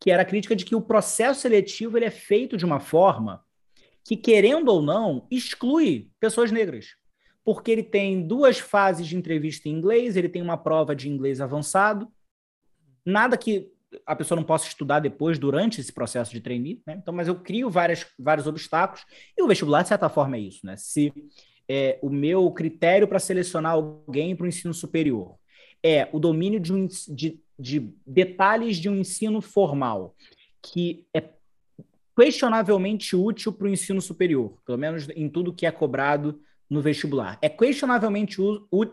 que 0.00 0.10
era 0.10 0.22
a 0.22 0.24
crítica 0.24 0.56
de 0.56 0.64
que 0.64 0.74
o 0.74 0.80
processo 0.80 1.42
seletivo 1.42 1.98
ele 1.98 2.06
é 2.06 2.10
feito 2.10 2.56
de 2.56 2.64
uma 2.64 2.80
forma 2.80 3.44
que, 4.02 4.16
querendo 4.16 4.68
ou 4.68 4.80
não, 4.80 5.26
exclui 5.30 6.10
pessoas 6.18 6.50
negras. 6.50 6.96
Porque 7.44 7.70
ele 7.70 7.82
tem 7.82 8.26
duas 8.26 8.58
fases 8.58 9.06
de 9.06 9.16
entrevista 9.16 9.68
em 9.68 9.72
inglês, 9.72 10.16
ele 10.16 10.28
tem 10.28 10.40
uma 10.40 10.56
prova 10.56 10.94
de 10.96 11.08
inglês 11.08 11.40
avançado, 11.40 12.08
nada 13.04 13.36
que 13.36 13.70
a 14.06 14.16
pessoa 14.16 14.36
não 14.36 14.44
possa 14.44 14.66
estudar 14.66 15.00
depois, 15.00 15.38
durante 15.38 15.80
esse 15.80 15.92
processo 15.92 16.32
de 16.32 16.40
trainee, 16.40 16.82
né? 16.86 16.96
Então, 17.00 17.14
mas 17.14 17.28
eu 17.28 17.36
crio 17.36 17.70
várias, 17.70 18.06
vários 18.18 18.46
obstáculos, 18.46 19.04
e 19.36 19.42
o 19.42 19.46
vestibular, 19.46 19.82
de 19.82 19.88
certa 19.88 20.08
forma, 20.08 20.36
é 20.36 20.40
isso, 20.40 20.66
né? 20.66 20.76
Se 20.76 21.12
é, 21.68 21.98
o 22.02 22.10
meu 22.10 22.50
critério 22.50 23.06
para 23.06 23.18
selecionar 23.18 23.72
alguém 23.72 24.34
para 24.34 24.44
o 24.44 24.48
ensino 24.48 24.74
superior 24.74 25.36
é 25.82 26.08
o 26.12 26.18
domínio 26.18 26.58
de, 26.58 26.72
um, 26.72 26.88
de, 27.08 27.40
de 27.58 27.94
detalhes 28.06 28.78
de 28.78 28.88
um 28.88 28.96
ensino 28.96 29.40
formal, 29.40 30.14
que 30.62 31.06
é 31.14 31.22
questionavelmente 32.16 33.14
útil 33.14 33.52
para 33.52 33.66
o 33.66 33.70
ensino 33.70 34.00
superior, 34.00 34.56
pelo 34.64 34.78
menos 34.78 35.08
em 35.10 35.28
tudo 35.28 35.52
que 35.52 35.66
é 35.66 35.70
cobrado 35.70 36.40
no 36.74 36.82
vestibular. 36.82 37.38
É 37.40 37.48
questionavelmente, 37.48 38.38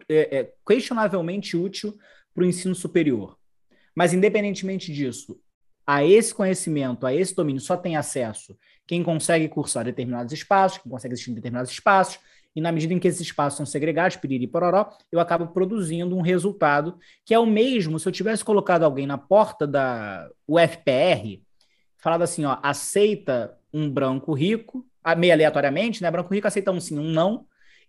é, 0.08 0.40
é 0.40 0.54
questionavelmente 0.66 1.58
útil 1.58 1.98
para 2.34 2.44
o 2.44 2.48
ensino 2.48 2.76
superior. 2.76 3.38
Mas, 3.96 4.14
independentemente 4.14 4.94
disso, 4.94 5.40
a 5.86 6.06
esse 6.06 6.34
conhecimento, 6.34 7.06
a 7.06 7.14
esse 7.14 7.36
domínio, 7.36 7.60
só 7.60 7.76
tem 7.76 7.98
acesso 7.98 8.58
quem 8.88 9.04
consegue 9.04 9.48
cursar 9.48 9.86
determinados 9.86 10.34
espaços, 10.34 10.78
quem 10.78 10.92
consegue 10.92 11.14
existir 11.14 11.32
em 11.32 11.36
determinados 11.36 11.72
espaços, 11.72 12.20
e 12.56 12.60
na 12.60 12.72
medida 12.72 12.94
em 12.94 13.00
que 13.00 13.08
esses 13.08 13.22
espaços 13.22 13.58
são 13.58 13.66
segregados, 13.66 14.18
piriri 14.18 14.46
pororó, 14.46 14.90
eu 15.12 15.20
acabo 15.20 15.48
produzindo 15.48 16.16
um 16.16 16.22
resultado 16.22 16.98
que 17.26 17.34
é 17.34 17.40
o 17.40 17.46
mesmo 17.46 17.98
se 17.98 18.08
eu 18.08 18.12
tivesse 18.12 18.44
colocado 18.44 18.84
alguém 18.84 19.08
na 19.08 19.18
porta 19.18 19.66
da 19.66 20.30
UFPR, 20.48 21.42
falado 21.98 22.24
assim, 22.24 22.44
ó, 22.44 22.58
aceita 22.62 23.58
um 23.74 23.90
branco 23.90 24.34
rico, 24.34 24.86
meio 25.18 25.34
aleatoriamente, 25.34 26.02
né? 26.02 26.12
Branco 26.12 26.34
rico 26.34 26.48
aceita 26.48 26.72
um 26.72 26.80
sim, 26.80 27.00
um 27.00 27.10
não, 27.10 27.46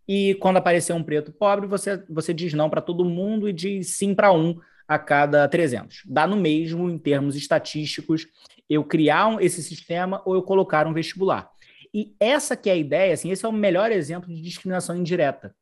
e 0.06 0.34
quando 0.36 0.56
aparecer 0.56 0.92
um 0.92 1.02
preto 1.02 1.32
pobre, 1.32 1.66
você, 1.66 2.02
você 2.08 2.34
diz 2.34 2.52
não 2.52 2.68
para 2.68 2.80
todo 2.80 3.04
mundo 3.04 3.48
e 3.48 3.52
diz 3.52 3.90
sim 3.90 4.14
para 4.14 4.32
um 4.32 4.58
a 4.86 4.98
cada 4.98 5.48
300. 5.48 6.02
Dá 6.06 6.26
no 6.26 6.36
mesmo, 6.36 6.90
em 6.90 6.98
termos 6.98 7.36
estatísticos, 7.36 8.26
eu 8.68 8.84
criar 8.84 9.28
um, 9.28 9.40
esse 9.40 9.62
sistema 9.62 10.20
ou 10.24 10.34
eu 10.34 10.42
colocar 10.42 10.86
um 10.86 10.92
vestibular. 10.92 11.50
E 11.94 12.14
essa 12.18 12.56
que 12.56 12.70
é 12.70 12.72
a 12.72 12.76
ideia, 12.76 13.12
assim, 13.12 13.30
esse 13.30 13.44
é 13.44 13.48
o 13.48 13.52
melhor 13.52 13.92
exemplo 13.92 14.32
de 14.32 14.40
discriminação 14.40 14.96
indireta. 14.96 15.54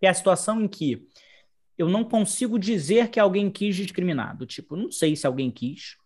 É 0.00 0.08
a 0.08 0.14
situação 0.14 0.60
em 0.60 0.68
que 0.68 1.06
eu 1.78 1.88
não 1.88 2.04
consigo 2.04 2.58
dizer 2.58 3.08
que 3.08 3.20
alguém 3.20 3.50
quis 3.50 3.76
discriminado. 3.76 4.44
Tipo, 4.44 4.76
não 4.76 4.90
sei 4.90 5.16
se 5.16 5.26
alguém 5.26 5.50
quis, 5.50 5.96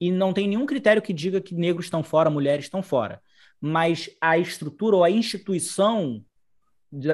e 0.00 0.10
não 0.10 0.32
tem 0.32 0.48
nenhum 0.48 0.66
critério 0.66 1.00
que 1.00 1.12
diga 1.12 1.40
que 1.40 1.54
negros 1.54 1.86
estão 1.86 2.02
fora, 2.02 2.28
mulheres 2.28 2.66
estão 2.66 2.82
fora. 2.82 3.22
Mas 3.60 4.10
a 4.20 4.36
estrutura 4.36 4.96
ou 4.96 5.04
a 5.04 5.10
instituição 5.10 6.24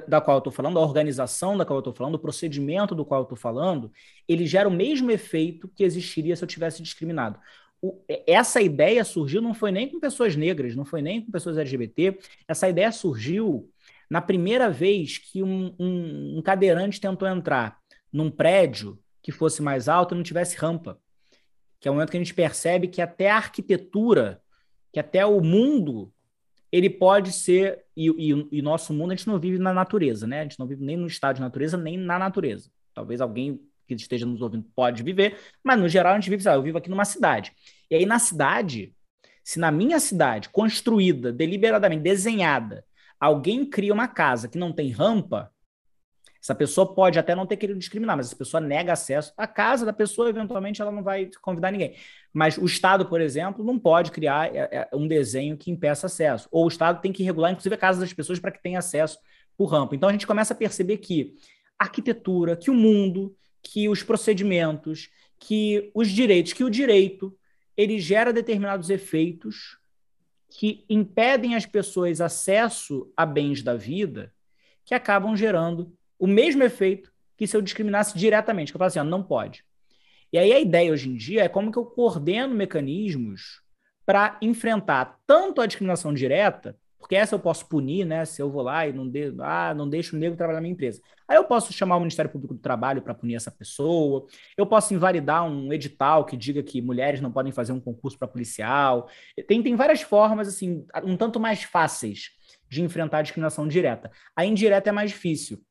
da 0.06 0.20
qual 0.20 0.36
eu 0.36 0.38
estou 0.38 0.52
falando, 0.52 0.78
a 0.78 0.82
organização 0.82 1.56
da 1.56 1.64
qual 1.64 1.78
eu 1.78 1.80
estou 1.80 1.92
falando, 1.92 2.16
o 2.16 2.18
procedimento 2.18 2.94
do 2.94 3.04
qual 3.04 3.20
eu 3.20 3.24
estou 3.24 3.36
falando, 3.36 3.90
ele 4.28 4.46
gera 4.46 4.68
o 4.68 4.72
mesmo 4.72 5.10
efeito 5.10 5.68
que 5.68 5.82
existiria 5.82 6.36
se 6.36 6.44
eu 6.44 6.48
tivesse 6.48 6.82
discriminado. 6.82 7.38
O, 7.80 7.98
essa 8.26 8.60
ideia 8.60 9.02
surgiu 9.04 9.40
não 9.40 9.54
foi 9.54 9.72
nem 9.72 9.88
com 9.88 9.98
pessoas 9.98 10.36
negras, 10.36 10.76
não 10.76 10.84
foi 10.84 11.00
nem 11.00 11.24
com 11.24 11.32
pessoas 11.32 11.56
LGBT, 11.56 12.18
essa 12.46 12.68
ideia 12.68 12.92
surgiu 12.92 13.70
na 14.10 14.20
primeira 14.20 14.68
vez 14.68 15.16
que 15.16 15.42
um, 15.42 15.74
um, 15.78 16.38
um 16.38 16.42
cadeirante 16.42 17.00
tentou 17.00 17.26
entrar 17.26 17.78
num 18.12 18.30
prédio 18.30 18.98
que 19.22 19.32
fosse 19.32 19.62
mais 19.62 19.88
alto 19.88 20.14
e 20.14 20.16
não 20.16 20.22
tivesse 20.22 20.56
rampa. 20.56 20.98
Que 21.78 21.88
é 21.88 21.90
o 21.90 21.94
momento 21.94 22.10
que 22.10 22.16
a 22.16 22.20
gente 22.20 22.34
percebe 22.34 22.88
que 22.88 23.00
até 23.00 23.30
a 23.30 23.36
arquitetura, 23.36 24.42
que 24.92 25.00
até 25.00 25.24
o 25.24 25.40
mundo 25.40 26.12
ele 26.72 26.88
pode 26.88 27.32
ser, 27.32 27.84
e, 27.96 28.08
e, 28.08 28.48
e, 28.52 28.62
nosso 28.62 28.92
mundo 28.92 29.12
a 29.12 29.16
gente 29.16 29.26
não 29.26 29.38
vive 29.38 29.58
na 29.58 29.72
natureza, 29.72 30.26
né? 30.26 30.40
A 30.40 30.42
gente 30.44 30.58
não 30.58 30.66
vive 30.66 30.84
nem 30.84 30.96
no 30.96 31.06
estado 31.06 31.36
de 31.36 31.40
natureza, 31.42 31.76
nem 31.76 31.98
na 31.98 32.18
natureza. 32.18 32.70
Talvez 32.94 33.20
alguém 33.20 33.60
que 33.86 33.94
esteja 33.94 34.24
nos 34.24 34.40
ouvindo 34.40 34.64
pode 34.74 35.02
viver, 35.02 35.36
mas 35.64 35.78
no 35.78 35.88
geral 35.88 36.12
a 36.12 36.16
gente 36.16 36.30
vive, 36.30 36.42
sabe, 36.42 36.58
eu 36.58 36.62
vivo 36.62 36.78
aqui 36.78 36.88
numa 36.88 37.04
cidade. 37.04 37.52
E 37.90 37.96
aí 37.96 38.06
na 38.06 38.20
cidade, 38.20 38.94
se 39.42 39.58
na 39.58 39.72
minha 39.72 39.98
cidade, 39.98 40.48
construída, 40.48 41.32
deliberadamente, 41.32 42.02
desenhada, 42.02 42.84
alguém 43.18 43.64
cria 43.66 43.92
uma 43.92 44.06
casa 44.06 44.48
que 44.48 44.58
não 44.58 44.72
tem 44.72 44.90
rampa, 44.90 45.50
essa 46.42 46.54
pessoa 46.54 46.94
pode 46.94 47.18
até 47.18 47.34
não 47.34 47.46
ter 47.46 47.58
querido 47.58 47.78
discriminar, 47.78 48.16
mas 48.16 48.26
essa 48.26 48.36
pessoa 48.36 48.60
nega 48.60 48.92
acesso 48.92 49.32
à 49.36 49.46
casa 49.46 49.84
da 49.84 49.92
pessoa, 49.92 50.30
eventualmente 50.30 50.80
ela 50.80 50.90
não 50.90 51.02
vai 51.02 51.30
convidar 51.42 51.70
ninguém. 51.70 51.94
Mas 52.32 52.56
o 52.56 52.64
Estado, 52.64 53.04
por 53.04 53.20
exemplo, 53.20 53.62
não 53.62 53.78
pode 53.78 54.10
criar 54.10 54.54
é, 54.54 54.68
é, 54.72 54.88
um 54.94 55.06
desenho 55.06 55.56
que 55.56 55.70
impeça 55.70 56.06
acesso. 56.06 56.48
Ou 56.50 56.64
o 56.64 56.68
Estado 56.68 57.02
tem 57.02 57.12
que 57.12 57.22
regular, 57.22 57.50
inclusive, 57.52 57.74
a 57.74 57.78
casa 57.78 58.00
das 58.00 58.12
pessoas 58.12 58.38
para 58.38 58.50
que 58.50 58.62
tenha 58.62 58.78
acesso 58.78 59.18
por 59.56 59.66
rampa. 59.66 59.94
Então 59.94 60.08
a 60.08 60.12
gente 60.12 60.26
começa 60.26 60.54
a 60.54 60.56
perceber 60.56 60.96
que 60.96 61.34
a 61.78 61.84
arquitetura, 61.84 62.56
que 62.56 62.70
o 62.70 62.74
mundo, 62.74 63.36
que 63.62 63.88
os 63.88 64.02
procedimentos, 64.02 65.10
que 65.38 65.90
os 65.94 66.08
direitos, 66.08 66.54
que 66.54 66.64
o 66.64 66.70
direito, 66.70 67.36
ele 67.76 67.98
gera 67.98 68.32
determinados 68.32 68.88
efeitos 68.88 69.78
que 70.48 70.84
impedem 70.88 71.54
as 71.54 71.66
pessoas 71.66 72.20
acesso 72.20 73.12
a 73.16 73.24
bens 73.26 73.62
da 73.62 73.74
vida 73.74 74.32
que 74.84 74.94
acabam 74.94 75.36
gerando 75.36 75.96
o 76.20 76.26
mesmo 76.26 76.62
efeito 76.62 77.10
que 77.36 77.46
se 77.46 77.56
eu 77.56 77.62
discriminasse 77.62 78.16
diretamente, 78.16 78.70
que 78.70 78.76
eu 78.76 78.78
falo 78.78 78.88
assim, 78.88 78.98
ó, 78.98 79.04
não 79.04 79.22
pode. 79.22 79.64
E 80.30 80.38
aí 80.38 80.52
a 80.52 80.60
ideia 80.60 80.92
hoje 80.92 81.08
em 81.08 81.16
dia 81.16 81.42
é 81.42 81.48
como 81.48 81.72
que 81.72 81.78
eu 81.78 81.84
coordeno 81.84 82.54
mecanismos 82.54 83.62
para 84.04 84.36
enfrentar 84.42 85.18
tanto 85.26 85.60
a 85.60 85.66
discriminação 85.66 86.12
direta, 86.12 86.76
porque 86.98 87.16
essa 87.16 87.34
eu 87.34 87.38
posso 87.38 87.66
punir, 87.66 88.04
né? 88.04 88.26
Se 88.26 88.42
eu 88.42 88.50
vou 88.50 88.62
lá 88.62 88.86
e 88.86 88.92
não, 88.92 89.08
de, 89.08 89.32
ah, 89.40 89.72
não 89.74 89.88
deixo 89.88 90.14
o 90.14 90.18
negro 90.18 90.36
trabalhar 90.36 90.58
na 90.58 90.62
minha 90.62 90.72
empresa. 90.72 91.00
Aí 91.26 91.36
eu 91.36 91.44
posso 91.44 91.72
chamar 91.72 91.96
o 91.96 92.00
Ministério 92.00 92.30
Público 92.30 92.52
do 92.52 92.60
Trabalho 92.60 93.00
para 93.00 93.14
punir 93.14 93.36
essa 93.36 93.50
pessoa. 93.50 94.26
Eu 94.56 94.66
posso 94.66 94.92
invalidar 94.92 95.44
um 95.44 95.72
edital 95.72 96.26
que 96.26 96.36
diga 96.36 96.62
que 96.62 96.82
mulheres 96.82 97.20
não 97.22 97.32
podem 97.32 97.52
fazer 97.52 97.72
um 97.72 97.80
concurso 97.80 98.18
para 98.18 98.28
policial. 98.28 99.08
Tem, 99.48 99.62
tem 99.62 99.74
várias 99.74 100.02
formas, 100.02 100.46
assim, 100.46 100.84
um 101.02 101.16
tanto 101.16 101.40
mais 101.40 101.62
fáceis 101.62 102.30
de 102.68 102.82
enfrentar 102.82 103.18
a 103.18 103.22
discriminação 103.22 103.66
direta. 103.66 104.10
A 104.36 104.44
indireta 104.44 104.90
é 104.90 104.92
mais 104.92 105.10
difícil. 105.10 105.64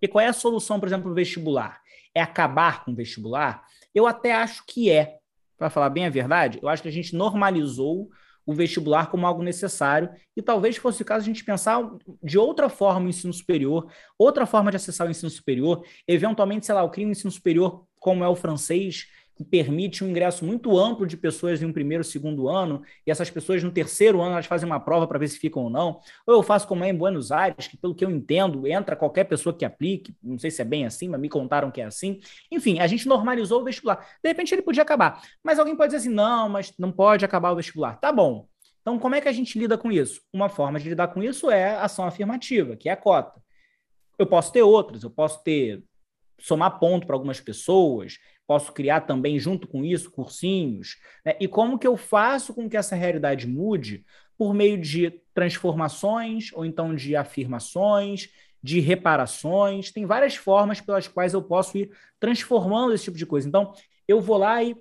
Porque 0.00 0.08
qual 0.08 0.24
é 0.24 0.28
a 0.28 0.32
solução, 0.32 0.80
por 0.80 0.86
exemplo, 0.86 1.04
para 1.04 1.12
o 1.12 1.14
vestibular? 1.14 1.82
É 2.14 2.22
acabar 2.22 2.84
com 2.84 2.92
o 2.92 2.94
vestibular? 2.94 3.62
Eu 3.94 4.06
até 4.06 4.32
acho 4.32 4.64
que 4.66 4.90
é. 4.90 5.18
Para 5.58 5.68
falar 5.68 5.90
bem 5.90 6.06
a 6.06 6.10
verdade, 6.10 6.58
eu 6.62 6.70
acho 6.70 6.82
que 6.82 6.88
a 6.88 6.92
gente 6.92 7.14
normalizou 7.14 8.08
o 8.46 8.54
vestibular 8.54 9.10
como 9.10 9.26
algo 9.26 9.42
necessário 9.42 10.08
e 10.34 10.40
talvez 10.40 10.78
fosse 10.78 11.02
o 11.02 11.04
caso 11.04 11.22
a 11.22 11.26
gente 11.26 11.44
pensar 11.44 11.86
de 12.22 12.38
outra 12.38 12.70
forma 12.70 13.06
o 13.06 13.08
ensino 13.10 13.32
superior, 13.32 13.92
outra 14.18 14.46
forma 14.46 14.70
de 14.70 14.78
acessar 14.78 15.06
o 15.06 15.10
ensino 15.10 15.28
superior, 15.28 15.84
eventualmente, 16.08 16.64
sei 16.64 16.74
lá, 16.74 16.80
eu 16.80 16.88
crio 16.88 17.06
um 17.06 17.10
ensino 17.10 17.30
superior 17.30 17.84
como 17.98 18.24
é 18.24 18.28
o 18.28 18.34
francês, 18.34 19.06
que 19.40 19.44
permite 19.44 20.04
um 20.04 20.08
ingresso 20.08 20.44
muito 20.44 20.78
amplo 20.78 21.06
de 21.06 21.16
pessoas 21.16 21.62
em 21.62 21.64
um 21.64 21.72
primeiro, 21.72 22.04
segundo 22.04 22.46
ano, 22.46 22.82
e 23.06 23.10
essas 23.10 23.30
pessoas 23.30 23.62
no 23.64 23.70
terceiro 23.70 24.20
ano 24.20 24.32
elas 24.32 24.44
fazem 24.44 24.66
uma 24.66 24.78
prova 24.78 25.06
para 25.06 25.18
ver 25.18 25.28
se 25.28 25.38
ficam 25.38 25.62
ou 25.62 25.70
não. 25.70 25.98
Ou 26.26 26.34
eu 26.34 26.42
faço 26.42 26.68
como 26.68 26.84
é 26.84 26.90
em 26.90 26.94
Buenos 26.94 27.32
Aires, 27.32 27.66
que 27.66 27.74
pelo 27.74 27.94
que 27.94 28.04
eu 28.04 28.10
entendo, 28.10 28.66
entra 28.66 28.94
qualquer 28.94 29.24
pessoa 29.24 29.56
que 29.56 29.64
aplique, 29.64 30.14
não 30.22 30.38
sei 30.38 30.50
se 30.50 30.60
é 30.60 30.64
bem 30.64 30.84
assim, 30.84 31.08
mas 31.08 31.18
me 31.18 31.30
contaram 31.30 31.70
que 31.70 31.80
é 31.80 31.84
assim. 31.84 32.20
Enfim, 32.52 32.80
a 32.80 32.86
gente 32.86 33.08
normalizou 33.08 33.62
o 33.62 33.64
vestibular. 33.64 34.06
De 34.22 34.28
repente 34.28 34.54
ele 34.54 34.60
podia 34.60 34.82
acabar, 34.82 35.22
mas 35.42 35.58
alguém 35.58 35.74
pode 35.74 35.94
dizer 35.94 36.06
assim: 36.06 36.14
não, 36.14 36.46
mas 36.50 36.74
não 36.78 36.92
pode 36.92 37.24
acabar 37.24 37.50
o 37.50 37.56
vestibular. 37.56 37.98
Tá 37.98 38.12
bom. 38.12 38.46
Então, 38.82 38.98
como 38.98 39.14
é 39.14 39.22
que 39.22 39.28
a 39.28 39.32
gente 39.32 39.58
lida 39.58 39.78
com 39.78 39.90
isso? 39.90 40.20
Uma 40.30 40.50
forma 40.50 40.78
de 40.78 40.86
lidar 40.86 41.08
com 41.08 41.22
isso 41.22 41.50
é 41.50 41.76
ação 41.76 42.04
afirmativa, 42.04 42.76
que 42.76 42.90
é 42.90 42.92
a 42.92 42.96
cota. 42.96 43.40
Eu 44.18 44.26
posso 44.26 44.52
ter 44.52 44.62
outras, 44.62 45.02
eu 45.02 45.10
posso 45.10 45.42
ter 45.42 45.82
somar 46.40 46.78
ponto 46.78 47.06
para 47.06 47.14
algumas 47.14 47.40
pessoas, 47.40 48.18
posso 48.50 48.72
criar 48.72 49.02
também, 49.02 49.38
junto 49.38 49.68
com 49.68 49.84
isso, 49.84 50.10
cursinhos. 50.10 50.98
Né? 51.24 51.36
E 51.38 51.46
como 51.46 51.78
que 51.78 51.86
eu 51.86 51.96
faço 51.96 52.52
com 52.52 52.68
que 52.68 52.76
essa 52.76 52.96
realidade 52.96 53.46
mude? 53.46 54.04
Por 54.36 54.52
meio 54.52 54.76
de 54.76 55.22
transformações, 55.32 56.50
ou 56.52 56.64
então 56.64 56.92
de 56.92 57.14
afirmações, 57.14 58.28
de 58.60 58.80
reparações. 58.80 59.92
Tem 59.92 60.04
várias 60.04 60.34
formas 60.34 60.80
pelas 60.80 61.06
quais 61.06 61.32
eu 61.32 61.40
posso 61.40 61.78
ir 61.78 61.96
transformando 62.18 62.92
esse 62.92 63.04
tipo 63.04 63.16
de 63.16 63.24
coisa. 63.24 63.46
Então, 63.46 63.72
eu 64.08 64.20
vou 64.20 64.36
lá 64.36 64.60
e, 64.64 64.76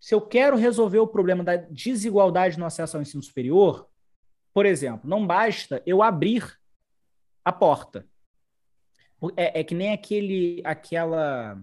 se 0.00 0.14
eu 0.14 0.20
quero 0.22 0.56
resolver 0.56 1.00
o 1.00 1.06
problema 1.06 1.44
da 1.44 1.56
desigualdade 1.56 2.58
no 2.58 2.64
acesso 2.64 2.96
ao 2.96 3.02
ensino 3.02 3.22
superior, 3.22 3.86
por 4.54 4.64
exemplo, 4.64 5.06
não 5.06 5.26
basta 5.26 5.82
eu 5.84 6.02
abrir 6.02 6.58
a 7.44 7.52
porta. 7.52 8.06
É, 9.36 9.60
é 9.60 9.64
que 9.64 9.74
nem 9.74 9.92
aquele, 9.92 10.62
aquela 10.64 11.62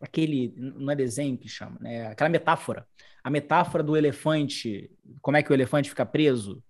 aquele, 0.00 0.54
não 0.56 0.90
é 0.90 0.96
desenho 0.96 1.36
que 1.36 1.48
chama, 1.48 1.76
né? 1.80 2.08
Aquela 2.08 2.30
metáfora. 2.30 2.86
A 3.22 3.30
metáfora 3.30 3.82
do 3.82 3.96
elefante, 3.96 4.90
como 5.20 5.36
é 5.36 5.42
que 5.42 5.50
o 5.50 5.54
elefante 5.54 5.90
fica 5.90 6.06
preso 6.06 6.62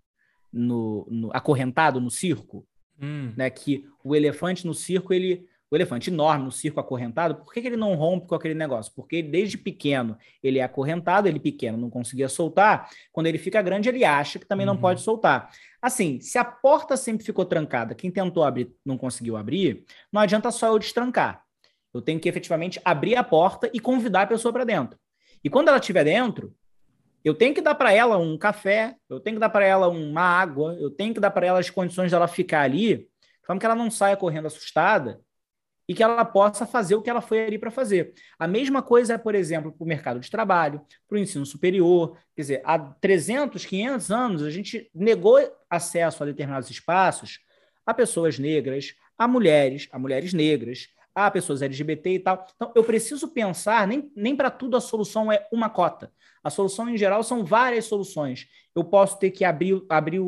no, 0.52 1.06
no 1.10 1.30
acorrentado 1.32 2.00
no 2.00 2.10
circo? 2.10 2.66
hum. 3.00 3.32
né? 3.36 3.48
Que 3.50 3.86
o 4.04 4.14
elefante 4.14 4.66
no 4.66 4.74
circo, 4.74 5.12
ele 5.12 5.48
o 5.72 5.76
elefante 5.76 6.10
enorme 6.10 6.46
no 6.46 6.50
circo 6.50 6.80
acorrentado, 6.80 7.36
por 7.36 7.54
que, 7.54 7.60
que 7.60 7.68
ele 7.68 7.76
não 7.76 7.94
rompe 7.94 8.26
com 8.26 8.34
aquele 8.34 8.54
negócio? 8.54 8.92
Porque 8.92 9.22
desde 9.22 9.56
pequeno 9.56 10.18
ele 10.42 10.58
é 10.58 10.64
acorrentado, 10.64 11.28
ele 11.28 11.38
pequeno 11.38 11.78
não 11.78 11.88
conseguia 11.88 12.28
soltar, 12.28 12.90
quando 13.12 13.28
ele 13.28 13.38
fica 13.38 13.62
grande 13.62 13.88
ele 13.88 14.04
acha 14.04 14.40
que 14.40 14.44
também 14.44 14.66
uhum. 14.66 14.74
não 14.74 14.80
pode 14.80 15.00
soltar. 15.00 15.48
Assim, 15.80 16.18
se 16.18 16.38
a 16.38 16.44
porta 16.44 16.96
sempre 16.96 17.24
ficou 17.24 17.44
trancada, 17.44 17.94
quem 17.94 18.10
tentou 18.10 18.42
abrir 18.42 18.74
não 18.84 18.98
conseguiu 18.98 19.36
abrir, 19.36 19.84
não 20.12 20.20
adianta 20.20 20.50
só 20.50 20.66
eu 20.66 20.76
destrancar. 20.76 21.44
Eu 21.92 22.00
tenho 22.00 22.20
que 22.20 22.28
efetivamente 22.28 22.80
abrir 22.84 23.16
a 23.16 23.24
porta 23.24 23.70
e 23.72 23.80
convidar 23.80 24.22
a 24.22 24.26
pessoa 24.26 24.52
para 24.52 24.64
dentro. 24.64 24.98
E 25.42 25.50
quando 25.50 25.68
ela 25.68 25.78
estiver 25.78 26.04
dentro, 26.04 26.54
eu 27.24 27.34
tenho 27.34 27.54
que 27.54 27.60
dar 27.60 27.74
para 27.74 27.92
ela 27.92 28.16
um 28.16 28.38
café, 28.38 28.96
eu 29.08 29.20
tenho 29.20 29.36
que 29.36 29.40
dar 29.40 29.50
para 29.50 29.66
ela 29.66 29.88
uma 29.88 30.22
água, 30.22 30.74
eu 30.80 30.90
tenho 30.90 31.12
que 31.12 31.20
dar 31.20 31.30
para 31.30 31.46
ela 31.46 31.58
as 31.58 31.68
condições 31.68 32.10
dela 32.10 32.26
ficar 32.26 32.62
ali, 32.62 32.96
de 32.96 33.46
forma 33.46 33.60
que 33.60 33.66
ela 33.66 33.74
não 33.74 33.90
saia 33.90 34.16
correndo 34.16 34.46
assustada 34.46 35.20
e 35.86 35.94
que 35.94 36.02
ela 36.02 36.24
possa 36.24 36.64
fazer 36.64 36.94
o 36.94 37.02
que 37.02 37.10
ela 37.10 37.20
foi 37.20 37.44
ali 37.44 37.58
para 37.58 37.70
fazer. 37.70 38.14
A 38.38 38.46
mesma 38.46 38.80
coisa 38.80 39.14
é, 39.14 39.18
por 39.18 39.34
exemplo, 39.34 39.72
para 39.72 39.84
o 39.84 39.88
mercado 39.88 40.20
de 40.20 40.30
trabalho, 40.30 40.80
para 41.08 41.16
o 41.16 41.18
ensino 41.18 41.44
superior. 41.44 42.16
Quer 42.36 42.42
dizer, 42.42 42.62
há 42.64 42.78
300, 42.78 43.66
500 43.66 44.10
anos, 44.12 44.42
a 44.44 44.50
gente 44.50 44.88
negou 44.94 45.36
acesso 45.68 46.22
a 46.22 46.26
determinados 46.26 46.70
espaços 46.70 47.40
a 47.84 47.92
pessoas 47.92 48.38
negras, 48.38 48.94
a 49.18 49.26
mulheres, 49.26 49.88
a 49.90 49.98
mulheres 49.98 50.32
negras, 50.32 50.88
a 51.26 51.30
pessoas 51.30 51.62
LGBT 51.62 52.14
e 52.14 52.18
tal. 52.18 52.46
Então, 52.54 52.72
eu 52.74 52.84
preciso 52.84 53.28
pensar, 53.28 53.86
nem, 53.86 54.10
nem 54.14 54.36
para 54.36 54.50
tudo 54.50 54.76
a 54.76 54.80
solução 54.80 55.30
é 55.30 55.46
uma 55.52 55.68
cota. 55.68 56.12
A 56.42 56.48
solução, 56.48 56.88
em 56.88 56.96
geral, 56.96 57.22
são 57.22 57.44
várias 57.44 57.84
soluções. 57.84 58.46
Eu 58.74 58.82
posso 58.82 59.18
ter 59.18 59.30
que 59.30 59.44
abrir, 59.44 59.82
abrir, 59.88 60.20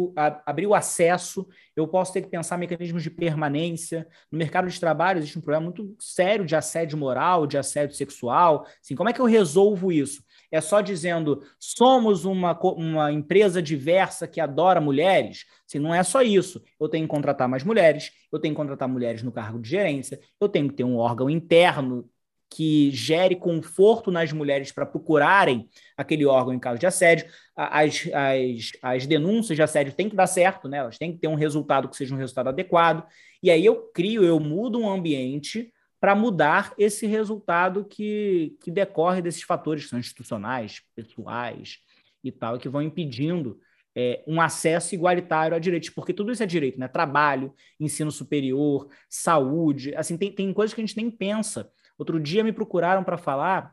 abrir 0.44 0.66
o 0.66 0.74
acesso, 0.74 1.48
eu 1.74 1.88
posso 1.88 2.12
ter 2.12 2.20
que 2.20 2.28
pensar 2.28 2.58
mecanismos 2.58 3.02
de 3.02 3.10
permanência. 3.10 4.06
No 4.30 4.36
mercado 4.36 4.68
de 4.68 4.78
trabalho 4.78 5.18
existe 5.18 5.38
um 5.38 5.42
problema 5.42 5.64
muito 5.64 5.96
sério 5.98 6.44
de 6.44 6.54
assédio 6.54 6.98
moral, 6.98 7.46
de 7.46 7.56
assédio 7.56 7.96
sexual. 7.96 8.66
Assim, 8.82 8.94
como 8.94 9.08
é 9.08 9.12
que 9.12 9.20
eu 9.20 9.26
resolvo 9.26 9.90
isso? 9.90 10.22
É 10.52 10.60
só 10.60 10.82
dizendo 10.82 11.42
somos 11.58 12.26
uma, 12.26 12.52
uma 12.74 13.10
empresa 13.10 13.62
diversa 13.62 14.28
que 14.28 14.38
adora 14.40 14.80
mulheres? 14.80 15.46
Assim, 15.66 15.78
não 15.78 15.94
é 15.94 16.02
só 16.02 16.20
isso. 16.20 16.62
Eu 16.78 16.88
tenho 16.88 17.06
que 17.06 17.10
contratar 17.10 17.48
mais 17.48 17.64
mulheres, 17.64 18.12
eu 18.30 18.38
tenho 18.38 18.54
que 18.54 18.60
contratar 18.60 18.86
mulheres 18.86 19.22
no 19.22 19.32
cargo 19.32 19.58
de 19.58 19.70
gerência, 19.70 20.20
eu 20.38 20.48
tenho 20.48 20.68
que 20.68 20.74
ter 20.74 20.84
um 20.84 20.98
órgão 20.98 21.30
interno 21.30 22.08
que 22.54 22.90
gere 22.90 23.34
conforto 23.34 24.10
nas 24.10 24.30
mulheres 24.30 24.70
para 24.70 24.84
procurarem 24.84 25.68
aquele 25.96 26.26
órgão 26.26 26.52
em 26.52 26.58
caso 26.58 26.78
de 26.78 26.86
assédio. 26.86 27.26
As, 27.56 28.06
as, 28.12 28.72
as 28.82 29.06
denúncias 29.06 29.56
de 29.56 29.62
assédio 29.62 29.94
têm 29.94 30.10
que 30.10 30.16
dar 30.16 30.26
certo, 30.26 30.68
né? 30.68 30.78
elas 30.78 30.98
têm 30.98 31.12
que 31.12 31.18
ter 31.18 31.28
um 31.28 31.34
resultado 31.34 31.88
que 31.88 31.96
seja 31.96 32.14
um 32.14 32.18
resultado 32.18 32.50
adequado. 32.50 33.06
E 33.42 33.50
aí 33.50 33.64
eu 33.64 33.90
crio, 33.94 34.22
eu 34.22 34.38
mudo 34.38 34.78
um 34.78 34.90
ambiente 34.90 35.71
para 36.02 36.16
mudar 36.16 36.74
esse 36.76 37.06
resultado 37.06 37.84
que, 37.84 38.58
que 38.60 38.72
decorre 38.72 39.22
desses 39.22 39.44
fatores 39.44 39.88
são 39.88 40.00
institucionais, 40.00 40.82
pessoais 40.96 41.78
e 42.24 42.32
tal, 42.32 42.58
que 42.58 42.68
vão 42.68 42.82
impedindo 42.82 43.60
é, 43.94 44.20
um 44.26 44.40
acesso 44.40 44.96
igualitário 44.96 45.56
a 45.56 45.60
direitos, 45.60 45.90
porque 45.90 46.12
tudo 46.12 46.32
isso 46.32 46.42
é 46.42 46.46
direito, 46.46 46.80
né? 46.80 46.88
Trabalho, 46.88 47.54
ensino 47.78 48.10
superior, 48.10 48.88
saúde, 49.08 49.94
assim, 49.94 50.18
tem, 50.18 50.32
tem 50.32 50.52
coisas 50.52 50.74
que 50.74 50.80
a 50.80 50.84
gente 50.84 50.96
nem 50.96 51.08
pensa. 51.08 51.70
Outro 51.96 52.18
dia 52.18 52.42
me 52.42 52.52
procuraram 52.52 53.04
para 53.04 53.16
falar 53.16 53.72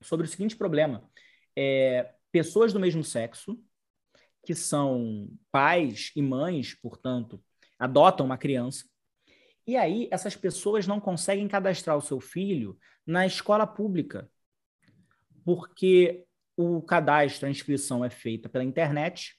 sobre 0.00 0.24
o 0.24 0.30
seguinte 0.30 0.56
problema: 0.56 1.04
é, 1.54 2.14
pessoas 2.32 2.72
do 2.72 2.80
mesmo 2.80 3.04
sexo, 3.04 3.62
que 4.46 4.54
são 4.54 5.28
pais 5.52 6.10
e 6.16 6.22
mães, 6.22 6.72
portanto, 6.72 7.38
adotam 7.78 8.24
uma 8.24 8.38
criança, 8.38 8.86
e 9.66 9.76
aí 9.76 10.08
essas 10.10 10.36
pessoas 10.36 10.86
não 10.86 11.00
conseguem 11.00 11.46
cadastrar 11.48 11.96
o 11.96 12.02
seu 12.02 12.20
filho 12.20 12.78
na 13.06 13.26
escola 13.26 13.66
pública, 13.66 14.30
porque 15.44 16.24
o 16.56 16.82
cadastro, 16.82 17.46
a 17.46 17.50
inscrição 17.50 18.04
é 18.04 18.10
feita 18.10 18.48
pela 18.48 18.64
internet 18.64 19.36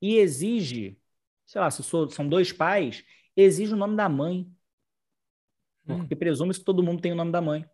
e 0.00 0.16
exige, 0.16 0.98
sei 1.46 1.60
lá, 1.60 1.70
se 1.70 1.82
são 1.82 2.28
dois 2.28 2.52
pais, 2.52 3.04
exige 3.36 3.72
o 3.72 3.76
nome 3.76 3.96
da 3.96 4.08
mãe. 4.08 4.50
Porque 5.84 6.14
hum. 6.14 6.18
presume 6.18 6.52
que 6.52 6.60
todo 6.60 6.82
mundo 6.82 7.00
tem 7.00 7.12
o 7.12 7.16
nome 7.16 7.32
da 7.32 7.40
mãe. 7.40 7.64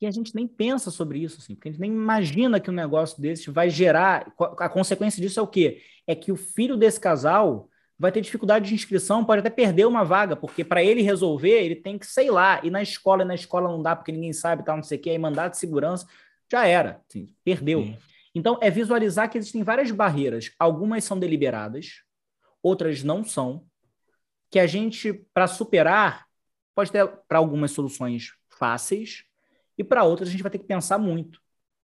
E 0.00 0.06
a 0.06 0.10
gente 0.10 0.34
nem 0.34 0.46
pensa 0.46 0.90
sobre 0.90 1.20
isso, 1.20 1.38
assim, 1.40 1.54
porque 1.54 1.68
a 1.68 1.72
gente 1.72 1.80
nem 1.80 1.90
imagina 1.90 2.60
que 2.60 2.70
um 2.70 2.74
negócio 2.74 3.20
desse 3.20 3.50
vai 3.50 3.70
gerar. 3.70 4.32
A 4.58 4.68
consequência 4.68 5.22
disso 5.22 5.40
é 5.40 5.42
o 5.42 5.48
quê? 5.48 5.82
É 6.06 6.14
que 6.14 6.30
o 6.30 6.36
filho 6.36 6.76
desse 6.76 7.00
casal 7.00 7.70
vai 7.98 8.12
ter 8.12 8.20
dificuldade 8.20 8.68
de 8.68 8.74
inscrição, 8.74 9.24
pode 9.24 9.40
até 9.40 9.50
perder 9.50 9.86
uma 9.86 10.04
vaga, 10.04 10.36
porque 10.36 10.62
para 10.62 10.84
ele 10.84 11.02
resolver, 11.02 11.62
ele 11.62 11.76
tem 11.76 11.98
que, 11.98 12.06
sei 12.06 12.30
lá, 12.30 12.60
ir 12.62 12.70
na 12.70 12.82
escola, 12.82 13.22
e 13.22 13.26
na 13.26 13.34
escola 13.34 13.68
não 13.68 13.82
dá 13.82 13.96
porque 13.96 14.12
ninguém 14.12 14.32
sabe, 14.32 14.64
tal, 14.64 14.76
não 14.76 14.82
sei 14.82 14.98
o 14.98 15.00
quê, 15.00 15.10
aí 15.10 15.18
mandado 15.18 15.52
de 15.52 15.58
segurança, 15.58 16.06
já 16.50 16.66
era, 16.66 17.00
assim, 17.08 17.34
perdeu. 17.42 17.82
Sim. 17.82 17.98
Então, 18.34 18.58
é 18.60 18.70
visualizar 18.70 19.30
que 19.30 19.38
existem 19.38 19.62
várias 19.62 19.90
barreiras. 19.90 20.52
Algumas 20.58 21.04
são 21.04 21.18
deliberadas, 21.18 22.02
outras 22.62 23.02
não 23.02 23.24
são 23.24 23.64
que 24.50 24.58
a 24.58 24.66
gente, 24.66 25.12
para 25.32 25.46
superar, 25.46 26.26
pode 26.74 26.92
ter 26.92 27.06
para 27.26 27.38
algumas 27.38 27.70
soluções 27.70 28.32
fáceis 28.48 29.24
e 29.78 29.82
para 29.82 30.04
outras 30.04 30.28
a 30.28 30.32
gente 30.32 30.42
vai 30.42 30.50
ter 30.50 30.58
que 30.58 30.66
pensar 30.66 30.98
muito 30.98 31.40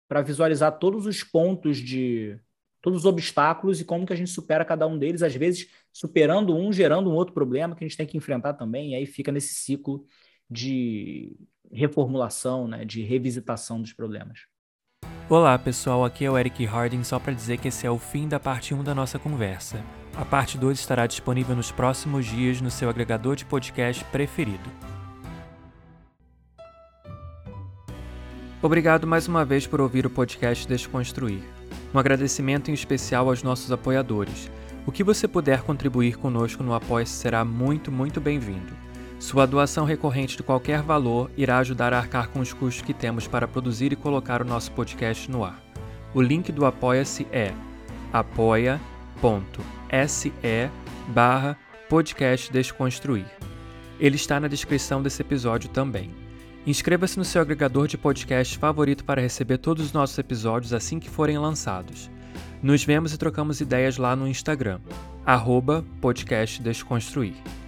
para 0.08 0.22
visualizar 0.22 0.80
todos 0.80 1.06
os 1.06 1.24
pontos 1.24 1.78
de 1.78 2.40
todos 2.82 3.00
os 3.00 3.06
obstáculos 3.06 3.80
e 3.80 3.86
como 3.86 4.06
que 4.06 4.14
a 4.14 4.16
gente 4.16 4.30
supera 4.30 4.66
cada 4.66 4.88
um 4.88 4.98
deles, 4.98 5.24
às 5.24 5.36
vezes 5.36 5.70
superando 5.92 6.56
um, 6.56 6.72
gerando 6.72 7.10
um 7.10 7.14
outro 7.14 7.34
problema 7.34 7.76
que 7.76 7.84
a 7.84 7.88
gente 7.88 7.98
tem 7.98 8.08
que 8.08 8.18
enfrentar 8.18 8.54
também, 8.54 8.92
e 8.92 8.96
aí 8.96 9.06
fica 9.06 9.32
nesse 9.32 9.56
ciclo 9.56 10.06
de 10.50 11.36
reformulação, 11.72 12.68
né, 12.68 12.86
de 12.86 13.02
revisitação 13.02 13.82
dos 13.82 13.94
problemas. 13.94 14.42
Olá 15.30 15.60
pessoal, 15.60 16.06
aqui 16.06 16.24
é 16.24 16.32
o 16.32 16.38
Eric 16.38 16.66
Harding, 16.66 17.04
só 17.04 17.20
para 17.20 17.34
dizer 17.34 17.58
que 17.58 17.68
esse 17.68 17.86
é 17.86 17.92
o 17.92 17.98
fim 17.98 18.30
da 18.30 18.40
parte 18.40 18.74
1 18.74 18.82
da 18.84 18.96
nossa 18.96 19.20
conversa. 19.20 19.84
A 20.16 20.24
parte 20.24 20.58
2 20.58 20.80
estará 20.80 21.06
disponível 21.06 21.56
nos 21.56 21.72
próximos 21.72 22.26
dias 22.26 22.62
no 22.62 22.72
seu 22.72 22.90
agregador 22.90 23.36
de 23.36 23.44
podcast 23.44 24.04
preferido. 24.06 24.72
Obrigado 28.62 29.06
mais 29.06 29.28
uma 29.28 29.46
vez 29.46 29.68
por 29.68 29.82
ouvir 29.82 30.06
o 30.06 30.10
podcast 30.10 30.68
Desconstruir. 30.68 31.57
Um 31.94 32.00
agradecimento 32.00 32.70
em 32.70 32.74
especial 32.74 33.30
aos 33.30 33.44
nossos 33.44 33.72
apoiadores. 33.72 34.52
O 34.86 34.92
que 34.92 35.04
você 35.04 35.28
puder 35.28 35.62
contribuir 35.62 36.18
conosco 36.18 36.64
no 36.64 36.74
apoia 36.74 37.06
será 37.06 37.44
muito, 37.44 37.92
muito 37.92 38.22
bem-vindo. 38.22 38.74
Sua 39.20 39.46
doação 39.48 39.84
recorrente 39.84 40.38
de 40.38 40.44
qualquer 40.44 40.82
valor 40.82 41.32
irá 41.36 41.58
ajudar 41.58 41.94
a 41.94 41.98
arcar 41.98 42.30
com 42.30 42.40
os 42.40 42.54
custos 42.54 42.84
que 42.84 42.94
temos 42.94 43.28
para 43.28 43.48
produzir 43.48 43.92
e 43.92 43.96
colocar 43.96 44.42
o 44.42 44.46
nosso 44.46 44.72
podcast 44.72 45.30
no 45.30 45.44
ar. 45.44 45.62
O 46.14 46.22
link 46.22 46.52
do 46.52 46.66
Apoia-se 46.66 47.28
é 47.32 47.52
apoia.se 48.14 48.82
barra 51.08 51.58
podcast 51.90 52.52
Desconstruir. 52.52 53.26
Ele 54.00 54.16
está 54.16 54.40
na 54.40 54.48
descrição 54.48 55.02
desse 55.02 55.22
episódio 55.22 55.70
também. 55.70 56.27
Inscreva-se 56.68 57.18
no 57.18 57.24
seu 57.24 57.42
agregador 57.42 57.88
de 57.88 57.98
podcast 57.98 58.58
favorito 58.58 59.06
para 59.06 59.22
receber 59.22 59.58
todos 59.58 59.86
os 59.86 59.94
nossos 59.94 60.18
episódios 60.18 60.74
assim 60.74 61.00
que 61.00 61.10
forem 61.10 61.38
lançados. 61.38 62.12
Nos 62.62 62.84
vemos 62.84 63.14
e 63.14 63.18
trocamos 63.18 63.62
ideias 63.62 63.96
lá 63.96 64.18
no 64.18 64.28
Instagram, 64.28 64.82
arroba. 65.26 65.86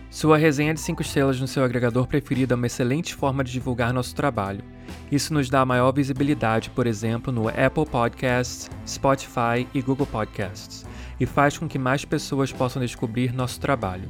Sua 0.10 0.38
resenha 0.38 0.74
de 0.74 0.82
5 0.82 1.02
estrelas 1.02 1.40
no 1.40 1.48
seu 1.48 1.64
agregador 1.64 2.08
preferido 2.08 2.54
é 2.54 2.58
uma 2.58 2.68
excelente 2.68 3.16
forma 3.16 3.42
de 3.42 3.54
divulgar 3.54 3.94
nosso 3.94 4.14
trabalho. 4.14 4.66
Isso 5.10 5.34
nos 5.34 5.50
dá 5.50 5.64
maior 5.64 5.94
visibilidade, 5.94 6.70
por 6.70 6.86
exemplo, 6.86 7.32
no 7.32 7.48
Apple 7.48 7.86
Podcasts, 7.90 8.70
Spotify 8.86 9.66
e 9.74 9.82
Google 9.82 10.08
Podcasts, 10.08 10.86
e 11.18 11.26
faz 11.26 11.58
com 11.58 11.70
que 11.70 11.80
mais 11.80 12.04
pessoas 12.04 12.52
possam 12.52 12.82
descobrir 12.82 13.34
nosso 13.34 13.62
trabalho. 13.62 14.10